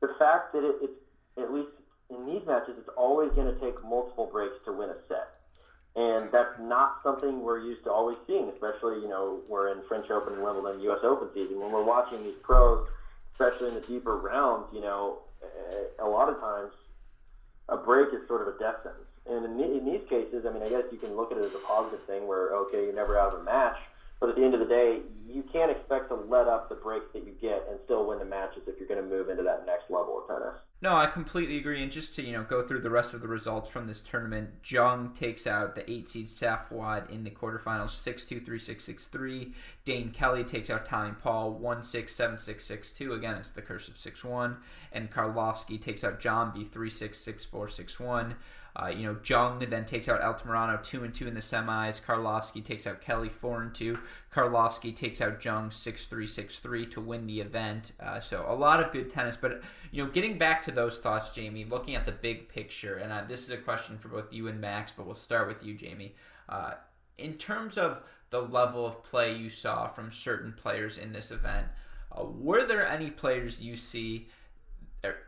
the 0.00 0.08
fact 0.18 0.52
that 0.54 0.62
it, 0.62 0.76
it's 0.80 1.00
at 1.36 1.52
least 1.52 1.74
in 2.10 2.24
these 2.26 2.46
matches, 2.46 2.74
it's 2.78 2.88
always 2.96 3.30
going 3.32 3.52
to 3.52 3.58
take 3.60 3.82
multiple 3.84 4.26
breaks 4.30 4.56
to 4.64 4.72
win 4.72 4.90
a 4.90 4.96
set. 5.08 5.34
And 5.96 6.30
that's 6.30 6.54
not 6.60 7.02
something 7.02 7.42
we're 7.42 7.58
used 7.58 7.84
to 7.84 7.90
always 7.90 8.16
seeing, 8.26 8.48
especially, 8.48 9.02
you 9.02 9.08
know, 9.08 9.40
we're 9.48 9.72
in 9.72 9.82
French 9.88 10.10
Open 10.10 10.34
and 10.34 10.42
Wimbledon 10.42 10.80
US 10.82 11.00
Open 11.02 11.28
season. 11.34 11.60
When 11.60 11.72
we're 11.72 11.84
watching 11.84 12.22
these 12.22 12.38
pros, 12.42 12.86
especially 13.38 13.68
in 13.68 13.74
the 13.74 13.80
deeper 13.80 14.16
rounds, 14.16 14.66
you 14.72 14.80
know, 14.80 15.18
a 16.00 16.06
lot 16.06 16.28
of 16.28 16.40
times 16.40 16.72
a 17.68 17.76
break 17.76 18.12
is 18.12 18.26
sort 18.26 18.42
of 18.42 18.48
a 18.48 18.58
death 18.58 18.76
sentence. 18.82 19.06
And 19.28 19.44
in, 19.44 19.76
in 19.78 19.84
these 19.84 20.02
cases, 20.08 20.44
I 20.46 20.50
mean, 20.50 20.62
I 20.62 20.68
guess 20.68 20.84
you 20.90 20.98
can 20.98 21.14
look 21.16 21.30
at 21.30 21.38
it 21.38 21.44
as 21.44 21.54
a 21.54 21.58
positive 21.58 22.02
thing 22.06 22.26
where, 22.26 22.54
okay, 22.54 22.84
you're 22.84 22.94
never 22.94 23.16
out 23.18 23.34
of 23.34 23.40
a 23.40 23.44
match, 23.44 23.76
but 24.20 24.30
at 24.30 24.36
the 24.36 24.44
end 24.44 24.54
of 24.54 24.60
the 24.60 24.66
day, 24.66 25.00
you 25.28 25.44
can't 25.52 25.70
expect 25.70 26.08
to 26.08 26.14
let 26.14 26.48
up 26.48 26.68
the 26.68 26.74
breaks 26.74 27.06
that 27.12 27.24
you 27.24 27.32
get 27.40 27.66
and 27.68 27.78
still 27.84 28.06
win 28.06 28.18
the 28.18 28.24
matches 28.24 28.62
if 28.66 28.78
you're 28.78 28.88
going 28.88 29.02
to 29.02 29.08
move 29.08 29.28
into 29.28 29.42
that 29.42 29.66
next 29.66 29.90
level 29.90 30.22
of 30.22 30.26
tennis. 30.26 30.58
No, 30.80 30.96
I 30.96 31.06
completely 31.06 31.58
agree. 31.58 31.82
And 31.82 31.92
just 31.92 32.14
to 32.14 32.22
you 32.22 32.32
know 32.32 32.44
go 32.44 32.62
through 32.62 32.80
the 32.80 32.90
rest 32.90 33.12
of 33.12 33.20
the 33.20 33.28
results 33.28 33.68
from 33.68 33.86
this 33.86 34.00
tournament, 34.00 34.50
Jung 34.64 35.12
takes 35.12 35.46
out 35.46 35.74
the 35.74 35.88
eight 35.90 36.08
seed 36.08 36.26
Safwat 36.26 37.10
in 37.10 37.24
the 37.24 37.30
quarterfinals, 37.30 37.90
six 37.90 38.24
two 38.24 38.40
three 38.40 38.58
six 38.58 38.84
six 38.84 39.06
three. 39.06 39.54
Dayne 39.84 40.10
Kelly 40.10 40.44
takes 40.44 40.70
out 40.70 40.86
Tommy 40.86 41.14
Paul 41.20 41.52
one 41.52 41.82
six 41.82 42.14
seven 42.14 42.36
six 42.36 42.64
six 42.64 42.92
two. 42.92 43.12
Again, 43.12 43.34
it's 43.36 43.52
the 43.52 43.62
curse 43.62 43.88
of 43.88 43.96
six 43.96 44.24
one. 44.24 44.58
And 44.92 45.10
Karlovic 45.10 45.80
takes 45.80 46.04
out 46.04 46.20
John 46.20 46.52
B 46.54 46.64
three 46.64 46.90
six 46.90 47.18
six 47.18 47.44
four 47.44 47.68
six 47.68 48.00
one. 48.00 48.36
Uh, 48.78 48.88
you 48.88 49.02
know, 49.02 49.16
Jung 49.24 49.58
then 49.58 49.84
takes 49.84 50.08
out 50.08 50.20
Altamirano 50.20 50.80
two 50.82 51.02
and 51.02 51.12
two 51.12 51.26
in 51.26 51.34
the 51.34 51.40
semis. 51.40 52.00
Karlovic 52.00 52.64
takes 52.64 52.86
out 52.86 53.00
Kelly 53.00 53.28
four 53.28 53.60
and 53.60 53.74
two. 53.74 53.98
Karlovic 54.32 54.94
takes 54.94 55.20
out 55.20 55.44
Jung 55.44 55.70
six 55.70 56.06
three 56.06 56.28
six 56.28 56.60
three 56.60 56.86
to 56.86 57.00
win 57.00 57.26
the 57.26 57.40
event. 57.40 57.92
Uh, 57.98 58.20
so 58.20 58.44
a 58.48 58.54
lot 58.54 58.80
of 58.80 58.92
good 58.92 59.10
tennis. 59.10 59.36
But 59.36 59.62
you 59.90 60.04
know, 60.04 60.10
getting 60.10 60.38
back 60.38 60.62
to 60.64 60.70
those 60.70 60.98
thoughts, 60.98 61.34
Jamie, 61.34 61.64
looking 61.64 61.96
at 61.96 62.06
the 62.06 62.12
big 62.12 62.48
picture, 62.48 62.96
and 62.96 63.12
uh, 63.12 63.24
this 63.26 63.42
is 63.42 63.50
a 63.50 63.56
question 63.56 63.98
for 63.98 64.08
both 64.08 64.32
you 64.32 64.46
and 64.46 64.60
Max, 64.60 64.92
but 64.96 65.06
we'll 65.06 65.16
start 65.16 65.48
with 65.48 65.64
you, 65.64 65.74
Jamie. 65.74 66.14
Uh, 66.48 66.74
in 67.18 67.34
terms 67.34 67.78
of 67.78 68.02
the 68.30 68.40
level 68.40 68.86
of 68.86 69.02
play 69.02 69.34
you 69.34 69.48
saw 69.48 69.88
from 69.88 70.12
certain 70.12 70.52
players 70.52 70.98
in 70.98 71.12
this 71.12 71.32
event, 71.32 71.66
uh, 72.12 72.24
were 72.24 72.64
there 72.64 72.86
any 72.86 73.10
players 73.10 73.60
you 73.60 73.74
see? 73.74 74.28
Er, 75.04 75.18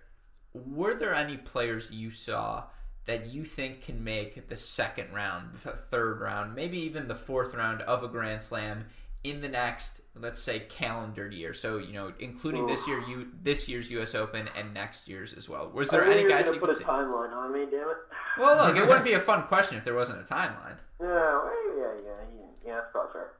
were 0.54 0.94
there 0.94 1.14
any 1.14 1.36
players 1.36 1.90
you 1.90 2.12
saw? 2.12 2.64
That 3.10 3.26
you 3.26 3.44
think 3.44 3.82
can 3.82 4.04
make 4.04 4.48
the 4.48 4.56
second 4.56 5.12
round, 5.12 5.52
the 5.54 5.72
third 5.72 6.20
round, 6.20 6.54
maybe 6.54 6.78
even 6.78 7.08
the 7.08 7.14
fourth 7.14 7.54
round 7.54 7.82
of 7.82 8.04
a 8.04 8.08
Grand 8.08 8.40
Slam 8.40 8.84
in 9.24 9.40
the 9.40 9.48
next, 9.48 10.00
let's 10.14 10.40
say, 10.40 10.60
calendar 10.60 11.28
year? 11.28 11.52
So 11.52 11.78
you 11.78 11.92
know, 11.92 12.12
including 12.20 12.68
this 12.68 12.86
year, 12.86 13.02
you 13.08 13.26
this 13.42 13.68
year's 13.68 13.90
U.S. 13.90 14.14
Open 14.14 14.48
and 14.56 14.72
next 14.72 15.08
year's 15.08 15.32
as 15.32 15.48
well. 15.48 15.68
Was 15.74 15.90
there 15.90 16.04
any 16.04 16.28
guys 16.28 16.46
you 16.46 16.60
put 16.60 16.70
a 16.70 16.74
see? 16.76 16.84
timeline 16.84 17.32
on 17.32 17.52
me? 17.52 17.66
Damn 17.68 17.88
it! 17.88 17.96
Well, 18.38 18.64
look, 18.64 18.76
it 18.76 18.86
wouldn't 18.86 19.04
be 19.04 19.12
a 19.14 19.20
fun 19.20 19.42
question 19.48 19.76
if 19.76 19.82
there 19.82 19.94
wasn't 19.94 20.20
a 20.20 20.32
timeline. 20.32 20.76
Yeah, 21.00 21.08
yeah, 21.08 21.82
yeah, 21.82 21.92
yeah, 22.06 22.46
yeah 22.64 22.74
that's 22.74 22.92
probably 22.92 23.10
fair. 23.12 23.32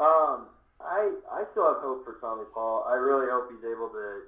Um, 0.00 0.48
I 0.80 1.12
I 1.30 1.44
still 1.52 1.72
have 1.72 1.80
hope 1.80 2.04
for 2.04 2.18
Tommy 2.20 2.42
Paul. 2.52 2.86
I 2.90 2.94
really 2.94 3.30
hope 3.30 3.52
he's 3.52 3.64
able 3.70 3.88
to 3.88 4.22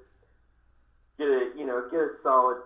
get 1.17 1.27
a 1.27 1.59
you 1.59 1.65
know 1.65 1.83
get 1.91 1.99
a 1.99 2.09
solid 2.23 2.61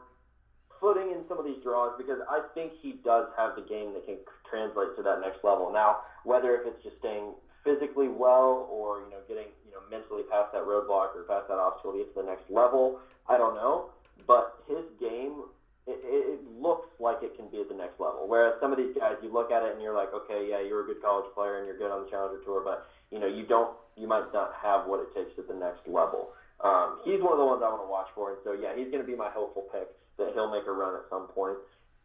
footing 0.79 1.11
in 1.11 1.21
some 1.27 1.37
of 1.37 1.45
these 1.45 1.61
draws 1.63 1.93
because 1.97 2.19
I 2.29 2.41
think 2.55 2.73
he 2.81 2.99
does 3.03 3.27
have 3.37 3.55
the 3.55 3.61
game 3.61 3.93
that 3.93 4.05
can 4.05 4.17
translate 4.49 4.95
to 4.97 5.03
that 5.03 5.21
next 5.21 5.43
level. 5.43 5.71
Now, 5.71 6.03
whether 6.23 6.55
if 6.55 6.67
it's 6.67 6.81
just 6.83 6.97
staying 6.99 7.35
physically 7.63 8.07
well 8.07 8.67
or 8.71 9.03
you 9.03 9.11
know 9.11 9.21
getting 9.27 9.51
you 9.67 9.71
know 9.75 9.83
mentally 9.91 10.23
past 10.31 10.51
that 10.55 10.63
roadblock 10.63 11.15
or 11.15 11.27
past 11.27 11.47
that 11.51 11.59
obstacle 11.59 11.93
to 11.93 11.99
get 11.99 12.09
to 12.15 12.23
the 12.23 12.27
next 12.27 12.47
level, 12.49 12.99
I 13.27 13.37
don't 13.37 13.55
know. 13.55 13.91
But 14.27 14.63
his 14.67 14.83
game, 14.99 15.47
it, 15.87 15.99
it 16.03 16.39
looks 16.59 16.87
like 16.99 17.23
it 17.23 17.35
can 17.35 17.47
be 17.49 17.61
at 17.61 17.69
the 17.69 17.75
next 17.75 17.99
level. 17.99 18.27
Whereas 18.27 18.59
some 18.61 18.71
of 18.71 18.77
these 18.77 18.93
guys, 18.95 19.15
you 19.23 19.31
look 19.31 19.51
at 19.51 19.63
it 19.63 19.73
and 19.73 19.81
you're 19.81 19.95
like, 19.95 20.13
okay, 20.13 20.47
yeah, 20.49 20.61
you're 20.61 20.83
a 20.83 20.87
good 20.87 21.01
college 21.01 21.27
player 21.33 21.57
and 21.59 21.65
you're 21.67 21.77
good 21.77 21.91
on 21.91 22.05
the 22.05 22.09
Challenger 22.11 22.43
Tour, 22.43 22.63
but 22.63 22.87
you 23.11 23.19
know 23.19 23.27
you 23.27 23.45
don't, 23.45 23.75
you 23.95 24.07
might 24.07 24.31
not 24.33 24.55
have 24.55 24.87
what 24.87 25.03
it 25.03 25.11
takes 25.13 25.37
at 25.37 25.47
the 25.47 25.55
next 25.55 25.83
level. 25.87 26.31
Um, 26.59 26.99
he's 27.07 27.23
one 27.23 27.31
of 27.31 27.39
the 27.39 27.47
ones 27.47 27.63
I 27.63 27.71
want 27.71 27.87
to 27.87 27.91
watch 27.91 28.11
for, 28.15 28.35
and 28.35 28.39
so 28.43 28.51
yeah, 28.51 28.75
he's 28.75 28.91
going 28.91 28.99
to 29.03 29.07
be 29.07 29.15
my 29.15 29.31
hopeful 29.31 29.63
pick 29.71 29.87
that 30.19 30.31
he'll 30.35 30.51
make 30.51 30.67
a 30.67 30.71
run 30.71 30.95
at 30.95 31.07
some 31.09 31.27
point. 31.33 31.57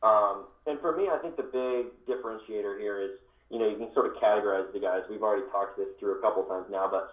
Um, 0.03 0.47
and 0.67 0.81
for 0.81 0.97
me, 0.97 1.09
I 1.09 1.19
think 1.19 1.37
the 1.37 1.49
big 1.49 1.93
differentiator 2.09 2.79
here 2.79 3.01
is, 3.01 3.19
you 3.51 3.59
know, 3.59 3.69
you 3.69 3.77
can 3.77 3.93
sort 3.93 4.07
of 4.07 4.17
categorize 4.21 4.71
the 4.73 4.81
guys. 4.81 5.03
We've 5.09 5.23
already 5.23 5.47
talked 5.53 5.77
this 5.77 5.89
through 6.01 6.19
a 6.19 6.21
couple 6.21 6.45
times 6.45 6.67
now, 6.71 6.89
but 6.91 7.12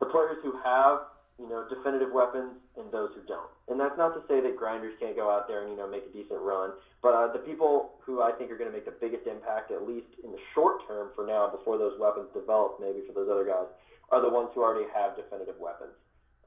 the 0.00 0.06
players 0.06 0.38
who 0.42 0.56
have, 0.64 1.08
you 1.38 1.48
know, 1.48 1.64
definitive 1.68 2.12
weapons 2.12 2.52
and 2.76 2.92
those 2.92 3.10
who 3.16 3.24
don't. 3.24 3.48
And 3.68 3.80
that's 3.80 3.96
not 3.96 4.12
to 4.12 4.20
say 4.28 4.40
that 4.40 4.56
grinders 4.56 4.92
can't 5.00 5.16
go 5.16 5.32
out 5.32 5.48
there 5.48 5.64
and, 5.64 5.72
you 5.72 5.76
know, 5.76 5.88
make 5.88 6.04
a 6.04 6.12
decent 6.12 6.40
run. 6.40 6.72
But 7.02 7.12
uh, 7.16 7.32
the 7.32 7.40
people 7.40 7.96
who 8.04 8.20
I 8.20 8.32
think 8.32 8.50
are 8.50 8.56
going 8.56 8.68
to 8.68 8.76
make 8.76 8.84
the 8.84 8.96
biggest 9.00 9.26
impact, 9.26 9.72
at 9.72 9.88
least 9.88 10.08
in 10.24 10.32
the 10.32 10.42
short 10.52 10.84
term 10.88 11.12
for 11.16 11.24
now, 11.24 11.48
before 11.48 11.78
those 11.78 11.96
weapons 12.00 12.28
develop, 12.32 12.76
maybe 12.80 13.00
for 13.08 13.12
those 13.12 13.28
other 13.28 13.44
guys, 13.44 13.68
are 14.12 14.20
the 14.20 14.28
ones 14.28 14.50
who 14.54 14.60
already 14.60 14.88
have 14.92 15.16
definitive 15.16 15.56
weapons. 15.60 15.96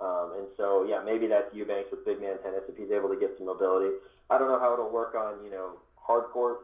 Um, 0.03 0.33
and 0.37 0.47
so, 0.57 0.85
yeah, 0.87 1.01
maybe 1.03 1.27
that's 1.27 1.53
Eubanks 1.53 1.89
with 1.89 2.05
big 2.05 2.19
man 2.19 2.35
tennis 2.43 2.63
if 2.67 2.75
he's 2.75 2.91
able 2.91 3.07
to 3.07 3.15
get 3.15 3.35
some 3.37 3.47
mobility. 3.47 3.95
I 4.29 4.37
don't 4.37 4.49
know 4.49 4.59
how 4.59 4.73
it'll 4.73 4.91
work 4.91 5.15
on, 5.15 5.43
you 5.45 5.49
know, 5.49 5.77
hard 5.95 6.25
court. 6.25 6.57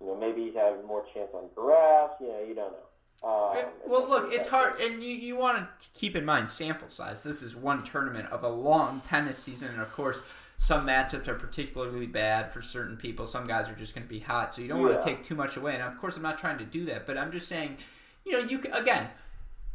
You 0.00 0.08
know, 0.08 0.16
maybe 0.16 0.44
he's 0.44 0.54
having 0.54 0.86
more 0.86 1.04
chance 1.14 1.30
on 1.32 1.44
grass. 1.54 2.10
You 2.20 2.28
know, 2.28 2.44
you 2.46 2.54
don't 2.54 2.72
know. 2.72 2.88
Um, 3.20 3.64
well, 3.86 4.08
look, 4.08 4.32
it's 4.32 4.46
hard, 4.46 4.78
and 4.80 5.02
you, 5.02 5.12
you 5.12 5.36
want 5.36 5.58
to 5.58 5.88
keep 5.92 6.14
in 6.14 6.24
mind 6.24 6.48
sample 6.48 6.88
size. 6.88 7.24
This 7.24 7.42
is 7.42 7.56
one 7.56 7.82
tournament 7.82 8.28
of 8.30 8.44
a 8.44 8.48
long 8.48 9.00
tennis 9.00 9.36
season, 9.36 9.72
and 9.72 9.80
of 9.80 9.92
course, 9.92 10.20
some 10.58 10.86
matchups 10.86 11.26
are 11.26 11.34
particularly 11.34 12.06
bad 12.06 12.52
for 12.52 12.62
certain 12.62 12.96
people. 12.96 13.26
Some 13.26 13.46
guys 13.46 13.68
are 13.68 13.74
just 13.74 13.92
going 13.92 14.06
to 14.06 14.08
be 14.08 14.20
hot, 14.20 14.54
so 14.54 14.62
you 14.62 14.68
don't 14.68 14.80
want 14.80 15.00
to 15.00 15.04
take 15.04 15.24
too 15.24 15.34
much 15.34 15.56
away. 15.56 15.74
And 15.74 15.82
of 15.82 15.98
course, 15.98 16.16
I'm 16.16 16.22
not 16.22 16.38
trying 16.38 16.58
to 16.58 16.64
do 16.64 16.84
that, 16.84 17.06
but 17.06 17.18
I'm 17.18 17.32
just 17.32 17.48
saying, 17.48 17.78
you 18.24 18.32
know, 18.32 18.38
you 18.38 18.58
can, 18.58 18.72
again, 18.72 19.08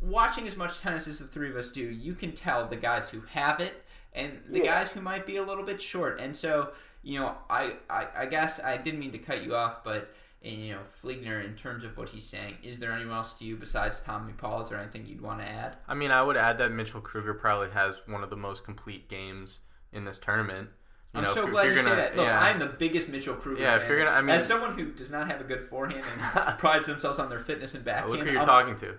watching 0.03 0.45
as 0.47 0.55
much 0.57 0.79
tennis 0.79 1.07
as 1.07 1.19
the 1.19 1.25
three 1.27 1.49
of 1.49 1.55
us 1.55 1.69
do, 1.69 1.81
you 1.83 2.13
can 2.13 2.31
tell 2.33 2.65
the 2.67 2.75
guys 2.75 3.09
who 3.09 3.21
have 3.31 3.59
it 3.59 3.83
and 4.13 4.39
the 4.49 4.59
Yeah. 4.59 4.65
guys 4.79 4.91
who 4.91 5.01
might 5.01 5.25
be 5.25 5.37
a 5.37 5.43
little 5.43 5.63
bit 5.63 5.81
short. 5.81 6.19
And 6.19 6.35
so, 6.35 6.71
you 7.03 7.19
know, 7.19 7.35
I, 7.49 7.77
I, 7.89 8.07
I 8.19 8.25
guess 8.25 8.59
I 8.59 8.77
didn't 8.77 8.99
mean 8.99 9.11
to 9.13 9.17
cut 9.17 9.43
you 9.43 9.55
off, 9.55 9.83
but 9.83 10.13
and, 10.45 10.51
you 10.55 10.73
know, 10.73 10.81
Fligner, 11.01 11.43
in 11.43 11.55
terms 11.55 11.85
of 11.85 11.95
what 11.95 12.09
he's 12.09 12.25
saying, 12.25 12.57
is 12.63 12.77
there 12.77 12.91
anyone 12.91 13.15
else 13.15 13.33
to 13.35 13.45
you 13.45 13.55
besides 13.55 14.01
Tommy 14.01 14.33
Paul? 14.33 14.59
Is 14.59 14.67
there 14.69 14.77
anything 14.77 15.05
you'd 15.05 15.21
want 15.21 15.39
to 15.39 15.47
add? 15.49 15.77
I 15.87 15.93
mean, 15.93 16.11
I 16.11 16.21
would 16.21 16.35
add 16.35 16.57
that 16.57 16.69
Mitchell 16.73 16.99
Krueger 16.99 17.33
probably 17.33 17.69
has 17.71 18.01
one 18.07 18.23
of 18.23 18.29
the 18.29 18.35
most 18.35 18.65
complete 18.65 19.07
games 19.07 19.59
in 19.93 20.03
this 20.03 20.19
tournament. 20.19 20.67
You 21.13 21.19
I'm 21.19 21.23
know, 21.23 21.29
so 21.33 21.41
if- 21.43 21.45
if 21.47 21.51
glad 21.53 21.63
you're 21.67 21.75
you 21.75 21.81
say 21.83 21.95
that. 21.95 22.17
Look, 22.17 22.25
yeah. 22.25 22.41
I'm 22.43 22.59
the 22.59 22.65
biggest 22.67 23.07
Mitchell 23.07 23.35
Krueger. 23.35 23.61
Yeah, 23.61 23.77
if 23.77 23.87
you're 23.87 23.97
gonna- 23.99 24.11
I 24.17 24.19
mean- 24.21 24.31
as 24.35 24.45
someone 24.45 24.77
who 24.77 24.91
does 24.91 25.09
not 25.11 25.31
have 25.31 25.39
a 25.39 25.45
good 25.45 25.63
forehand 25.69 26.03
and 26.35 26.57
prides 26.59 26.87
themselves 26.87 27.19
on 27.19 27.29
their 27.29 27.39
fitness 27.39 27.73
and 27.73 27.85
backhand, 27.85 28.11
Look 28.11 28.19
who 28.21 28.31
you're 28.31 28.41
I'll- 28.41 28.45
talking 28.45 28.75
to. 28.79 28.95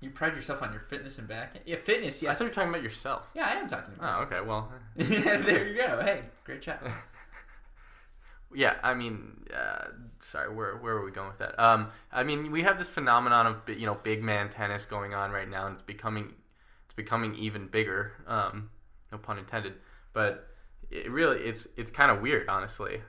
You 0.00 0.10
pride 0.10 0.34
yourself 0.34 0.62
on 0.62 0.72
your 0.72 0.80
fitness 0.80 1.18
and 1.18 1.28
back. 1.28 1.56
Yeah, 1.66 1.76
fitness. 1.76 2.22
Yeah. 2.22 2.30
I 2.30 2.34
thought 2.34 2.44
you 2.44 2.50
were 2.50 2.54
talking 2.54 2.70
about 2.70 2.82
yourself. 2.82 3.30
yeah, 3.34 3.46
I 3.46 3.52
am 3.60 3.68
talking 3.68 3.94
about. 3.94 4.18
Oh, 4.18 4.22
okay. 4.22 4.40
Well, 4.40 4.72
there 4.96 5.68
you 5.68 5.76
go. 5.76 6.00
Hey, 6.02 6.22
great 6.44 6.62
job. 6.62 6.78
yeah. 8.54 8.76
I 8.82 8.94
mean, 8.94 9.44
uh, 9.54 9.88
sorry. 10.22 10.54
Where 10.54 10.76
where 10.76 10.94
were 10.94 11.04
we 11.04 11.10
going 11.10 11.28
with 11.28 11.38
that? 11.38 11.58
Um, 11.60 11.88
I 12.10 12.24
mean, 12.24 12.50
we 12.50 12.62
have 12.62 12.78
this 12.78 12.88
phenomenon 12.88 13.46
of 13.46 13.78
you 13.78 13.84
know 13.84 13.98
big 14.02 14.22
man 14.22 14.48
tennis 14.48 14.86
going 14.86 15.12
on 15.12 15.32
right 15.32 15.48
now, 15.48 15.66
and 15.66 15.74
it's 15.74 15.84
becoming 15.84 16.32
it's 16.86 16.94
becoming 16.94 17.34
even 17.34 17.66
bigger. 17.66 18.12
Um, 18.26 18.70
no 19.12 19.18
pun 19.18 19.38
intended. 19.38 19.74
But 20.14 20.48
it 20.90 21.10
really 21.10 21.40
it's 21.40 21.68
it's 21.76 21.90
kind 21.90 22.10
of 22.10 22.22
weird, 22.22 22.48
honestly. 22.48 23.00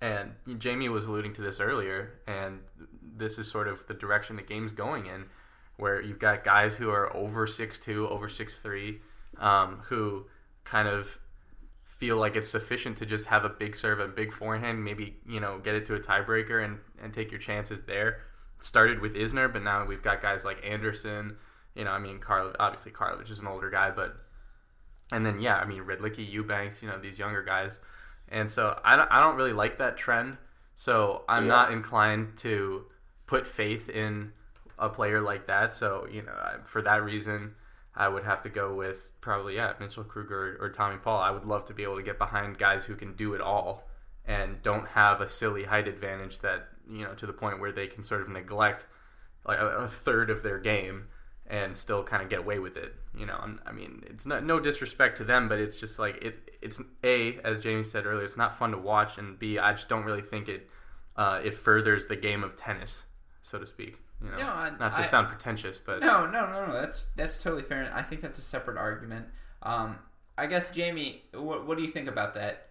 And 0.00 0.32
Jamie 0.58 0.88
was 0.88 1.04
alluding 1.04 1.34
to 1.34 1.42
this 1.42 1.60
earlier, 1.60 2.20
and 2.26 2.60
this 3.02 3.38
is 3.38 3.50
sort 3.50 3.68
of 3.68 3.86
the 3.86 3.94
direction 3.94 4.36
the 4.36 4.42
game's 4.42 4.72
going 4.72 5.06
in, 5.06 5.26
where 5.80 6.00
you've 6.00 6.18
got 6.18 6.44
guys 6.44 6.74
who 6.76 6.90
are 6.90 7.14
over 7.16 7.46
six 7.46 7.78
two, 7.78 8.06
over 8.08 8.28
six 8.28 8.56
three, 8.56 9.00
um, 9.38 9.80
who 9.84 10.26
kind 10.64 10.88
of 10.88 11.18
feel 11.84 12.16
like 12.16 12.36
it's 12.36 12.48
sufficient 12.48 12.96
to 12.98 13.06
just 13.06 13.26
have 13.26 13.44
a 13.44 13.48
big 13.48 13.76
serve, 13.76 14.00
a 14.00 14.08
big 14.08 14.32
forehand, 14.32 14.82
maybe 14.84 15.16
you 15.26 15.40
know 15.40 15.58
get 15.58 15.74
it 15.74 15.84
to 15.86 15.94
a 15.94 16.00
tiebreaker 16.00 16.64
and 16.64 16.78
and 17.02 17.12
take 17.12 17.30
your 17.30 17.40
chances 17.40 17.82
there. 17.82 18.22
Started 18.60 19.00
with 19.00 19.14
Isner, 19.14 19.50
but 19.52 19.62
now 19.62 19.84
we've 19.86 20.02
got 20.02 20.20
guys 20.22 20.44
like 20.44 20.58
Anderson. 20.64 21.36
You 21.74 21.84
know, 21.84 21.92
I 21.92 21.98
mean, 21.98 22.18
Carl 22.18 22.52
obviously 22.60 22.92
Karlovic 22.92 23.30
is 23.30 23.38
an 23.40 23.46
older 23.46 23.70
guy, 23.70 23.90
but 23.90 24.16
and 25.12 25.24
then 25.24 25.40
yeah, 25.40 25.56
I 25.56 25.64
mean 25.66 25.82
Redlicki, 25.82 26.30
Eubanks, 26.30 26.82
you 26.82 26.88
know 26.88 26.98
these 26.98 27.18
younger 27.18 27.42
guys, 27.42 27.78
and 28.28 28.50
so 28.50 28.78
I 28.84 28.96
don't, 28.96 29.10
I 29.10 29.20
don't 29.20 29.36
really 29.36 29.52
like 29.52 29.78
that 29.78 29.96
trend. 29.96 30.36
So 30.76 31.24
I'm 31.28 31.44
Yeah. 31.44 31.48
not 31.48 31.72
inclined 31.72 32.36
to 32.38 32.84
put 33.26 33.46
faith 33.46 33.88
in 33.88 34.32
a 34.80 34.88
player 34.88 35.20
like 35.20 35.46
that. 35.46 35.72
So 35.72 36.06
you 36.10 36.22
know, 36.22 36.34
for 36.64 36.82
that 36.82 37.04
reason, 37.04 37.54
I 37.94 38.08
would 38.08 38.24
have 38.24 38.42
to 38.42 38.48
go 38.48 38.74
with 38.74 39.12
probably 39.20 39.56
yeah 39.56 39.72
Mitchell 39.78 40.04
Krueger 40.04 40.56
or, 40.58 40.66
or 40.66 40.70
Tommy 40.70 40.98
Paul. 40.98 41.20
I 41.20 41.30
would 41.30 41.44
love 41.44 41.66
to 41.66 41.74
be 41.74 41.82
able 41.82 41.96
to 41.96 42.02
get 42.02 42.18
behind 42.18 42.58
guys 42.58 42.84
who 42.84 42.96
can 42.96 43.14
do 43.14 43.34
it 43.34 43.40
all 43.40 43.88
and 44.26 44.62
don't 44.62 44.86
have 44.88 45.20
a 45.20 45.26
silly 45.26 45.64
height 45.64 45.88
advantage 45.88 46.38
that 46.40 46.68
you 46.88 47.04
know 47.04 47.14
to 47.14 47.26
the 47.26 47.32
point 47.32 47.60
where 47.60 47.72
they 47.72 47.86
can 47.86 48.02
sort 48.02 48.22
of 48.22 48.28
neglect 48.28 48.86
like 49.46 49.58
a, 49.58 49.66
a 49.66 49.88
third 49.88 50.30
of 50.30 50.42
their 50.42 50.58
game 50.58 51.06
and 51.46 51.76
still 51.76 52.04
kind 52.04 52.22
of 52.22 52.28
get 52.28 52.38
away 52.38 52.60
with 52.60 52.76
it. 52.76 52.94
You 53.14 53.26
know, 53.26 53.38
and, 53.42 53.58
I 53.66 53.72
mean, 53.72 54.04
it's 54.06 54.24
not 54.24 54.44
no 54.44 54.60
disrespect 54.60 55.18
to 55.18 55.24
them, 55.24 55.48
but 55.48 55.58
it's 55.58 55.78
just 55.78 55.98
like 55.98 56.22
it. 56.22 56.38
It's 56.62 56.80
a 57.02 57.38
as 57.44 57.60
Jamie 57.60 57.84
said 57.84 58.06
earlier, 58.06 58.24
it's 58.24 58.36
not 58.36 58.56
fun 58.56 58.70
to 58.70 58.78
watch, 58.78 59.18
and 59.18 59.38
b 59.38 59.58
I 59.58 59.72
just 59.72 59.88
don't 59.88 60.04
really 60.04 60.22
think 60.22 60.48
it 60.48 60.68
uh, 61.16 61.40
it 61.44 61.54
furthers 61.54 62.06
the 62.06 62.16
game 62.16 62.44
of 62.44 62.56
tennis, 62.56 63.02
so 63.42 63.58
to 63.58 63.66
speak. 63.66 63.96
You 64.22 64.30
know, 64.30 64.36
No, 64.36 64.46
I- 64.48 64.70
not 64.78 64.90
to 64.92 64.98
I- 64.98 65.02
sound 65.02 65.28
pretentious, 65.28 65.78
but 65.78 66.00
No, 66.00 66.26
no, 66.26 66.46
no, 66.46 66.66
no. 66.66 66.72
That's 66.72 67.06
that's 67.16 67.36
totally 67.42 67.62
fair. 67.62 67.90
I 67.94 68.02
think 68.02 68.20
that's 68.20 68.38
a 68.38 68.42
separate 68.42 68.76
argument. 68.76 69.26
Um, 69.62 69.98
I 70.36 70.46
guess 70.46 70.70
Jamie, 70.70 71.24
what 71.32 71.66
what 71.66 71.76
do 71.78 71.84
you 71.84 71.90
think 71.90 72.08
about 72.08 72.34
that? 72.34 72.68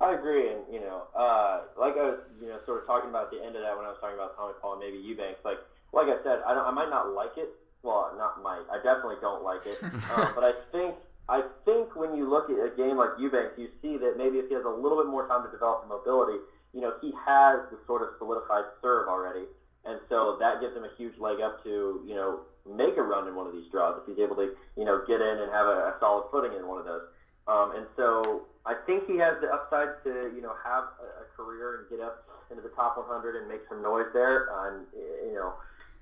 I 0.00 0.14
agree, 0.14 0.48
and 0.50 0.60
you 0.72 0.80
know, 0.80 1.08
uh, 1.14 1.62
like 1.78 1.92
I 1.96 2.04
was, 2.16 2.20
you 2.40 2.48
know, 2.48 2.58
sort 2.64 2.80
of 2.80 2.86
talking 2.86 3.10
about 3.10 3.24
at 3.28 3.30
the 3.32 3.44
end 3.44 3.54
of 3.54 3.60
that 3.62 3.76
when 3.76 3.84
I 3.84 3.90
was 3.92 3.98
talking 4.00 4.16
about 4.16 4.34
Tommy 4.36 4.54
Paul 4.60 4.72
and 4.74 4.80
maybe 4.80 4.96
Eubanks. 4.96 5.40
Like, 5.44 5.58
like 5.92 6.08
I 6.08 6.16
said, 6.24 6.40
I 6.46 6.54
don't, 6.54 6.64
I 6.64 6.70
might 6.70 6.88
not 6.88 7.12
like 7.12 7.36
it. 7.36 7.50
Well, 7.82 8.12
not 8.16 8.42
might. 8.42 8.64
I 8.72 8.76
definitely 8.80 9.20
don't 9.20 9.44
like 9.44 9.64
it. 9.66 9.76
um, 10.16 10.32
but 10.34 10.44
I 10.44 10.52
think, 10.72 10.96
I 11.28 11.42
think 11.64 11.96
when 11.96 12.16
you 12.16 12.28
look 12.28 12.48
at 12.48 12.56
a 12.56 12.72
game 12.76 12.96
like 12.96 13.10
Eubanks, 13.18 13.56
you 13.60 13.68
see 13.82 13.96
that 13.98 14.16
maybe 14.16 14.38
if 14.40 14.48
he 14.48 14.54
has 14.56 14.64
a 14.64 14.72
little 14.72 14.96
bit 15.04 15.08
more 15.08 15.28
time 15.28 15.44
to 15.44 15.50
develop 15.52 15.84
the 15.84 15.88
mobility, 15.92 16.40
you 16.72 16.80
know, 16.80 16.92
he 17.00 17.12
has 17.26 17.60
the 17.68 17.76
sort 17.86 18.00
of 18.00 18.16
solidified 18.16 18.64
serve 18.80 19.08
already, 19.08 19.44
and 19.84 20.00
so 20.08 20.36
that 20.38 20.60
gives 20.60 20.74
him 20.74 20.84
a 20.84 20.88
huge 20.96 21.16
leg 21.18 21.40
up 21.40 21.62
to, 21.64 22.00
you 22.04 22.14
know, 22.14 22.40
make 22.68 22.96
a 22.96 23.02
run 23.02 23.26
in 23.26 23.34
one 23.34 23.46
of 23.46 23.52
these 23.52 23.64
draws 23.70 23.96
if 23.96 24.04
he's 24.04 24.18
able 24.18 24.36
to, 24.36 24.48
you 24.76 24.84
know, 24.84 24.98
get 25.06 25.20
in 25.20 25.38
and 25.40 25.50
have 25.50 25.66
a, 25.66 25.88
a 25.88 25.94
solid 25.98 26.24
footing 26.30 26.52
in 26.52 26.66
one 26.66 26.78
of 26.78 26.84
those. 26.84 27.00
Um, 27.46 27.72
and 27.72 27.86
so 27.96 28.42
I 28.66 28.74
think 28.86 29.04
he 29.06 29.16
has 29.16 29.34
the 29.40 29.48
upside 29.48 29.88
to, 30.04 30.30
you 30.34 30.40
know, 30.42 30.52
have 30.62 30.84
a, 31.00 31.22
a 31.22 31.24
career 31.36 31.74
and 31.76 31.88
get 31.88 32.00
up 32.00 32.16
into 32.50 32.62
the 32.62 32.68
top 32.68 32.96
100 32.96 33.34
and 33.36 33.48
make 33.48 33.60
some 33.68 33.80
noise 33.82 34.06
there. 34.12 34.44
And, 34.66 34.84
you 34.92 35.32
know, 35.34 35.54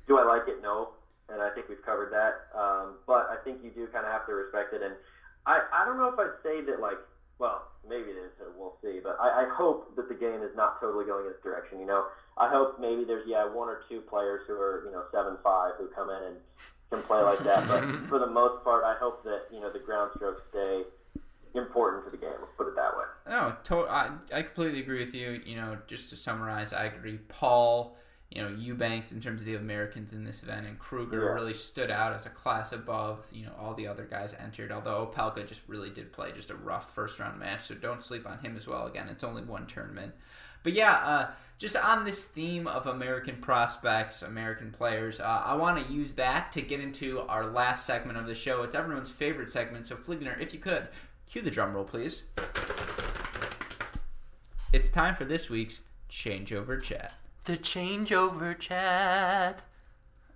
do 0.06 0.18
I 0.18 0.24
like 0.24 0.42
it? 0.48 0.60
No. 0.60 0.88
And 1.28 1.40
I 1.42 1.50
think 1.50 1.68
we've 1.68 1.80
covered 1.82 2.10
that. 2.10 2.40
Um, 2.58 2.96
but 3.06 3.28
I 3.30 3.36
think 3.44 3.58
you 3.62 3.70
do 3.70 3.86
kind 3.86 4.04
of 4.04 4.12
have 4.12 4.26
to 4.26 4.32
respect 4.34 4.72
it. 4.72 4.82
And 4.82 4.96
I, 5.46 5.60
I 5.72 5.84
don't 5.84 5.96
know 5.96 6.08
if 6.08 6.18
I'd 6.18 6.34
say 6.42 6.60
that, 6.62 6.80
like, 6.80 6.98
well, 7.38 7.62
maybe 7.86 8.10
it 8.10 8.16
is. 8.16 8.32
uh, 8.40 8.50
We'll 8.56 8.74
see. 8.82 8.98
But 9.02 9.16
I, 9.20 9.44
I 9.44 9.44
hope 9.46 9.94
that 9.96 10.08
the 10.08 10.14
game 10.14 10.42
is 10.42 10.50
not 10.56 10.80
totally 10.80 11.04
going 11.04 11.24
in 11.24 11.30
this 11.30 11.40
direction. 11.42 11.78
You 11.78 11.86
know, 11.86 12.02
I 12.38 12.48
hope 12.50 12.78
maybe 12.80 13.04
there's, 13.04 13.26
yeah, 13.26 13.44
one 13.44 13.68
or 13.68 13.82
two 13.88 14.00
players 14.00 14.42
who 14.46 14.54
are, 14.54 14.82
you 14.86 14.92
know, 14.92 15.02
7 15.12 15.36
5 15.42 15.72
who 15.78 15.86
come 15.88 16.10
in 16.10 16.22
and 16.22 16.36
can 16.90 17.02
play 17.02 17.20
like 17.22 17.40
that. 17.40 17.66
But 17.68 17.82
for 18.08 18.18
the 18.18 18.26
most 18.26 18.62
part, 18.64 18.84
I 18.84 18.96
hope 18.98 19.24
that, 19.24 19.42
you 19.52 19.60
know, 19.60 19.72
the 19.72 19.78
ground 19.80 20.12
strokes 20.16 20.42
stay 20.50 20.82
important 21.54 22.04
to 22.04 22.10
the 22.10 22.16
game. 22.16 22.30
Let's 22.40 22.52
put 22.56 22.68
it 22.68 22.76
that 22.76 22.96
way. 22.96 23.04
No, 23.28 23.56
to- 23.64 23.90
I, 23.90 24.10
I 24.32 24.42
completely 24.42 24.80
agree 24.80 25.00
with 25.00 25.14
you. 25.14 25.40
You 25.44 25.56
know, 25.56 25.78
just 25.86 26.10
to 26.10 26.16
summarize, 26.16 26.72
I 26.72 26.84
agree. 26.84 27.18
Paul, 27.28 27.96
you 28.30 28.42
know, 28.42 28.48
Eubanks 28.48 29.12
in 29.12 29.20
terms 29.20 29.40
of 29.40 29.46
the 29.46 29.54
Americans 29.56 30.12
in 30.12 30.22
this 30.24 30.42
event, 30.42 30.66
and 30.66 30.78
Krueger 30.78 31.24
Yeah. 31.24 31.32
really 31.32 31.54
stood 31.54 31.90
out 31.90 32.12
as 32.12 32.26
a 32.26 32.30
class 32.30 32.72
above. 32.72 33.26
You 33.32 33.46
know, 33.46 33.52
all 33.58 33.74
the 33.74 33.86
other 33.86 34.04
guys 34.04 34.34
entered. 34.38 34.70
Although 34.70 35.10
Opelka 35.12 35.46
just 35.46 35.62
really 35.66 35.90
did 35.90 36.12
play 36.12 36.32
just 36.32 36.50
a 36.50 36.54
rough 36.54 36.94
first 36.94 37.18
round 37.18 37.38
match, 37.38 37.66
so 37.66 37.74
don't 37.74 38.02
sleep 38.02 38.26
on 38.28 38.38
him 38.38 38.56
as 38.56 38.66
well. 38.66 38.86
Again, 38.86 39.08
it's 39.08 39.24
only 39.24 39.42
one 39.42 39.66
tournament. 39.66 40.12
But 40.62 40.72
yeah, 40.72 40.92
uh, 40.94 41.30
just 41.58 41.76
on 41.76 42.04
this 42.04 42.24
theme 42.24 42.66
of 42.66 42.86
American 42.86 43.36
prospects, 43.36 44.22
American 44.22 44.70
players, 44.70 45.18
uh, 45.20 45.42
I 45.44 45.54
want 45.54 45.84
to 45.84 45.92
use 45.92 46.12
that 46.12 46.52
to 46.52 46.62
get 46.62 46.80
into 46.80 47.20
our 47.22 47.46
last 47.46 47.84
segment 47.86 48.18
of 48.18 48.26
the 48.26 48.34
show. 48.34 48.62
It's 48.62 48.74
everyone's 48.74 49.10
favorite 49.10 49.50
segment. 49.50 49.86
So, 49.88 49.96
Fligner, 49.96 50.40
if 50.40 50.52
you 50.54 50.60
could, 50.60 50.88
cue 51.26 51.42
the 51.42 51.50
drum 51.50 51.74
roll, 51.74 51.84
please. 51.84 52.22
It's 54.72 54.88
time 54.88 55.14
for 55.14 55.24
this 55.24 55.48
week's 55.50 55.82
changeover 56.10 56.80
chat. 56.82 57.14
the 57.44 57.56
changeover 57.56 58.58
chat. 58.58 59.60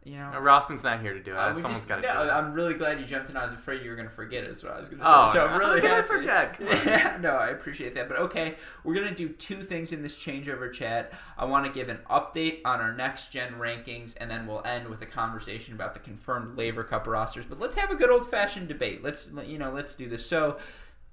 You 0.04 0.16
know, 0.18 0.40
Rothman's 0.40 0.82
not 0.82 1.00
here 1.00 1.14
to 1.14 1.22
do 1.22 1.32
it. 1.32 1.36
uh, 1.36 1.50
we 1.50 1.62
Someone's 1.62 1.76
just- 1.76 1.88
got 1.88 1.96
to 1.96 2.02
no, 2.02 2.14
do 2.24 2.28
it. 2.28 2.32
I'm 2.32 2.52
really 2.52 2.74
glad 2.74 2.98
you 2.98 3.06
jumped 3.06 3.30
in. 3.30 3.36
I 3.36 3.44
was 3.44 3.52
afraid 3.52 3.82
you 3.84 3.90
were 3.90 3.94
going 3.94 4.08
to 4.08 4.14
forget. 4.14 4.42
Is 4.42 4.64
what 4.64 4.72
I 4.74 4.78
was 4.80 4.88
going 4.88 4.98
to 4.98 5.04
say. 5.04 5.10
Oh, 5.14 5.32
so 5.32 5.46
I'm 5.46 5.56
really 5.58 5.80
how 5.80 5.92
I 5.92 5.96
happy. 5.96 6.08
forget? 6.08 6.56
Yeah, 6.60 7.18
no, 7.20 7.36
I 7.36 7.50
appreciate 7.50 7.94
that. 7.94 8.08
But 8.08 8.18
okay, 8.18 8.56
we're 8.82 8.94
going 8.94 9.08
to 9.08 9.14
do 9.14 9.28
two 9.28 9.62
things 9.62 9.92
in 9.92 10.02
this 10.02 10.18
changeover 10.18 10.72
chat. 10.72 11.12
I 11.38 11.44
want 11.44 11.66
to 11.66 11.72
give 11.72 11.88
an 11.88 12.00
update 12.10 12.62
on 12.64 12.80
our 12.80 12.92
next 12.92 13.28
gen 13.30 13.52
rankings, 13.54 14.14
and 14.20 14.28
then 14.28 14.44
we'll 14.46 14.62
end 14.66 14.88
with 14.88 15.02
a 15.02 15.06
conversation 15.06 15.74
about 15.74 15.94
the 15.94 16.00
confirmed 16.00 16.58
Laver 16.58 16.82
Cup 16.82 17.06
rosters. 17.06 17.44
But 17.44 17.60
let's 17.60 17.76
have 17.76 17.92
a 17.92 17.94
good 17.94 18.10
old 18.10 18.28
fashioned 18.28 18.66
debate. 18.66 19.04
Let's 19.04 19.28
you 19.46 19.58
know, 19.58 19.70
let's 19.70 19.94
do 19.94 20.08
this. 20.08 20.26
So 20.26 20.58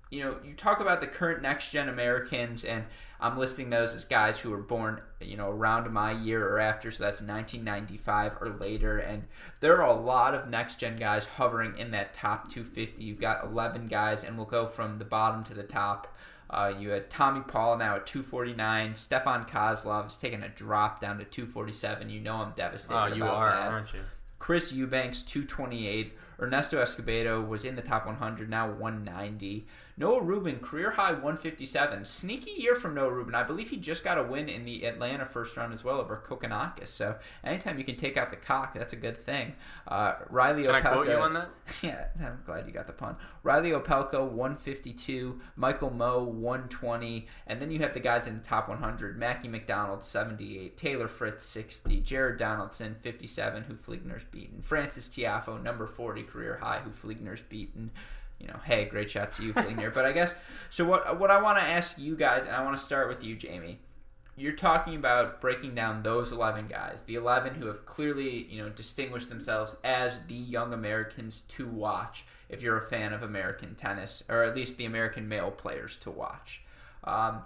you 0.09 0.23
know, 0.23 0.37
you 0.43 0.55
talk 0.55 0.79
about 0.79 0.99
the 1.01 1.07
current 1.07 1.43
next 1.43 1.69
gen 1.71 1.89
Americans, 1.89 2.65
and 2.65 2.83
I'm 3.21 3.37
listing 3.37 3.69
those 3.69 3.93
as 3.93 4.05
guys 4.05 4.39
who 4.39 4.49
were 4.49 4.61
born, 4.61 5.01
you 5.19 5.35
know, 5.35 5.49
around 5.49 5.91
my 5.91 6.11
year 6.11 6.47
or 6.47 6.59
after, 6.59 6.89
so 6.89 7.03
that's 7.03 7.21
1995 7.21 8.37
or 8.39 8.49
later. 8.51 8.99
And 8.99 9.23
there 9.59 9.81
are 9.81 9.89
a 9.89 9.99
lot 9.99 10.33
of 10.33 10.47
next 10.47 10.79
gen 10.79 10.97
guys 10.97 11.25
hovering 11.25 11.77
in 11.77 11.91
that 11.91 12.13
top 12.13 12.49
250. 12.49 13.03
You've 13.03 13.19
got 13.19 13.43
11 13.43 13.87
guys, 13.87 14.23
and 14.23 14.37
we'll 14.37 14.45
go 14.45 14.67
from 14.67 14.99
the 14.99 15.05
bottom 15.05 15.43
to 15.45 15.53
the 15.53 15.63
top. 15.63 16.15
Uh, 16.49 16.73
you 16.79 16.89
had 16.89 17.09
Tommy 17.09 17.41
Paul 17.41 17.77
now 17.77 17.97
at 17.97 18.07
249. 18.07 18.95
Stefan 18.95 19.45
Kozlov 19.45 20.07
is 20.07 20.17
taking 20.17 20.41
a 20.41 20.49
drop 20.49 20.99
down 20.99 21.19
to 21.19 21.25
247. 21.25 22.09
You 22.09 22.21
know 22.21 22.35
I'm 22.35 22.53
devastated. 22.55 22.99
Oh, 22.99 23.07
you 23.13 23.23
are, 23.25 23.51
that. 23.51 23.67
aren't 23.67 23.93
you? 23.93 23.99
Chris 24.39 24.71
Eubanks 24.71 25.21
228. 25.21 26.13
Ernesto 26.41 26.81
Escobedo 26.81 27.45
was 27.45 27.65
in 27.65 27.75
the 27.75 27.81
top 27.81 28.05
100, 28.05 28.49
now 28.49 28.71
190. 28.71 29.67
Noah 29.99 30.21
Rubin, 30.21 30.59
career 30.59 30.91
high 30.91 31.11
157. 31.11 32.05
Sneaky 32.05 32.51
year 32.51 32.73
from 32.73 32.95
Noah 32.95 33.11
Rubin. 33.11 33.35
I 33.35 33.43
believe 33.43 33.69
he 33.69 33.75
just 33.75 34.01
got 34.01 34.17
a 34.17 34.23
win 34.23 34.47
in 34.47 34.63
the 34.63 34.85
Atlanta 34.85 35.25
first 35.25 35.57
round 35.57 35.73
as 35.73 35.83
well 35.83 35.99
over 35.99 36.23
Kokkinakis. 36.25 36.87
So 36.87 37.17
anytime 37.43 37.77
you 37.77 37.83
can 37.83 37.97
take 37.97 38.15
out 38.15 38.31
the 38.31 38.37
cock, 38.37 38.73
that's 38.73 38.93
a 38.93 38.95
good 38.95 39.17
thing. 39.17 39.55
Uh, 39.85 40.13
Reilly 40.29 40.63
Can 40.63 40.73
Opelka. 40.73 40.85
I 40.85 40.93
quote 40.93 41.07
you 41.09 41.15
on 41.15 41.33
that? 41.33 41.49
Yeah, 41.83 42.05
I'm 42.21 42.39
glad 42.45 42.65
you 42.65 42.71
got 42.71 42.87
the 42.87 42.93
pun. 42.93 43.17
Reilly 43.43 43.71
Opelka, 43.71 44.25
152. 44.25 45.39
Michael 45.57 45.91
Mmoh, 45.91 46.25
120. 46.25 47.27
And 47.47 47.61
then 47.61 47.69
you 47.69 47.79
have 47.79 47.93
the 47.93 47.99
guys 47.99 48.25
in 48.25 48.37
the 48.37 48.43
top 48.43 48.69
100. 48.69 49.17
Mackie 49.17 49.49
McDonald, 49.49 50.05
78. 50.05 50.77
Taylor 50.77 51.09
Fritz, 51.09 51.43
60. 51.43 51.99
Jared 51.99 52.37
Donaldson, 52.37 52.95
57, 53.01 53.63
who 53.63 53.73
Fligner's 53.73 54.23
beaten. 54.23 54.61
Frances 54.61 55.09
Tiafoe, 55.09 55.61
number 55.61 55.87
40, 55.87 56.23
career 56.23 56.57
high, 56.61 56.79
who 56.79 56.89
Fligner's 56.89 57.41
beaten. 57.41 57.91
You 58.39 58.47
know, 58.47 58.59
hey, 58.63 58.85
great 58.85 59.11
shot 59.11 59.33
to 59.33 59.43
you, 59.43 59.53
Fligner. 59.53 59.93
but 59.93 60.05
I 60.05 60.11
guess, 60.11 60.33
so 60.69 60.85
what, 60.85 61.19
what 61.19 61.29
I 61.29 61.41
want 61.41 61.57
to 61.57 61.63
ask 61.63 61.99
you 61.99 62.15
guys, 62.15 62.45
and 62.45 62.55
I 62.55 62.63
want 62.63 62.77
to 62.77 62.83
start 62.83 63.07
with 63.07 63.23
you, 63.23 63.35
Jamie 63.35 63.79
you're 64.39 64.53
talking 64.53 64.95
about 64.95 65.41
breaking 65.41 65.75
down 65.75 66.01
those 66.01 66.31
11 66.31 66.67
guys, 66.67 67.03
the 67.03 67.15
11 67.15 67.55
who 67.55 67.67
have 67.67 67.85
clearly, 67.85 68.45
you 68.45 68.61
know, 68.61 68.69
distinguished 68.69 69.27
themselves 69.27 69.75
as 69.83 70.21
the 70.27 70.33
young 70.33 70.73
Americans 70.73 71.43
to 71.49 71.67
watch 71.67 72.25
if 72.47 72.61
you're 72.61 72.77
a 72.77 72.89
fan 72.89 73.11
of 73.11 73.21
American 73.21 73.75
tennis, 73.75 74.23
or 74.29 74.43
at 74.43 74.55
least 74.55 74.77
the 74.77 74.85
American 74.85 75.27
male 75.27 75.51
players 75.51 75.97
to 75.97 76.09
watch. 76.09 76.61
Um, 77.03 77.41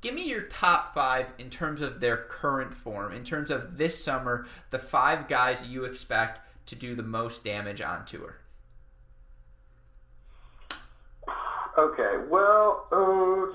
give 0.00 0.14
me 0.14 0.28
your 0.28 0.42
top 0.42 0.94
five 0.94 1.32
in 1.38 1.50
terms 1.50 1.80
of 1.80 1.98
their 1.98 2.16
current 2.16 2.72
form, 2.72 3.12
in 3.12 3.24
terms 3.24 3.50
of 3.50 3.76
this 3.76 4.02
summer, 4.02 4.46
the 4.70 4.78
five 4.78 5.26
guys 5.26 5.66
you 5.66 5.84
expect 5.84 6.40
to 6.66 6.76
do 6.76 6.94
the 6.94 7.02
most 7.02 7.44
damage 7.44 7.80
on 7.80 8.04
tour. 8.04 8.36
Okay, 11.78 12.26
well, 12.28 12.88
uh, 12.90 13.46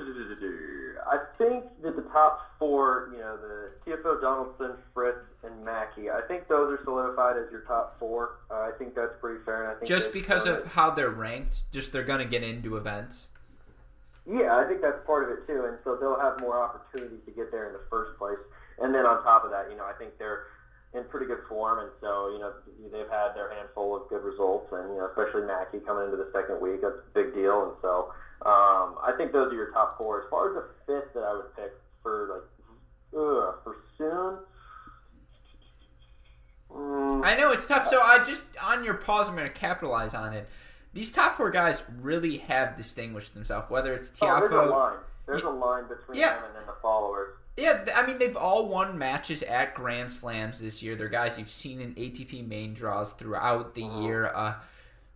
I 1.11 1.17
think 1.37 1.65
that 1.81 1.97
the 1.97 2.03
top 2.13 2.39
four, 2.57 3.09
you 3.11 3.19
know, 3.19 3.35
the 3.35 3.71
TFO, 3.85 4.21
Donaldson, 4.21 4.77
Fritz, 4.93 5.17
and 5.43 5.65
Mackie, 5.65 6.09
I 6.09 6.21
think 6.29 6.47
those 6.47 6.71
are 6.71 6.81
solidified 6.85 7.35
as 7.35 7.51
your 7.51 7.61
top 7.67 7.99
four. 7.99 8.37
Uh, 8.49 8.61
I 8.61 8.71
think 8.79 8.95
that's 8.95 9.11
pretty 9.19 9.43
fair. 9.43 9.63
And 9.63 9.71
I 9.71 9.73
think 9.75 9.89
Just 9.89 10.13
because 10.13 10.47
of 10.47 10.59
it. 10.59 10.67
how 10.67 10.91
they're 10.91 11.09
ranked, 11.09 11.63
just 11.73 11.91
they're 11.91 12.03
going 12.05 12.19
to 12.19 12.25
get 12.25 12.43
into 12.43 12.77
events. 12.77 13.27
Yeah, 14.25 14.55
I 14.55 14.63
think 14.69 14.81
that's 14.81 15.05
part 15.05 15.29
of 15.29 15.37
it 15.37 15.45
too, 15.45 15.65
and 15.67 15.77
so 15.83 15.97
they'll 15.97 16.17
have 16.17 16.39
more 16.39 16.57
opportunities 16.57 17.19
to 17.25 17.31
get 17.31 17.51
there 17.51 17.67
in 17.67 17.73
the 17.73 17.83
first 17.89 18.17
place. 18.17 18.39
And 18.79 18.95
then 18.95 19.05
on 19.05 19.21
top 19.23 19.43
of 19.43 19.51
that, 19.51 19.67
you 19.69 19.75
know, 19.75 19.83
I 19.83 19.91
think 19.99 20.17
they're 20.17 20.45
in 20.93 21.03
pretty 21.05 21.25
good 21.25 21.41
form, 21.49 21.79
and 21.79 21.89
so 22.01 22.29
you 22.29 22.39
know 22.39 22.53
they've 22.91 23.09
had 23.09 23.33
their 23.33 23.53
handful 23.53 23.95
of 23.95 24.09
good 24.09 24.23
results, 24.23 24.71
and 24.71 24.93
you 24.93 24.97
know 25.01 25.09
especially 25.09 25.47
Mackie 25.47 25.79
coming 25.79 26.05
into 26.05 26.17
the 26.17 26.29
second 26.33 26.61
week, 26.61 26.81
that's 26.81 27.01
a 27.01 27.13
big 27.13 27.33
deal, 27.33 27.63
and 27.63 27.73
so 27.81 28.13
um, 28.45 28.99
I 29.01 29.13
think 29.17 29.31
those 29.31 29.51
are 29.51 29.55
your 29.55 29.71
top 29.71 29.97
four. 29.97 30.23
As 30.23 30.29
far 30.29 30.49
as 30.49 30.55
the 30.55 30.65
fifth 30.85 31.13
that 31.13 31.23
I 31.23 31.33
would 31.33 31.55
pick 31.55 31.71
for 32.01 32.29
like 32.29 33.19
ugh, 33.19 33.55
for 33.63 33.77
soon. 33.97 34.37
Mm, 36.71 37.25
I 37.25 37.35
know 37.35 37.51
it's 37.51 37.65
tough. 37.65 37.87
So 37.87 38.01
I 38.01 38.23
just 38.23 38.43
on 38.61 38.83
your 38.83 38.95
pause, 38.95 39.29
I'm 39.29 39.35
going 39.35 39.47
to 39.47 39.53
capitalize 39.53 40.13
on 40.13 40.33
it. 40.33 40.47
These 40.93 41.11
top 41.11 41.35
four 41.35 41.49
guys 41.49 41.83
really 42.01 42.37
have 42.37 42.75
distinguished 42.75 43.33
themselves. 43.33 43.69
Whether 43.69 43.93
it's 43.93 44.11
oh, 44.21 44.25
Tiafoe, 44.25 44.69
line. 44.69 44.97
There's 45.25 45.43
a 45.43 45.49
line 45.49 45.87
between 45.87 46.17
Yeah. 46.19 46.33
them 46.35 46.43
and 46.45 46.55
then 46.55 46.65
the 46.65 46.75
followers. 46.81 47.37
yeah, 47.57 47.85
I 47.95 48.05
mean 48.05 48.17
they've 48.17 48.35
all 48.35 48.67
won 48.67 48.97
matches 48.97 49.43
at 49.43 49.73
Grand 49.75 50.11
Slams 50.11 50.59
this 50.59 50.81
year. 50.83 50.95
They're 50.95 51.07
guys 51.07 51.37
you've 51.37 51.49
seen 51.49 51.79
in 51.81 51.93
ATP 51.95 52.41
main 52.47 52.73
draws 52.73 53.13
throughout 53.13 53.73
the 53.75 53.83
year. 53.83 54.27
Uh, 54.33 54.55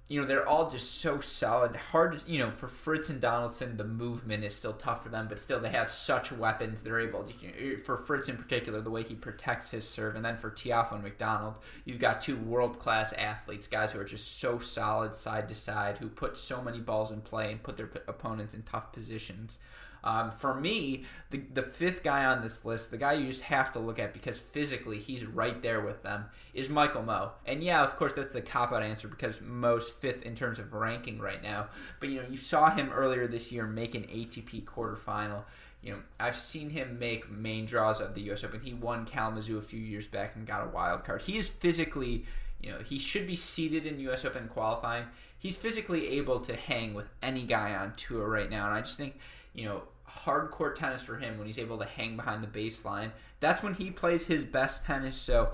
you 0.09 0.21
know 0.21 0.25
they're 0.27 0.47
all 0.47 0.69
just 0.69 1.01
so 1.01 1.19
solid. 1.19 1.75
Hard, 1.75 2.23
you 2.25 2.39
know, 2.39 2.49
for 2.51 2.69
Fritz 2.69 3.09
and 3.09 3.19
Donaldson, 3.19 3.75
the 3.75 3.83
movement 3.83 4.45
is 4.45 4.55
still 4.55 4.71
tough 4.71 5.03
for 5.03 5.09
them, 5.09 5.27
but 5.27 5.37
still 5.37 5.59
they 5.59 5.67
have 5.71 5.89
such 5.89 6.31
weapons. 6.31 6.81
They're 6.81 7.01
able 7.01 7.23
to, 7.25 7.33
you 7.45 7.71
know, 7.73 7.77
for 7.83 7.97
Fritz 7.97 8.29
in 8.29 8.37
particular, 8.37 8.79
the 8.79 8.89
way 8.89 9.03
he 9.03 9.15
protects 9.15 9.71
his 9.71 9.85
serve, 9.85 10.15
and 10.15 10.23
then 10.23 10.37
for 10.37 10.49
Tiafoe 10.49 10.93
and 10.93 11.03
McDonald, 11.03 11.55
you've 11.83 11.99
got 11.99 12.21
two 12.21 12.37
world 12.37 12.79
class 12.79 13.11
athletes, 13.17 13.67
guys 13.67 13.91
who 13.91 13.99
are 13.99 14.05
just 14.05 14.39
so 14.39 14.59
solid 14.59 15.13
side 15.13 15.49
to 15.49 15.55
side, 15.55 15.97
who 15.97 16.07
put 16.07 16.37
so 16.37 16.61
many 16.61 16.79
balls 16.79 17.11
in 17.11 17.19
play 17.19 17.51
and 17.51 17.61
put 17.61 17.75
their 17.75 17.87
p- 17.87 17.99
opponents 18.07 18.53
in 18.53 18.61
tough 18.61 18.93
positions. 18.93 19.59
Um, 20.07 20.31
for 20.31 20.53
me, 20.53 21.03
the 21.31 21.39
the 21.53 21.63
fifth 21.63 22.01
guy 22.01 22.23
on 22.23 22.41
this 22.41 22.63
list, 22.63 22.91
the 22.91 22.97
guy 22.97 23.13
you 23.13 23.27
just 23.27 23.41
have 23.41 23.73
to 23.73 23.79
look 23.79 23.99
at 23.99 24.13
because 24.13 24.39
physically 24.39 24.99
he's 24.99 25.25
right 25.25 25.61
there 25.61 25.81
with 25.81 26.01
them, 26.01 26.25
is 26.53 26.69
Michael 26.69 27.03
Mmoh. 27.03 27.31
And 27.45 27.61
yeah, 27.61 27.83
of 27.83 27.97
course 27.97 28.13
that's 28.13 28.31
the 28.31 28.41
cop 28.41 28.71
out 28.71 28.83
answer 28.83 29.09
because 29.09 29.39
Mmoh's 29.39 29.89
fifth 29.89 30.23
in 30.23 30.33
terms 30.33 30.59
of 30.59 30.71
ranking 30.71 31.19
right 31.19 31.43
now. 31.43 31.67
But 31.99 32.07
you 32.07 32.21
know, 32.21 32.27
you 32.29 32.37
saw 32.37 32.69
him 32.69 32.89
earlier 32.93 33.27
this 33.27 33.51
year 33.51 33.67
make 33.67 33.95
an 33.95 34.03
ATP 34.03 34.63
quarterfinal. 34.63 35.43
You 35.83 35.91
know, 35.91 35.99
I've 36.21 36.37
seen 36.37 36.69
him 36.69 36.97
make 36.97 37.29
main 37.29 37.65
draws 37.65 37.99
of 37.99 38.15
the 38.15 38.21
U.S. 38.21 38.45
Open. 38.45 38.61
He 38.61 38.73
won 38.73 39.05
Kalamazoo 39.05 39.57
a 39.57 39.61
few 39.61 39.81
years 39.81 40.07
back 40.07 40.37
and 40.37 40.47
got 40.47 40.65
a 40.65 40.69
wild 40.69 41.03
card. 41.03 41.21
He 41.21 41.37
is 41.37 41.49
physically, 41.49 42.23
you 42.61 42.71
know, 42.71 42.79
he 42.79 42.97
should 42.97 43.27
be 43.27 43.35
seated 43.35 43.85
in 43.85 43.99
U.S. 43.99 44.23
Open 44.23 44.47
qualifying. 44.47 45.05
He's 45.37 45.57
physically 45.57 46.07
able 46.17 46.39
to 46.39 46.55
hang 46.55 46.93
with 46.93 47.09
any 47.21 47.43
guy 47.43 47.75
on 47.75 47.93
tour 47.97 48.27
right 48.29 48.49
now, 48.49 48.67
and 48.67 48.73
I 48.73 48.79
just 48.81 48.97
think, 48.97 49.19
you 49.53 49.65
know, 49.65 49.83
hardcore 50.09 50.73
tennis 50.73 51.01
for 51.01 51.17
him 51.17 51.37
when 51.37 51.47
he's 51.47 51.59
able 51.59 51.77
to 51.77 51.85
hang 51.85 52.15
behind 52.15 52.43
the 52.43 52.47
baseline. 52.47 53.11
That's 53.39 53.61
when 53.61 53.73
he 53.73 53.91
plays 53.91 54.25
his 54.25 54.43
best 54.43 54.85
tennis. 54.85 55.17
So, 55.17 55.51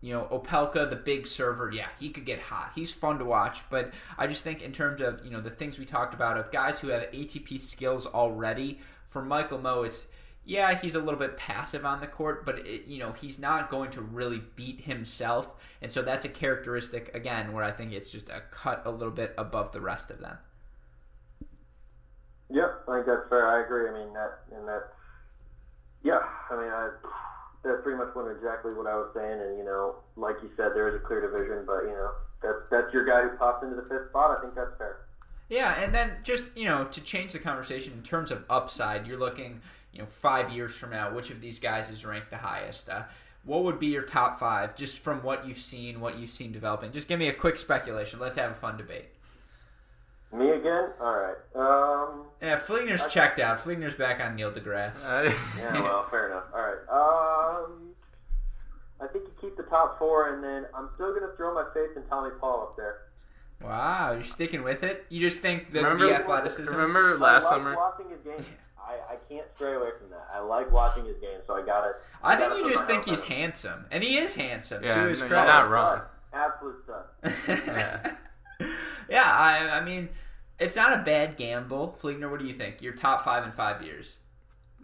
you 0.00 0.12
know, 0.12 0.26
Opelka, 0.32 0.88
the 0.88 0.96
big 0.96 1.26
server, 1.26 1.70
yeah, 1.72 1.88
he 1.98 2.08
could 2.08 2.24
get 2.24 2.40
hot. 2.40 2.72
He's 2.74 2.90
fun 2.90 3.18
to 3.18 3.24
watch, 3.24 3.68
but 3.70 3.92
I 4.18 4.26
just 4.26 4.42
think 4.42 4.62
in 4.62 4.72
terms 4.72 5.00
of, 5.00 5.24
you 5.24 5.30
know, 5.30 5.40
the 5.40 5.50
things 5.50 5.78
we 5.78 5.84
talked 5.84 6.14
about 6.14 6.36
of 6.36 6.50
guys 6.50 6.80
who 6.80 6.88
have 6.88 7.02
ATP 7.12 7.60
skills 7.60 8.06
already, 8.06 8.80
for 9.08 9.22
Michael 9.22 9.58
Mmoh, 9.58 9.86
it's 9.86 10.06
yeah, 10.44 10.74
he's 10.74 10.96
a 10.96 10.98
little 10.98 11.20
bit 11.20 11.36
passive 11.36 11.84
on 11.84 12.00
the 12.00 12.06
court, 12.06 12.44
but 12.44 12.66
it, 12.66 12.86
you 12.86 12.98
know, 12.98 13.12
he's 13.12 13.38
not 13.38 13.70
going 13.70 13.90
to 13.92 14.00
really 14.00 14.42
beat 14.56 14.80
himself. 14.80 15.54
And 15.80 15.92
so 15.92 16.02
that's 16.02 16.24
a 16.24 16.28
characteristic 16.28 17.14
again 17.14 17.52
where 17.52 17.62
I 17.62 17.70
think 17.70 17.92
it's 17.92 18.10
just 18.10 18.28
a 18.28 18.42
cut 18.50 18.82
a 18.84 18.90
little 18.90 19.12
bit 19.12 19.34
above 19.38 19.70
the 19.70 19.80
rest 19.80 20.10
of 20.10 20.18
them. 20.18 20.38
I 22.88 22.94
think 22.96 23.06
that's 23.06 23.28
fair. 23.28 23.46
I 23.46 23.64
agree. 23.64 23.88
I 23.88 23.92
mean 23.92 24.12
that 24.14 24.38
and 24.54 24.66
that. 24.68 24.92
Yeah, 26.02 26.20
I 26.50 26.56
mean 26.56 26.70
I. 26.70 26.90
That 27.64 27.84
pretty 27.84 27.96
much 27.96 28.12
went 28.16 28.26
exactly 28.28 28.74
what 28.74 28.88
I 28.88 28.96
was 28.96 29.14
saying, 29.14 29.38
and 29.40 29.56
you 29.56 29.62
know, 29.62 29.94
like 30.16 30.34
you 30.42 30.50
said, 30.56 30.74
there 30.74 30.88
is 30.88 30.96
a 30.96 30.98
clear 30.98 31.20
division, 31.20 31.62
but 31.64 31.82
you 31.84 31.94
know, 31.94 32.10
that's 32.42 32.58
that's 32.72 32.92
your 32.92 33.06
guy 33.06 33.22
who 33.22 33.36
pops 33.38 33.62
into 33.62 33.76
the 33.76 33.82
fifth 33.82 34.10
spot. 34.10 34.36
I 34.36 34.42
think 34.42 34.56
that's 34.56 34.76
fair. 34.78 35.06
Yeah, 35.48 35.80
and 35.80 35.94
then 35.94 36.16
just 36.24 36.44
you 36.56 36.64
know 36.64 36.86
to 36.86 37.00
change 37.00 37.32
the 37.32 37.38
conversation 37.38 37.92
in 37.92 38.02
terms 38.02 38.32
of 38.32 38.44
upside, 38.50 39.06
you're 39.06 39.18
looking 39.18 39.60
you 39.92 40.00
know 40.00 40.06
five 40.06 40.50
years 40.50 40.74
from 40.74 40.90
now, 40.90 41.14
which 41.14 41.30
of 41.30 41.40
these 41.40 41.60
guys 41.60 41.88
is 41.88 42.04
ranked 42.04 42.30
the 42.30 42.38
highest? 42.38 42.88
Uh, 42.88 43.02
what 43.44 43.64
would 43.64 43.78
be 43.78 43.88
your 43.88 44.02
top 44.02 44.38
five, 44.38 44.74
just 44.76 44.98
from 44.98 45.22
what 45.22 45.46
you've 45.46 45.58
seen, 45.58 46.00
what 46.00 46.18
you've 46.18 46.30
seen 46.30 46.52
developing? 46.52 46.92
Just 46.92 47.06
give 47.06 47.18
me 47.18 47.28
a 47.28 47.32
quick 47.32 47.56
speculation. 47.56 48.18
Let's 48.18 48.36
have 48.36 48.50
a 48.50 48.54
fun 48.54 48.76
debate. 48.76 49.06
Me 50.32 50.50
again? 50.50 50.88
All 51.00 51.14
right. 51.14 51.36
Um, 51.54 52.24
Yeah, 52.40 52.58
Fligner's 52.58 53.06
checked 53.12 53.38
out. 53.38 53.58
Fligner's 53.58 53.94
back 53.94 54.20
on 54.24 54.34
Neil 54.34 54.50
deGrasse. 54.50 55.04
Uh, 55.06 55.32
yeah, 55.58 55.72
well, 55.82 56.06
fair 56.10 56.28
enough. 56.30 56.44
All 56.54 56.62
right. 56.62 57.64
Um, 57.66 57.90
I 59.00 59.06
think 59.12 59.24
you 59.26 59.32
keep 59.40 59.56
the 59.56 59.64
top 59.64 59.98
four, 59.98 60.34
and 60.34 60.42
then 60.42 60.64
I'm 60.76 60.88
still 60.94 61.12
gonna 61.12 61.32
throw 61.36 61.54
my 61.54 61.64
faith 61.74 61.90
in 61.96 62.02
Tommy 62.08 62.30
Paul 62.40 62.68
up 62.70 62.76
there. 62.76 62.96
Wow, 63.62 64.12
you're 64.12 64.22
sticking 64.22 64.62
with 64.64 64.82
it. 64.82 65.04
You 65.08 65.20
just 65.20 65.40
think 65.40 65.70
that 65.72 65.82
Remember- 65.82 66.06
the 66.06 66.14
athleticism. 66.16 66.74
remember 66.74 67.18
last 67.18 67.44
I 67.44 67.48
like 67.48 67.54
summer? 67.58 67.76
watching 67.76 68.08
his 68.10 68.20
game. 68.20 68.46
I, 68.78 69.14
I 69.14 69.16
can't 69.28 69.46
stray 69.54 69.74
away 69.74 69.90
from 70.00 70.10
that. 70.10 70.26
I 70.34 70.40
like 70.40 70.70
watching 70.72 71.04
his 71.04 71.16
game, 71.18 71.38
so 71.46 71.54
I 71.54 71.64
gotta. 71.64 71.92
I 72.22 72.34
think 72.36 72.54
you 72.54 72.68
just 72.70 72.84
think 72.86 73.04
he's 73.04 73.20
on 73.22 73.26
handsome, 73.28 73.86
and 73.92 74.02
he 74.02 74.16
is 74.18 74.34
handsome 74.34 74.82
Yeah, 74.82 74.94
to 75.02 75.08
his 75.08 75.20
no, 75.20 75.26
you're 75.26 75.34
credit. 75.36 75.52
not 75.52 75.70
wrong. 75.70 76.00
Absolute 76.32 76.76
stud. 76.82 77.04
Yeah. 77.66 78.12
yeah, 79.08 79.24
I, 79.24 79.78
I 79.78 79.84
mean, 79.84 80.08
it's 80.62 80.76
not 80.76 80.98
a 80.98 81.02
bad 81.02 81.36
gamble. 81.36 81.98
Fligner, 82.00 82.30
what 82.30 82.40
do 82.40 82.46
you 82.46 82.54
think? 82.54 82.80
Your 82.80 82.92
top 82.92 83.24
five 83.24 83.44
in 83.44 83.52
five 83.52 83.82
years. 83.82 84.18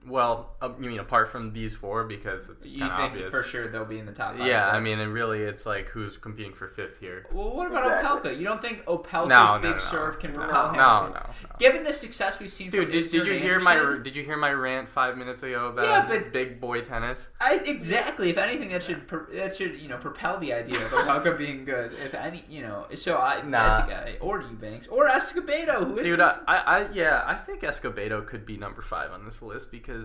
Well, 0.06 0.56
uh, 0.62 0.70
you 0.80 0.88
mean 0.88 1.00
apart 1.00 1.28
from 1.28 1.52
these 1.52 1.74
four 1.74 2.04
because 2.04 2.48
it's 2.48 2.64
You 2.64 2.80
think 2.80 2.92
obvious. 2.92 3.30
for 3.30 3.42
sure 3.42 3.68
they'll 3.68 3.84
be 3.84 3.98
in 3.98 4.06
the 4.06 4.12
top 4.12 4.38
five? 4.38 4.46
Yeah, 4.46 4.70
so- 4.70 4.76
I 4.76 4.80
mean, 4.80 4.98
and 5.00 5.12
really, 5.12 5.42
it's 5.42 5.66
like 5.66 5.88
who's 5.88 6.16
competing 6.16 6.54
for 6.54 6.66
fifth 6.66 6.98
here. 6.98 7.26
Well, 7.30 7.54
what 7.54 7.70
about 7.70 7.84
Exactly. 7.98 8.30
Opelka? 8.30 8.38
You 8.38 8.44
don't 8.44 8.62
think 8.62 8.84
Opelka's 8.86 9.28
No, 9.28 9.56
no, 9.56 9.60
big 9.60 9.72
no, 9.72 9.78
serve 9.78 10.18
can 10.18 10.32
no, 10.32 10.38
propel 10.38 10.68
him? 10.70 10.76
no, 10.76 11.06
no, 11.08 11.12
no. 11.12 11.26
Given 11.58 11.82
the 11.84 11.92
success 11.92 12.38
we've 12.38 12.48
seen 12.48 12.70
Dude, 12.70 12.84
from 12.84 12.92
did, 12.92 13.04
Isner 13.04 13.10
did 13.10 13.26
you 13.26 13.32
and 13.34 13.42
hear 13.42 13.60
my 13.60 13.98
did 14.02 14.16
you 14.16 14.22
hear 14.22 14.36
my 14.38 14.52
rant 14.52 14.88
five 14.88 15.18
minutes 15.18 15.42
ago 15.42 15.66
about 15.68 15.84
Yeah, 15.84 16.06
but- 16.06 16.32
big 16.32 16.58
boy 16.60 16.80
tennis? 16.80 17.28
I, 17.40 17.60
exactly. 17.66 18.30
If 18.30 18.38
anything, 18.38 18.70
that 18.70 18.82
should 18.82 19.06
pro- 19.08 19.26
that 19.32 19.56
should 19.56 19.78
you 19.78 19.88
know 19.88 19.98
propel 19.98 20.38
the 20.38 20.52
idea 20.54 20.76
of 20.76 20.82
Opelka 20.92 21.36
being 21.36 21.64
good. 21.64 21.92
If 21.92 22.14
any, 22.14 22.44
you 22.48 22.62
know, 22.62 22.86
so 22.94 23.18
I 23.18 23.42
Nah. 23.42 23.78
that's 23.78 23.90
a 23.90 23.94
guy 23.94 24.16
or 24.20 24.40
Eubanks 24.40 24.86
or 24.86 25.06
Escobedo, 25.08 25.84
who 25.86 25.98
is 25.98 26.04
Dude, 26.06 26.20
this? 26.20 26.38
I, 26.46 26.56
I, 26.56 26.78
I 26.78 26.88
yeah, 26.92 27.24
I 27.26 27.34
think 27.34 27.60
Escobedo 27.62 28.24
could 28.26 28.46
be 28.46 28.56
number 28.56 28.80
five 28.80 29.10
on 29.12 29.24
this 29.24 29.42
list 29.42 29.70
because 29.70 29.97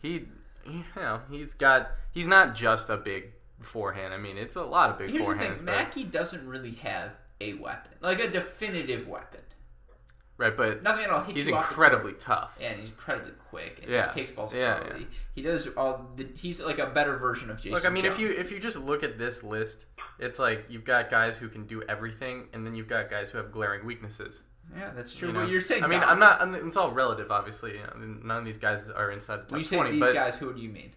he, 0.00 0.26
you 0.66 0.84
know, 0.96 1.20
he's 1.30 1.54
got 1.54 1.90
he's 2.12 2.26
not 2.26 2.54
just 2.54 2.88
a 2.90 2.96
big 2.96 3.32
forehand. 3.60 4.12
I 4.14 4.18
mean, 4.18 4.36
it's 4.38 4.56
a 4.56 4.62
lot 4.62 4.90
of 4.90 4.98
big 4.98 5.10
Here's 5.10 5.26
the 5.26 5.32
forehands. 5.32 5.38
thing: 5.56 5.64
but 5.64 5.64
Mackie 5.64 6.04
doesn't 6.04 6.46
really 6.46 6.72
have 6.72 7.18
a 7.40 7.54
weapon, 7.54 7.92
like 8.00 8.20
a 8.20 8.28
definitive 8.30 9.08
weapon. 9.08 9.40
right? 10.38 10.56
But 10.56 10.82
Nothing 10.82 11.04
at 11.04 11.10
all. 11.10 11.22
Hits 11.22 11.38
he's 11.38 11.46
the 11.46 11.56
incredibly 11.56 12.12
tough. 12.14 12.56
Yeah, 12.60 12.68
and 12.70 12.80
he's 12.80 12.90
incredibly 12.90 13.32
quick. 13.50 13.80
And 13.82 13.90
Yeah. 13.92 14.12
he 14.12 14.20
takes 14.20 14.30
balls 14.32 14.54
Yeah, 14.54 14.80
thoroughly. 14.80 15.06
He 15.34 15.42
does 15.42 15.68
all. 15.76 16.10
The, 16.16 16.26
he's 16.34 16.60
like 16.62 16.78
a 16.78 16.86
better 16.86 17.16
version 17.16 17.50
of 17.50 17.56
Jason. 17.58 17.72
Look, 17.72 17.86
I 17.86 17.90
mean, 17.90 18.04
if 18.04 18.18
you 18.18 18.30
if 18.30 18.50
you 18.50 18.58
just 18.58 18.76
look 18.76 19.02
at 19.02 19.18
this 19.18 19.42
list, 19.42 19.84
it's 20.18 20.38
like 20.38 20.64
you've 20.68 20.84
got 20.84 21.10
guys 21.10 21.36
who 21.36 21.48
can 21.48 21.66
do 21.66 21.82
everything, 21.88 22.48
and 22.52 22.64
then 22.66 22.74
you've 22.74 22.88
got 22.88 23.10
guys 23.10 23.30
who 23.30 23.38
have 23.38 23.50
glaring 23.52 23.84
weaknesses. 23.86 24.42
Yeah, 24.76 24.90
that's 24.94 25.14
true. 25.14 25.28
You 25.28 25.34
Well, 25.34 25.44
know? 25.44 25.50
you're 25.50 25.60
saying. 25.60 25.84
I 25.84 25.86
mean, 25.86 26.00
guys. 26.00 26.08
I'm 26.10 26.18
not. 26.18 26.40
I'm, 26.40 26.54
it's 26.54 26.76
all 26.76 26.90
relative, 26.90 27.30
obviously. 27.30 27.72
You 27.78 27.82
know, 27.84 27.92
none 28.24 28.38
of 28.38 28.44
these 28.44 28.58
guys 28.58 28.88
are 28.88 29.10
inside 29.10 29.36
the 29.36 29.42
top 29.42 29.50
When 29.52 29.60
you 29.60 29.64
say 29.64 29.76
twenty, 29.76 29.90
these 29.92 30.00
but 30.00 30.14
guys, 30.14 30.34
who 30.36 30.52
do 30.54 30.60
you 30.60 30.70
mean? 30.70 30.92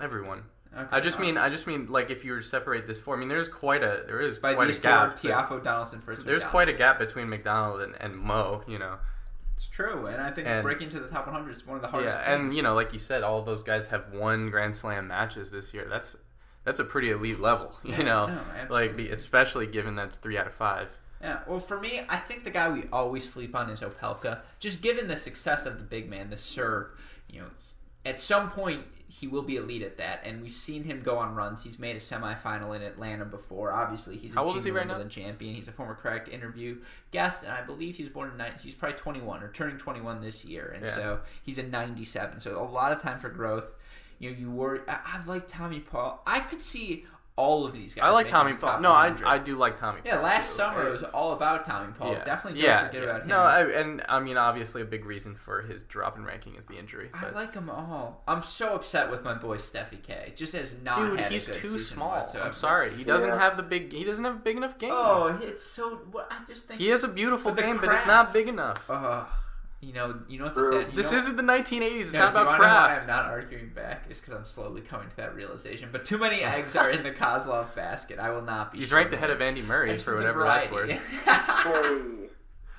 everyone. 0.00 0.42
Okay, 0.76 0.86
I 0.92 1.00
just 1.00 1.18
mean, 1.18 1.34
right. 1.34 1.46
I 1.46 1.48
just 1.50 1.66
mean, 1.66 1.86
like 1.88 2.10
if 2.10 2.24
you 2.24 2.32
were 2.32 2.40
to 2.40 2.46
separate 2.46 2.86
this 2.86 3.00
four, 3.00 3.16
I 3.16 3.18
mean, 3.18 3.28
there's 3.28 3.48
quite 3.48 3.82
a 3.82 4.04
there 4.06 4.20
is 4.20 4.38
by 4.38 4.54
quite 4.54 4.70
a 4.74 4.80
gap. 4.80 5.16
but 5.16 5.16
Tiafoe, 5.22 5.62
Donaldson, 5.64 6.00
first. 6.00 6.24
There's 6.24 6.44
quite 6.44 6.68
a 6.68 6.72
gap 6.72 6.98
between 6.98 7.28
McDonald 7.28 7.80
and, 7.82 7.94
and 8.00 8.14
Mmoh. 8.14 8.66
You 8.68 8.78
know. 8.78 8.96
It's 9.54 9.68
true, 9.68 10.06
and 10.06 10.22
I 10.22 10.30
think 10.30 10.46
And- 10.48 10.62
breaking 10.62 10.88
to 10.90 11.00
the 11.00 11.08
top 11.08 11.26
100 11.26 11.54
is 11.54 11.66
one 11.66 11.76
of 11.76 11.82
the 11.82 11.88
hardest. 11.88 12.16
Yeah, 12.18 12.34
and 12.34 12.50
you 12.54 12.62
know, 12.62 12.74
like 12.74 12.94
you 12.94 12.98
said, 12.98 13.22
all 13.22 13.38
of 13.40 13.44
those 13.44 13.62
guys 13.62 13.84
have 13.86 14.10
won 14.14 14.48
Grand 14.48 14.74
Slam 14.74 15.08
matches 15.08 15.50
this 15.50 15.74
year. 15.74 15.86
That's 15.90 16.16
that's 16.64 16.80
a 16.80 16.84
pretty 16.84 17.10
elite 17.10 17.40
level, 17.40 17.74
you 17.82 17.92
Yeah, 17.92 18.02
know. 18.02 18.26
no, 18.28 18.40
like 18.70 18.96
be, 18.96 19.10
especially 19.10 19.66
given 19.66 19.96
that 19.96 20.14
three 20.16 20.38
out 20.38 20.46
of 20.46 20.54
five. 20.54 20.88
Yeah, 21.20 21.40
well, 21.46 21.58
for 21.58 21.78
me, 21.78 22.00
I 22.08 22.16
think 22.16 22.44
the 22.44 22.50
guy 22.50 22.68
we 22.70 22.84
always 22.92 23.30
sleep 23.30 23.54
on 23.54 23.68
is 23.70 23.80
Opelka. 23.80 24.40
Just 24.58 24.80
given 24.82 25.06
the 25.06 25.16
success 25.16 25.66
of 25.66 25.76
the 25.78 25.84
big 25.84 26.08
man, 26.08 26.30
the 26.30 26.36
serve, 26.36 26.88
you 27.30 27.40
know, 27.40 27.46
at 28.06 28.18
some 28.18 28.50
point 28.50 28.84
he 29.08 29.26
will 29.26 29.42
be 29.42 29.56
elite 29.56 29.82
at 29.82 29.98
that, 29.98 30.20
and 30.24 30.40
we've 30.40 30.50
seen 30.52 30.84
him 30.84 31.02
go 31.02 31.18
on 31.18 31.34
runs. 31.34 31.62
He's 31.64 31.78
made 31.80 31.96
a 31.96 31.98
semifinal 32.00 32.74
in 32.76 32.80
Atlanta 32.82 33.24
before. 33.24 33.72
Obviously, 33.72 34.16
he's 34.16 34.30
a 34.32 34.34
How 34.36 34.44
old 34.46 34.56
is 34.56 34.64
he 34.64 34.70
right 34.70 34.86
now? 34.86 35.02
Champion. 35.08 35.52
He's 35.54 35.66
a 35.68 35.72
former 35.72 35.94
cracked 35.96 36.28
interview 36.28 36.78
guest, 37.10 37.42
and 37.42 37.52
I 37.52 37.60
believe 37.62 37.96
he's 37.96 38.08
born 38.08 38.30
in 38.30 38.36
nine. 38.36 38.52
He's 38.62 38.74
probably 38.74 38.96
21 38.98 39.42
or 39.42 39.50
turning 39.52 39.78
21 39.78 40.20
this 40.22 40.44
year, 40.44 40.72
and 40.74 40.84
Yeah. 40.86 40.94
so 40.94 41.20
he's 41.42 41.58
a 41.58 41.64
97. 41.64 42.40
So 42.40 42.62
a 42.62 42.64
lot 42.64 42.92
of 42.92 43.00
time 43.02 43.18
for 43.18 43.28
growth. 43.28 43.74
You 44.20 44.30
know, 44.30 44.36
you 44.38 44.50
worry. 44.50 44.80
I, 44.88 45.00
I 45.04 45.24
like 45.26 45.48
Tommy 45.48 45.80
Paul. 45.80 46.22
I 46.26 46.38
could 46.40 46.62
see 46.62 47.04
all 47.40 47.64
of 47.64 47.72
these 47.72 47.94
guys. 47.94 48.04
I 48.04 48.10
like 48.10 48.28
Tommy 48.28 48.52
Paul. 48.52 48.80
No, 48.80 48.92
I, 48.92 49.08
100. 49.08 49.26
I 49.26 49.38
do 49.38 49.56
like 49.56 49.80
Tommy. 49.80 50.00
Yeah, 50.04 50.16
Paul, 50.16 50.24
last 50.24 50.50
too. 50.50 50.56
summer 50.56 50.86
it 50.86 50.90
was 50.90 51.02
all 51.02 51.32
about 51.32 51.64
Tommy 51.64 51.92
Paul. 51.98 52.12
Yeah. 52.12 52.24
Definitely 52.24 52.60
don't 52.60 52.68
yeah, 52.68 52.86
forget 52.86 53.02
yeah. 53.02 53.08
about 53.08 53.22
him. 53.22 53.28
No, 53.28 53.40
I, 53.40 53.80
and 53.80 54.02
I 54.08 54.20
mean, 54.20 54.36
obviously, 54.36 54.82
a 54.82 54.84
big 54.84 55.06
reason 55.06 55.34
for 55.34 55.62
his 55.62 55.84
drop 55.84 56.18
in 56.18 56.24
ranking 56.24 56.56
is 56.56 56.66
the 56.66 56.76
injury. 56.76 57.08
I 57.14 57.30
like 57.30 57.54
them 57.54 57.70
all. 57.70 58.22
I'm 58.28 58.42
so 58.42 58.74
upset 58.74 59.10
with 59.10 59.24
my 59.24 59.34
boy 59.34 59.56
Steffi 59.56 60.02
K. 60.02 60.34
Just 60.36 60.54
has 60.54 60.80
not 60.82 60.98
dude, 60.98 61.20
had 61.20 61.32
he's 61.32 61.48
too 61.48 61.78
small. 61.78 62.10
whatsoever. 62.10 62.46
I'm 62.46 62.52
sorry, 62.52 62.94
he 62.94 63.04
doesn't 63.04 63.30
have 63.30 63.56
the 63.56 63.62
big. 63.62 63.92
He 63.92 64.04
doesn't 64.04 64.24
have 64.24 64.36
a 64.36 64.40
big 64.40 64.56
enough 64.58 64.78
game. 64.78 64.90
Oh, 64.92 65.38
it's 65.42 65.64
so. 65.64 66.00
What 66.10 66.30
I 66.30 66.44
just 66.46 66.66
think. 66.66 66.80
he 66.80 66.88
has 66.88 67.04
a 67.04 67.08
beautiful 67.08 67.52
But 67.52 67.64
game, 67.64 67.78
but 67.80 67.92
it's 67.94 68.06
not 68.06 68.32
big 68.32 68.48
enough. 68.48 68.84
Ugh. 68.88 69.26
You 69.80 69.92
know, 69.94 70.20
you 70.28 70.38
know 70.38 70.44
what 70.44 70.54
True. 70.54 70.70
the 70.70 70.82
sad. 70.82 70.90
You 70.90 70.96
this 70.96 71.12
know, 71.12 71.18
isn't 71.18 71.36
the 71.36 71.42
1980s. 71.42 72.00
It's 72.00 72.12
no, 72.12 72.18
not 72.18 72.34
do 72.34 72.40
about 72.40 72.46
wanna 72.46 72.58
know 72.58 72.64
why 72.64 72.86
craft. 72.86 73.00
I'm 73.02 73.06
not 73.06 73.24
arguing 73.26 73.70
back? 73.70 74.04
Is 74.10 74.20
because 74.20 74.34
I'm 74.34 74.44
slowly 74.44 74.82
coming 74.82 75.08
to 75.08 75.16
that 75.16 75.34
realization. 75.34 75.88
But 75.90 76.04
too 76.04 76.18
many 76.18 76.42
eggs 76.42 76.76
are 76.76 76.90
in 76.90 77.02
the 77.02 77.10
Kozlov 77.10 77.74
basket. 77.74 78.18
I 78.18 78.30
will 78.30 78.42
not 78.42 78.72
be. 78.72 78.78
He's 78.78 78.88
sure 78.88 78.98
ranked 78.98 79.12
ahead 79.14 79.30
of 79.30 79.40
Andy 79.40 79.62
Murray 79.62 79.96
for 79.96 80.12
the 80.12 80.16
whatever 80.18 80.44
that's 80.44 80.70
worth. 80.70 81.00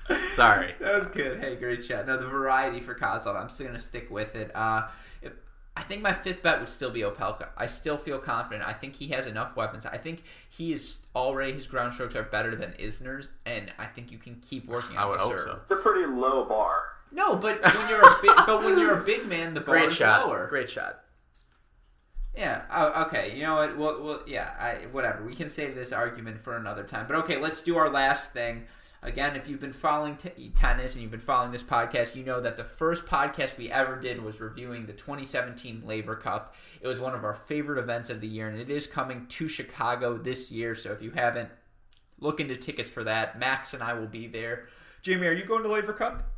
Sorry. 0.34 0.74
That 0.80 0.94
was 0.94 1.06
good. 1.06 1.40
Hey, 1.40 1.56
great 1.56 1.84
shot. 1.84 2.06
No, 2.06 2.16
the 2.16 2.26
variety 2.26 2.80
for 2.80 2.94
Kozlov, 2.94 3.36
I'm 3.36 3.48
still 3.48 3.66
going 3.66 3.78
to 3.78 3.82
stick 3.82 4.10
with 4.10 4.34
it. 4.34 4.50
Uh, 4.54 4.88
if, 5.22 5.32
I 5.76 5.82
think 5.82 6.02
my 6.02 6.12
fifth 6.12 6.42
bet 6.42 6.58
would 6.60 6.68
still 6.68 6.90
be 6.90 7.00
Opelka. 7.00 7.48
I 7.56 7.66
still 7.66 7.96
feel 7.96 8.18
confident. 8.18 8.66
I 8.66 8.72
think 8.72 8.94
he 8.94 9.08
has 9.08 9.26
enough 9.26 9.56
weapons. 9.56 9.86
I 9.86 9.96
think 9.98 10.24
he 10.50 10.72
is 10.72 10.98
already, 11.14 11.52
his 11.52 11.66
ground 11.66 11.94
strokes 11.94 12.14
are 12.16 12.24
better 12.24 12.54
than 12.54 12.72
Isner's, 12.72 13.30
and 13.46 13.72
I 13.78 13.86
think 13.86 14.12
you 14.12 14.18
can 14.18 14.36
keep 14.36 14.66
working 14.66 14.96
on 14.96 15.02
I 15.02 15.06
would 15.06 15.18
the 15.18 15.22
hope 15.22 15.32
serve. 15.32 15.42
so. 15.42 15.60
It's 15.62 15.70
a 15.70 15.82
pretty 15.82 16.06
low 16.06 16.44
bar. 16.44 16.91
No, 17.12 17.36
but 17.36 17.62
when 17.74 17.88
you're 17.88 18.02
a 18.02 18.16
big, 18.22 18.36
but 18.46 18.64
when 18.64 18.78
you're 18.78 18.98
a 18.98 19.04
big 19.04 19.26
man, 19.26 19.54
the 19.54 19.60
bar 19.60 19.76
Great 19.76 19.90
is 19.90 19.96
shot. 19.96 20.26
lower. 20.26 20.46
Great 20.48 20.70
shot. 20.70 21.00
Yeah. 22.36 22.62
Oh, 22.70 23.02
okay. 23.04 23.36
You 23.36 23.42
know 23.42 23.56
what? 23.56 23.76
Well, 23.76 24.02
well, 24.02 24.22
yeah. 24.26 24.52
I, 24.58 24.86
whatever. 24.86 25.22
We 25.24 25.34
can 25.34 25.48
save 25.50 25.74
this 25.74 25.92
argument 25.92 26.42
for 26.42 26.56
another 26.56 26.82
time. 26.84 27.06
But 27.06 27.16
okay, 27.16 27.36
let's 27.38 27.60
do 27.62 27.76
our 27.76 27.90
last 27.90 28.32
thing. 28.32 28.64
Again, 29.04 29.34
if 29.34 29.48
you've 29.48 29.60
been 29.60 29.72
following 29.72 30.16
t- 30.16 30.52
tennis 30.56 30.94
and 30.94 31.02
you've 31.02 31.10
been 31.10 31.18
following 31.18 31.50
this 31.50 31.62
podcast, 31.62 32.14
you 32.14 32.22
know 32.22 32.40
that 32.40 32.56
the 32.56 32.62
first 32.64 33.04
podcast 33.04 33.58
we 33.58 33.68
ever 33.70 33.98
did 33.98 34.22
was 34.22 34.40
reviewing 34.40 34.86
the 34.86 34.92
2017 34.92 35.82
Laver 35.84 36.14
Cup. 36.14 36.54
It 36.80 36.86
was 36.86 37.00
one 37.00 37.12
of 37.12 37.24
our 37.24 37.34
favorite 37.34 37.80
events 37.80 38.10
of 38.10 38.20
the 38.20 38.28
year, 38.28 38.48
and 38.48 38.58
it 38.60 38.70
is 38.70 38.86
coming 38.86 39.26
to 39.26 39.48
Chicago 39.48 40.16
this 40.16 40.52
year. 40.52 40.76
So 40.76 40.92
if 40.92 41.02
you 41.02 41.10
haven't, 41.10 41.48
look 42.20 42.38
into 42.38 42.54
tickets 42.54 42.92
for 42.92 43.02
that. 43.02 43.38
Max 43.40 43.74
and 43.74 43.82
I 43.82 43.94
will 43.94 44.06
be 44.06 44.28
there. 44.28 44.68
Jamie, 45.02 45.26
are 45.26 45.32
you 45.32 45.44
going 45.44 45.64
to 45.64 45.68
Laver 45.68 45.92
Cup? 45.92 46.31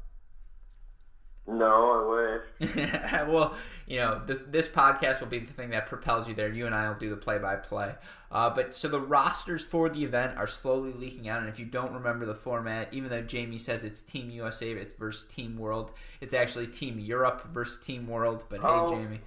No, 1.47 2.41
I 2.61 2.61
wish. 2.61 2.73
well, 3.29 3.55
you 3.87 3.99
know, 3.99 4.23
this 4.27 4.41
this 4.47 4.67
podcast 4.67 5.21
will 5.21 5.27
be 5.27 5.41
the 5.41 5.53
thing 5.53 5.71
that 5.71 5.87
propels 5.87 6.27
you 6.27 6.35
there. 6.35 6.51
You 6.51 6.65
and 6.67 6.75
I 6.75 6.89
will 6.89 6.97
do 6.97 7.11
the 7.11 7.17
play 7.17 7.39
by 7.39 7.57
play. 7.57 7.95
Uh, 8.35 8.51
but 8.51 8.75
so 8.75 8.89
the 8.89 9.01
rosters 9.01 9.65
for 9.65 9.89
the 9.89 10.03
event 10.03 10.37
are 10.37 10.49
slowly 10.49 10.93
leaking 10.93 11.29
out, 11.29 11.39
and 11.41 11.49
if 11.49 11.59
you 11.61 11.65
don't 11.65 11.93
remember 11.93 12.27
the 12.27 12.35
format, 12.35 12.89
even 12.93 13.09
though 13.09 13.23
Jamie 13.23 13.59
says 13.59 13.85
it's 13.85 14.03
Team 14.03 14.29
USA 14.31 14.73
it's 14.73 14.93
versus 14.95 15.25
Team 15.33 15.57
World, 15.57 15.93
it's 16.21 16.35
actually 16.35 16.67
Team 16.67 16.99
Europe 16.99 17.49
versus 17.55 17.79
Team 17.85 18.09
World. 18.09 18.45
But 18.49 18.61
hey, 18.61 18.67
Oh. 18.69 18.89
Jamie, 18.89 19.21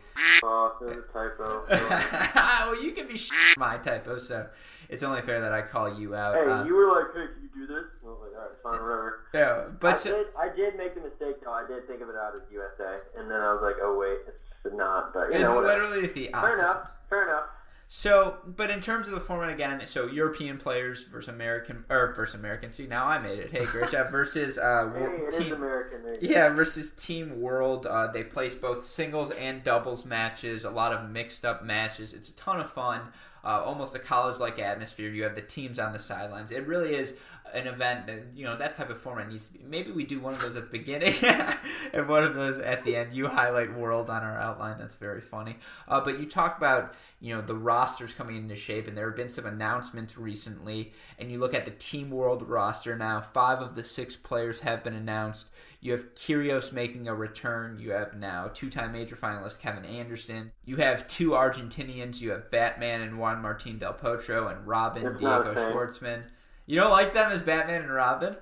Oh, 0.44 0.76
there's 0.82 1.04
a 1.04 1.08
typo. 1.08 1.66
well, 2.70 2.84
you 2.84 2.92
can 2.92 3.08
be 3.08 3.18
my 3.58 3.78
typo, 3.78 4.18
so 4.18 4.46
it's 4.90 5.04
only 5.04 5.22
fair 5.22 5.40
that 5.40 5.54
I 5.54 5.62
call 5.62 5.98
you 5.98 6.14
out. 6.14 6.36
hey, 6.36 6.52
Uh, 6.52 6.66
you 6.66 6.76
were 6.76 6.88
like, 6.92 7.14
hey, 7.16 7.28
can 7.34 7.44
you 7.62 7.66
do 7.66 7.74
this? 7.74 7.86
I 8.04 8.08
was 8.08 8.18
like, 8.22 8.36
all 8.36 8.42
right, 8.42 8.78
fine, 8.78 8.84
whatever. 8.84 9.20
yeah, 9.34 9.68
but 9.80 9.94
I 9.94 9.98
so, 9.98 10.12
did, 10.18 10.28
I 10.38 10.54
did 10.56 10.76
make 10.76 10.96
the 10.96 11.02
mistake 11.02 11.38
though. 11.46 11.54
I 11.54 11.66
did 11.66 11.88
think 11.88 12.02
of 12.02 12.10
it 12.10 12.16
out 12.16 12.34
as 12.36 12.42
USA, 12.52 13.00
and 13.18 13.32
then 13.32 13.40
I 13.40 13.54
was 13.54 13.62
like, 13.64 13.76
oh 13.82 13.98
wait, 13.98 14.20
it's 14.66 14.76
not. 14.76 15.14
But 15.14 15.32
you 15.34 15.40
it's 15.40 15.52
know, 15.52 15.62
literally 15.62 16.08
the 16.08 16.34
opposite. 16.34 16.48
Fair 16.50 16.60
enough. 16.60 16.88
Fair 17.10 17.24
enough. 17.24 17.46
So, 17.90 18.40
but 18.46 18.70
in 18.70 18.82
terms 18.82 19.08
of 19.08 19.14
the 19.14 19.22
format 19.22 19.50
again, 19.50 19.82
so 19.86 20.08
European 20.08 20.58
players 20.58 21.04
versus 21.04 21.30
American 21.34 21.86
or 21.90 22.14
versus 22.14 22.36
American. 22.36 22.70
See, 22.70 22.86
now 22.86 23.06
I 23.06 23.18
made 23.18 23.40
it. 23.40 23.50
Hey. 23.52 23.64
Versus 24.12 24.58
uh, 24.58 24.92
Hey, 24.94 25.00
wor- 25.00 25.16
it 25.16 25.30
is 25.34 25.38
team. 25.38 25.54
American. 25.54 26.00
Yeah, 26.20 26.50
versus 26.50 26.92
Team 26.92 27.40
World. 27.40 27.86
Uh, 27.86 28.08
they 28.12 28.24
place 28.26 28.54
both 28.54 28.84
singles 28.84 29.32
and 29.32 29.64
doubles 29.64 30.06
matches. 30.06 30.66
A 30.66 30.70
lot 30.70 30.92
of 30.92 31.10
mixed 31.10 31.46
up 31.46 31.64
matches. 31.64 32.14
It's 32.14 32.28
a 32.30 32.34
ton 32.34 32.60
of 32.60 32.70
fun. 32.70 33.02
Uh, 33.46 33.62
almost 33.64 33.96
a 33.96 34.00
college 34.00 34.40
like 34.40 34.60
atmosphere. 34.60 35.10
You 35.10 35.24
have 35.24 35.36
the 35.36 35.42
teams 35.42 35.80
on 35.80 35.94
the 35.94 36.00
sidelines. 36.00 36.52
It 36.52 36.68
really 36.68 36.94
is 36.96 37.14
an 37.54 37.68
event 37.68 38.08
that 38.08 38.24
you 38.36 38.46
know 38.46 38.58
that 38.58 38.76
type 38.76 38.90
of 38.90 39.00
format 39.00 39.30
needs 39.30 39.48
to 39.48 39.54
be. 39.54 39.60
Maybe 39.68 39.92
we 39.92 40.04
do 40.04 40.20
one 40.20 40.34
of 40.34 40.42
those 40.42 40.56
at 40.56 40.72
the 40.72 40.78
beginning 40.78 41.14
and 41.94 42.08
one 42.08 42.24
of 42.24 42.36
those 42.36 42.60
at 42.60 42.84
the 42.84 42.96
end. 42.96 43.14
You 43.14 43.28
highlight 43.28 43.74
World 43.74 44.10
on 44.10 44.24
our 44.24 44.38
outline. 44.38 44.78
That's 44.78 44.96
very 44.96 45.22
funny. 45.22 45.58
Uh, 45.88 46.02
but 46.02 46.20
you 46.20 46.26
talk 46.26 46.58
about 46.58 46.94
you 47.20 47.36
know 47.36 47.42
the 47.42 47.56
rosters 47.56 48.14
coming 48.14 48.38
into 48.38 48.56
shape, 48.56 48.88
and 48.88 48.98
there 48.98 49.08
have 49.08 49.16
been 49.16 49.30
some 49.30 49.46
announcements 49.46 50.18
recently. 50.18 50.94
And 51.20 51.32
you 51.32 51.40
look 51.40 51.54
at 51.54 51.66
the 51.66 51.72
Team 51.72 52.10
World 52.10 52.48
roster 52.48 52.96
now. 52.98 53.22
Five 53.22 53.62
of 53.62 53.76
the 53.76 53.84
six 53.84 54.16
players 54.16 54.60
have 54.62 54.84
been 54.84 54.96
announced. 54.96 55.50
You 55.80 55.92
have 55.92 56.16
Kyrgios 56.16 56.74
making 56.74 57.08
a 57.08 57.14
return. 57.14 57.78
You 57.80 57.92
have 57.92 58.16
now 58.16 58.50
two-time 58.52 58.92
major 58.94 59.16
finalist 59.16 59.60
Kevin 59.60 59.86
Anderson. 59.86 60.52
You 60.66 60.78
have 60.78 61.08
two 61.08 61.30
Argentinians. 61.30 62.20
You 62.20 62.32
have 62.32 62.50
Batman 62.50 63.02
and 63.02 63.20
Juan 63.20 63.42
Martin 63.42 63.78
Del 63.78 63.94
Potro 63.94 64.52
and 64.52 64.68
Robin 64.68 65.04
Diego. 65.18 65.54
Schwartzman. 65.54 66.24
You 66.68 66.76
don't 66.80 66.92
like 66.92 67.14
them 67.16 67.32
as 67.32 67.42
Batman 67.42 67.82
and 67.82 67.92
Robin? 67.94 68.36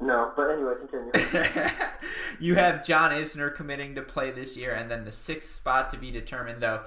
No, 0.00 0.32
but 0.36 0.50
anyway, 0.50 0.72
continue. 0.80 1.72
you 2.40 2.56
have 2.56 2.84
John 2.84 3.12
Isner 3.12 3.54
committing 3.54 3.94
to 3.94 4.02
play 4.02 4.30
this 4.32 4.56
year, 4.56 4.74
and 4.74 4.90
then 4.90 5.04
the 5.04 5.12
sixth 5.12 5.54
spot 5.54 5.90
to 5.90 5.96
be 5.96 6.10
determined. 6.10 6.60
Though 6.60 6.82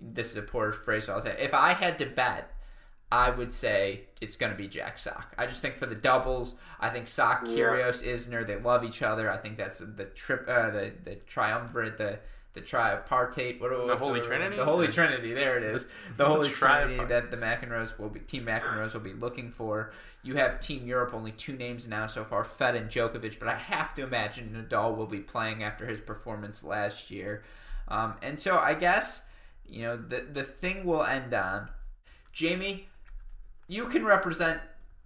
this 0.00 0.30
is 0.30 0.36
a 0.36 0.42
poor 0.42 0.72
phrase, 0.72 1.04
so 1.04 1.12
I'll 1.12 1.22
say 1.22 1.36
if 1.38 1.54
I 1.54 1.72
had 1.74 1.98
to 2.00 2.06
bet, 2.06 2.50
I 3.12 3.30
would 3.30 3.52
say 3.52 4.06
it's 4.20 4.36
going 4.36 4.50
to 4.50 4.58
be 4.58 4.66
Jack 4.66 4.98
Sock. 4.98 5.34
I 5.38 5.46
just 5.46 5.62
think 5.62 5.76
for 5.76 5.86
the 5.86 5.94
doubles, 5.94 6.56
I 6.80 6.88
think 6.88 7.06
Sock, 7.06 7.42
Yeah. 7.46 7.56
Kyrgios, 7.56 8.02
Isner, 8.04 8.44
they 8.46 8.56
love 8.56 8.84
each 8.84 9.02
other. 9.02 9.30
I 9.30 9.36
think 9.36 9.56
that's 9.56 9.78
the 9.78 10.06
trip, 10.14 10.46
uh, 10.48 10.70
the 10.70 10.92
the 11.04 11.14
triumvirate, 11.26 11.96
the 11.98 12.18
the 12.54 12.60
tripartite. 12.60 13.60
What 13.60 13.70
was 13.70 13.98
Holy 13.98 14.20
Trinity? 14.20 14.56
The 14.56 14.64
Holy 14.64 14.88
Trinity. 14.88 15.32
There 15.32 15.56
it 15.56 15.62
is. 15.62 15.86
The 16.16 16.26
Holy. 16.26 16.48
Trinity 16.48 17.04
that 17.04 17.30
the 17.30 17.36
McEnroes 17.36 17.98
will 17.98 18.10
be 18.10 18.20
Team 18.20 18.44
McEnroes 18.44 18.92
will 18.92 19.00
be 19.00 19.14
looking 19.14 19.50
for. 19.50 19.92
You 20.22 20.34
have 20.34 20.60
Team 20.60 20.86
Europe, 20.86 21.14
only 21.14 21.32
two 21.32 21.54
names 21.54 21.86
announced 21.86 22.14
so 22.14 22.24
far, 22.24 22.44
Fed 22.44 22.76
and 22.76 22.88
Djokovic, 22.90 23.38
but 23.38 23.48
I 23.48 23.54
have 23.54 23.94
to 23.94 24.02
imagine 24.02 24.66
Nadal 24.68 24.96
will 24.96 25.06
be 25.06 25.20
playing 25.20 25.62
after 25.64 25.86
his 25.86 26.00
performance 26.00 26.62
last 26.62 27.10
year. 27.10 27.42
Um, 27.88 28.14
and 28.22 28.38
so 28.38 28.58
I 28.58 28.74
guess, 28.74 29.22
you 29.66 29.82
know, 29.82 29.96
the 29.96 30.20
the 30.20 30.42
thing 30.42 30.84
will 30.84 31.02
end 31.02 31.32
on 31.34 31.70
Jamie, 32.32 32.88
you 33.68 33.86
can 33.86 34.04
represent 34.04 34.60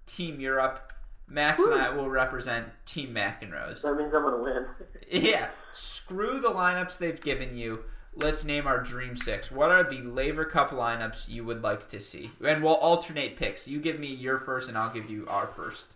Team 0.07 0.41
Europe. 0.41 0.93
Max 1.29 1.61
and 1.63 1.75
I 1.75 1.91
will 1.91 2.09
represent 2.09 2.67
Team 2.85 3.15
McEnroes. 3.15 3.83
that 3.83 3.95
means 3.97 4.15
I'm 4.15 4.23
gonna 4.23 4.43
win. 4.43 4.67
Yeah, 5.11 5.49
screw 5.73 6.41
the 6.41 6.51
lineups 6.51 6.99
they've 6.99 7.21
given 7.21 7.57
you. 7.57 7.85
Let's 8.15 8.45
name 8.45 8.67
our 8.67 8.83
Dream 8.83 9.15
Six. 9.15 9.53
What 9.53 9.71
are 9.71 9.85
the 9.85 10.03
Laver 10.03 10.45
Cup 10.45 10.71
lineups 10.71 11.29
you 11.29 11.45
would 11.45 11.63
like 11.63 11.89
to 11.91 12.01
see? 12.01 12.31
And 12.45 12.63
we'll 12.63 12.77
alternate 12.77 13.37
picks. 13.37 13.69
You 13.69 13.79
give 13.79 14.01
me 14.01 14.09
your 14.09 14.39
first, 14.39 14.69
and 14.69 14.77
I'll 14.79 14.93
give 14.93 15.11
you 15.11 15.27
our 15.29 15.47
first. 15.47 15.89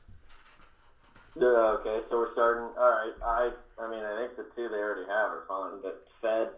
Yeah, 1.35 1.47
okay, 1.47 2.01
so 2.11 2.19
we're 2.19 2.33
starting. 2.33 2.65
All 2.77 2.91
right, 2.91 3.13
I 3.25 3.51
I 3.83 3.91
mean, 3.91 4.05
I 4.05 4.17
think 4.27 4.37
the 4.37 4.45
two 4.55 4.69
they 4.69 4.77
already 4.77 5.07
have 5.09 5.31
are 5.31 5.45
fine, 5.49 5.81
but 5.83 6.07
Fed. 6.21 6.49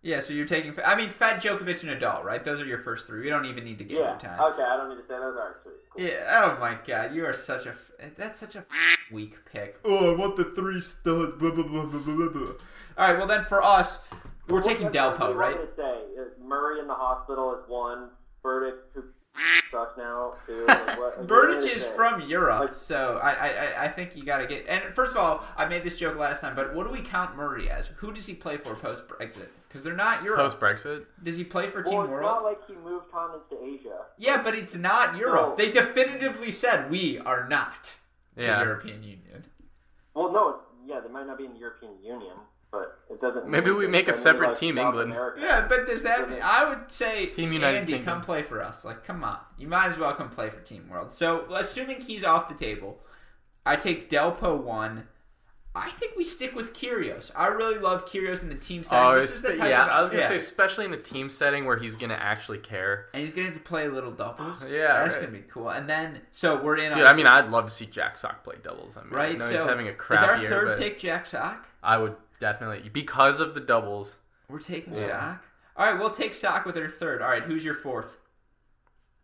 Yeah, 0.00 0.20
so 0.20 0.32
you're 0.32 0.46
taking. 0.46 0.74
I 0.84 0.94
mean, 0.94 1.10
Fed, 1.10 1.40
Djokovic, 1.40 1.82
and 1.88 2.00
Nadal, 2.00 2.22
right? 2.22 2.44
Those 2.44 2.60
are 2.60 2.64
your 2.64 2.78
first 2.78 3.06
three. 3.08 3.20
We 3.20 3.28
don't 3.30 3.46
even 3.46 3.64
need 3.64 3.78
to 3.78 3.84
give 3.84 3.98
Yeah. 3.98 4.12
you 4.14 4.18
time. 4.20 4.40
Okay, 4.40 4.62
I 4.62 4.76
don't 4.76 4.90
need 4.90 4.96
to 4.96 5.02
say 5.02 5.14
those. 5.18 5.36
are 5.36 5.56
sweet. 5.62 5.74
Cool. 5.90 6.04
Yeah. 6.04 6.44
Oh 6.56 6.60
my 6.60 6.78
God, 6.86 7.14
you 7.14 7.24
are 7.26 7.34
such 7.34 7.66
a. 7.66 7.74
That's 8.16 8.38
such 8.38 8.54
a 8.54 8.64
weak 9.10 9.36
pick. 9.52 9.80
Oh, 9.84 10.12
I 10.14 10.16
want 10.16 10.36
the 10.36 10.44
three 10.44 10.80
stud. 10.80 11.38
Blah, 11.40 11.50
blah, 11.50 11.64
blah, 11.64 11.84
blah, 11.86 11.98
blah, 12.00 12.14
blah, 12.14 12.28
blah. 12.28 12.52
All 12.96 13.08
right. 13.08 13.18
Well, 13.18 13.26
then 13.26 13.42
for 13.42 13.60
us, 13.62 13.98
we're 14.46 14.56
What- 14.58 14.64
taking 14.64 14.84
what- 14.86 14.94
what 14.94 15.18
do 15.18 15.24
Delpo, 15.24 15.30
you 15.32 15.36
want 15.36 15.36
right? 15.38 15.60
me 15.60 15.66
to 15.66 15.74
say 15.76 15.98
is 16.16 16.32
Murray 16.40 16.78
in 16.80 16.86
the 16.86 16.94
hospital 16.94 17.54
is 17.60 17.68
one. 17.68 18.10
Berdych 18.44 18.76
who 18.94 19.02
sucks 19.70 19.96
now 19.96 20.34
two. 20.46 20.64
Like, 20.68 20.78
what- 20.78 20.88
like, 20.88 20.98
what 20.98 20.98
do 20.98 21.02
you 21.02 21.16
want 21.16 21.28
Berdych 21.28 21.64
me 21.64 21.68
to 21.70 21.74
is 21.76 21.86
from 21.88 22.20
Europe, 22.22 22.60
Like- 22.60 22.76
so 22.76 23.20
I, 23.22 23.30
I, 23.30 23.48
I- 23.48 23.84
I 23.84 23.88
think 23.88 24.16
you 24.16 24.24
got 24.24 24.38
to 24.38 24.46
get. 24.46 24.66
And 24.68 24.94
first 24.94 25.12
of 25.12 25.18
all, 25.18 25.44
I 25.56 25.66
made 25.66 25.82
this 25.84 25.98
joke 25.98 26.16
last 26.16 26.40
time, 26.40 26.54
but 26.56 26.74
what 26.74 26.86
do 26.86 26.92
we 26.92 27.00
count 27.02 27.36
Murray 27.36 27.70
as? 27.70 27.88
Who 27.96 28.12
does 28.12 28.26
he 28.26 28.34
play 28.34 28.56
for 28.56 28.74
post 28.74 29.06
Brexit? 29.08 29.48
Because 29.68 29.84
they're 29.84 29.94
not 29.94 30.22
Europe. 30.22 30.40
Post 30.40 30.60
Brexit. 30.60 31.04
does 31.22 31.36
he 31.36 31.44
play 31.44 31.66
for 31.66 31.82
Well, 31.82 31.90
Team 31.92 32.00
it's 32.02 32.10
World? 32.10 32.22
not 32.24 32.42
like 32.44 32.66
he 32.66 32.74
moved 32.74 33.10
condoms 33.12 33.48
to 33.50 33.62
Asia. 33.62 33.98
yeah, 34.16 34.42
but 34.42 34.54
it's 34.54 34.74
not 34.74 35.16
Europe. 35.16 35.50
No. 35.50 35.56
They 35.56 35.70
definitively 35.70 36.50
said 36.50 36.90
we 36.90 37.18
are 37.18 37.46
not 37.48 37.96
Yeah. 38.36 38.58
the 38.60 38.64
European 38.64 39.02
Union. 39.02 39.44
Well, 40.14 40.32
no, 40.32 40.60
yeah, 40.86 41.00
they 41.00 41.08
might 41.10 41.26
not 41.26 41.36
be 41.38 41.44
in 41.44 41.52
the 41.52 41.58
European 41.58 41.92
Union, 42.02 42.32
but 42.70 42.98
it 43.10 43.20
doesn't. 43.20 43.48
Maybe 43.48 43.70
we 43.70 43.86
make 43.86 44.08
a 44.08 44.12
separate 44.12 44.56
team, 44.56 44.76
South 44.76 44.86
England. 44.86 45.12
America. 45.12 45.40
Yeah, 45.42 45.66
but 45.68 45.86
does 45.86 46.02
that? 46.02 46.30
Yeah. 46.30 46.46
I 46.46 46.68
would 46.68 46.90
say, 46.90 47.26
Team 47.26 47.52
United 47.52 47.78
Andy, 47.78 47.92
Kingdom. 47.92 48.14
come 48.14 48.20
play 48.20 48.42
for 48.42 48.62
us. 48.62 48.84
Like, 48.84 49.04
come 49.04 49.24
on, 49.24 49.38
you 49.56 49.68
might 49.68 49.88
as 49.88 49.98
well 49.98 50.12
come 50.14 50.30
play 50.30 50.50
for 50.50 50.60
Team 50.60 50.88
World. 50.88 51.10
So, 51.10 51.46
assuming 51.52 52.00
he's 52.00 52.24
off 52.24 52.48
the 52.48 52.54
table, 52.54 53.00
I 53.64 53.76
take 53.76 54.10
Delpo 54.10 54.62
one. 54.62 55.04
I 55.74 55.90
think 55.90 56.16
we 56.16 56.24
stick 56.24 56.56
with 56.56 56.72
Kyrgios. 56.72 57.30
I 57.36 57.48
really 57.48 57.78
love 57.78 58.04
Kyrgios 58.04 58.42
in 58.42 58.48
the 58.48 58.56
team 58.56 58.82
setting. 58.82 59.04
Oh, 59.04 59.14
this 59.14 59.36
is 59.36 59.42
the 59.42 59.54
type 59.54 59.70
yeah. 59.70 59.84
of, 59.84 59.90
I 59.90 60.00
was 60.00 60.10
gonna 60.10 60.22
yeah. 60.22 60.28
say, 60.28 60.36
especially 60.36 60.86
in 60.86 60.90
the 60.90 60.96
team 60.96 61.30
setting 61.30 61.66
where 61.66 61.76
he's 61.76 61.94
gonna 61.94 62.18
actually 62.18 62.58
care. 62.58 63.06
and 63.14 63.22
he's 63.22 63.32
going 63.32 63.52
to 63.52 63.60
play 63.60 63.86
a 63.86 63.90
little 63.90 64.10
doubles. 64.10 64.66
Yeah, 64.68 65.04
that's 65.04 65.10
right. 65.14 65.22
going 65.22 65.34
to 65.34 65.38
be 65.40 65.44
cool. 65.48 65.68
And 65.68 65.88
then, 65.88 66.20
so 66.30 66.60
we're 66.60 66.78
in. 66.78 66.92
Dude, 66.92 67.02
on, 67.02 67.06
I 67.08 67.12
mean, 67.12 67.26
I'd 67.26 67.50
love 67.50 67.66
to 67.66 67.72
see 67.72 67.86
Jack 67.86 68.16
Sock 68.16 68.42
play 68.42 68.56
doubles. 68.62 68.96
I 68.96 69.04
mean, 69.04 69.12
I 69.12 69.16
right? 69.16 69.38
know 69.38 69.44
So 69.44 69.52
he's 69.52 69.60
having 69.60 69.88
a 69.88 69.92
crap 69.92 70.20
is 70.20 70.24
crap 70.24 70.36
our 70.36 70.42
year, 70.42 70.50
third 70.50 70.78
pick 70.78 70.98
Jack 70.98 71.26
Sock? 71.26 71.68
I 71.82 71.98
would 71.98 72.16
definitely 72.40 72.88
because 72.88 73.40
of 73.40 73.54
the 73.54 73.60
doubles. 73.60 74.16
We're 74.48 74.58
taking 74.60 74.94
Yeah. 74.94 75.06
Sock. 75.06 75.44
All 75.76 75.86
right, 75.90 75.98
we'll 75.98 76.10
take 76.10 76.34
Sock 76.34 76.64
with 76.64 76.76
our 76.76 76.88
third. 76.88 77.22
All 77.22 77.28
right, 77.28 77.42
who's 77.42 77.64
your 77.64 77.74
fourth? 77.74 78.18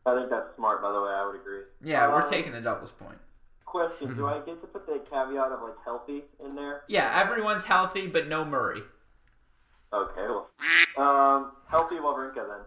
I 0.07 0.15
think 0.15 0.31
that's 0.31 0.55
smart, 0.57 0.83
by 0.83 0.93
the 0.93 1.01
way. 1.01 1.11
I 1.11 1.27
would 1.27 1.37
agree. 1.37 1.63
Yeah, 1.81 2.09
we're 2.09 2.23
Um, 2.23 2.29
taking 2.31 2.53
the 2.53 2.61
doubles 2.61 2.91
point. 2.93 3.19
Question: 3.65 4.15
Do 4.15 4.27
I 4.29 4.39
get 4.41 4.61
to 4.61 4.67
put 4.69 4.87
the 4.87 5.01
caveat 5.11 5.51
of 5.51 5.63
like 5.63 5.75
healthy 5.85 6.25
in 6.39 6.55
there? 6.55 6.83
Yeah, 6.87 7.11
everyone's 7.13 7.65
healthy, 7.65 8.07
but 8.07 8.29
no 8.29 8.45
Murray. 8.45 8.83
Okay, 9.93 10.27
well, 10.29 10.51
um, 10.97 11.53
healthy 11.69 11.97
Wawrinka 11.97 12.35
then. 12.35 12.65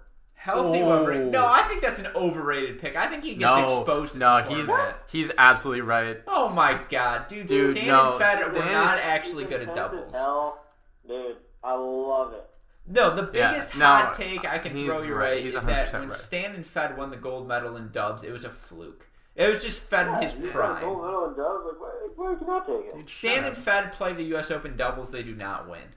Healthy 0.47 0.79
Oh. 0.81 0.87
Wawrinka. 1.05 1.29
No, 1.31 1.45
I 1.45 1.63
think 1.63 1.81
that's 1.81 1.99
an 1.99 2.07
overrated 2.15 2.79
pick. 2.79 2.95
I 2.95 3.07
think 3.07 3.21
he 3.25 3.35
gets 3.35 3.41
no, 3.57 3.63
exposed. 3.65 4.15
No, 4.15 4.41
he's 4.43 4.67
format. 4.67 5.03
he's 5.11 5.29
absolutely 5.37 5.81
right. 5.81 6.21
Oh 6.25 6.47
my 6.47 6.79
god, 6.87 7.27
dude! 7.27 7.47
Dude, 7.47 7.75
Stan 7.75 7.87
no, 7.87 8.11
and 8.13 8.23
Fed 8.23 8.53
were 8.53 8.59
not 8.59 8.97
actually 9.03 9.43
good 9.43 9.67
at 9.67 9.75
doubles. 9.75 10.13
Hell, 10.15 10.63
dude, 11.05 11.35
I 11.61 11.73
love 11.75 12.31
it. 12.31 12.45
No, 12.87 13.13
the 13.13 13.29
Yeah, 13.37 13.49
biggest 13.49 13.75
no, 13.75 13.85
hot 13.85 14.13
take 14.13 14.45
I 14.45 14.57
can 14.59 14.71
throw 14.71 15.01
your 15.01 15.17
right. 15.17 15.35
way 15.35 15.41
He's 15.43 15.53
is 15.55 15.63
that 15.63 15.91
when 15.91 16.03
right. 16.03 16.11
Stan 16.13 16.55
and 16.55 16.65
Fed 16.65 16.97
won 16.97 17.11
the 17.11 17.17
gold 17.17 17.45
medal 17.45 17.75
in 17.75 17.91
dubs, 17.91 18.23
it 18.23 18.31
was 18.31 18.45
a 18.45 18.49
fluke. 18.49 19.05
It 19.35 19.49
was 19.49 19.61
just 19.61 19.81
Fed 19.81 20.07
in 20.07 20.13
his 20.21 20.33
Yeah, 20.33 20.45
you 20.45 20.51
gold 20.79 21.03
medal 21.03 21.25
in 21.25 21.35
dubs. 21.35 21.65
Like, 21.65 21.77
why, 22.15 22.29
why 22.29 22.35
can 22.35 22.49
I 22.49 22.59
take 22.59 23.01
it? 23.01 23.09
Stan 23.09 23.43
and 23.43 23.57
Fed 23.57 23.91
play 23.91 24.13
the 24.13 24.23
U.S. 24.23 24.49
Open 24.49 24.77
doubles; 24.77 25.11
they 25.11 25.23
do 25.23 25.35
not 25.35 25.69
win. 25.69 25.89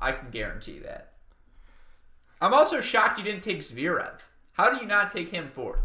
I 0.00 0.12
can 0.12 0.30
guarantee 0.30 0.78
that. 0.78 1.09
I'm 2.40 2.54
also 2.54 2.80
shocked 2.80 3.18
you 3.18 3.24
didn't 3.24 3.42
take 3.42 3.58
Zverev. 3.58 4.20
How 4.52 4.70
do 4.70 4.80
you 4.80 4.86
not 4.86 5.10
take 5.10 5.28
him 5.30 5.48
fourth? 5.48 5.80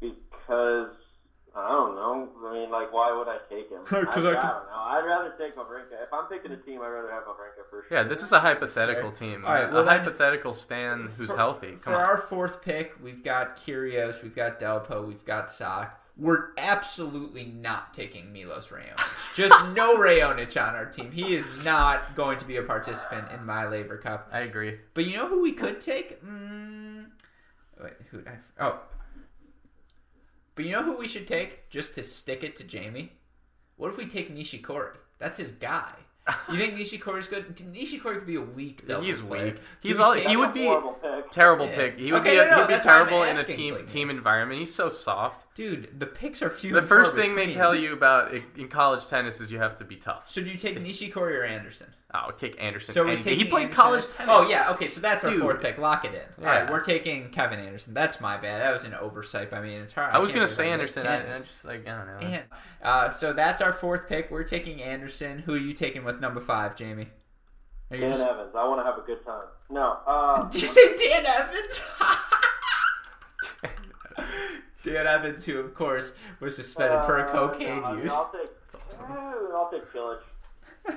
Because 0.00 0.88
I 1.56 1.68
don't 1.68 1.94
know. 1.94 2.28
I 2.48 2.52
mean, 2.52 2.70
like, 2.70 2.92
why 2.92 3.16
would 3.16 3.28
I 3.28 3.38
take 3.48 3.70
him? 3.70 3.84
'Cause 3.84 4.24
I, 4.24 4.30
I, 4.30 4.32
I, 4.32 4.32
don't 4.32 4.66
know. 4.66 4.74
I'd 4.76 5.04
rather 5.06 5.34
take 5.38 5.56
Wawrinka. 5.56 6.02
If 6.02 6.12
I'm 6.12 6.26
picking 6.26 6.50
a 6.52 6.56
team, 6.56 6.80
I'd 6.82 6.88
rather 6.88 7.10
have 7.10 7.22
Wawrinka 7.24 7.68
for 7.70 7.84
sure. 7.88 7.98
Yeah, 7.98 8.02
this 8.04 8.22
is 8.22 8.32
a 8.32 8.40
hypothetical 8.40 9.12
team. 9.12 9.44
All 9.44 9.54
right, 9.54 9.68
a 9.70 9.72
well 9.72 9.84
then- 9.84 9.98
hypothetical 10.00 10.52
Stan 10.52 11.08
who's 11.16 11.30
For- 11.30 11.36
healthy. 11.36 11.68
Come 11.72 11.78
For 11.78 11.94
on. 11.94 12.00
our 12.00 12.18
fourth 12.18 12.60
pick, 12.62 12.94
we've 13.02 13.22
got 13.22 13.56
Kyrgios, 13.56 14.22
we've 14.22 14.34
got 14.34 14.58
Delpo, 14.58 15.06
we've 15.06 15.24
got 15.24 15.50
Sock. 15.52 16.00
We're 16.16 16.50
absolutely 16.58 17.44
not 17.46 17.92
taking 17.92 18.32
Milos 18.32 18.68
Raonic. 18.68 19.34
Just 19.34 19.52
no 19.74 19.96
Raonic 19.98 20.56
on 20.62 20.74
our 20.76 20.86
team. 20.86 21.10
He 21.10 21.34
is 21.34 21.64
not 21.64 22.14
going 22.14 22.38
to 22.38 22.44
be 22.44 22.56
a 22.58 22.62
participant 22.62 23.26
in 23.32 23.44
my 23.44 23.66
Laver 23.66 23.96
Cup. 23.98 24.28
I 24.32 24.40
agree. 24.40 24.78
But 24.94 25.06
you 25.06 25.16
know 25.16 25.28
who 25.28 25.42
we 25.42 25.50
could 25.52 25.80
take? 25.80 26.24
Mm, 26.24 27.06
wait, 27.82 27.94
who? 28.12 28.20
I, 28.26 28.32
oh, 28.64 28.78
but 30.54 30.64
you 30.64 30.70
know 30.70 30.84
who 30.84 30.96
we 30.96 31.08
should 31.08 31.26
take 31.26 31.68
just 31.68 31.96
to 31.96 32.02
stick 32.04 32.44
it 32.44 32.54
to 32.56 32.64
Jamie? 32.64 33.10
What 33.76 33.90
if 33.90 33.96
we 33.96 34.06
take 34.06 34.32
Nishikori? 34.32 34.94
That's 35.18 35.36
his 35.38 35.50
guy. 35.50 35.92
You 36.48 36.56
think 36.56 36.74
Nishikori's 36.78 37.26
good? 37.26 37.56
Nishikori 37.56 38.14
could 38.18 38.26
be 38.26 38.36
a 38.36 38.40
weak 38.40 38.86
doubles 38.86 39.06
He's 39.06 39.20
player. 39.20 39.44
weak. 39.46 39.56
He's 39.80 39.98
all- 39.98 40.12
he 40.12 40.36
would 40.36 40.54
be- 40.54 40.64
horrible 40.66 40.92
pick. 40.92 41.30
Terrible 41.32 41.66
Yeah. 41.66 41.74
pick. 41.74 41.98
He 41.98 42.12
would 42.12 42.20
Okay, 42.20 42.30
be 42.30 42.36
no, 42.36 42.44
no, 42.50 42.56
he'd 42.60 42.66
be 42.68 42.72
that's 42.74 42.86
why 42.86 42.92
I'm 42.92 43.08
terrible 43.08 43.24
in 43.24 43.36
a 43.36 43.42
team 43.42 43.74
Clayton. 43.74 43.86
team 43.88 44.10
environment. 44.10 44.60
He's 44.60 44.72
so 44.72 44.88
soft. 44.88 45.43
Dude, 45.54 46.00
the 46.00 46.06
picks 46.06 46.42
are 46.42 46.50
few. 46.50 46.72
The 46.72 46.78
and 46.78 46.88
far 46.88 47.04
first 47.04 47.14
thing 47.14 47.36
they 47.36 47.54
tell 47.54 47.76
you 47.76 47.92
about 47.92 48.34
in 48.56 48.66
college 48.66 49.06
tennis 49.06 49.40
is 49.40 49.52
you 49.52 49.58
have 49.58 49.76
to 49.76 49.84
be 49.84 49.94
tough. 49.94 50.28
So 50.28 50.42
do 50.42 50.50
you 50.50 50.58
take 50.58 50.76
Nishikori 50.80 51.38
or 51.38 51.44
Anderson? 51.44 51.86
Oh, 52.12 52.32
take 52.36 52.60
Anderson. 52.60 52.92
So 52.92 53.04
we're 53.04 53.16
taking 53.16 53.38
he 53.38 53.44
played 53.44 53.64
Anderson. 53.64 53.82
college 53.82 54.04
tennis. 54.16 54.34
Oh 54.36 54.48
yeah, 54.48 54.72
okay. 54.72 54.88
So 54.88 55.00
that's 55.00 55.22
our 55.22 55.32
fourth 55.32 55.60
pick. 55.60 55.78
Lock 55.78 56.04
it 56.04 56.12
in. 56.12 56.44
All 56.44 56.50
right, 56.50 56.68
we're 56.68 56.82
taking 56.82 57.30
Kevin 57.30 57.60
Anderson. 57.60 57.94
That's 57.94 58.20
my 58.20 58.36
bad. 58.36 58.62
That 58.62 58.72
was 58.72 58.84
an 58.84 58.94
oversight 58.94 59.48
by 59.48 59.60
me, 59.60 59.74
and 59.74 59.84
it's 59.84 59.92
hard. 59.92 60.12
I 60.12 60.18
was 60.18 60.32
gonna 60.32 60.48
say 60.48 60.70
Anderson. 60.70 61.06
I, 61.06 61.36
I 61.36 61.40
just 61.40 61.64
like 61.64 61.86
I 61.86 61.98
don't 61.98 62.06
know. 62.06 62.26
And, 62.26 62.42
uh, 62.82 63.10
so 63.10 63.32
that's 63.32 63.60
our 63.60 63.72
fourth 63.72 64.08
pick. 64.08 64.32
We're 64.32 64.42
taking 64.42 64.82
Anderson. 64.82 65.38
Who 65.38 65.54
are 65.54 65.58
you 65.58 65.72
taking 65.72 66.04
with 66.04 66.20
number 66.20 66.40
five, 66.40 66.74
Jamie? 66.74 67.10
Dan 67.92 68.00
just- 68.00 68.24
Evans. 68.24 68.56
I 68.56 68.66
want 68.66 68.80
to 68.80 68.84
have 68.84 68.98
a 68.98 69.02
good 69.02 69.24
time. 69.24 69.44
No. 69.70 69.98
Uh, 70.04 70.44
Did 70.50 70.62
you 70.62 70.68
say 70.68 70.96
Dan 70.96 71.24
Evans? 71.26 71.82
Dan 74.84 75.06
Evans, 75.06 75.44
who 75.44 75.58
of 75.58 75.74
course 75.74 76.12
was 76.40 76.54
suspended 76.54 77.04
for 77.04 77.26
uh, 77.26 77.32
cocaine 77.32 77.82
no, 77.82 77.96
use. 77.96 78.12
I'll 78.12 78.30
take. 78.30 78.50
awesome. 78.86 79.06
I'll 79.54 79.70
take 79.70 79.90
Cilic. 79.92 80.18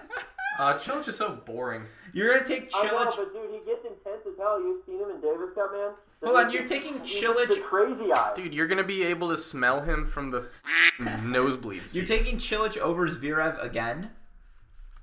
Uh, 0.60 0.76
Cilic 0.80 1.08
is 1.08 1.16
so 1.16 1.40
boring. 1.46 1.84
You're 2.14 2.34
gonna 2.34 2.44
take 2.44 2.72
I 2.74 2.88
know, 2.88 3.06
but 3.06 3.32
dude, 3.32 3.52
he 3.52 3.60
gets 3.60 3.86
intense 3.86 4.26
as 4.26 4.34
hell. 4.40 4.60
You've 4.60 4.84
seen 4.88 5.00
him 5.00 5.12
in 5.12 5.22
Davis 5.22 5.54
Cup, 5.54 5.72
man. 5.72 5.92
Hold 6.24 6.36
on, 6.36 6.52
you're 6.52 6.66
taking 6.66 7.00
He's 7.00 7.22
Cilic- 7.22 7.50
The 7.50 7.62
crazy 7.62 8.12
eye. 8.12 8.32
Dude, 8.36 8.56
you're 8.56 8.66
gonna 8.66 8.84
be 8.84 9.04
able 9.04 9.30
to 9.30 9.38
smell 9.38 9.82
him 9.82 10.08
from 10.08 10.32
the 10.32 10.48
nosebleeds. 11.00 11.94
You're 11.94 12.06
taking 12.06 12.38
Cilic 12.38 12.76
over 12.78 13.08
Zverev 13.08 13.64
again? 13.64 14.10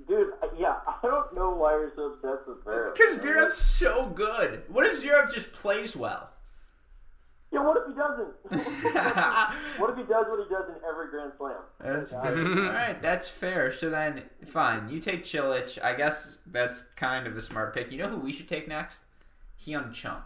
Dude, 0.09 0.33
uh, 0.43 0.49
yeah, 0.59 0.81
I 0.89 0.97
don't 1.03 1.33
know 1.37 1.51
why 1.51 1.75
you're 1.75 1.93
so 1.95 2.07
obsessed 2.15 2.49
with 2.49 2.65
Zverev. 2.65 2.93
Because 2.93 3.17
man. 3.19 3.27
Zverev's 3.27 3.57
so 3.57 4.07
good. 4.09 4.65
What 4.69 4.87
if 4.87 5.05
Zverev 5.05 5.33
just 5.33 5.53
plays 5.53 5.95
well? 5.95 6.31
Yeah, 7.55 7.63
what 7.63 7.77
if 7.77 7.87
he 7.87 7.95
doesn't? 7.95 8.35
what 9.79 9.91
if 9.91 9.97
he 9.97 10.03
does 10.03 10.27
what 10.29 10.43
he 10.43 10.53
does 10.53 10.69
in 10.69 10.75
every 10.89 11.09
Grand 11.09 11.31
Slam? 11.39 11.55
That's 11.79 12.11
fair. 12.11 12.37
All 12.37 12.73
right, 12.73 13.01
that's 13.01 13.29
fair. 13.29 13.73
So 13.73 13.91
then, 13.91 14.25
fine. 14.45 14.89
You 14.89 14.99
take 14.99 15.23
Cilic. 15.23 15.81
I 15.81 15.95
guess 15.95 16.39
that's 16.47 16.83
kind 16.97 17.29
of 17.29 17.37
a 17.37 17.41
smart 17.41 17.73
pick. 17.73 17.93
You 17.93 17.99
know 17.99 18.09
who 18.09 18.19
we 18.19 18.33
should 18.33 18.49
take 18.49 18.67
next? 18.67 19.03
Hyun 19.65 19.93
Chung. 19.93 20.23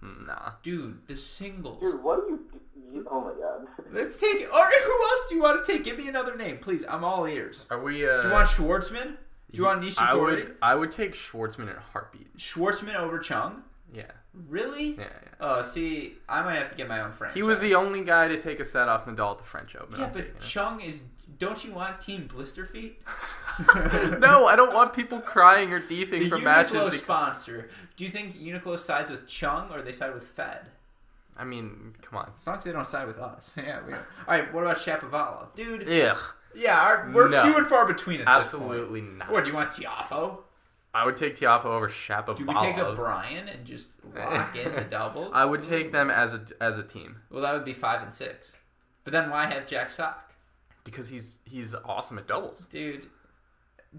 Nah. 0.00 0.52
Dude, 0.62 1.06
the 1.06 1.16
singles. 1.16 1.78
Dude, 1.80 2.02
what 2.02 2.26
do 2.26 2.32
you, 2.32 2.60
you? 2.94 3.06
Oh 3.10 3.20
my 3.20 3.32
god. 3.32 3.66
Let's 3.92 4.18
take 4.18 4.36
it. 4.36 4.48
All 4.50 4.62
right, 4.62 4.82
who 4.82 4.92
else 4.92 5.26
do 5.28 5.34
you 5.34 5.42
want 5.42 5.62
to 5.62 5.70
take? 5.70 5.84
Give 5.84 5.98
me 5.98 6.08
another 6.08 6.36
name, 6.36 6.56
please. 6.56 6.84
I'm 6.88 7.04
all 7.04 7.26
ears. 7.26 7.66
Are 7.70 7.82
we? 7.82 8.08
Uh, 8.08 8.22
Do 8.22 8.28
you 8.28 8.32
want 8.32 8.48
Schwartzman? 8.48 9.16
Do 9.52 9.58
you 9.58 9.64
want 9.64 9.82
Nishikori? 9.82 9.98
I 9.98 10.14
would. 10.14 10.56
I 10.62 10.74
would 10.74 10.90
take 10.90 11.12
Schwartzman 11.12 11.64
in 11.64 11.76
a 11.76 11.84
heartbeat. 11.92 12.34
Schwartzman 12.38 12.94
over 12.94 13.18
Chung? 13.18 13.62
Yeah. 13.92 14.04
Really? 14.48 14.92
Yeah. 14.92 15.00
yeah. 15.00 15.08
Oh, 15.40 15.62
see, 15.62 16.14
I 16.28 16.42
might 16.42 16.56
have 16.56 16.70
to 16.70 16.76
get 16.76 16.88
my 16.88 17.00
own 17.00 17.12
franchise. 17.12 17.34
He 17.36 17.42
was 17.42 17.58
the 17.58 17.74
only 17.74 18.04
guy 18.04 18.28
to 18.28 18.40
take 18.40 18.60
a 18.60 18.64
set 18.64 18.88
off 18.88 19.06
Nadal 19.06 19.32
at 19.32 19.38
the 19.38 19.44
French 19.44 19.74
Open. 19.76 19.98
Yeah, 19.98 20.06
I'm 20.06 20.12
but. 20.12 20.40
Chung 20.40 20.80
is. 20.80 21.02
Don't 21.38 21.64
you 21.64 21.72
want 21.72 22.00
Team 22.00 22.26
Blister 22.26 22.64
Feet? 22.66 23.00
no, 24.18 24.46
I 24.46 24.56
don't 24.56 24.74
want 24.74 24.92
people 24.92 25.20
crying 25.20 25.72
or 25.72 25.80
The 25.80 26.04
for 26.04 26.16
Uniqlo 26.16 26.42
matches. 26.42 26.72
Because, 26.72 26.98
sponsor. 26.98 27.70
Do 27.96 28.04
you 28.04 28.10
think 28.10 28.36
Uniqlo 28.38 28.78
sides 28.78 29.10
with 29.10 29.26
Chung 29.26 29.70
or 29.72 29.80
they 29.80 29.92
side 29.92 30.12
with 30.12 30.24
Fed? 30.24 30.66
I 31.36 31.44
mean, 31.44 31.94
come 32.02 32.18
on. 32.18 32.30
As 32.38 32.46
long 32.46 32.58
as 32.58 32.64
they 32.64 32.72
don't 32.72 32.86
side 32.86 33.06
with 33.06 33.18
us. 33.18 33.54
Yeah, 33.56 33.80
we 33.86 33.92
don't. 33.92 34.02
All 34.28 34.34
right, 34.34 34.52
what 34.52 34.64
about 34.64 34.76
Shapovalov? 34.76 35.54
Dude, 35.54 35.88
Ugh. 35.88 36.18
yeah, 36.54 36.78
our, 36.78 37.10
we're 37.14 37.28
No. 37.28 37.42
few 37.42 37.56
and 37.56 37.66
far 37.66 37.86
between 37.86 38.20
at 38.20 38.26
this 38.42 38.50
point. 38.52 38.64
Absolutely 38.64 39.00
not. 39.00 39.30
What, 39.30 39.44
do 39.44 39.50
you 39.50 39.56
want 39.56 39.70
Tiafoe? 39.70 40.38
I 40.92 41.04
would 41.04 41.16
take 41.16 41.36
Tiafoe 41.36 41.66
over 41.66 41.88
Shapovalov. 41.88 42.36
Do 42.36 42.46
we 42.46 42.54
take 42.54 42.76
a 42.78 42.92
Bryan 42.94 43.48
and 43.48 43.64
just 43.64 43.90
lock 44.14 44.56
in 44.56 44.74
the 44.74 44.80
doubles? 44.90 45.30
I 45.32 45.44
would 45.44 45.62
take 45.62 45.92
them 45.92 46.10
as 46.10 46.34
a 46.34 46.44
as 46.60 46.78
a 46.78 46.82
team. 46.82 47.16
Well, 47.30 47.42
that 47.42 47.52
would 47.54 47.64
be 47.64 47.74
five 47.74 48.02
and 48.02 48.12
six. 48.12 48.56
But 49.04 49.12
then 49.12 49.30
why 49.30 49.46
have 49.46 49.66
Jack 49.66 49.90
Sock? 49.90 50.30
because 50.84 51.08
he's 51.08 51.38
he's 51.44 51.74
awesome 51.84 52.18
at 52.18 52.26
doubles. 52.26 52.66
Dude. 52.70 53.08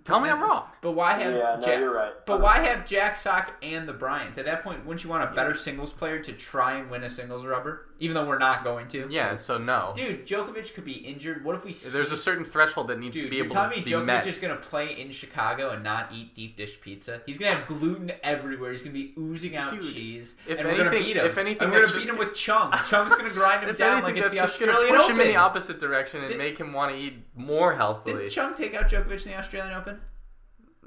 Tell 0.05 0.21
me 0.21 0.29
I'm 0.29 0.41
wrong. 0.41 0.67
But 0.81 0.93
why 0.93 1.13
have 1.19 1.33
Yeah, 1.33 1.57
no, 1.59 1.61
Jack, 1.61 1.79
you're 1.79 1.93
right. 1.93 2.13
But 2.25 2.39
why 2.39 2.59
have 2.59 2.85
Jack 2.85 3.17
Sock 3.17 3.53
and 3.61 3.87
the 3.87 3.93
Bryant? 3.93 4.37
At 4.37 4.45
that 4.45 4.63
point, 4.63 4.85
wouldn't 4.85 5.03
you 5.03 5.09
want 5.09 5.29
a 5.29 5.35
better 5.35 5.53
singles 5.53 5.91
player 5.91 6.19
to 6.19 6.31
try 6.31 6.77
and 6.77 6.89
win 6.89 7.03
a 7.03 7.09
singles 7.09 7.45
rubber? 7.45 7.87
Even 8.01 8.15
though 8.15 8.25
we're 8.25 8.39
not 8.39 8.63
going 8.63 8.87
to. 8.87 9.07
Yeah, 9.11 9.35
so 9.35 9.59
no. 9.59 9.93
Dude, 9.95 10.25
Djokovic 10.25 10.73
could 10.73 10.83
be 10.85 10.93
injured. 10.93 11.45
What 11.45 11.55
if 11.55 11.63
we 11.63 11.71
see 11.71 11.95
There's 11.95 12.11
a 12.11 12.17
certain 12.17 12.43
threshold 12.43 12.87
that 12.87 12.97
needs 12.99 13.15
Dude, 13.15 13.25
to 13.25 13.29
be 13.29 13.37
able 13.37 13.53
to 13.53 13.69
be 13.75 13.83
Djokovic 13.83 14.05
met. 14.05 14.25
is 14.25 14.39
going 14.39 14.55
to 14.55 14.59
play 14.59 14.99
in 14.99 15.11
Chicago 15.11 15.69
and 15.69 15.83
not 15.83 16.09
eat 16.11 16.33
deep 16.33 16.57
dish 16.57 16.81
pizza? 16.81 17.21
He's 17.27 17.37
going 17.37 17.51
to 17.53 17.59
have 17.59 17.67
gluten 17.67 18.11
everywhere. 18.23 18.71
He's 18.71 18.81
going 18.81 18.95
to 18.95 18.99
be 18.99 19.13
oozing 19.19 19.55
out 19.55 19.71
Dude, 19.71 19.83
cheese. 19.83 20.35
if 20.47 20.57
and 20.57 20.67
we're 20.67 20.77
going 20.77 20.89
to 20.89 20.97
anything- 20.97 21.13
beat 21.13 21.17
him. 21.17 21.25
if 21.27 21.37
anything, 21.37 21.61
and 21.63 21.71
we're 21.71 21.81
going 21.81 21.91
to 21.93 21.97
beat 21.99 22.09
him 22.09 22.17
with 22.17 22.33
Chung. 22.33 22.71
Chung's 22.89 23.11
going 23.15 23.29
to 23.29 23.33
grind 23.35 23.69
him 23.69 23.75
down 23.75 24.03
anything, 24.03 24.15
like 24.15 24.25
it's 24.25 24.29
the 24.31 24.41
just 24.41 24.59
going 24.59 24.71
to 24.71 24.75
Australian 24.77 24.95
push 24.97 25.03
Open. 25.05 25.15
him 25.17 25.21
in 25.21 25.27
the 25.27 25.35
opposite 25.35 25.79
direction 25.79 26.19
and 26.21 26.27
Did- 26.29 26.37
make 26.39 26.57
him 26.57 26.73
want 26.73 26.91
to 26.93 26.97
eat 26.97 27.13
more 27.35 27.75
healthily. 27.75 28.23
Did 28.23 28.31
Chung 28.31 28.55
take 28.55 28.73
out 28.73 28.89
Djokovic 28.89 29.25
in 29.27 29.31
the 29.33 29.37
Australian 29.37 29.73
Open? 29.73 30.01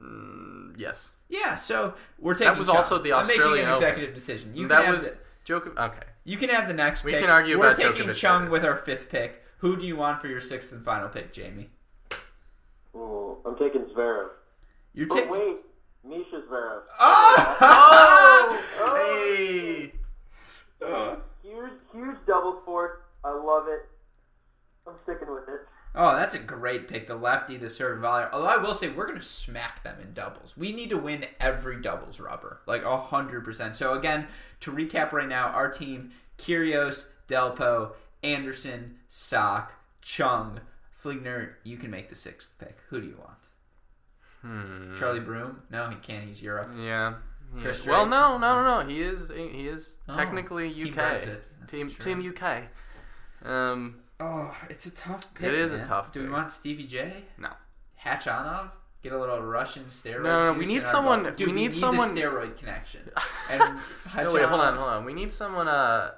Mm, 0.02 0.74
yes, 0.76 1.10
Yeah, 1.28 1.54
so 1.54 1.94
we're 2.18 2.34
taking. 2.34 2.48
That 2.48 2.58
was 2.58 2.66
Chung. 2.66 2.76
also 2.76 2.98
the 2.98 3.12
I'm 3.12 3.26
making 3.26 3.42
Australian 3.42 3.68
an 3.68 3.74
Open. 3.74 3.84
executive 3.84 4.14
decision. 4.14 4.56
You 4.56 4.66
that 4.68 4.92
was 4.92 5.12
the, 5.12 5.18
Djokovic. 5.46 5.78
Okay, 5.78 6.06
you 6.24 6.36
can 6.36 6.48
have 6.50 6.66
the 6.68 6.74
next. 6.74 7.04
We 7.04 7.12
pick. 7.12 7.20
can 7.22 7.30
argue 7.30 7.58
We're 7.58 7.66
about 7.72 7.76
taking 7.76 8.06
Djokovic 8.08 8.14
Chung 8.16 8.40
later. 8.42 8.50
with 8.52 8.64
our 8.64 8.76
fifth 8.76 9.08
pick. 9.08 9.42
Who 9.58 9.76
do 9.76 9.86
you 9.86 9.96
want 9.96 10.20
for 10.20 10.28
your 10.28 10.40
sixth 10.40 10.72
and 10.72 10.82
final 10.84 11.08
pick, 11.08 11.32
Jamie? 11.32 11.70
Ooh, 12.94 13.38
I'm 13.46 13.56
taking 13.56 13.82
Zverev. 13.82 14.28
You're 14.92 15.06
But 15.08 15.14
taking. 15.14 15.30
wait, 15.30 15.56
Misha 16.04 16.42
Zverev. 16.50 16.82
Oh! 17.00 17.58
oh! 17.60 18.96
hey, 19.58 19.92
Huge, 21.42 21.72
huge 21.92 22.16
double 22.26 22.60
sport. 22.62 23.04
I 23.24 23.30
love 23.32 23.68
it. 23.68 23.86
I'm 24.86 24.94
sticking 25.04 25.32
with 25.32 25.48
it. 25.48 25.60
Oh, 25.96 26.16
that's 26.16 26.34
a 26.34 26.40
great 26.40 26.88
pick. 26.88 27.06
The 27.06 27.14
lefty, 27.14 27.56
the 27.56 27.70
serve 27.70 28.00
volley. 28.00 28.24
Although 28.32 28.48
I 28.48 28.56
will 28.56 28.74
say 28.74 28.88
we're 28.88 29.06
gonna 29.06 29.20
smack 29.20 29.82
them 29.84 29.96
in 30.02 30.12
doubles. 30.12 30.56
We 30.56 30.72
need 30.72 30.90
to 30.90 30.98
win 30.98 31.24
every 31.38 31.80
doubles 31.80 32.18
rubber, 32.18 32.60
like 32.66 32.82
a 32.84 32.96
hundred 32.96 33.44
percent. 33.44 33.76
So 33.76 33.94
again, 33.94 34.26
to 34.60 34.72
recap 34.72 35.12
right 35.12 35.28
now, 35.28 35.48
our 35.48 35.70
team: 35.70 36.10
Kyrgios, 36.38 37.04
Delpo, 37.28 37.92
Anderson, 38.24 38.96
Sock, 39.08 39.72
Chung, 40.02 40.60
Fligner. 41.00 41.52
You 41.62 41.76
can 41.76 41.90
make 41.90 42.08
the 42.08 42.16
sixth 42.16 42.58
pick. 42.58 42.78
Who 42.88 43.00
do 43.00 43.06
you 43.06 43.16
want? 43.18 43.30
hmm. 44.42 44.96
Charlie 44.96 45.20
Broom? 45.20 45.62
No, 45.70 45.88
he 45.88 45.96
can't. 45.96 46.24
He's 46.24 46.42
Europe. 46.42 46.70
Yeah. 46.76 47.14
yeah. 47.56 47.72
Well, 47.86 48.06
no, 48.06 48.36
no, 48.36 48.62
no, 48.62 48.82
no. 48.82 48.88
He 48.88 49.00
is. 49.00 49.28
He 49.28 49.68
is 49.68 49.98
Oh, 50.08 50.16
technically 50.16 50.68
UK. 50.70 50.94
That's 50.96 51.26
Team. 51.68 51.88
Team 51.90 52.34
UK. 52.36 52.64
Um, 53.48 54.00
Oh, 54.20 54.54
it's 54.70 54.86
a 54.86 54.90
tough 54.90 55.32
pick. 55.34 55.48
It 55.48 55.54
is 55.54 55.72
a 55.72 55.78
man. 55.78 55.86
tough 55.86 56.12
Do 56.12 56.22
we 56.22 56.28
want 56.30 56.50
Stevie 56.50 56.86
J? 56.86 57.24
no. 57.38 57.48
Hatch 57.96 58.26
Khachanov? 58.26 58.70
Get 59.02 59.12
a 59.12 59.18
little 59.18 59.40
Russian 59.42 59.84
steroid. 59.84 60.22
No, 60.22 60.44
no, 60.44 60.54
juice 60.54 60.58
we 60.68 60.74
need 60.74 60.84
someone- 60.84 61.20
blood. 61.22 61.38
we 61.38 61.44
Dude, 61.46 61.54
need 61.54 61.72
the 61.72 61.76
someone- 61.76 62.08
steroid 62.16 62.56
connection. 62.56 63.00
And 63.50 63.60
no, 64.16 64.32
wait, 64.32 64.44
hold 64.46 64.60
on, 64.62 64.76
hold 64.76 64.88
on. 64.88 65.04
We 65.04 65.12
need 65.12 65.30
someone. 65.32 65.68
Uh, 65.68 66.12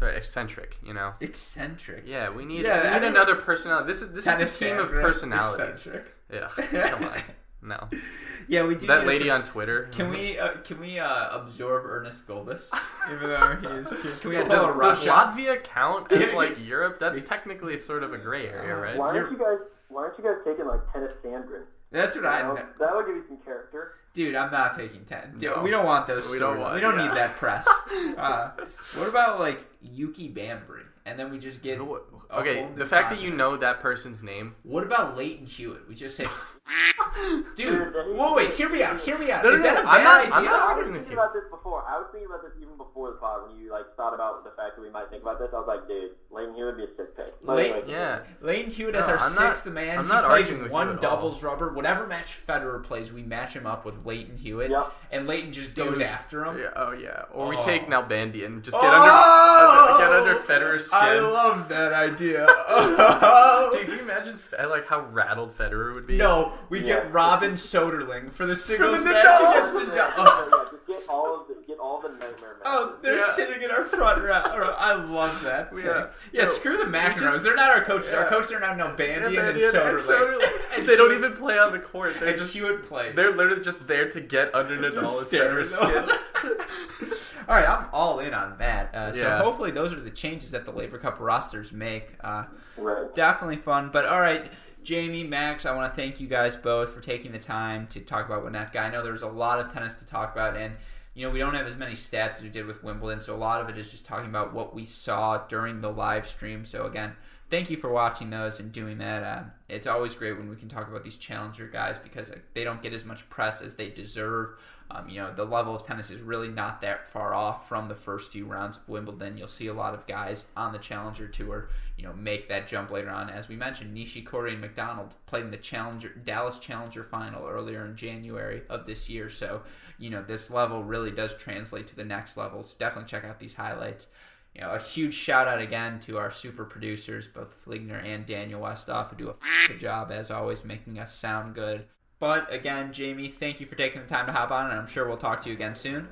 sorry, 0.00 0.16
eccentric. 0.16 0.76
You 0.84 0.94
know. 0.94 1.12
Eccentric. 1.20 2.04
Yeah, 2.06 2.30
we 2.30 2.44
need. 2.44 2.62
Yeah, 2.64 2.94
we 2.94 2.98
need 3.00 3.06
another 3.06 3.36
personality. 3.36 3.92
This 3.92 4.02
is 4.02 4.10
this 4.12 4.24
Tennis 4.24 4.54
is 4.56 4.62
a 4.62 4.64
team 4.64 4.78
of 4.78 4.86
Sandra, 4.86 5.02
personalities. 5.02 5.76
Eccentric. 5.86 6.14
Yeah, 6.32 6.48
come 6.90 7.04
on. 7.04 7.12
No, 7.66 7.88
Yeah, 8.48 8.64
we 8.64 8.76
do. 8.76 8.86
that 8.86 9.00
need 9.00 9.04
a- 9.04 9.08
lady 9.08 9.28
on 9.30 9.42
Twitter. 9.42 9.88
Can 9.90 10.08
we 10.10 10.38
uh, 10.38 10.52
can 10.64 10.78
we 10.78 10.98
uh, 11.00 11.36
absorb 11.36 11.84
Ernest 11.84 12.26
Gulbis? 12.26 12.72
Even 13.12 13.28
though 13.28 13.76
he's 13.76 13.88
can, 13.88 14.20
can 14.20 14.30
we 14.30 14.36
Yeah, 14.38 14.44
does, 14.44 14.66
does 14.66 14.76
Russia? 14.76 15.08
Latvia 15.10 15.64
count 15.64 16.12
as 16.12 16.32
like 16.32 16.56
Europe? 16.64 16.98
That's 17.00 17.20
technically 17.22 17.76
sort 17.76 18.04
of 18.04 18.12
a 18.12 18.18
gray 18.18 18.46
area, 18.48 18.76
right? 18.76 18.96
Why 18.96 19.08
You're- 19.14 19.26
aren't 19.26 19.32
you 19.32 19.38
guys? 19.44 19.58
Why 19.88 20.02
aren't 20.04 20.18
you 20.18 20.24
guys 20.24 20.36
taking 20.44 20.66
like 20.66 20.80
Tennys 20.92 21.12
Sandgren? 21.24 21.62
That's 21.90 22.14
what 22.14 22.22
You 22.24 22.30
I 22.30 22.42
know, 22.42 22.54
know. 22.54 22.66
that 22.80 22.94
would 22.94 23.06
give 23.06 23.16
you 23.16 23.24
some 23.28 23.38
character. 23.38 23.94
Dude, 24.16 24.34
I'm 24.34 24.50
not 24.50 24.74
taking 24.74 25.04
ten. 25.04 25.34
Dude, 25.36 25.54
No. 25.56 25.62
we 25.62 25.70
don't 25.70 25.84
want 25.84 26.06
those. 26.06 26.24
We 26.30 26.38
don't 26.38 26.54
stories. 26.54 26.60
want- 26.62 26.74
We 26.74 26.80
don't 26.80 26.98
yeah. 26.98 27.08
need 27.08 27.16
that 27.16 27.32
press. 27.36 27.68
uh, 28.16 28.50
what 28.96 29.08
about 29.10 29.38
like 29.38 29.60
Yuki 29.82 30.30
Bhambri? 30.32 30.84
And 31.04 31.16
then 31.18 31.30
we 31.30 31.38
just 31.38 31.62
get. 31.62 31.78
a 31.80 31.84
Okay, 32.32 32.66
the 32.74 32.86
fact 32.86 33.10
that 33.10 33.20
you 33.20 33.30
know 33.30 33.56
that 33.58 33.80
person's 33.80 34.22
name. 34.24 34.56
What 34.64 34.82
about 34.82 35.16
Lleyton 35.16 35.46
Hewitt? 35.46 35.86
We 35.88 35.94
just 35.94 36.16
say, 36.16 36.24
dude. 36.24 37.54
Dude, 37.54 37.94
Whoa, 38.16 38.34
wait, 38.34 38.50
hear 38.54 38.68
me 38.68 38.82
out. 38.82 38.98
Hear 39.00 39.16
me 39.18 39.30
out. 39.30 39.44
No, 39.44 39.50
no, 39.50 39.54
Is 39.54 39.62
that 39.62 39.74
no, 39.74 39.82
a 39.82 39.84
I'm 39.92 39.98
bad 39.98 40.04
not- 40.04 40.20
idea? 40.22 40.34
I'm 40.34 40.44
not 40.44 40.52
I 40.54 40.56
was 40.58 40.68
arguing 40.70 40.92
with 40.94 41.02
thinking 41.02 41.16
you. 41.16 41.22
about 41.22 41.32
this 41.32 41.44
before. 41.48 41.84
I 41.88 41.96
was 41.98 42.08
thinking 42.10 42.26
about 42.28 42.42
this 42.42 42.52
even 42.60 42.76
before 42.76 43.10
the 43.10 43.16
pod 43.18 43.46
when 43.48 43.56
you 43.56 43.70
like 43.70 43.84
thought 43.96 44.12
about 44.14 44.42
the 44.42 44.50
fact 44.50 44.74
that 44.76 44.82
we 44.82 44.90
might 44.90 45.08
think 45.08 45.22
about 45.22 45.38
this. 45.38 45.48
I 45.52 45.56
was 45.58 45.68
like, 45.68 45.86
dude, 45.86 46.10
Lleyton 46.32 46.54
Hewitt 46.56 46.76
would 46.76 46.86
be 46.86 46.92
a 46.92 46.96
sick 46.96 47.16
pick. 47.16 47.34
But 47.46 47.56
Late- 47.58 47.72
anyway, 47.72 47.84
Yeah. 47.92 48.18
Lleyton 48.42 48.72
Hewitt 48.72 48.94
as 48.96 49.06
our 49.06 49.18
I'm 49.18 49.34
not- 49.36 49.56
sixth 49.56 49.66
man. 49.72 49.98
I'm 50.00 50.04
he 50.06 50.08
not 50.12 50.24
plays 50.24 50.46
arguing 50.50 50.62
with 50.62 50.70
you 50.70 50.74
one 50.74 50.88
at 50.88 50.94
all. 50.96 51.00
doubles 51.00 51.42
rubber. 51.44 51.72
Whatever 51.72 52.06
match 52.08 52.36
Federer 52.44 52.82
plays, 52.82 53.12
we 53.12 53.22
match 53.22 53.54
him 53.54 53.66
up 53.66 53.84
with 53.84 54.04
Lleyton 54.06 54.36
Hewitt, 54.38 54.70
Yep. 54.70 54.92
and 55.10 55.26
Lleyton 55.26 55.52
just 55.52 55.74
goes 55.74 55.94
Dude. 55.98 56.02
after 56.02 56.44
him. 56.44 56.58
Yeah, 56.58 56.70
oh 56.76 56.92
yeah. 56.92 57.22
Or 57.32 57.48
we 57.48 57.56
Oh. 57.56 57.64
take 57.64 57.88
Nalbandian 57.88 58.46
and 58.46 58.62
just 58.62 58.76
get 58.80 58.88
Oh! 58.90 59.98
under 59.98 60.04
get 60.04 60.12
under 60.20 60.34
Federer's 60.42 60.86
skin. 60.86 60.98
I 61.00 61.18
love 61.18 61.68
that 61.68 61.92
idea. 61.92 62.46
Dude, 63.72 63.86
can 63.86 63.94
you 63.96 64.00
imagine 64.02 64.38
like 64.70 64.86
how 64.86 65.00
rattled 65.10 65.56
Federer 65.56 65.94
would 65.94 66.06
be? 66.06 66.16
no, 66.16 66.52
we 66.68 66.80
Yeah. 66.80 66.86
get 66.86 67.12
Robin 67.12 67.52
Soderling 67.52 68.32
for 68.32 68.46
the 68.46 68.54
singles 68.54 69.02
the 69.04 69.10
match 69.10 69.24
against 69.40 69.74
yeah, 69.74 69.80
Nadal. 69.80 69.96
yeah, 69.96 70.44
yeah, 70.50 70.64
just 70.86 71.06
get 71.06 71.14
all 71.14 71.40
of 71.40 71.48
the 71.48 71.54
get 71.54 71.55
all 71.86 72.00
the 72.00 72.08
nightmare 72.08 72.30
matches. 72.32 72.62
Oh, 72.64 72.96
they're 73.00 73.18
Yeah. 73.20 73.32
sitting 73.32 73.62
in 73.62 73.70
our 73.70 73.84
front 73.84 74.20
row. 74.22 74.32
I 74.78 74.94
love 74.94 75.42
that. 75.44 75.70
Yeah. 75.72 75.78
Yeah, 75.84 76.06
yeah. 76.32 76.42
No, 76.42 76.48
screw 76.48 76.76
the 76.76 76.84
McEnroes. 76.84 77.18
just- 77.18 77.44
They're 77.44 77.54
not 77.54 77.70
our 77.70 77.84
coaches. 77.84 78.12
Our 78.12 78.22
Yeah. 78.22 78.28
coaches 78.28 78.52
are 78.52 78.60
now 78.60 78.74
Nalbandian 78.74 79.26
and, 79.26 79.36
Nalbandian 79.36 79.72
Soderling. 79.72 80.38
Soderling. 80.40 80.76
And 80.78 80.86
they 80.88 80.96
don't 80.96 81.12
even 81.16 81.32
play 81.36 81.58
on 81.58 81.72
the 81.72 81.78
court. 81.78 82.14
They're 82.18 82.30
And 82.30 82.38
just 82.38 82.52
Hewitt 82.52 82.82
play. 82.82 83.12
they're 83.12 83.30
literally 83.30 83.62
just 83.62 83.86
there 83.86 84.10
to 84.10 84.20
get 84.20 84.52
under 84.54 84.76
Nadal 84.76 84.98
and 84.98 85.08
stare 85.08 85.50
Federer's 85.52 85.74
at 85.78 86.08
skin. 86.10 86.56
all 87.48 87.54
right, 87.56 87.68
I'm 87.68 87.86
all 87.92 88.18
in 88.20 88.34
on 88.34 88.56
that. 88.58 88.94
Uh, 88.94 89.12
so 89.12 89.18
Yeah. 89.20 89.38
hopefully 89.42 89.70
those 89.70 89.92
are 89.92 90.00
the 90.00 90.10
changes 90.10 90.50
that 90.50 90.64
the 90.64 90.72
Laver 90.72 90.98
Cup 90.98 91.16
rosters 91.20 91.72
make. 91.72 92.14
Uh, 92.22 92.44
Right. 92.76 93.14
definitely 93.14 93.56
fun. 93.56 93.90
But 93.92 94.04
all 94.06 94.20
right, 94.20 94.50
Jamie, 94.82 95.24
Max, 95.24 95.66
I 95.66 95.72
want 95.74 95.92
to 95.92 95.96
thank 96.00 96.20
you 96.20 96.26
guys 96.28 96.56
both 96.56 96.92
for 96.92 97.00
taking 97.00 97.32
the 97.32 97.38
time 97.38 97.86
to 97.88 98.00
talk 98.00 98.26
about 98.26 98.44
Winnetka. 98.44 98.76
I 98.76 98.90
know 98.90 99.02
there's 99.02 99.22
a 99.22 99.26
lot 99.28 99.58
of 99.60 99.72
tennis 99.72 99.94
to 99.96 100.06
talk 100.06 100.32
about, 100.32 100.56
and 100.56 100.76
you 101.16 101.26
know 101.26 101.32
we 101.32 101.40
don't 101.40 101.54
have 101.54 101.66
as 101.66 101.76
many 101.76 101.94
stats 101.94 102.36
as 102.36 102.42
we 102.42 102.48
did 102.48 102.66
with 102.66 102.84
Wimbledon, 102.84 103.20
so 103.20 103.34
a 103.34 103.36
lot 103.36 103.60
of 103.60 103.68
it 103.68 103.76
is 103.76 103.90
just 103.90 104.06
talking 104.06 104.28
about 104.28 104.54
what 104.54 104.74
we 104.74 104.84
saw 104.84 105.38
during 105.48 105.80
the 105.80 105.90
live 105.90 106.26
stream. 106.28 106.64
So 106.64 106.86
again. 106.86 107.16
Thank 107.48 107.70
you 107.70 107.76
for 107.76 107.88
watching 107.88 108.30
those 108.30 108.58
and 108.58 108.72
doing 108.72 108.98
that. 108.98 109.22
Uh, 109.22 109.44
it's 109.68 109.86
always 109.86 110.16
great 110.16 110.36
when 110.36 110.50
we 110.50 110.56
can 110.56 110.68
talk 110.68 110.88
about 110.88 111.04
these 111.04 111.16
challenger 111.16 111.68
guys 111.68 111.96
because 111.96 112.32
they 112.54 112.64
don't 112.64 112.82
get 112.82 112.92
as 112.92 113.04
much 113.04 113.28
press 113.30 113.60
as 113.60 113.76
they 113.76 113.88
deserve. 113.88 114.58
Um, 114.90 115.08
you 115.08 115.20
know, 115.20 115.32
the 115.32 115.44
level 115.44 115.74
of 115.74 115.84
tennis 115.84 116.10
is 116.10 116.20
really 116.20 116.48
not 116.48 116.80
that 116.80 117.08
far 117.08 117.34
off 117.34 117.68
from 117.68 117.86
the 117.86 117.94
first 117.94 118.30
few 118.30 118.46
rounds 118.46 118.76
of 118.76 118.88
Wimbledon. 118.88 119.36
You'll 119.36 119.48
see 119.48 119.66
a 119.66 119.74
lot 119.74 119.94
of 119.94 120.06
guys 120.06 120.46
on 120.56 120.72
the 120.72 120.78
Challenger 120.78 121.26
Tour, 121.26 121.70
you 121.96 122.04
know, 122.04 122.12
make 122.12 122.48
that 122.48 122.68
jump 122.68 122.90
later 122.90 123.10
on. 123.10 123.28
As 123.28 123.48
we 123.48 123.56
mentioned, 123.56 123.96
Nishikori 123.96 124.52
and 124.52 124.60
McDonald 124.60 125.14
played 125.26 125.44
in 125.44 125.50
the 125.50 125.56
Challenger 125.56 126.10
Dallas 126.24 126.58
Challenger 126.58 127.02
final 127.02 127.46
earlier 127.46 127.84
in 127.84 127.96
January 127.96 128.62
of 128.68 128.86
this 128.86 129.08
year. 129.08 129.28
So, 129.28 129.62
you 129.98 130.10
know, 130.10 130.22
this 130.22 130.50
level 130.50 130.82
really 130.82 131.10
does 131.10 131.34
translate 131.34 131.86
to 131.88 131.96
the 131.96 132.04
next 132.04 132.36
level. 132.36 132.62
So 132.62 132.76
definitely 132.78 133.08
check 133.08 133.24
out 133.24 133.38
these 133.38 133.54
highlights. 133.54 134.06
You 134.54 134.62
know, 134.62 134.70
a 134.70 134.78
huge 134.78 135.14
shout 135.14 135.48
out 135.48 135.60
again 135.60 136.00
to 136.00 136.16
our 136.18 136.30
super 136.30 136.64
producers, 136.64 137.26
both 137.26 137.62
Fligner 137.64 138.02
and 138.02 138.24
Daniel 138.24 138.62
Westoff, 138.62 139.10
who 139.10 139.16
do 139.16 139.28
a 139.30 139.34
good 139.68 139.78
job 139.78 140.10
as 140.10 140.30
always, 140.30 140.64
making 140.64 140.98
us 140.98 141.14
sound 141.14 141.54
good. 141.54 141.84
But 142.18 142.50
again, 142.52 142.92
Jamie, 142.92 143.28
thank 143.28 143.60
you 143.60 143.66
for 143.66 143.74
taking 143.74 144.00
the 144.00 144.08
time 144.08 144.24
to 144.26 144.32
hop 144.32 144.50
on, 144.50 144.70
and 144.70 144.78
I'm 144.78 144.86
sure 144.86 145.06
we'll 145.06 145.18
talk 145.18 145.42
to 145.42 145.50
you 145.50 145.54
again 145.54 145.74
soon. 145.74 146.08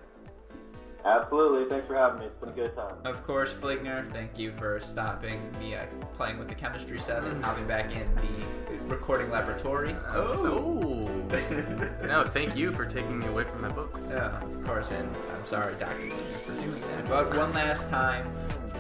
Absolutely. 1.05 1.69
Thanks 1.69 1.87
for 1.87 1.97
having 1.97 2.21
me. 2.21 2.27
It's 2.27 2.41
been 2.41 2.49
a 2.49 2.53
good 2.53 2.75
time. 2.75 2.95
Of 3.05 3.23
course, 3.27 3.53
Fligner, 3.53 4.11
thank 4.11 4.39
you 4.39 4.53
for 4.53 4.81
stopping 4.81 5.41
the 5.61 5.77
uh, 5.77 5.87
playing 6.15 6.39
with 6.39 6.49
the 6.49 6.55
chemistry 6.55 6.99
set 6.99 7.25
and 7.25 7.45
hopping 7.45 7.67
back 7.67 7.95
in 7.95 8.09
the 8.15 8.79
recording 8.95 9.31
laboratory. 9.31 9.95
Oh. 10.09 11.11
no, 12.05 12.25
thank 12.25 12.57
you 12.57 12.73
for 12.73 12.87
taking 12.87 13.19
me 13.19 13.27
away 13.27 13.45
from 13.45 13.61
my 13.61 13.69
books. 13.69 14.09
Yeah, 14.11 14.41
of 14.41 14.65
course, 14.65 14.93
and 14.93 15.09
I'm 15.37 15.47
sorry, 15.47 15.75
Dr. 15.75 15.95
Fligner, 15.95 16.41
for 16.47 16.53
doing 16.53 16.81
that. 16.81 17.09
But 17.09 17.37
one 17.37 17.53
last 17.53 17.91
time, 17.91 18.31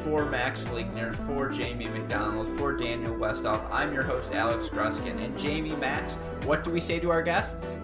for 0.02 0.24
Max 0.24 0.62
Fligner, 0.62 1.14
for 1.26 1.48
Jamie 1.48 1.88
McDonald, 1.88 2.48
for 2.58 2.74
Daniel 2.76 3.14
Westoff, 3.14 3.66
I'm 3.70 3.92
your 3.92 4.02
host, 4.02 4.32
Alex 4.32 4.68
Gruskin. 4.68 5.22
And 5.22 5.38
Jamie, 5.38 5.76
Max, 5.76 6.14
what 6.44 6.64
do 6.64 6.70
we 6.70 6.80
say 6.80 6.98
to 7.00 7.10
our 7.10 7.22
guests? 7.22 7.78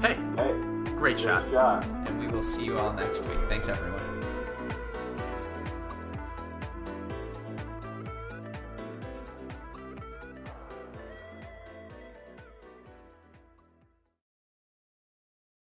Hey, 0.00 0.18
Hey, 0.36 0.69
great 1.00 1.18
shot. 1.18 1.50
shot. 1.50 1.82
And 2.06 2.20
we 2.20 2.26
will 2.28 2.42
see 2.42 2.62
you 2.62 2.78
all 2.78 2.92
next 2.92 3.22
week. 3.24 3.38
Thanks, 3.48 3.70
everyone. 3.70 3.99